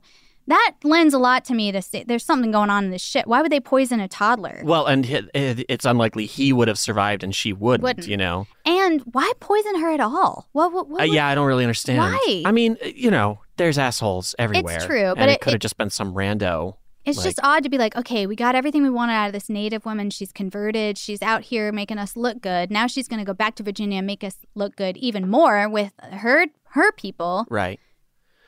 that 0.48 0.72
lends 0.84 1.14
a 1.14 1.18
lot 1.18 1.46
to 1.46 1.54
me 1.54 1.72
to 1.72 1.80
say 1.80 2.04
there's 2.06 2.24
something 2.26 2.50
going 2.50 2.68
on 2.68 2.84
in 2.84 2.90
this 2.90 3.00
shit. 3.00 3.26
Why 3.26 3.40
would 3.40 3.50
they 3.50 3.60
poison 3.60 4.00
a 4.00 4.08
toddler? 4.08 4.60
Well, 4.64 4.84
and 4.86 5.06
it, 5.06 5.30
it- 5.34 5.64
it's 5.70 5.86
unlikely 5.86 6.26
he 6.26 6.52
would 6.52 6.68
have 6.68 6.78
survived 6.78 7.24
and 7.24 7.34
she 7.34 7.54
wouldn't, 7.54 7.84
Wouldn't. 7.84 8.06
you 8.06 8.18
know? 8.18 8.46
And 8.66 9.00
why 9.12 9.32
poison 9.40 9.80
her 9.80 9.90
at 9.92 10.00
all? 10.00 10.48
What? 10.52 10.72
What? 10.74 10.88
what 10.90 11.00
Uh, 11.00 11.04
yeah, 11.04 11.26
I 11.26 11.34
don't 11.34 11.46
really 11.46 11.64
understand. 11.64 12.00
Why? 12.00 12.42
I 12.44 12.52
mean, 12.52 12.76
you 12.94 13.10
know, 13.10 13.38
there's 13.62 13.78
assholes 13.78 14.34
everywhere. 14.38 14.76
It's 14.76 14.86
true, 14.86 15.10
and 15.10 15.16
but 15.16 15.28
it, 15.28 15.32
it- 15.34 15.40
could 15.40 15.52
have 15.52 15.60
just 15.60 15.76
been 15.78 15.90
some 15.90 16.14
rando. 16.14 16.76
It's 17.04 17.18
like- 17.18 17.24
just 17.26 17.40
odd 17.42 17.62
to 17.64 17.68
be 17.68 17.78
like, 17.78 17.96
okay, 17.96 18.26
we 18.26 18.36
got 18.36 18.54
everything 18.54 18.82
we 18.82 18.90
wanted 18.90 19.14
out 19.14 19.26
of 19.26 19.32
this 19.32 19.48
native 19.48 19.84
woman. 19.84 20.10
She's 20.10 20.30
converted. 20.30 20.96
She's 20.96 21.20
out 21.20 21.42
here 21.42 21.72
making 21.72 21.98
us 21.98 22.16
look 22.16 22.40
good. 22.40 22.70
Now 22.70 22.86
she's 22.86 23.08
going 23.08 23.18
to 23.18 23.24
go 23.24 23.34
back 23.34 23.56
to 23.56 23.62
Virginia 23.64 23.98
and 23.98 24.06
make 24.06 24.22
us 24.22 24.36
look 24.54 24.76
good 24.76 24.96
even 24.98 25.28
more 25.28 25.68
with 25.68 25.92
her 26.12 26.46
her 26.70 26.92
people. 26.92 27.46
right. 27.50 27.78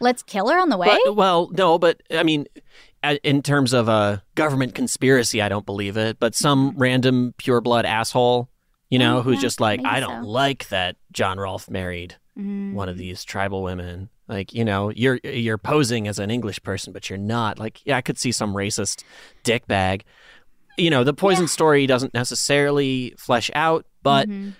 Let's 0.00 0.22
kill 0.22 0.48
her 0.50 0.58
on 0.58 0.68
the 0.68 0.76
way. 0.76 0.98
But, 1.04 1.14
well, 1.16 1.48
no, 1.52 1.78
but 1.78 2.00
I 2.10 2.24
mean, 2.24 2.46
in 3.22 3.42
terms 3.42 3.72
of 3.72 3.88
a 3.88 4.22
government 4.34 4.74
conspiracy, 4.74 5.40
I 5.40 5.48
don't 5.48 5.64
believe 5.64 5.96
it. 5.96 6.18
But 6.18 6.34
some 6.34 6.74
random 6.76 7.32
pure 7.38 7.60
blood 7.60 7.86
asshole, 7.86 8.50
you 8.90 8.98
know, 8.98 9.18
Oh, 9.18 9.22
who's 9.22 9.40
just 9.40 9.60
like, 9.60 9.80
maybe 9.80 9.94
I 9.96 10.00
don't 10.00 10.24
so. 10.24 10.28
like 10.28 10.68
that 10.68 10.96
John 11.12 11.38
Rolfe 11.38 11.70
married 11.70 12.16
Mm. 12.38 12.72
one 12.74 12.88
of 12.88 12.98
these 12.98 13.22
tribal 13.24 13.62
women. 13.62 14.10
Like, 14.28 14.54
you 14.54 14.64
know, 14.64 14.90
you're 14.90 15.18
you're 15.24 15.58
posing 15.58 16.08
as 16.08 16.18
an 16.18 16.30
English 16.30 16.62
person, 16.62 16.92
but 16.92 17.10
you're 17.10 17.18
not. 17.18 17.58
Like, 17.58 17.80
yeah, 17.84 17.96
I 17.96 18.00
could 18.00 18.18
see 18.18 18.32
some 18.32 18.54
racist 18.54 19.02
dickbag. 19.44 20.02
You 20.78 20.90
know, 20.90 21.04
the 21.04 21.14
poison 21.14 21.46
story 21.46 21.86
doesn't 21.86 22.14
necessarily 22.14 23.14
flesh 23.18 23.50
out, 23.54 23.86
but 24.02 24.28
Mhm. 24.28 24.54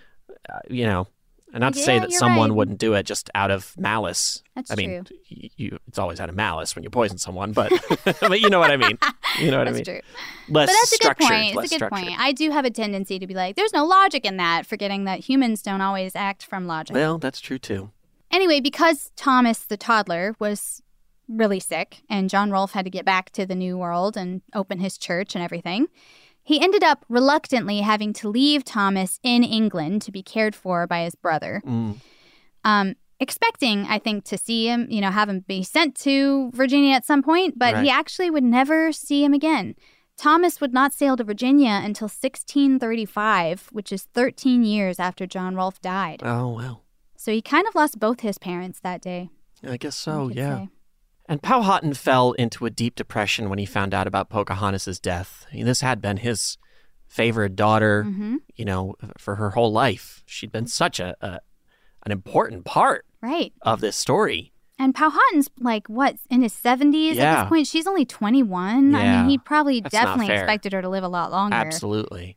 uh, 0.49 0.59
you 0.69 0.85
know, 0.85 1.09
and 1.53 1.61
not 1.61 1.73
to 1.75 1.79
say 1.79 1.99
that 1.99 2.13
someone 2.13 2.51
right. 2.51 2.57
wouldn't 2.57 2.79
do 2.79 2.95
it 2.95 3.05
just 3.05 3.31
out 3.35 3.51
of 3.51 3.73
malice. 3.79 4.43
That's 4.55 4.71
I 4.71 4.75
mean, 4.75 5.05
true. 5.05 5.17
you, 5.57 5.79
it's 5.89 5.99
always 5.99 6.21
out 6.21 6.29
of 6.29 6.35
malice 6.37 6.75
when 6.77 6.83
you 6.85 6.91
poison 6.91 7.17
someone, 7.19 7.53
but 7.53 7.73
but 8.21 8.41
you 8.41 8.51
know 8.51 8.59
what 8.59 8.71
I 8.71 8.77
mean. 8.77 8.99
You 9.41 9.51
know 9.51 9.59
what 9.59 9.65
That's 9.65 9.77
I 9.77 9.79
mean. 9.79 9.85
true. 9.85 10.01
Less 10.49 10.67
but 10.67 10.67
that's 10.67 10.93
a 10.93 10.99
good 10.99 11.17
point. 11.17 11.47
It's 11.47 11.57
a 11.57 11.61
good 11.63 11.71
structured. 11.87 12.07
point. 12.09 12.21
I 12.21 12.33
do 12.33 12.51
have 12.51 12.65
a 12.65 12.71
tendency 12.71 13.19
to 13.19 13.27
be 13.27 13.35
like, 13.35 13.57
there's 13.57 13.73
no 13.73 13.85
logic 13.85 14.25
in 14.25 14.37
that, 14.37 14.67
forgetting 14.67 15.05
that 15.05 15.21
humans 15.21 15.63
don't 15.63 15.81
always 15.81 16.15
act 16.15 16.45
from 16.45 16.67
logic. 16.67 16.95
Well, 16.95 17.19
that's 17.19 17.41
true 17.41 17.59
too. 17.59 17.91
Anyway, 18.35 18.59
because 18.59 19.13
Thomas 19.15 19.61
the 19.61 19.77
toddler 19.77 20.35
was 20.41 20.83
really 21.29 21.61
sick 21.61 22.03
and 22.11 22.29
John 22.29 22.51
Rolfe 22.51 22.73
had 22.73 22.85
to 22.85 22.91
get 22.91 23.05
back 23.05 23.31
to 23.31 23.47
the 23.47 23.55
New 23.55 23.79
World 23.79 24.17
and 24.17 24.43
open 24.53 24.81
his 24.81 24.99
church 24.99 25.37
and 25.37 25.45
everything, 25.45 25.87
he 26.43 26.61
ended 26.61 26.83
up 26.83 27.05
reluctantly 27.09 27.83
having 27.83 28.13
to 28.15 28.29
leave 28.29 28.65
Thomas 28.65 29.21
in 29.23 29.45
England 29.45 30.03
to 30.03 30.11
be 30.11 30.21
cared 30.21 30.57
for 30.57 30.85
by 30.89 31.05
his 31.05 31.15
brother. 31.15 31.63
Mm. 31.65 32.01
Um, 32.65 32.95
expecting, 33.21 33.85
I 33.85 34.01
think, 34.01 34.25
to 34.25 34.37
see 34.37 34.67
him, 34.67 34.89
you 34.91 35.01
know, 35.01 35.13
have 35.13 35.29
him 35.29 35.45
be 35.47 35.63
sent 35.63 35.95
to 36.01 36.51
Virginia 36.53 36.93
at 36.97 37.07
some 37.07 37.23
point, 37.23 37.57
but 37.57 37.85
he 37.85 37.89
actually 37.89 38.31
would 38.31 38.43
never 38.43 38.91
see 38.91 39.23
him 39.23 39.33
again. 39.33 39.77
Thomas 40.17 40.61
would 40.61 40.73
not 40.73 40.93
sail 40.93 41.17
to 41.17 41.25
Virginia 41.25 41.81
until 41.85 42.07
1635, 42.07 43.69
which 43.71 43.93
is 43.93 44.09
13 44.15 44.65
years 44.65 44.99
after 44.99 45.25
John 45.25 45.55
Rolfe 45.55 45.81
died. 45.81 46.21
Oh 46.25 46.51
well, 46.51 46.84
So 47.25 47.33
he 47.33 47.41
kind 47.41 47.67
of 47.67 47.75
lost 47.75 47.99
both 47.99 48.21
his 48.21 48.37
parents 48.37 48.81
that 48.81 49.01
day. 49.01 49.31
I 49.67 49.79
guess 49.79 49.97
so. 49.97 50.29
could 50.29 50.37
Yeah. 50.37 50.57
say. 50.59 50.69
And 51.27 51.43
Powhatan 51.43 51.95
fell 51.95 52.33
into 52.33 52.67
a 52.67 52.71
deep 52.71 52.97
depression 52.97 53.49
when 53.49 53.59
he 53.59 53.65
found 53.65 53.95
out 53.95 54.07
about 54.07 54.29
Pocahontas' 54.29 55.01
death. 55.01 55.47
I 55.51 55.57
mean, 55.57 55.65
this 55.65 55.81
had 55.81 56.03
been 56.03 56.19
his 56.19 56.59
favorite 57.09 57.57
daughter, 57.57 58.05
Mhm. 58.05 58.41
you 58.57 58.67
know, 58.67 58.95
for 59.17 59.37
her 59.37 59.53
whole 59.53 59.73
life. 59.73 60.23
She'd 60.27 60.53
been 60.53 60.67
such 60.67 61.01
a, 61.01 61.17
a 61.23 61.41
an 62.05 62.13
important 62.13 62.67
part 62.67 63.07
Right. 63.23 63.55
of 63.63 63.81
this 63.81 63.97
story. 63.97 64.53
And 64.79 64.95
Powhatan's 64.95 65.49
like 65.59 65.87
what 65.87 66.17
in 66.29 66.43
his 66.43 66.53
70s 66.53 67.17
at 67.19 67.41
this 67.45 67.49
point. 67.49 67.67
She's 67.67 67.87
only 67.87 68.05
21. 68.05 68.95
I 68.95 69.17
mean, 69.23 69.31
he 69.31 69.39
probably 69.39 69.81
That's 69.81 69.93
definitely 69.95 70.35
expected 70.35 70.75
her 70.75 70.83
to 70.83 70.91
live 70.91 71.05
a 71.05 71.09
lot 71.09 71.31
longer. 71.31 71.57
Absolutely. 71.57 72.37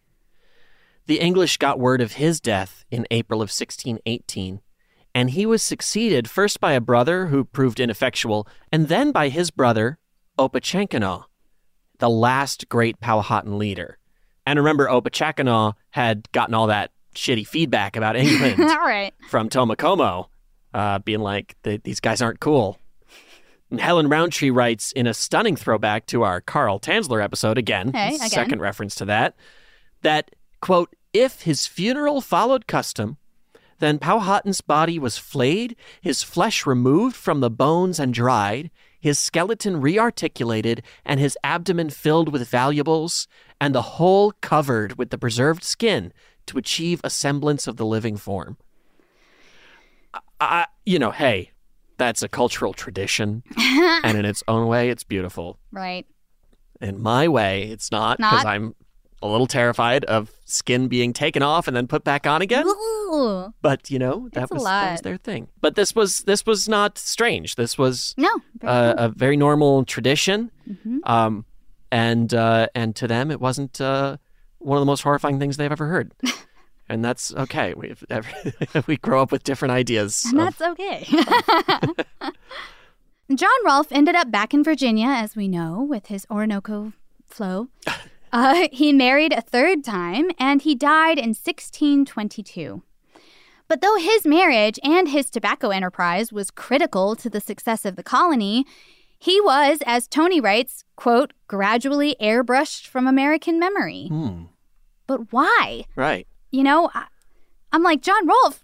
The 1.07 1.19
English 1.19 1.57
got 1.57 1.77
word 1.77 1.99
of 1.99 2.14
his 2.14 2.39
death 2.39 2.85
in 2.89 3.05
April 3.11 3.41
of 3.41 3.51
1618, 3.51 4.61
and 5.18 5.31
he 5.31 5.48
was 5.48 5.64
succeeded 5.64 6.30
first 6.30 6.60
by 6.60 6.73
a 6.73 6.80
brother 6.80 7.26
who 7.26 7.44
proved 7.44 7.80
ineffectual, 7.80 8.48
and 8.72 8.88
then 8.88 9.11
by 9.11 9.30
his 9.30 9.49
brother, 9.49 9.98
Opechancanough, 10.38 11.23
the 11.98 12.07
last 12.07 12.69
great 12.69 12.99
Powhatan 12.99 13.57
leader. 13.57 13.98
And 14.45 14.60
remember, 14.60 14.85
Opechancanough 14.88 15.73
had 15.89 16.31
gotten 16.34 16.53
all 16.53 16.68
that 16.68 16.91
shitty 17.15 17.48
feedback 17.48 17.95
about 17.95 18.15
England 18.23 18.60
All 18.60 18.77
right. 18.77 19.11
from 19.27 19.49
Tomacomo, 19.49 20.27
uh, 20.76 20.99
being 20.99 21.22
like, 21.22 21.56
these 21.64 21.99
guys 21.99 22.22
aren't 22.22 22.39
cool. 22.39 22.77
And 23.72 23.81
Helen 23.81 24.10
Rountree 24.10 24.52
writes 24.52 24.91
in 24.91 25.07
a 25.07 25.15
stunning 25.15 25.56
throwback 25.56 26.06
to 26.07 26.22
our 26.22 26.41
Carl 26.41 26.80
Tanzler 26.80 27.23
episode 27.23 27.57
again, 27.57 27.91
Hey, 27.91 28.18
again. 28.18 28.30
second 28.30 28.60
reference 28.61 28.94
to 28.94 29.06
that, 29.06 29.35
that, 30.03 30.30
quote, 30.61 30.95
if 31.11 31.41
his 31.41 31.65
funeral 31.65 32.22
followed 32.22 32.68
custom, 32.68 33.18
then 33.79 33.99
Powhatan's 33.99 34.61
body 34.61 34.97
was 34.97 35.17
flayed, 35.17 35.75
his 36.01 36.23
flesh 36.23 36.65
removed 36.65 37.15
from 37.15 37.39
the 37.39 37.49
bones 37.49 37.99
and 37.99 38.13
dried, 38.13 38.71
his 38.99 39.19
skeleton 39.19 39.81
rearticulated, 39.81 40.81
and 41.05 41.19
his 41.19 41.37
abdomen 41.43 41.89
filled 41.89 42.29
with 42.29 42.47
valuables, 42.47 43.27
and 43.61 43.73
the 43.73 43.81
whole 43.81 44.31
covered 44.41 44.97
with 44.97 45.11
the 45.11 45.17
preserved 45.17 45.63
skin 45.63 46.11
to 46.47 46.57
achieve 46.57 47.01
a 47.03 47.09
semblance 47.09 47.67
of 47.67 47.77
the 47.77 47.85
living 47.85 48.17
form. 48.17 48.57
I, 50.39 50.67
you 50.85 50.99
know, 50.99 51.11
hey, 51.11 51.51
that's 51.97 52.23
a 52.23 52.27
cultural 52.27 52.73
tradition, 52.73 53.43
and 53.57 54.17
in 54.17 54.25
its 54.25 54.43
own 54.47 54.67
way, 54.67 54.89
it's 54.89 55.03
beautiful. 55.03 55.59
Right. 55.71 56.05
In 56.81 57.01
my 57.01 57.27
way, 57.27 57.63
it's 57.63 57.91
not 57.91 58.17
because 58.17 58.45
I'm 58.45 58.75
a 59.22 59.27
little 59.27 59.48
terrified 59.48 60.06
of 60.06 60.31
skin 60.45 60.88
being 60.88 61.11
taken 61.11 61.41
off 61.41 61.68
and 61.68 61.76
then 61.76 61.88
put 61.88 62.03
back 62.03 62.27
on 62.27 62.41
again. 62.41 62.65
Ooh. 62.68 63.53
But 63.61 63.89
you 63.89 63.98
know, 63.99 64.30
that 64.34 64.52
was 64.52 64.64
that 64.64 64.91
was 64.91 65.02
their 65.02 65.18
thing. 65.18 65.48
But 65.61 65.76
this 65.76 65.95
was 65.95 66.19
this 66.22 66.45
was 66.45 66.69
not 66.69 66.98
strange. 66.98 67.56
This 67.56 67.77
was 67.77 68.14
No. 68.18 68.30
uh, 68.64 68.94
a 68.98 69.10
very 69.10 69.35
normal 69.38 69.85
tradition. 69.85 70.52
Mhm. 70.69 70.99
Um, 71.10 71.45
and 71.91 72.34
uh, 72.34 72.68
and 72.76 72.95
to 72.98 73.07
them, 73.07 73.31
it 73.31 73.39
wasn't 73.39 73.80
uh, 73.81 74.18
one 74.60 74.77
of 74.77 74.81
the 74.81 74.85
most 74.85 75.02
horrifying 75.02 75.39
things 75.39 75.57
they've 75.57 75.72
ever 75.72 75.88
heard. 75.88 76.11
and 76.89 77.03
that's 77.03 77.34
okay. 77.34 77.73
We 77.76 77.95
we 78.88 78.98
grow 78.98 79.22
up 79.22 79.31
with 79.31 79.44
different 79.44 79.72
ideas. 79.72 80.26
And 80.26 80.39
of- 80.41 80.57
that's 80.57 80.61
okay. 80.73 81.07
John 83.34 83.49
Rolfe 83.65 83.91
ended 83.91 84.15
up 84.15 84.31
back 84.31 84.53
in 84.53 84.64
Virginia, 84.64 85.07
as 85.07 85.35
we 85.35 85.48
know, 85.49 85.81
with 85.81 86.07
his 86.07 86.26
Orinoco 86.31 86.94
flow. 87.27 87.68
Uh, 88.33 88.67
he 88.71 88.91
married 88.93 89.33
a 89.33 89.41
third 89.41 89.83
time 89.83 90.29
and 90.39 90.61
he 90.61 90.75
died 90.75 91.17
in 91.17 91.29
1622. 91.29 92.81
But 93.67 93.81
though 93.81 93.97
his 93.97 94.25
marriage 94.25 94.79
and 94.83 95.09
his 95.09 95.29
tobacco 95.29 95.69
enterprise 95.69 96.31
was 96.31 96.51
critical 96.51 97.15
to 97.17 97.29
the 97.29 97.41
success 97.41 97.83
of 97.85 97.95
the 97.95 98.03
colony, 98.03 98.65
he 99.19 99.41
was, 99.41 99.79
as 99.85 100.07
Tony 100.07 100.39
writes, 100.39 100.83
quote, 100.95 101.33
gradually 101.47 102.15
airbrushed 102.21 102.87
from 102.87 103.07
American 103.07 103.59
memory. 103.59 104.07
Hmm, 104.07 104.43
But 105.05 105.31
why? 105.33 105.85
right. 105.95 106.27
You 106.51 106.63
know, 106.63 106.89
I, 106.93 107.07
I'm 107.73 107.83
like, 107.83 108.01
John 108.01 108.25
Rolfe 108.27 108.63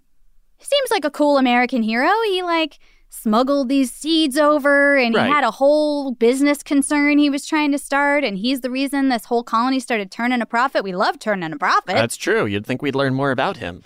seems 0.59 0.89
like 0.91 1.03
a 1.03 1.11
cool 1.11 1.37
American 1.37 1.83
hero. 1.83 2.09
He 2.25 2.41
like 2.41 2.79
smuggled 3.13 3.69
these 3.69 3.91
seeds 3.91 4.37
over 4.37 4.97
and 4.97 5.13
Right. 5.13 5.27
he 5.27 5.31
had 5.31 5.43
a 5.43 5.51
whole 5.51 6.11
business 6.13 6.63
concern 6.63 7.19
he 7.19 7.29
was 7.29 7.45
trying 7.45 7.71
to 7.71 7.77
start. 7.77 8.23
And 8.23 8.37
he's 8.37 8.61
the 8.61 8.71
reason 8.71 9.09
this 9.09 9.25
whole 9.25 9.43
colony 9.43 9.79
started 9.79 10.09
turning 10.11 10.41
a 10.41 10.45
profit. 10.45 10.83
We 10.83 10.93
love 10.95 11.19
turning 11.19 11.53
a 11.53 11.57
profit. 11.57 11.95
That's 11.95 12.17
true. 12.17 12.45
You'd 12.45 12.65
think 12.65 12.81
we'd 12.81 12.95
learn 12.95 13.13
more 13.13 13.31
about 13.31 13.57
him. 13.57 13.83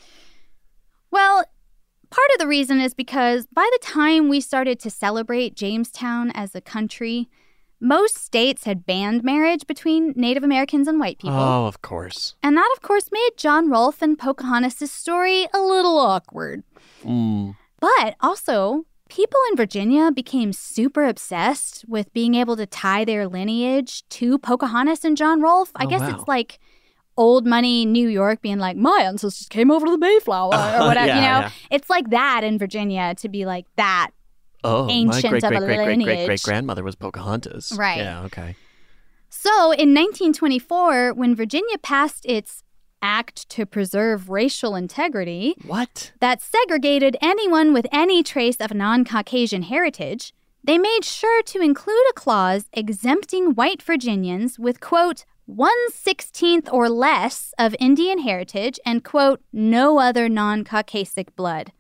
Well, 1.12 1.44
part 2.10 2.30
of 2.34 2.40
the 2.40 2.48
reason 2.48 2.80
is 2.80 2.94
because 2.94 3.46
by 3.48 3.70
the 3.74 3.80
time 3.86 4.30
we 4.30 4.40
started 4.40 4.80
to 4.80 4.90
celebrate 4.90 5.56
Jamestown 5.56 6.32
as 6.32 6.56
a 6.56 6.62
country, 6.62 7.30
most 7.80 8.16
states 8.18 8.64
had 8.64 8.86
banned 8.86 9.24
marriage 9.24 9.68
between 9.68 10.14
Native 10.16 10.44
Americans 10.44 10.88
and 10.88 11.00
white 11.00 11.20
people. 11.20 11.38
Oh, 11.38 11.68
of 11.68 11.82
course. 11.82 12.36
And 12.42 12.58
that, 12.58 12.70
of 12.76 12.82
course, 12.82 13.10
made 13.12 13.32
John 13.38 13.70
Rolfe 13.70 14.02
and 14.02 14.18
Pocahontas' 14.18 14.92
story 14.92 15.48
a 15.54 15.60
little 15.60 16.00
awkward. 16.00 16.64
Mm. 17.04 17.56
But 17.80 18.16
also, 18.20 18.86
people 19.10 19.40
in 19.52 19.56
Virginia 19.58 20.12
became 20.12 20.54
super 20.54 21.06
obsessed 21.06 21.86
with 21.88 22.12
being 22.14 22.36
able 22.36 22.56
to 22.58 22.66
tie 22.66 23.06
their 23.06 23.28
lineage 23.28 24.08
to 24.10 24.38
Pocahontas 24.38 25.04
and 25.06 25.16
John 25.18 25.42
Rolfe. 25.42 25.72
I 25.76 25.86
Oh, 25.86 25.88
guess 25.88 26.02
wow. 26.02 26.16
it's 26.20 26.28
like 26.28 26.60
old 27.18 27.46
money 27.48 27.86
New 27.86 28.08
York 28.08 28.42
being 28.42 28.60
like, 28.60 28.78
my 28.78 29.02
ancestors 29.06 29.48
came 29.48 29.72
over 29.72 29.86
to 29.88 29.92
the 29.92 29.98
Mayflower 29.98 30.52
oh, 30.54 30.84
or 30.84 30.88
whatever, 30.88 31.08
Yeah, 31.08 31.16
you 31.16 31.22
know? 31.22 31.40
yeah. 31.48 31.52
It's 31.72 31.90
like 31.90 32.10
that 32.12 32.44
in 32.44 32.58
Virginia 32.60 33.16
to 33.16 33.30
be 33.30 33.46
like 33.46 33.66
that 33.76 34.12
Oh, 34.64 34.86
my 34.86 34.92
ancient 34.92 35.30
great 35.32 35.44
of 35.44 35.50
great 35.50 35.62
a 35.62 35.66
great 35.66 35.86
great 35.86 36.04
great 36.04 36.26
great 36.26 36.42
grandmother 36.44 36.84
was 36.84 36.96
Pocahontas. 36.96 37.74
Right. 37.78 37.98
Yeah. 37.98 38.24
Okay. 38.26 38.56
So 39.30 39.72
in 39.72 39.94
1924, 39.94 41.14
when 41.14 41.36
Virginia 41.36 41.78
passed 41.78 42.26
its 42.26 42.64
Act 43.02 43.48
to 43.50 43.66
Preserve 43.66 44.30
Racial 44.30 44.76
Integrity, 44.76 45.56
what? 45.66 46.12
That 46.20 46.42
segregated 46.42 47.18
anyone 47.22 47.74
with 47.74 47.88
any 47.92 48.24
trace 48.24 48.58
of 48.58 48.74
non 48.74 49.06
Caucasian 49.06 49.64
heritage, 49.64 50.34
they 50.64 50.78
made 50.78 51.04
sure 51.04 51.44
to 51.44 51.62
include 51.62 52.04
a 52.10 52.14
clause 52.14 52.66
exempting 52.74 53.54
white 53.54 53.82
Virginians 53.82 54.60
with, 54.60 54.80
quote, 54.80 55.26
one 55.46 55.92
sixteenth 55.92 56.68
or 56.72 56.90
less 56.90 57.54
of 57.58 57.76
Indian 57.80 58.20
heritage 58.20 58.80
and, 58.86 59.04
quote, 59.04 59.42
no 59.54 60.00
other 60.00 60.28
non 60.28 60.64
Caucasic 60.64 61.36
blood. 61.36 61.72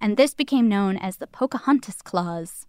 And 0.00 0.16
this 0.16 0.34
became 0.34 0.68
known 0.68 0.96
as 0.96 1.16
the 1.16 1.26
Pocahontas 1.26 2.02
Clause. 2.02 2.66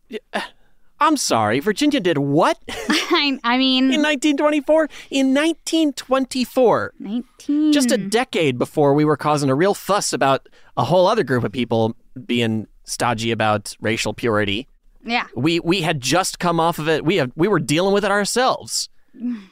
I'm 0.99 1.17
sorry, 1.17 1.59
Virginia 1.59 1.99
did 1.99 2.17
what? 2.17 2.57
I, 2.69 3.39
I 3.43 3.57
mean, 3.57 3.85
in 3.85 4.01
1924? 4.01 4.89
In 5.11 5.33
1924. 5.33 6.93
19. 6.99 7.73
Just 7.73 7.91
a 7.91 7.97
decade 7.97 8.57
before 8.57 8.93
we 8.93 9.05
were 9.05 9.17
causing 9.17 9.49
a 9.49 9.55
real 9.55 9.73
fuss 9.73 10.13
about 10.13 10.49
a 10.75 10.83
whole 10.83 11.07
other 11.07 11.23
group 11.23 11.43
of 11.43 11.51
people 11.51 11.95
being 12.25 12.67
stodgy 12.83 13.31
about 13.31 13.75
racial 13.79 14.13
purity. 14.13 14.67
Yeah. 15.03 15.27
We 15.35 15.59
we 15.59 15.81
had 15.81 16.01
just 16.01 16.39
come 16.39 16.59
off 16.59 16.79
of 16.79 16.89
it. 16.89 17.05
We 17.05 17.17
have 17.17 17.31
we 17.35 17.47
were 17.47 17.59
dealing 17.59 17.93
with 17.93 18.03
it 18.03 18.11
ourselves. 18.11 18.89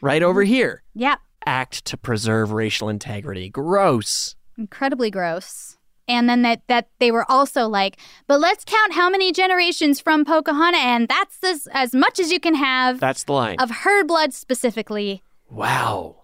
Right 0.01 0.21
over 0.21 0.43
here. 0.43 0.83
Yep. 0.93 1.19
Act 1.45 1.85
to 1.85 1.97
preserve 1.97 2.51
racial 2.51 2.87
integrity. 2.89 3.49
Gross. 3.49 4.35
Incredibly 4.57 5.09
gross. 5.09 5.74
And 6.07 6.29
then 6.29 6.43
that 6.43 6.61
that 6.67 6.89
they 6.99 7.11
were 7.11 7.29
also 7.31 7.67
like, 7.67 7.97
but 8.27 8.39
let's 8.39 8.63
count 8.63 8.93
how 8.93 9.09
many 9.09 9.31
generations 9.31 9.99
from 9.99 10.23
Pocahontas, 10.25 10.79
and 10.83 11.07
that's 11.07 11.43
as, 11.43 11.67
as 11.73 11.93
much 11.95 12.19
as 12.19 12.31
you 12.31 12.39
can 12.39 12.53
have 12.55 12.99
That's 12.99 13.23
the 13.23 13.33
line. 13.33 13.55
of 13.59 13.71
her 13.71 14.03
blood 14.03 14.33
specifically. 14.33 15.23
wow. 15.49 16.17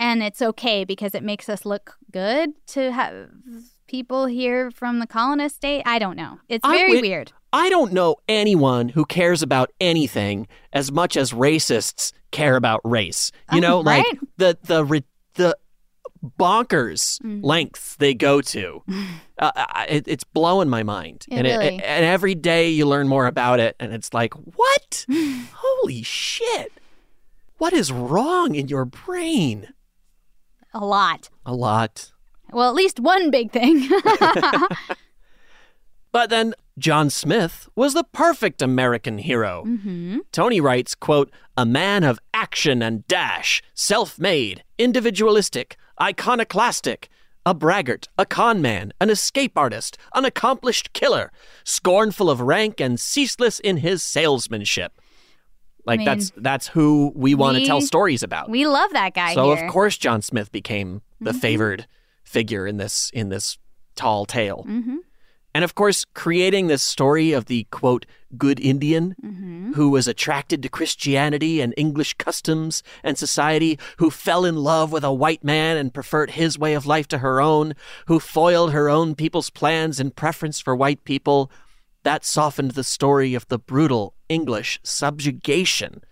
And 0.00 0.22
it's 0.24 0.42
okay 0.42 0.84
because 0.84 1.14
it 1.14 1.22
makes 1.22 1.48
us 1.48 1.64
look 1.64 1.96
good 2.10 2.50
to 2.68 2.90
have 2.92 3.30
people 3.86 4.26
here 4.26 4.70
from 4.72 4.98
the 4.98 5.06
colonist 5.06 5.56
state. 5.56 5.82
I 5.86 5.98
don't 6.00 6.16
know. 6.16 6.40
It's 6.48 6.66
very 6.66 7.00
weird. 7.00 7.32
I 7.52 7.70
don't 7.70 7.92
know 7.92 8.16
anyone 8.28 8.88
who 8.88 9.04
cares 9.04 9.40
about 9.40 9.70
anything 9.80 10.48
as 10.72 10.90
much 10.90 11.16
as 11.16 11.32
racists 11.32 12.12
care 12.32 12.56
about 12.56 12.80
race. 12.82 13.30
You 13.52 13.58
Oh, 13.58 13.60
know, 13.60 13.80
like 13.80 14.04
the 14.36 14.58
the 14.64 15.04
the 15.34 15.56
bonkers 16.24 17.20
Mm. 17.22 17.44
lengths 17.44 17.96
they 17.96 18.14
go 18.14 18.40
to. 18.40 18.82
uh, 19.38 19.50
it, 19.88 20.08
it's 20.08 20.24
blowing 20.24 20.68
my 20.68 20.82
mind, 20.82 21.26
It 21.30 21.36
and 21.38 21.46
really- 21.46 21.82
and 21.82 22.04
every 22.04 22.34
day 22.34 22.68
you 22.70 22.86
learn 22.86 23.08
more 23.08 23.26
about 23.26 23.60
it, 23.60 23.76
and 23.78 23.92
it's 23.92 24.12
like, 24.14 24.34
what? 24.34 25.06
Holy 25.54 26.02
shit! 26.02 26.72
What 27.58 27.72
is 27.72 27.92
wrong 27.92 28.54
in 28.54 28.68
your 28.68 28.84
brain? 28.84 29.68
A 30.72 30.84
lot. 30.84 31.30
A 31.46 31.54
lot. 31.54 32.10
Well, 32.52 32.68
at 32.68 32.74
least 32.74 32.98
one 33.00 33.30
big 33.30 33.52
thing. 33.52 33.88
But 36.12 36.30
then 36.30 36.54
John 36.78 37.10
Smith 37.10 37.68
was 37.74 37.92
the 37.94 38.04
perfect 38.04 38.62
American 38.62 39.18
hero. 39.18 39.64
hmm 39.64 40.18
Tony 40.30 40.60
writes, 40.60 40.94
quote, 40.94 41.28
a 41.56 41.66
man 41.66 42.04
of 42.04 42.20
action 42.32 42.82
and 42.82 43.04
dash, 43.08 43.62
self-made, 43.74 44.62
individualistic, 44.78 45.76
iconoclastic, 46.00 47.08
a 47.46 47.54
braggart, 47.54 48.08
a 48.18 48.24
con 48.26 48.62
man, 48.62 48.92
an 49.00 49.10
escape 49.10 49.56
artist, 49.56 49.98
an 50.14 50.24
accomplished 50.24 50.92
killer, 50.92 51.30
scornful 51.64 52.30
of 52.30 52.40
rank 52.40 52.80
and 52.80 52.98
ceaseless 52.98 53.60
in 53.60 53.78
his 53.78 54.02
salesmanship. 54.02 54.92
Like 55.86 55.98
mean, 55.98 56.06
that's 56.06 56.32
that's 56.36 56.68
who 56.68 57.12
we 57.14 57.34
want 57.34 57.58
to 57.58 57.66
tell 57.66 57.82
stories 57.82 58.22
about. 58.22 58.48
We 58.48 58.66
love 58.66 58.90
that 58.92 59.12
guy 59.14 59.34
so 59.34 59.54
here. 59.54 59.64
of 59.66 59.70
course 59.70 59.98
John 59.98 60.22
Smith 60.22 60.50
became 60.50 61.02
the 61.20 61.32
Mhm. 61.32 61.40
favored 61.40 61.86
figure 62.24 62.66
in 62.66 62.78
this 62.78 63.10
in 63.12 63.28
this 63.28 63.58
tall 63.94 64.24
tale. 64.24 64.62
hmm 64.62 64.96
And 65.54 65.62
of 65.62 65.76
course, 65.76 66.04
creating 66.14 66.66
this 66.66 66.82
story 66.82 67.32
of 67.32 67.46
the 67.46 67.64
quote, 67.70 68.06
good 68.36 68.58
Indian 68.58 69.14
Mhm. 69.24 69.74
who 69.76 69.88
was 69.88 70.08
attracted 70.08 70.60
to 70.62 70.68
Christianity 70.68 71.60
and 71.60 71.72
English 71.76 72.14
customs 72.14 72.82
and 73.04 73.16
society, 73.16 73.78
who 73.98 74.10
fell 74.10 74.44
in 74.44 74.56
love 74.56 74.90
with 74.90 75.04
a 75.04 75.12
white 75.12 75.44
man 75.44 75.76
and 75.76 75.94
preferred 75.94 76.32
his 76.32 76.58
way 76.58 76.74
of 76.74 76.86
life 76.86 77.06
to 77.08 77.18
her 77.18 77.40
own, 77.40 77.74
who 78.06 78.18
foiled 78.18 78.72
her 78.72 78.90
own 78.90 79.14
people's 79.14 79.50
plans 79.50 80.00
in 80.00 80.10
preference 80.10 80.58
for 80.58 80.74
white 80.74 81.04
people, 81.04 81.50
that 82.02 82.24
softened 82.24 82.72
the 82.72 82.82
story 82.84 83.34
of 83.34 83.46
the 83.46 83.58
brutal 83.58 84.14
English 84.28 84.80
subjugation 84.82 86.02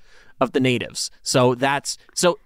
of 0.41 0.53
the 0.53 0.61
natives. 0.61 1.11
So 1.23 1.57
that's 1.57 1.99
so 2.15 2.39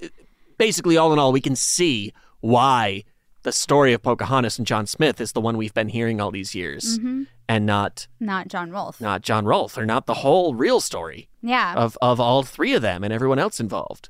basically, 0.56 0.96
all 0.96 1.12
in 1.12 1.18
all, 1.18 1.32
we 1.32 1.42
can 1.42 1.56
see 1.56 2.12
why 2.40 3.04
the 3.46 3.52
story 3.52 3.92
of 3.92 4.02
Pocahontas 4.02 4.58
and 4.58 4.66
John 4.66 4.86
Smith 4.86 5.20
is 5.20 5.30
the 5.32 5.40
one 5.40 5.56
we've 5.56 5.72
been 5.72 5.88
hearing 5.88 6.20
all 6.20 6.32
these 6.32 6.52
years, 6.52 6.98
Mhm. 6.98 7.28
and 7.48 7.64
not 7.64 8.08
Not 8.18 8.48
John 8.48 8.72
Rolfe. 8.72 9.00
not 9.00 9.22
John 9.22 9.44
Rolfe, 9.44 9.78
or 9.78 9.86
not 9.86 10.06
the 10.06 10.14
whole 10.14 10.54
real 10.56 10.80
story 10.80 11.28
Yeah. 11.42 11.74
of 11.74 11.96
of 12.02 12.18
all 12.20 12.42
three 12.42 12.74
of 12.74 12.82
them 12.82 13.04
and 13.04 13.12
everyone 13.12 13.38
else 13.38 13.60
involved. 13.60 14.08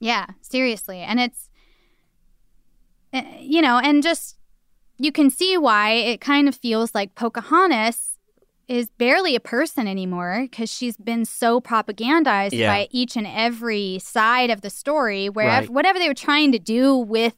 Yeah, 0.00 0.26
seriously. 0.42 0.98
And 1.00 1.20
it's, 1.20 1.48
uh, 3.12 3.22
you 3.38 3.62
know, 3.62 3.78
and 3.78 4.02
just 4.02 4.36
you 4.98 5.12
can 5.12 5.30
see 5.30 5.56
why 5.56 5.92
it 5.92 6.20
kind 6.20 6.48
of 6.48 6.54
feels 6.54 6.94
like 6.94 7.14
Pocahontas 7.14 8.18
is 8.68 8.88
barely 8.98 9.34
a 9.34 9.40
person 9.40 9.86
anymore 9.88 10.40
because 10.42 10.70
she's 10.72 10.96
been 10.96 11.24
so 11.24 11.60
propagandized 11.60 12.52
Yeah. 12.52 12.72
by 12.72 12.88
each 12.90 13.16
and 13.16 13.26
every 13.26 13.98
side 14.00 14.50
of 14.50 14.60
the 14.60 14.70
story. 14.70 15.28
Wherever, 15.28 15.66
Right. 15.66 15.70
whatever 15.70 15.98
they 15.98 16.08
were 16.08 16.14
trying 16.14 16.52
to 16.52 16.58
do 16.58 16.96
with 16.96 17.34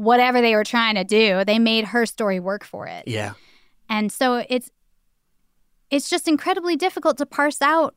whatever 0.00 0.40
they 0.40 0.54
were 0.54 0.64
trying 0.64 0.94
to 0.94 1.04
do, 1.04 1.44
they 1.44 1.58
made 1.58 1.84
her 1.86 2.06
story 2.06 2.40
work 2.40 2.64
for 2.64 2.86
it. 2.86 3.06
Yeah. 3.06 3.34
And 3.88 4.10
so 4.10 4.44
it's 4.48 4.70
it's 5.90 6.08
just 6.08 6.26
incredibly 6.28 6.76
difficult 6.76 7.18
to 7.18 7.26
parse 7.26 7.60
out 7.60 7.94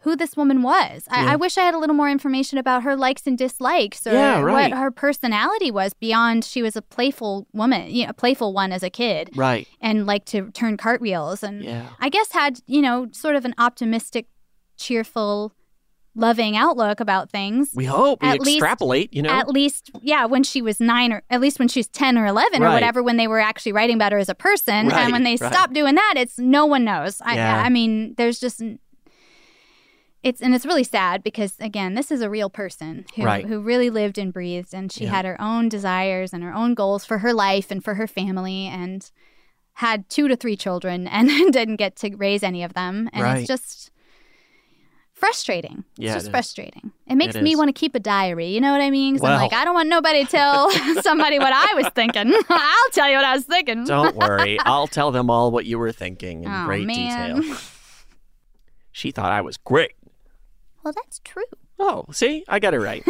who 0.00 0.14
this 0.16 0.36
woman 0.36 0.62
was. 0.62 1.04
I, 1.10 1.24
Yeah. 1.24 1.32
I 1.32 1.36
wish 1.36 1.56
I 1.58 1.62
had 1.62 1.74
a 1.74 1.78
little 1.78 1.96
more 1.96 2.08
information 2.10 2.58
about 2.58 2.82
her 2.84 2.94
likes 2.94 3.26
and 3.26 3.36
dislikes 3.36 4.06
or 4.06 4.12
Yeah, 4.12 4.40
right. 4.40 4.70
what 4.70 4.78
her 4.78 4.90
personality 4.90 5.70
was 5.70 5.92
beyond 5.94 6.44
she 6.44 6.62
was 6.62 6.76
a 6.76 6.82
playful 6.82 7.46
woman, 7.52 7.90
you 7.90 8.04
know, 8.04 8.10
a 8.10 8.14
playful 8.14 8.52
one 8.52 8.70
as 8.70 8.82
a 8.82 8.90
kid. 8.90 9.30
Right. 9.34 9.66
And 9.80 10.06
liked 10.06 10.26
to 10.28 10.50
turn 10.52 10.76
cartwheels 10.76 11.42
and 11.42 11.64
Yeah. 11.64 11.88
I 12.00 12.08
guess 12.10 12.32
had, 12.32 12.60
you 12.66 12.82
know, 12.82 13.08
sort 13.12 13.34
of 13.36 13.44
an 13.44 13.54
optimistic, 13.58 14.26
cheerful, 14.76 15.52
loving 16.16 16.56
outlook 16.56 17.00
about 17.00 17.28
things. 17.30 17.70
We 17.74 17.84
hope 17.86 18.22
we 18.22 18.28
At 18.28 18.40
least- 18.40 18.58
extrapolate, 18.58 19.12
you 19.12 19.22
know. 19.22 19.30
At 19.30 19.48
least, 19.48 19.90
yeah, 20.00 20.24
when 20.26 20.44
she 20.44 20.62
was 20.62 20.78
nine 20.80 21.12
or 21.12 21.22
at 21.30 21.40
least 21.40 21.58
when 21.58 21.68
she 21.68 21.80
was 21.80 21.88
10 21.88 22.16
or 22.16 22.26
11 22.26 22.62
or 22.62 22.70
whatever, 22.70 23.02
when 23.02 23.16
they 23.16 23.26
were 23.26 23.40
actually 23.40 23.72
writing 23.72 23.96
about 23.96 24.12
her 24.12 24.18
as 24.18 24.28
a 24.28 24.34
person. 24.34 24.88
Right, 24.88 25.02
and 25.04 25.12
when 25.12 25.24
they 25.24 25.36
right. 25.36 25.52
stopped 25.52 25.72
doing 25.72 25.94
that, 25.96 26.14
it's 26.16 26.38
no 26.38 26.66
one 26.66 26.84
knows. 26.84 27.20
I, 27.20 27.34
Yeah. 27.34 27.62
I 27.64 27.68
mean, 27.68 28.14
there's 28.16 28.38
just. 28.38 28.62
It's 30.22 30.40
and 30.40 30.54
it's 30.54 30.64
really 30.64 30.84
sad 30.84 31.22
because 31.22 31.54
again, 31.60 31.94
this 31.94 32.10
is 32.10 32.22
a 32.22 32.30
real 32.30 32.48
person 32.48 33.04
who 33.14 33.24
Right. 33.24 33.44
who 33.44 33.60
really 33.60 33.90
lived 33.90 34.16
and 34.16 34.32
breathed, 34.32 34.72
and 34.72 34.90
she 34.90 35.04
Yeah. 35.04 35.10
had 35.10 35.24
her 35.26 35.38
own 35.40 35.68
desires 35.68 36.32
and 36.32 36.42
her 36.42 36.54
own 36.54 36.72
goals 36.74 37.04
for 37.04 37.18
her 37.18 37.34
life 37.34 37.70
and 37.70 37.84
for 37.84 37.94
her 37.96 38.06
family, 38.06 38.66
and 38.66 39.10
had 39.78 40.08
two 40.08 40.28
to 40.28 40.36
three 40.36 40.56
children 40.56 41.06
and 41.06 41.28
didn't 41.52 41.76
get 41.76 41.96
to 41.96 42.16
raise 42.16 42.42
any 42.42 42.62
of 42.62 42.72
them, 42.72 43.10
and 43.12 43.22
Right. 43.22 43.38
it's 43.40 43.48
just 43.48 43.90
frustrating. 45.24 45.84
It's 45.96 46.04
Yeah, 46.06 46.14
just 46.14 46.28
it 46.28 46.30
frustrating. 46.30 46.92
It 47.06 47.14
makes 47.16 47.34
It 47.34 47.42
me 47.42 47.56
want 47.56 47.68
to 47.68 47.72
keep 47.72 47.94
a 47.94 48.00
diary. 48.00 48.48
You 48.48 48.60
know 48.60 48.72
what 48.72 48.80
I 48.80 48.90
mean? 48.90 49.16
Well. 49.18 49.32
I'm 49.32 49.40
like, 49.40 49.52
I 49.52 49.64
don't 49.64 49.74
want 49.74 49.88
nobody 49.88 50.24
to 50.24 50.30
tell 50.30 50.70
somebody 51.02 51.38
what 51.38 51.52
I 51.52 51.74
was 51.74 51.86
thinking. 51.94 52.32
I'll 52.48 52.90
tell 52.92 53.08
you 53.08 53.16
what 53.16 53.24
I 53.24 53.34
was 53.34 53.44
thinking. 53.44 53.84
Don't 53.84 54.14
worry, 54.26 54.58
I'll 54.60 54.86
tell 54.86 55.10
them 55.10 55.30
all 55.30 55.50
what 55.50 55.64
you 55.66 55.78
were 55.78 55.92
thinking 55.92 56.44
in 56.44 56.50
Oh, 56.52 56.66
great 56.66 56.86
man. 56.86 57.40
detail. 57.40 57.56
She 58.92 59.10
thought 59.10 59.32
I 59.32 59.40
was 59.40 59.56
great. 59.56 59.92
well, 60.82 60.92
that's 60.94 61.20
true. 61.24 61.44
Oh, 61.78 62.04
see, 62.12 62.44
I 62.48 62.60
got 62.60 62.72
it 62.74 62.78
right. 62.80 63.02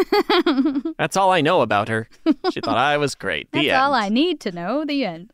That's 0.97 1.17
all 1.19 1.31
I 1.31 1.43
know 1.43 1.61
about 1.61 1.89
her. 1.89 2.09
She 2.53 2.61
thought 2.63 2.79
I 2.79 2.97
was 2.97 3.15
great. 3.15 3.53
The 3.53 3.59
That's 3.59 3.69
end. 3.73 3.77
all 3.83 3.93
I 3.93 4.09
need 4.09 4.41
to 4.41 4.53
know. 4.53 4.85
The 4.87 5.05
end. 5.05 5.31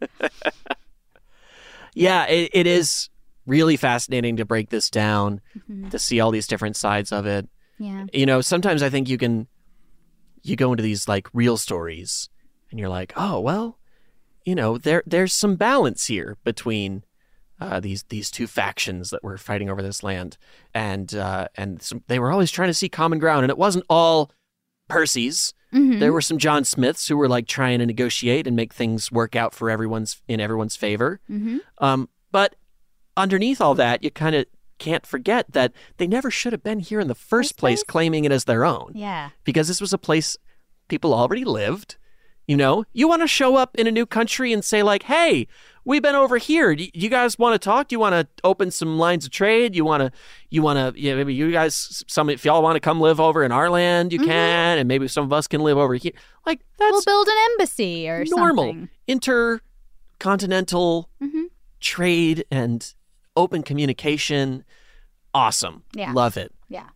Yeah, 1.95 2.27
it, 2.27 2.51
it 2.53 2.67
is 2.67 3.09
really 3.47 3.77
fascinating 3.77 4.37
to 4.37 4.45
break 4.45 4.71
this 4.71 4.91
down, 4.91 5.41
Mhm. 5.69 5.91
to 5.91 5.99
see 5.99 6.21
all 6.21 6.31
these 6.31 6.47
different 6.47 6.77
sides 6.77 7.13
of 7.13 7.27
it. 7.27 7.49
Yeah. 7.79 8.07
You 8.13 8.27
know, 8.27 8.41
sometimes 8.41 8.83
I 8.83 8.91
think 8.91 9.09
you 9.09 9.17
can, 9.19 9.49
you 10.43 10.57
go 10.57 10.73
into 10.73 10.83
these 10.83 11.09
like 11.09 11.29
real 11.33 11.57
stories, 11.57 12.29
and 12.71 12.79
you're 12.79 12.89
like, 12.89 13.13
oh 13.17 13.41
well, 13.41 13.79
you 14.45 14.55
know, 14.55 14.79
there 14.79 15.03
there's 15.07 15.33
some 15.35 15.57
balance 15.57 16.07
here 16.07 16.37
between 16.45 17.05
uh, 17.61 17.79
these 17.81 18.05
these 18.05 18.31
two 18.31 18.47
factions 18.47 19.11
that 19.11 19.23
were 19.23 19.37
fighting 19.37 19.69
over 19.69 19.83
this 19.83 20.03
land, 20.03 20.39
and 20.75 21.15
uh, 21.15 21.49
and 21.57 21.83
some, 21.83 22.03
they 22.07 22.19
were 22.19 22.33
always 22.33 22.51
trying 22.51 22.69
to 22.71 22.75
see 22.75 22.89
common 22.89 23.19
ground, 23.19 23.45
and 23.45 23.51
it 23.51 23.59
wasn't 23.59 23.85
all 23.91 24.31
Percy's. 24.89 25.53
Mhm. 25.73 26.01
There 26.01 26.13
were 26.13 26.23
some 26.23 26.39
John 26.39 26.65
Smiths 26.65 27.07
who 27.09 27.17
were 27.17 27.29
like 27.29 27.47
trying 27.47 27.79
to 27.79 27.87
negotiate 27.87 28.47
and 28.47 28.57
make 28.57 28.73
things 28.73 29.13
work 29.13 29.37
out 29.37 29.55
for 29.55 29.71
everyone's 29.71 30.21
in 30.27 30.41
everyone's 30.41 30.75
favor. 30.75 31.21
Mm-hmm. 31.31 31.59
Um, 31.79 32.09
but 32.33 32.57
underneath 33.17 33.61
all 33.61 33.75
that, 33.75 34.03
you 34.05 34.11
kind 34.11 34.35
of 34.37 34.47
can't 34.79 35.05
forget 35.05 35.53
that 35.53 35.73
they 35.99 36.07
never 36.07 36.31
should 36.31 36.53
have 36.53 36.63
been 36.63 36.81
here 36.81 37.01
in 37.01 37.09
the 37.09 37.15
first 37.15 37.57
place, 37.59 37.83
claiming 37.83 38.25
it 38.25 38.33
as 38.33 38.45
their 38.45 38.65
own. 38.65 38.93
Yeah. 38.95 39.31
Because 39.45 39.69
this 39.69 39.81
was 39.81 39.93
a 39.93 39.99
place 39.99 40.37
people 40.89 41.13
already 41.13 41.45
lived. 41.45 41.97
You 42.49 42.57
know, 42.57 42.85
you 42.93 43.07
want 43.07 43.23
to 43.23 43.29
show 43.29 43.55
up 43.57 43.77
in 43.77 43.87
a 43.87 43.93
new 43.93 44.07
country 44.07 44.53
and 44.53 44.65
say, 44.65 44.83
like, 44.83 45.05
hey, 45.05 45.47
we've 45.85 46.03
been 46.03 46.17
over 46.17 46.37
here. 46.39 46.75
Do 46.75 46.89
you 46.95 47.09
guys 47.09 47.39
want 47.39 47.55
to 47.55 47.61
talk? 47.65 47.87
Do 47.89 47.95
you 47.95 48.01
want 48.01 48.15
to 48.15 48.27
open 48.43 48.73
some 48.73 48.99
lines 48.99 49.25
of 49.25 49.31
trade? 49.31 49.77
You 49.77 49.85
want 49.85 50.01
to, 50.03 50.11
you 50.49 50.61
want 50.61 50.95
to, 50.97 51.01
yeah, 51.01 51.15
maybe 51.15 51.33
you 51.33 51.53
guys, 51.53 52.03
some, 52.09 52.29
if 52.29 52.45
y'all 52.45 52.61
want 52.63 52.75
to 52.75 52.81
come 52.81 53.01
live 53.01 53.21
over 53.21 53.45
in 53.45 53.53
our 53.53 53.71
land, 53.71 54.13
you 54.13 54.19
Mhm. 54.19 54.25
can. 54.25 54.79
And 54.79 54.89
maybe 54.89 55.07
some 55.07 55.23
of 55.25 55.33
us 55.33 55.47
can 55.47 55.61
live 55.61 55.79
over 55.79 55.95
here. 55.95 56.11
Like, 56.45 56.61
that's 56.77 56.91
we'll 56.91 57.03
build 57.05 57.29
an 57.29 57.37
embassy 57.53 58.09
or 58.09 58.25
normal. 58.25 58.65
something. 58.65 58.89
Normal, 59.09 59.61
intercontinental 60.19 61.09
Mhm. 61.23 61.45
trade 61.81 62.45
and 62.51 62.95
open 63.37 63.63
communication. 63.63 64.65
Awesome. 65.35 65.85
Yeah. 65.95 66.13
Love 66.13 66.37
it. 66.37 66.53
Yeah. 66.69 66.89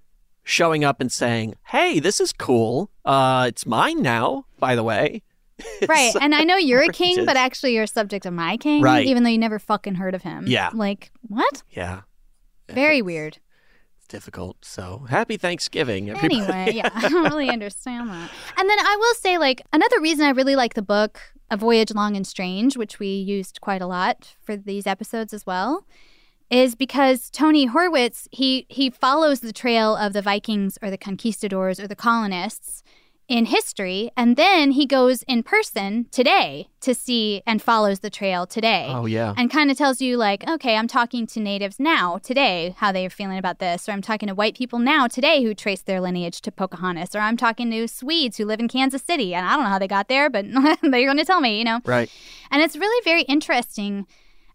Showing 0.43 0.85
up 0.85 1.01
and 1.01 1.11
saying, 1.11 1.55
hey, 1.69 2.01
this 2.01 2.21
is 2.21 2.33
cool. 2.33 2.91
Uh, 3.05 3.47
it's 3.49 3.65
mine 3.67 4.03
now, 4.03 4.47
by 4.59 4.75
the 4.75 4.83
way. 4.83 5.23
Right. 5.89 6.13
So 6.13 6.19
and 6.21 6.35
I 6.35 6.43
know 6.43 6.57
you're 6.57 6.83
a 6.83 6.89
king, 6.93 7.25
but 7.25 7.37
actually 7.37 7.75
you're 7.75 7.85
a 7.85 7.89
subject 7.89 8.27
of 8.27 8.33
my 8.33 8.57
king, 8.57 8.83
Right. 8.83 9.07
even 9.07 9.23
though 9.23 9.31
you 9.31 9.39
never 9.39 9.61
fucking 9.61 9.95
heard 9.95 10.15
of 10.15 10.23
him. 10.23 10.47
Yeah. 10.49 10.71
Like, 10.75 11.13
what? 11.23 11.63
Yeah. 11.71 12.01
Very 12.69 13.01
weird. 13.03 13.39
It's 13.99 14.09
difficult. 14.09 14.65
So 14.65 15.07
happy 15.09 15.37
Thanksgiving, 15.37 16.11
everybody. 16.11 16.41
Anyway, 16.41 16.73
yeah, 16.75 16.91
I 16.93 17.09
don't 17.09 17.23
really 17.25 17.49
understand 17.59 18.11
that. 18.11 18.31
And 18.57 18.69
then 18.69 18.79
I 18.81 18.97
will 18.99 19.15
say, 19.15 19.39
like, 19.39 19.63
another 19.73 20.01
reason 20.01 20.27
I 20.27 20.31
really 20.31 20.57
like 20.57 20.75
the 20.75 20.83
book, 20.83 21.21
A 21.53 21.57
Voyage 21.57 21.95
Long 21.95 22.17
and 22.17 22.27
Strange, 22.27 22.77
which 22.77 22.99
we 22.99 23.07
used 23.09 23.61
quite 23.61 23.81
a 23.81 23.87
lot 23.87 24.35
for 24.43 24.57
these 24.57 24.87
episodes 24.89 25.33
as 25.33 25.47
well, 25.47 25.87
is 26.51 26.75
because 26.75 27.31
Tony 27.31 27.69
Horwitz, 27.69 28.29
he 28.31 28.67
he 28.69 28.91
follows 28.91 29.41
the 29.41 29.53
trail 29.53 29.97
of 29.97 30.13
the 30.13 30.23
Vikings 30.23 30.79
or 30.83 30.91
the 30.91 30.99
conquistadors 30.99 31.81
or 31.81 31.87
the 31.89 31.97
colonists 31.97 32.83
in 33.27 33.47
history, 33.47 34.11
and 34.19 34.37
then 34.37 34.73
he 34.73 34.85
goes 34.85 35.23
in 35.23 35.43
person 35.43 36.05
today 36.11 36.69
to 36.83 36.95
see 36.95 37.43
and 37.47 37.63
follows 37.63 38.01
the 38.01 38.11
trail 38.11 38.47
today 38.47 38.85
Oh, 38.91 39.07
yeah. 39.07 39.33
and 39.39 39.51
kind 39.51 39.71
of 39.71 39.79
tells 39.79 40.03
you 40.03 40.19
like 40.19 40.47
okay 40.47 40.77
i'm 40.77 40.87
talking 40.87 41.27
to 41.29 41.41
natives 41.41 41.81
now 41.81 42.19
today 42.19 42.75
how 42.77 42.93
they 42.93 43.07
are 43.07 43.11
feeling 43.11 43.39
about 43.39 43.61
this 43.61 43.89
or 43.89 43.93
i'm 43.93 44.03
talking 44.03 44.27
to 44.29 44.35
white 44.35 44.55
people 44.55 44.79
now 44.79 45.07
today 45.07 45.43
who 45.43 45.55
trace 45.55 45.81
their 45.81 46.03
lineage 46.03 46.43
to 46.43 46.53
pocahontas 46.53 47.15
or 47.17 47.21
i'm 47.21 47.39
talking 47.39 47.71
to 47.71 47.89
swedes 47.89 48.37
who 48.37 48.45
live 48.45 48.61
in 48.61 48.69
kansas 48.69 49.01
city 49.03 49.35
and 49.35 49.47
i 49.47 49.55
don't 49.55 49.63
know 49.65 49.71
how 49.71 49.79
they 49.79 49.89
got 49.89 50.09
there 50.09 50.29
but 50.29 50.45
they're 50.83 51.07
going 51.07 51.17
to 51.17 51.25
tell 51.25 51.41
me 51.41 51.57
you 51.59 51.65
know 51.65 51.81
Right. 51.87 52.11
and 52.51 52.61
it's 52.61 52.77
really 52.77 53.03
very 53.05 53.23
interesting 53.23 54.07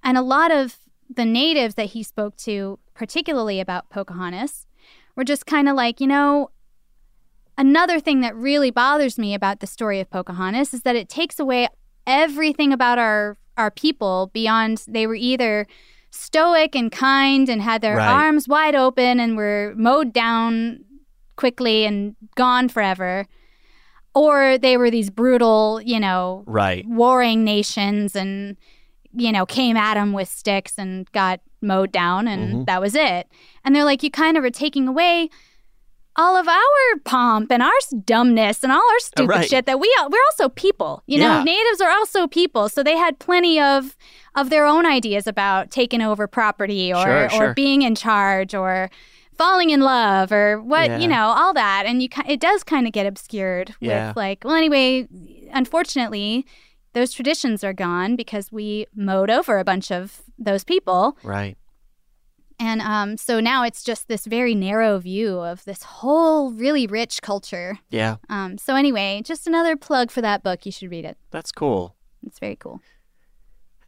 and 0.04 0.16
a 0.16 0.22
lot 0.22 0.52
of 0.52 0.78
the 1.10 1.26
natives 1.26 1.76
that 1.76 1.88
he 1.88 2.04
spoke 2.04 2.36
to 2.38 2.80
particularly 2.94 3.60
about 3.60 3.90
pocahontas 3.90 4.68
were 5.16 5.24
just 5.24 5.46
kind 5.46 5.68
of 5.68 5.76
like 5.76 6.00
you 6.00 6.08
know 6.08 6.50
another 7.58 8.00
thing 8.00 8.22
that 8.22 8.36
really 8.36 8.72
bothers 8.72 9.18
me 9.18 9.34
about 9.34 9.60
the 9.60 9.68
story 9.68 10.00
of 10.00 10.10
Pocahontas 10.10 10.74
is 10.74 10.82
that 10.84 10.96
it 10.96 11.10
takes 11.10 11.40
away 11.40 11.68
everything 12.08 12.72
about 12.74 12.98
our 12.98 13.38
our 13.58 13.70
people 13.70 14.32
beyond 14.34 14.86
they 14.88 15.06
were 15.06 15.16
either 15.16 15.68
stoic 16.12 16.76
and 16.76 16.92
kind 16.92 17.50
and 17.50 17.62
had 17.62 17.82
their 17.82 17.98
Right. 17.98 18.10
arms 18.10 18.48
wide 18.48 18.74
open 18.76 19.20
and 19.20 19.36
were 19.36 19.74
mowed 19.76 20.14
down 20.14 20.86
quickly 21.36 21.86
and 21.86 22.16
gone 22.36 22.70
forever 22.70 23.28
or 24.16 24.58
they 24.58 24.76
were 24.76 24.90
these 24.90 25.10
brutal, 25.10 25.82
you 25.84 26.00
know, 26.00 26.44
Right. 26.48 26.86
warring 26.88 27.44
nations 27.44 28.16
and 28.16 28.58
you 29.14 29.32
know 29.32 29.46
came 29.46 29.76
at 29.78 29.96
them 29.96 30.14
with 30.14 30.28
sticks 30.28 30.74
and 30.78 31.12
got 31.12 31.40
mowed 31.62 31.92
down 31.92 32.28
and 32.28 32.54
Mhm. 32.54 32.66
that 32.68 32.80
was 32.82 32.96
it 32.96 33.28
and 33.66 33.76
they're 33.76 33.84
like 33.84 34.04
you 34.04 34.12
kind 34.12 34.38
of 34.38 34.44
are 34.44 34.50
taking 34.52 34.88
away 34.88 35.30
all 36.16 36.36
of 36.36 36.48
our 36.48 37.00
pomp 37.06 37.52
and 37.52 37.62
our 37.64 37.72
dumbness 38.06 38.64
and 38.64 38.72
all 38.72 38.78
our 38.92 39.00
stupid 39.00 39.30
Right. 39.30 39.48
shit 39.50 39.66
that 39.66 39.80
we 39.80 39.94
we're 40.10 40.18
also 40.32 40.50
people 40.50 41.04
you 41.08 41.18
know 41.20 41.42
natives 41.44 41.82
are 41.82 41.90
also 41.92 42.28
people 42.28 42.70
so 42.70 42.84
they 42.84 42.98
had 42.98 43.20
plenty 43.20 43.60
of 43.60 43.96
of 44.36 44.50
their 44.50 44.66
own 44.66 44.86
ideas 44.86 45.28
about 45.28 45.72
taking 45.72 46.02
over 46.02 46.28
property 46.28 46.94
or 46.94 47.30
Sure, 47.30 47.50
or 47.50 47.54
being 47.54 47.82
in 47.84 47.96
charge 47.96 48.54
or 48.54 48.90
falling 49.38 49.70
in 49.70 49.80
love 49.82 50.32
or 50.32 50.62
what 50.62 50.90
Yeah. 50.90 50.98
you 51.00 51.08
know 51.08 51.28
all 51.30 51.54
that 51.54 51.84
and 51.86 52.02
you 52.04 52.10
it 52.28 52.40
does 52.42 52.64
kind 52.64 52.86
of 52.88 52.92
get 52.94 53.06
obscured 53.06 53.76
Yeah. 53.80 54.10
with 54.10 54.18
like 54.18 54.44
well 54.44 54.56
anyway 54.56 55.08
unfortunately 55.54 56.46
those 57.00 57.14
traditions 57.14 57.64
are 57.64 57.74
gone 57.74 58.16
because 58.16 58.52
we 58.52 58.86
mowed 58.94 59.30
over 59.30 59.58
a 59.60 59.64
bunch 59.64 59.92
of 59.92 60.22
those 60.38 60.64
people 60.64 61.18
Right. 61.24 61.56
and 62.60 62.82
um, 62.82 63.16
so 63.18 63.40
now 63.40 63.64
it's 63.64 63.84
just 63.84 64.08
this 64.08 64.26
very 64.26 64.54
narrow 64.54 65.00
view 65.00 65.40
of 65.40 65.64
this 65.66 65.84
whole 65.84 66.52
really 66.52 66.86
rich 66.88 67.22
culture 67.22 67.80
Yeah. 67.90 68.18
um, 68.30 68.58
so 68.58 68.76
anyway 68.76 69.22
just 69.24 69.48
another 69.48 69.76
plug 69.78 70.12
for 70.12 70.22
that 70.22 70.44
book 70.44 70.66
you 70.66 70.72
should 70.72 70.92
read 70.92 71.06
it 71.06 71.18
That's 71.32 71.52
cool. 71.52 71.96
it's 72.26 72.40
very 72.40 72.56
cool 72.58 72.82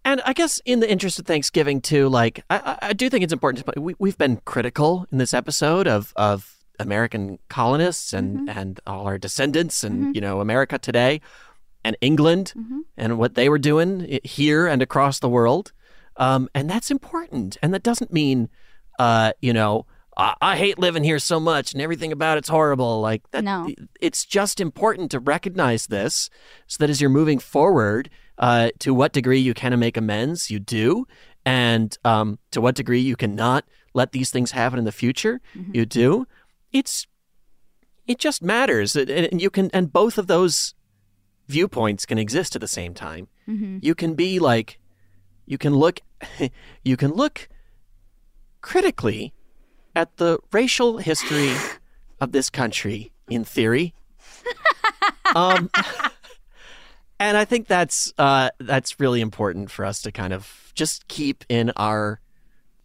And 0.06 0.22
I 0.26 0.34
guess 0.34 0.62
in 0.66 0.80
the 0.80 0.90
interest 0.90 1.20
of 1.20 1.26
Thanksgiving 1.28 1.80
too, 1.82 2.10
like 2.10 2.44
I, 2.50 2.78
I- 2.90 2.94
do 2.94 3.08
think 3.10 3.24
it's 3.24 3.34
important 3.34 3.64
to. 3.66 3.80
We, 3.82 3.94
we've 4.00 4.18
been 4.18 4.38
critical 4.46 5.06
in 5.12 5.18
this 5.20 5.34
episode 5.34 5.86
of 5.88 6.12
of 6.16 6.58
American 6.80 7.38
colonists 7.50 8.12
and 8.14 8.50
and 8.50 8.80
all 8.88 9.06
our 9.06 9.20
descendants 9.20 9.84
and 9.84 10.16
you 10.16 10.22
know 10.26 10.42
America 10.42 10.80
today 10.80 11.22
and 11.84 11.96
England 12.02 12.54
and 12.98 13.18
what 13.18 13.36
they 13.36 13.50
were 13.50 13.60
doing 13.60 14.20
here 14.24 14.68
and 14.68 14.82
across 14.82 15.20
the 15.20 15.30
world, 15.30 15.72
um, 16.18 16.50
and 16.54 16.70
that's 16.70 16.92
important. 16.92 17.58
And 17.62 17.74
that 17.74 17.84
doesn't 17.84 18.12
mean, 18.14 18.50
uh, 19.00 19.34
you 19.42 19.54
know. 19.54 19.86
I, 20.18 20.34
I 20.42 20.58
hate 20.58 20.78
living 20.78 21.06
here 21.06 21.20
so 21.20 21.40
much 21.40 21.72
and 21.72 21.82
everything 21.82 22.12
about 22.12 22.38
it's 22.38 22.50
horrible. 22.50 23.00
Like 23.00 23.22
that, 23.32 23.46
No. 23.46 23.70
it's 24.02 24.26
just 24.26 24.60
important 24.60 25.10
to 25.12 25.20
recognize 25.22 25.88
this 25.88 26.30
so 26.68 26.76
that 26.80 26.90
as 26.90 27.00
you're 27.00 27.10
moving 27.10 27.40
forward, 27.40 28.10
uh, 28.38 28.72
to 28.80 28.94
what 28.94 29.14
degree 29.14 29.40
you 29.40 29.54
can 29.54 29.80
make 29.80 29.96
amends, 29.96 30.52
you 30.52 30.60
do, 30.60 31.06
and 31.46 31.98
um, 32.04 32.40
to 32.52 32.60
what 32.60 32.76
degree 32.76 33.00
you 33.00 33.16
cannot 33.16 33.64
let 33.94 34.12
these 34.12 34.30
things 34.32 34.52
happen 34.52 34.78
in 34.80 34.84
the 34.86 34.92
future, 34.92 35.40
you 35.72 35.86
do. 35.86 36.28
It's 36.74 37.08
it 38.06 38.20
just 38.20 38.44
matters, 38.44 38.96
and 38.98 39.42
you 39.42 39.50
can, 39.50 39.70
and 39.74 39.94
both 39.94 40.18
of 40.18 40.28
those 40.28 40.74
viewpoints 41.52 42.06
can 42.06 42.18
exist 42.18 42.56
at 42.56 42.62
the 42.62 42.68
same 42.68 42.94
time. 42.94 43.28
Mhm. 43.48 43.84
You 43.84 43.94
can 43.94 44.16
be 44.16 44.40
like, 44.40 44.80
you 45.46 45.58
can 45.58 45.76
look, 45.76 46.00
you 46.84 46.96
can 46.98 47.12
look 47.12 47.50
critically 48.62 49.34
at 49.96 50.18
the 50.18 50.40
racial 50.52 50.98
history 51.00 51.54
of 52.20 52.32
this 52.32 52.50
country 52.50 53.12
in 53.30 53.44
theory. 53.44 53.94
um, 55.36 55.70
and 57.20 57.38
I 57.38 57.46
think 57.46 57.68
that's 57.68 58.14
uh, 58.18 58.50
that's 58.60 59.00
really 59.00 59.22
important 59.22 59.70
for 59.72 59.86
us 59.86 60.02
to 60.04 60.12
kind 60.12 60.34
of 60.34 60.72
just 60.74 61.08
keep 61.08 61.44
in 61.50 61.72
our 61.76 62.20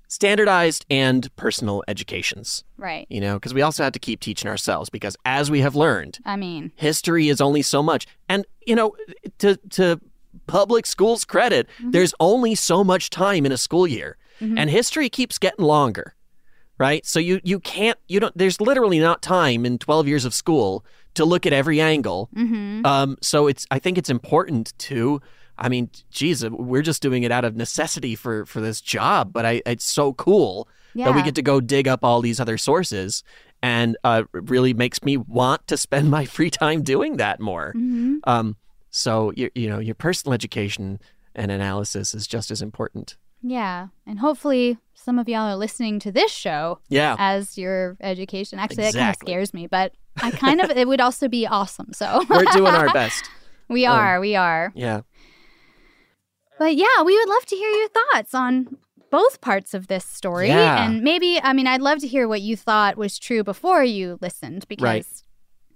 standardized 0.08 0.86
and 0.90 1.34
personal 1.36 1.82
educations. 1.88 2.64
right 2.78 3.06
You 3.10 3.20
know, 3.20 3.34
because 3.34 3.54
we 3.54 3.62
also 3.62 3.82
have 3.82 3.92
to 3.92 3.98
keep 3.98 4.20
teaching 4.20 4.48
ourselves 4.48 4.88
because 4.90 5.16
as 5.24 5.50
we 5.50 5.60
have 5.60 5.74
learned, 5.74 6.18
i 6.24 6.36
mean 6.36 6.72
history 6.76 7.28
is 7.28 7.40
only 7.40 7.62
so 7.62 7.82
much. 7.82 8.06
And 8.28 8.44
you 8.66 8.74
know, 8.74 8.94
to 9.38 9.56
to 9.70 10.00
public 10.46 10.86
schools 10.86 11.24
credit, 11.24 11.68
there's 11.82 12.14
only 12.20 12.54
so 12.54 12.84
much 12.84 13.10
time 13.10 13.46
in 13.46 13.52
a 13.52 13.56
school 13.56 13.86
year. 13.86 14.16
Mhm. 14.40 14.58
And 14.58 14.70
history 14.70 15.08
keeps 15.08 15.38
getting 15.38 15.64
longer. 15.64 16.14
Right? 16.78 17.06
So 17.06 17.18
you 17.18 17.40
you 17.42 17.58
can't 17.60 17.98
you 18.06 18.20
don't 18.20 18.36
there's 18.36 18.60
literally 18.60 18.98
not 18.98 19.22
time 19.22 19.64
in 19.64 19.78
12 19.78 20.06
years 20.08 20.24
of 20.26 20.34
school 20.34 20.84
to 21.14 21.24
look 21.24 21.46
at 21.46 21.52
every 21.54 21.80
angle. 21.80 22.28
Mhm. 22.36 22.84
Um 22.86 23.16
so 23.22 23.46
it's 23.46 23.66
I 23.70 23.78
think 23.78 23.96
it's 23.98 24.10
important 24.10 24.74
to 24.90 25.20
I 25.58 25.68
mean, 25.68 25.90
geez, 26.10 26.44
we're 26.48 26.82
just 26.82 27.00
doing 27.02 27.22
it 27.22 27.32
out 27.32 27.44
of 27.44 27.56
necessity 27.56 28.14
for 28.14 28.44
for 28.46 28.60
this 28.60 28.80
job, 28.80 29.32
but 29.32 29.44
I 29.46 29.62
it's 29.66 29.84
so 29.84 30.12
cool 30.14 30.68
that 30.94 31.14
we 31.14 31.22
get 31.22 31.34
to 31.34 31.42
go 31.42 31.60
dig 31.60 31.86
up 31.88 32.02
all 32.02 32.20
these 32.22 32.40
other 32.40 32.56
sources 32.56 33.22
and 33.62 33.96
uh, 34.04 34.22
really 34.32 34.72
makes 34.74 35.02
me 35.02 35.16
want 35.18 35.66
to 35.66 35.76
spend 35.76 36.10
my 36.18 36.24
free 36.24 36.50
time 36.50 36.82
doing 36.82 37.16
that 37.18 37.38
more. 37.40 37.72
Mhm. 37.76 38.18
Um, 38.24 38.56
so 38.90 39.32
you 39.36 39.50
you 39.54 39.68
know 39.68 39.78
your 39.78 39.94
personal 39.94 40.32
education 40.34 40.98
and 41.34 41.50
analysis 41.50 42.14
is 42.14 42.26
just 42.26 42.50
as 42.50 42.62
important. 42.62 43.16
yeah 43.42 43.88
and 44.06 44.18
hopefully 44.20 44.78
some 44.94 45.18
of 45.18 45.28
y'all 45.28 45.46
are 45.52 45.56
listening 45.56 45.98
to 46.00 46.10
this 46.10 46.32
show 46.32 46.78
Yeah. 46.88 47.14
as 47.18 47.58
your 47.58 47.96
education 48.00 48.58
actually 48.58 48.84
that 48.84 48.94
kind 48.94 49.10
of 49.10 49.16
scares 49.16 49.52
me 49.52 49.66
but 49.66 49.92
i 50.22 50.30
kind 50.30 50.60
of 50.62 50.70
it 50.70 50.88
would 50.88 51.00
also 51.02 51.28
be 51.28 51.46
awesome 51.46 51.92
so 51.92 52.24
We're 52.30 52.44
doing 52.52 52.74
our 52.74 52.90
best. 53.00 53.28
we 53.68 53.84
Um, 53.84 53.98
are 53.98 54.20
we 54.20 54.34
are 54.34 54.72
Yeah. 54.74 55.02
But 56.58 56.76
yeah, 56.76 57.02
we 57.04 57.18
would 57.18 57.28
love 57.28 57.44
to 57.46 57.56
hear 57.56 57.70
your 57.70 57.88
thoughts 57.88 58.34
on 58.34 58.78
both 59.10 59.40
parts 59.40 59.74
of 59.74 59.86
this 59.86 60.04
story. 60.04 60.48
Yeah. 60.48 60.84
And 60.86 61.02
maybe, 61.02 61.38
I 61.42 61.52
mean, 61.52 61.66
I'd 61.66 61.80
love 61.82 61.98
to 62.00 62.08
hear 62.08 62.26
what 62.26 62.40
you 62.42 62.56
thought 62.56 62.96
was 62.96 63.18
true 63.18 63.44
before 63.44 63.84
you 63.84 64.18
listened 64.20 64.66
because 64.68 64.82
Right. 64.82 65.06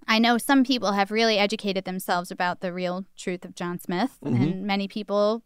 I 0.09 0.19
know 0.19 0.39
some 0.39 0.65
people 0.65 0.93
have 0.93 1.11
really 1.11 1.39
educated 1.39 1.85
themselves 1.85 2.31
about 2.31 2.61
the 2.61 2.73
real 2.73 3.05
truth 3.17 3.45
of 3.45 3.55
John 3.55 3.79
Smith. 3.79 4.19
Mhm. 4.25 4.41
And 4.43 4.67
many 4.67 4.89
people 4.89 5.43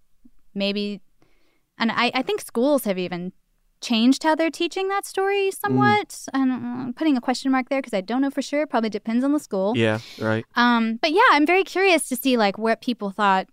maybe, 0.54 1.00
and 1.78 1.90
I, 1.92 2.10
I 2.14 2.22
think 2.22 2.40
schools 2.40 2.84
have 2.84 2.98
even 2.98 3.32
changed 3.80 4.22
how 4.22 4.34
they're 4.34 4.50
teaching 4.50 4.88
that 4.88 5.04
story 5.04 5.50
somewhat. 5.50 6.24
And 6.32 6.50
I'm 6.52 6.94
putting 6.94 7.18
a 7.18 7.20
question 7.20 7.52
mark 7.52 7.68
there 7.68 7.82
because 7.82 7.92
I 7.92 8.00
don't 8.00 8.22
know 8.22 8.30
for 8.30 8.40
sure. 8.40 8.62
It 8.62 8.70
probably 8.70 8.88
depends 8.88 9.24
on 9.24 9.32
the 9.32 9.38
school. 9.40 9.74
Yeah, 9.76 9.98
right. 10.18 10.46
Um, 10.56 10.98
but 11.02 11.12
yeah, 11.12 11.20
I'm 11.32 11.44
very 11.44 11.64
curious 11.64 12.08
to 12.08 12.16
see 12.16 12.38
like 12.38 12.56
what 12.56 12.80
people 12.80 13.10
thought 13.10 13.46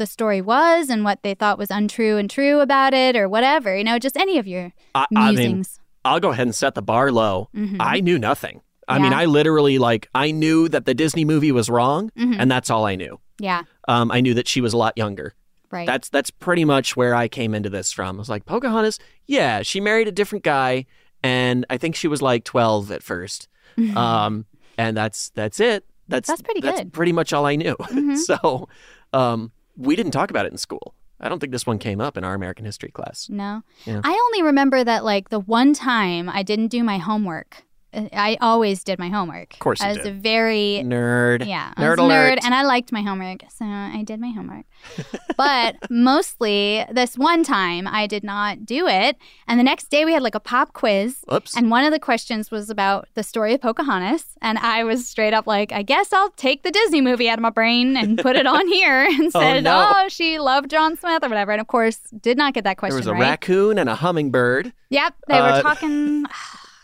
the 0.00 0.06
story 0.06 0.40
was 0.40 0.88
and 0.90 1.04
what 1.04 1.22
they 1.22 1.34
thought 1.34 1.58
was 1.58 1.70
untrue 1.70 2.16
and 2.16 2.28
true 2.28 2.58
about 2.58 2.92
it 2.92 3.14
or 3.14 3.28
whatever. 3.28 3.76
You 3.76 3.84
know, 3.84 4.00
just 4.00 4.16
any 4.16 4.38
of 4.38 4.48
your 4.48 4.72
I, 4.96 5.06
I 5.14 5.26
mean, 5.30 5.36
musings. 5.36 5.78
I'll 6.04 6.18
go 6.18 6.30
ahead 6.32 6.48
and 6.48 6.54
set 6.54 6.74
the 6.74 6.82
bar 6.82 7.12
low. 7.12 7.48
Mhm. 7.54 7.76
I 7.78 8.00
knew 8.00 8.18
nothing. 8.18 8.62
I 8.88 8.98
mean, 8.98 9.12
I 9.12 9.26
literally 9.26 9.78
like 9.78 10.08
I 10.16 10.32
knew 10.32 10.68
that 10.68 10.84
the 10.84 10.94
Disney 10.94 11.24
movie 11.24 11.52
was 11.52 11.70
wrong, 11.70 12.10
Mhm. 12.18 12.34
and 12.40 12.50
that's 12.50 12.70
all 12.70 12.84
I 12.84 12.96
knew. 12.96 13.20
yeah, 13.38 13.62
Um, 13.86 14.10
I 14.10 14.20
knew 14.20 14.34
that 14.34 14.48
she 14.48 14.60
was 14.60 14.72
a 14.72 14.76
lot 14.76 14.94
younger. 14.98 15.34
right. 15.70 15.86
That's 15.86 16.08
that's 16.08 16.30
pretty 16.30 16.64
much 16.64 16.96
where 16.96 17.14
I 17.14 17.28
came 17.28 17.54
into 17.54 17.70
this 17.70 17.92
from. 17.92 18.16
I 18.16 18.18
was 18.18 18.28
like, 18.28 18.44
Pocahontas, 18.46 18.98
yeah, 19.28 19.62
she 19.62 19.78
married 19.80 20.08
a 20.08 20.12
different 20.12 20.42
guy, 20.44 20.86
and 21.22 21.64
I 21.70 21.76
think 21.78 21.94
she 21.94 22.08
was 22.08 22.20
like 22.20 22.42
twelve 22.44 22.90
at 22.90 23.02
1st 23.02 23.46
Um, 23.96 24.46
and 24.76 24.96
that's 24.96 25.30
that's 25.36 25.60
it. 25.60 25.84
That's 26.08 26.26
That's 26.28 26.42
pretty 26.42 26.60
That's 26.60 26.80
good. 26.80 26.92
pretty 26.92 27.12
much 27.12 27.32
all 27.32 27.46
I 27.46 27.54
knew. 27.54 27.76
Mhm. 27.80 28.16
so, 28.18 28.68
um, 29.12 29.52
we 29.76 29.96
didn't 29.96 30.12
talk 30.12 30.30
about 30.30 30.46
it 30.46 30.52
in 30.52 30.58
school. 30.58 30.94
I 31.20 31.28
don't 31.28 31.38
think 31.38 31.52
this 31.52 31.66
one 31.66 31.78
came 31.78 32.00
up 32.00 32.16
in 32.16 32.24
our 32.24 32.34
American 32.34 32.64
history 32.64 32.90
class. 32.90 33.28
no. 33.28 33.62
Yeah. 33.84 34.00
I 34.02 34.12
only 34.12 34.42
remember 34.42 34.82
that 34.82 35.04
like 35.04 35.28
the 35.28 35.40
one 35.40 35.74
time 35.74 36.28
I 36.28 36.42
didn't 36.42 36.68
do 36.68 36.82
my 36.82 36.98
homework. 36.98 37.64
I 37.92 38.36
always 38.40 38.84
did 38.84 38.98
my 38.98 39.08
homework. 39.08 39.54
Of 39.54 39.58
course 39.58 39.80
I 39.80 39.88
was 39.88 39.98
did. 39.98 40.06
a 40.06 40.12
very 40.12 40.82
Nerd. 40.84 41.46
Yeah, 41.46 41.72
Nerd 41.76 41.96
nerd, 41.96 42.38
and 42.44 42.54
I 42.54 42.62
liked 42.62 42.92
my 42.92 43.02
homework, 43.02 43.42
so 43.48 43.64
I 43.64 44.02
did 44.04 44.20
my 44.20 44.30
homework. 44.30 44.64
but 45.36 45.76
mostly, 45.90 46.84
this 46.92 47.18
one 47.18 47.42
time 47.44 47.86
I 47.86 48.06
did 48.06 48.22
not 48.24 48.64
do 48.64 48.86
it, 48.86 49.16
and 49.48 49.58
the 49.58 49.64
next 49.64 49.90
day 49.90 50.04
we 50.04 50.12
had 50.12 50.22
like 50.22 50.34
a 50.34 50.40
pop 50.40 50.72
quiz. 50.72 51.24
Oops. 51.32 51.56
And 51.56 51.70
one 51.70 51.84
of 51.84 51.92
the 51.92 51.98
questions 51.98 52.50
was 52.50 52.70
about 52.70 53.08
the 53.14 53.22
story 53.22 53.54
of 53.54 53.60
Pocahontas, 53.60 54.24
and 54.40 54.58
I 54.58 54.84
was 54.84 55.08
straight 55.08 55.34
up 55.34 55.46
like, 55.46 55.72
I 55.72 55.82
guess 55.82 56.12
I'll 56.12 56.30
take 56.30 56.62
the 56.62 56.70
Disney 56.70 57.00
movie 57.00 57.28
out 57.28 57.38
of 57.38 57.42
my 57.42 57.50
brain 57.50 57.96
and 57.96 58.18
put 58.18 58.36
it 58.36 58.46
on 58.46 58.66
here, 58.78 59.04
and 59.10 59.30
Oh, 59.34 59.40
said, 59.40 59.64
no. 59.64 59.92
oh, 59.96 60.08
she 60.08 60.38
loved 60.38 60.70
John 60.70 60.96
Smith 60.96 61.22
or 61.24 61.28
whatever. 61.28 61.52
And 61.52 61.60
of 61.60 61.66
course, 61.66 61.96
did 62.20 62.36
not 62.38 62.54
get 62.54 62.64
that 62.64 62.76
question 62.76 62.94
There 62.94 62.98
was 63.00 63.06
a 63.06 63.12
right. 63.12 63.30
raccoon 63.30 63.78
and 63.78 63.88
a 63.88 63.94
hummingbird. 63.96 64.72
Yep, 64.90 65.14
they 65.28 65.34
Uh, 65.38 65.56
were 65.56 65.62
talking. 65.62 66.24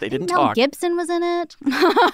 They 0.01 0.09
didn't 0.09 0.31
Mel 0.31 0.39
talk. 0.47 0.55
Gibson 0.55 0.97
was 0.97 1.09
in 1.11 1.23
it. 1.23 1.57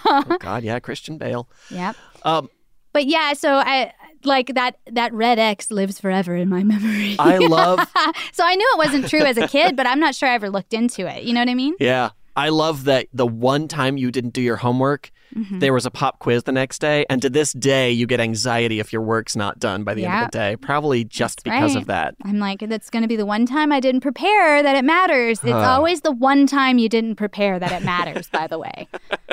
Oh, 0.04 0.36
God, 0.40 0.62
yeah, 0.62 0.78
Christian 0.80 1.18
Bale. 1.18 1.48
yep. 1.70 1.96
Um, 2.24 2.48
But 2.92 3.06
yeah, 3.06 3.32
so 3.32 3.54
I 3.54 3.92
like 4.24 4.54
that 4.54 4.76
that 4.92 5.12
red 5.12 5.38
X 5.38 5.70
lives 5.70 5.98
forever 5.98 6.36
in 6.36 6.48
my 6.48 6.62
memory. 6.62 7.16
I 7.18 7.38
love- 7.38 7.80
so 8.32 8.44
I 8.44 8.54
knew 8.54 8.68
it 8.74 8.78
wasn't 8.78 9.08
true 9.08 9.20
as 9.22 9.36
a 9.36 9.48
kid, 9.48 9.74
but 9.76 9.86
I'm 9.86 9.98
not 10.00 10.14
sure 10.14 10.28
I 10.28 10.34
ever 10.34 10.50
looked 10.50 10.74
into 10.74 11.06
it. 11.06 11.24
You 11.24 11.32
know 11.32 11.40
what 11.40 11.48
I 11.48 11.54
mean? 11.54 11.74
Yeah. 11.80 12.10
I 12.36 12.48
love 12.48 12.84
that 12.84 13.08
the 13.12 13.26
one 13.26 13.68
time 13.68 13.96
you 13.96 14.10
didn't 14.10 14.32
do 14.32 14.40
your 14.40 14.56
homework, 14.56 15.10
Mhm. 15.34 15.60
there 15.60 15.72
was 15.72 15.86
a 15.86 15.90
pop 15.90 16.18
quiz 16.18 16.42
the 16.44 16.52
next 16.52 16.78
day. 16.80 17.04
And 17.10 17.20
to 17.22 17.30
this 17.30 17.52
day, 17.52 17.90
you 17.90 18.06
get 18.06 18.20
anxiety 18.20 18.80
if 18.80 18.92
your 18.92 19.02
work's 19.02 19.34
not 19.36 19.58
done 19.58 19.82
by 19.84 19.94
the 19.94 20.04
end 20.04 20.14
of 20.24 20.30
the 20.30 20.38
day. 20.38 20.56
Probably 20.56 21.04
just 21.04 21.42
because 21.44 21.74
Right. 21.74 21.80
of 21.82 21.86
that. 21.88 22.14
I'm 22.24 22.38
like, 22.38 22.60
that's 22.60 22.90
going 22.90 23.02
to 23.02 23.08
be 23.08 23.16
the 23.16 23.26
one 23.26 23.46
time 23.46 23.72
I 23.72 23.80
didn't 23.80 24.00
prepare 24.02 24.62
that 24.62 24.76
it 24.76 24.84
matters. 24.84 25.40
It's 25.42 25.50
Huh. 25.52 25.58
always 25.58 26.02
the 26.02 26.12
one 26.12 26.46
time 26.46 26.78
you 26.78 26.88
didn't 26.88 27.16
prepare 27.16 27.58
that 27.58 27.72
it 27.72 27.84
matters, 27.84 28.28
by 28.28 28.46
the 28.46 28.58
way. 28.58 28.88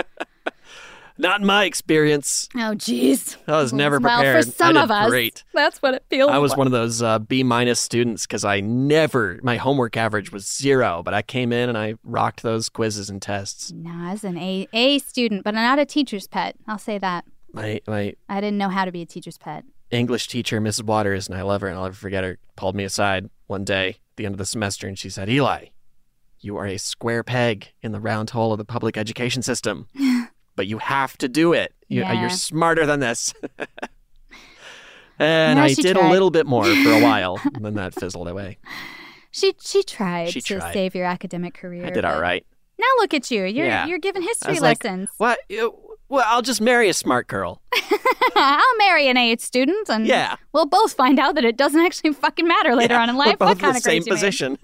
Not 1.19 1.41
in 1.41 1.45
my 1.45 1.65
experience. 1.65 2.47
Oh, 2.55 2.73
jeez. 2.75 3.35
I 3.45 3.57
was 3.61 3.73
never 3.73 3.99
Well, 3.99 4.17
prepared. 4.17 4.45
for 4.45 4.51
some 4.51 4.77
of 4.77 4.89
us, 4.89 5.09
great. 5.09 5.43
that's 5.53 5.81
what 5.81 5.93
it 5.93 6.03
feels 6.09 6.27
like. 6.27 6.35
I 6.35 6.39
was 6.39 6.51
like. 6.51 6.57
one 6.59 6.67
of 6.67 6.71
those 6.71 7.01
uh, 7.01 7.19
B 7.19 7.43
minus 7.43 7.79
students 7.79 8.25
because 8.25 8.45
I 8.45 8.61
never, 8.61 9.37
my 9.43 9.57
homework 9.57 9.97
average 9.97 10.31
was 10.31 10.47
zero, 10.49 11.03
but 11.03 11.13
I 11.13 11.21
came 11.21 11.51
in 11.51 11.67
and 11.67 11.77
I 11.77 11.95
rocked 12.05 12.41
those 12.41 12.69
quizzes 12.69 13.09
and 13.09 13.21
tests. 13.21 13.71
No, 13.71 13.91
I 13.91 14.11
was 14.13 14.23
an 14.23 14.37
A, 14.37 14.67
A 14.71 14.99
student, 14.99 15.43
but 15.43 15.49
I'm 15.55 15.61
not 15.61 15.77
a 15.77 15.85
teacher's 15.85 16.25
pet. 16.25 16.55
I'll 16.67 16.77
say 16.79 16.97
that. 16.99 17.25
My, 17.51 17.81
my 17.85 18.13
I 18.29 18.39
didn't 18.39 18.57
know 18.57 18.69
how 18.69 18.85
to 18.85 18.91
be 18.91 19.01
a 19.01 19.05
teacher's 19.05 19.37
pet. 19.37 19.65
English 19.91 20.27
teacher, 20.29 20.61
Mrs. 20.61 20.83
Waters, 20.83 21.27
and 21.27 21.37
I 21.37 21.41
love 21.41 21.59
her 21.61 21.67
and 21.67 21.75
I'll 21.77 21.83
never 21.83 21.95
forget 21.95 22.23
her, 22.23 22.37
pulled 22.55 22.75
me 22.75 22.83
aside 22.85 23.29
one 23.47 23.65
day 23.65 23.89
at 23.89 23.95
the 24.15 24.25
end 24.25 24.35
of 24.35 24.39
the 24.39 24.45
semester 24.45 24.87
and 24.87 24.97
she 24.97 25.09
said, 25.09 25.27
Eli, 25.29 25.65
you 26.39 26.55
are 26.55 26.65
a 26.67 26.77
square 26.77 27.23
peg 27.23 27.73
in 27.81 27.91
the 27.91 27.99
round 27.99 28.29
hole 28.29 28.53
of 28.53 28.57
the 28.59 28.63
public 28.65 28.95
education 28.95 29.41
system, 29.41 29.87
but 30.59 30.67
you 30.67 30.77
have 30.79 31.17
to 31.19 31.29
do 31.29 31.53
it. 31.53 31.73
You, 31.87 32.03
uh, 32.03 32.11
Yeah. 32.11 32.19
You're 32.19 32.29
smarter 32.29 32.85
than 32.85 32.99
this. 32.99 33.33
and 35.19 35.57
No, 35.57 35.63
I 35.63 35.73
did 35.73 35.95
a 35.95 36.09
little 36.09 36.31
bit 36.31 36.45
more 36.45 36.65
for 36.65 36.91
a 36.91 37.01
while, 37.09 37.39
and 37.53 37.63
then 37.63 37.75
that 37.75 37.93
fizzled 37.95 38.27
away. 38.27 38.57
She 39.31 39.53
she 39.61 39.83
tried 39.83 40.31
She 40.31 40.41
to 40.41 40.59
tried. 40.59 40.73
save 40.73 40.95
your 40.95 41.05
academic 41.05 41.53
career. 41.53 41.85
I 41.85 41.91
did 41.91 42.03
all 42.03 42.19
right. 42.19 42.45
Now 42.77 42.87
look 42.97 43.13
at 43.13 43.31
you. 43.31 43.45
You're 43.45 43.67
Yeah. 43.67 43.85
you're 43.85 43.99
giving 43.99 44.21
I 44.21 44.25
history 44.25 44.51
was 44.51 44.61
like, 44.61 44.83
lessons. 44.83 45.07
what? 45.17 45.39
Well, 46.09 46.25
I'll 46.27 46.41
just 46.41 46.59
marry 46.59 46.89
a 46.89 46.93
smart 46.93 47.27
girl. 47.27 47.61
I'll 48.35 48.77
marry 48.79 49.07
an 49.07 49.15
A 49.15 49.37
student, 49.37 49.87
and 49.89 50.05
Yeah. 50.07 50.35
we'll 50.53 50.65
both 50.65 50.91
find 50.93 51.19
out 51.19 51.35
that 51.35 51.45
it 51.45 51.55
doesn't 51.55 51.79
actually 51.79 52.11
fucking 52.13 52.45
matter 52.47 52.75
later 52.75 52.95
on 52.95 53.09
in 53.09 53.15
life. 53.15 53.37
We're 53.39 53.47
both 53.47 53.49
what 53.49 53.59
kind 53.59 53.75
the 53.75 53.77
of 53.77 53.83
same 53.83 54.03
grades 54.03 54.07
you 54.07 54.13
made. 54.13 54.19
position. 54.19 54.57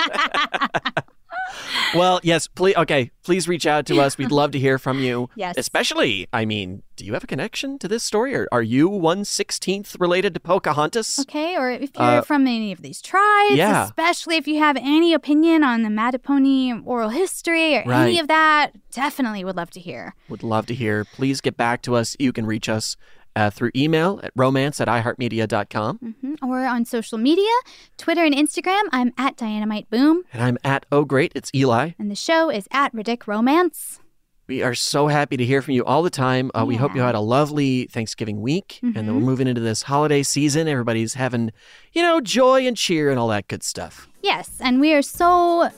Well, 1.93 2.19
yes, 2.23 2.47
please. 2.47 2.75
Okay, 2.75 3.11
please 3.23 3.47
reach 3.47 3.65
out 3.65 3.85
to 3.87 4.01
us. 4.01 4.17
We'd 4.17 4.31
love 4.31 4.51
to 4.51 4.59
hear 4.59 4.77
from 4.77 4.99
you. 4.99 5.29
Yes. 5.35 5.55
Especially, 5.57 6.27
I 6.33 6.45
mean, 6.45 6.83
do 6.95 7.05
you 7.05 7.13
have 7.13 7.23
a 7.23 7.27
connection 7.27 7.77
to 7.79 7.87
this 7.87 8.03
story, 8.03 8.35
or 8.35 8.47
are 8.51 8.61
you 8.61 8.87
one 8.87 9.25
sixteenth 9.25 9.95
related 9.99 10.33
to 10.33 10.39
Pocahontas? 10.39 11.19
Okay, 11.19 11.57
or 11.57 11.69
if 11.69 11.91
you're 11.95 12.19
Uh, 12.19 12.21
from 12.21 12.47
any 12.47 12.71
of 12.71 12.81
these 12.81 13.01
tribes, 13.01 13.55
yeah. 13.55 13.85
especially 13.85 14.37
if 14.37 14.47
you 14.47 14.59
have 14.59 14.77
any 14.77 15.13
opinion 15.13 15.63
on 15.63 15.83
the 15.83 15.89
Mattaponi 15.89 16.81
oral 16.85 17.09
history 17.09 17.75
or 17.77 17.91
any 17.91 18.19
of 18.19 18.27
that, 18.27 18.71
definitely 18.91 19.43
would 19.43 19.55
love 19.55 19.69
to 19.71 19.79
hear. 19.79 20.15
Would 20.29 20.43
love 20.43 20.65
to 20.67 20.73
hear. 20.73 21.05
Please 21.05 21.41
get 21.41 21.57
back 21.57 21.81
to 21.83 21.95
us. 21.95 22.15
You 22.19 22.31
can 22.31 22.45
reach 22.45 22.69
us 22.69 22.95
uh, 23.35 23.49
through 23.49 23.71
email 23.75 24.19
at 24.23 24.31
romance 24.35 24.79
at 24.81 24.87
iheartmedia.com. 24.87 25.99
Mhm. 25.99 26.37
Or 26.47 26.65
on 26.65 26.85
social 26.85 27.17
media, 27.17 27.51
Twitter 27.97 28.23
and 28.23 28.33
Instagram, 28.35 28.83
I'm 28.91 29.13
at 29.17 29.35
Dynamite 29.37 29.89
Boom, 29.89 30.23
And 30.33 30.41
I'm 30.43 30.57
at 30.63 30.85
Oh 30.91 31.03
Great, 31.05 31.31
it's 31.35 31.51
Eli. 31.53 31.91
and 31.99 32.09
the 32.09 32.15
show 32.15 32.49
is 32.49 32.67
at 32.71 32.93
Ridic 32.93 33.27
Romance. 33.27 33.99
We 34.47 34.61
are 34.61 34.75
so 34.75 35.07
happy 35.07 35.37
to 35.37 35.45
hear 35.45 35.63
from 35.63 35.73
you 35.73 35.83
all 35.83 36.03
the 36.03 36.11
time. 36.11 36.51
Uh, 36.53 36.65
We 36.67 36.75
hope 36.75 36.93
you 36.93 37.01
had 37.01 37.15
a 37.15 37.19
lovely 37.19 37.85
Thanksgiving 37.85 38.41
week, 38.41 38.79
and 38.83 38.93
then 38.95 39.15
we're 39.15 39.21
moving 39.21 39.47
into 39.47 39.59
this 39.61 39.81
holiday 39.83 40.21
season. 40.21 40.67
Everybody's 40.67 41.15
having, 41.15 41.51
you 41.93 42.03
know, 42.03 42.21
joy 42.21 42.67
and 42.67 42.77
cheer 42.77 43.09
and 43.09 43.17
all 43.19 43.27
that 43.29 43.47
good 43.47 43.63
stuff. 43.63 44.07
Yes, 44.21 44.51
and 44.59 44.79
we 44.79 44.93
are 44.93 45.01
so 45.01 45.69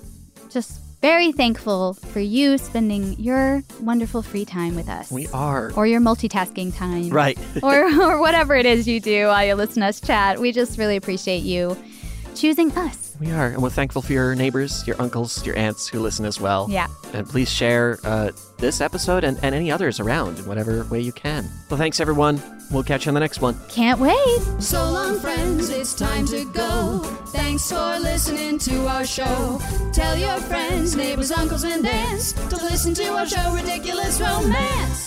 just 0.49 0.81
very 1.01 1.31
thankful 1.31 1.93
for 1.93 2.19
you 2.19 2.57
spending 2.57 3.19
your 3.19 3.63
wonderful 3.81 4.21
free 4.21 4.45
time 4.45 4.75
with 4.75 4.89
us. 4.89 5.11
We 5.11 5.27
are. 5.27 5.71
Or 5.73 5.85
your 5.85 6.01
multitasking 6.01 6.75
time. 6.75 7.09
Right. 7.09 7.37
or, 7.61 7.85
or 8.01 8.19
whatever 8.19 8.55
it 8.55 8.65
is 8.65 8.87
you 8.87 8.99
do 8.99 9.27
while 9.27 9.45
you 9.45 9.55
listen 9.55 9.81
to 9.81 9.87
us 9.87 10.01
chat. 10.01 10.39
We 10.39 10.51
just 10.51 10.77
really 10.77 10.95
appreciate 10.95 11.43
you 11.43 11.77
choosing 12.39 12.71
us. 12.73 13.15
We 13.19 13.31
are, 13.31 13.47
and 13.47 13.61
we're 13.61 13.69
thankful 13.69 14.01
for 14.01 14.13
your 14.13 14.35
neighbors, 14.35 14.85
your 14.85 15.01
uncles, 15.01 15.45
your 15.45 15.57
aunts 15.57 15.87
who 15.87 15.99
listen 15.99 16.25
as 16.25 16.39
well. 16.39 16.67
Yeah. 16.69 16.87
And 17.13 17.27
please 17.27 17.49
share 17.49 17.99
uh, 18.03 18.31
this 18.57 18.79
episode 18.79 19.23
and, 19.23 19.39
and 19.41 19.55
any 19.55 19.71
others 19.71 19.99
around 19.99 20.37
in 20.39 20.45
whatever 20.45 20.83
way 20.85 20.99
you 20.99 21.11
can. 21.11 21.49
Well, 21.69 21.77
thanks, 21.77 21.99
everyone. 21.99 22.41
We'll 22.69 22.83
catch 22.83 23.05
you 23.05 23.09
on 23.09 23.13
the 23.13 23.21
next 23.21 23.39
one. 23.41 23.57
Can't 23.69 23.99
wait. 23.99 24.39
So 24.59 24.83
long, 24.91 25.19
friends, 25.19 25.69
it's 25.69 25.93
time 25.93 26.25
to 26.27 26.43
go. 26.51 26.99
Thanks 27.27 27.69
for 27.71 27.99
listening 27.99 28.59
to 28.59 28.87
our 28.87 29.05
show. 29.05 29.59
Tell 29.93 30.17
your 30.17 30.39
friends, 30.41 30.95
neighbors, 30.95 31.31
uncles, 31.31 31.63
and 31.63 31.85
aunts 31.87 32.33
to 32.33 32.55
listen 32.57 32.93
to 32.95 33.07
our 33.13 33.25
show, 33.25 33.53
Ridiculous 33.53 34.19
Romance. 34.19 35.06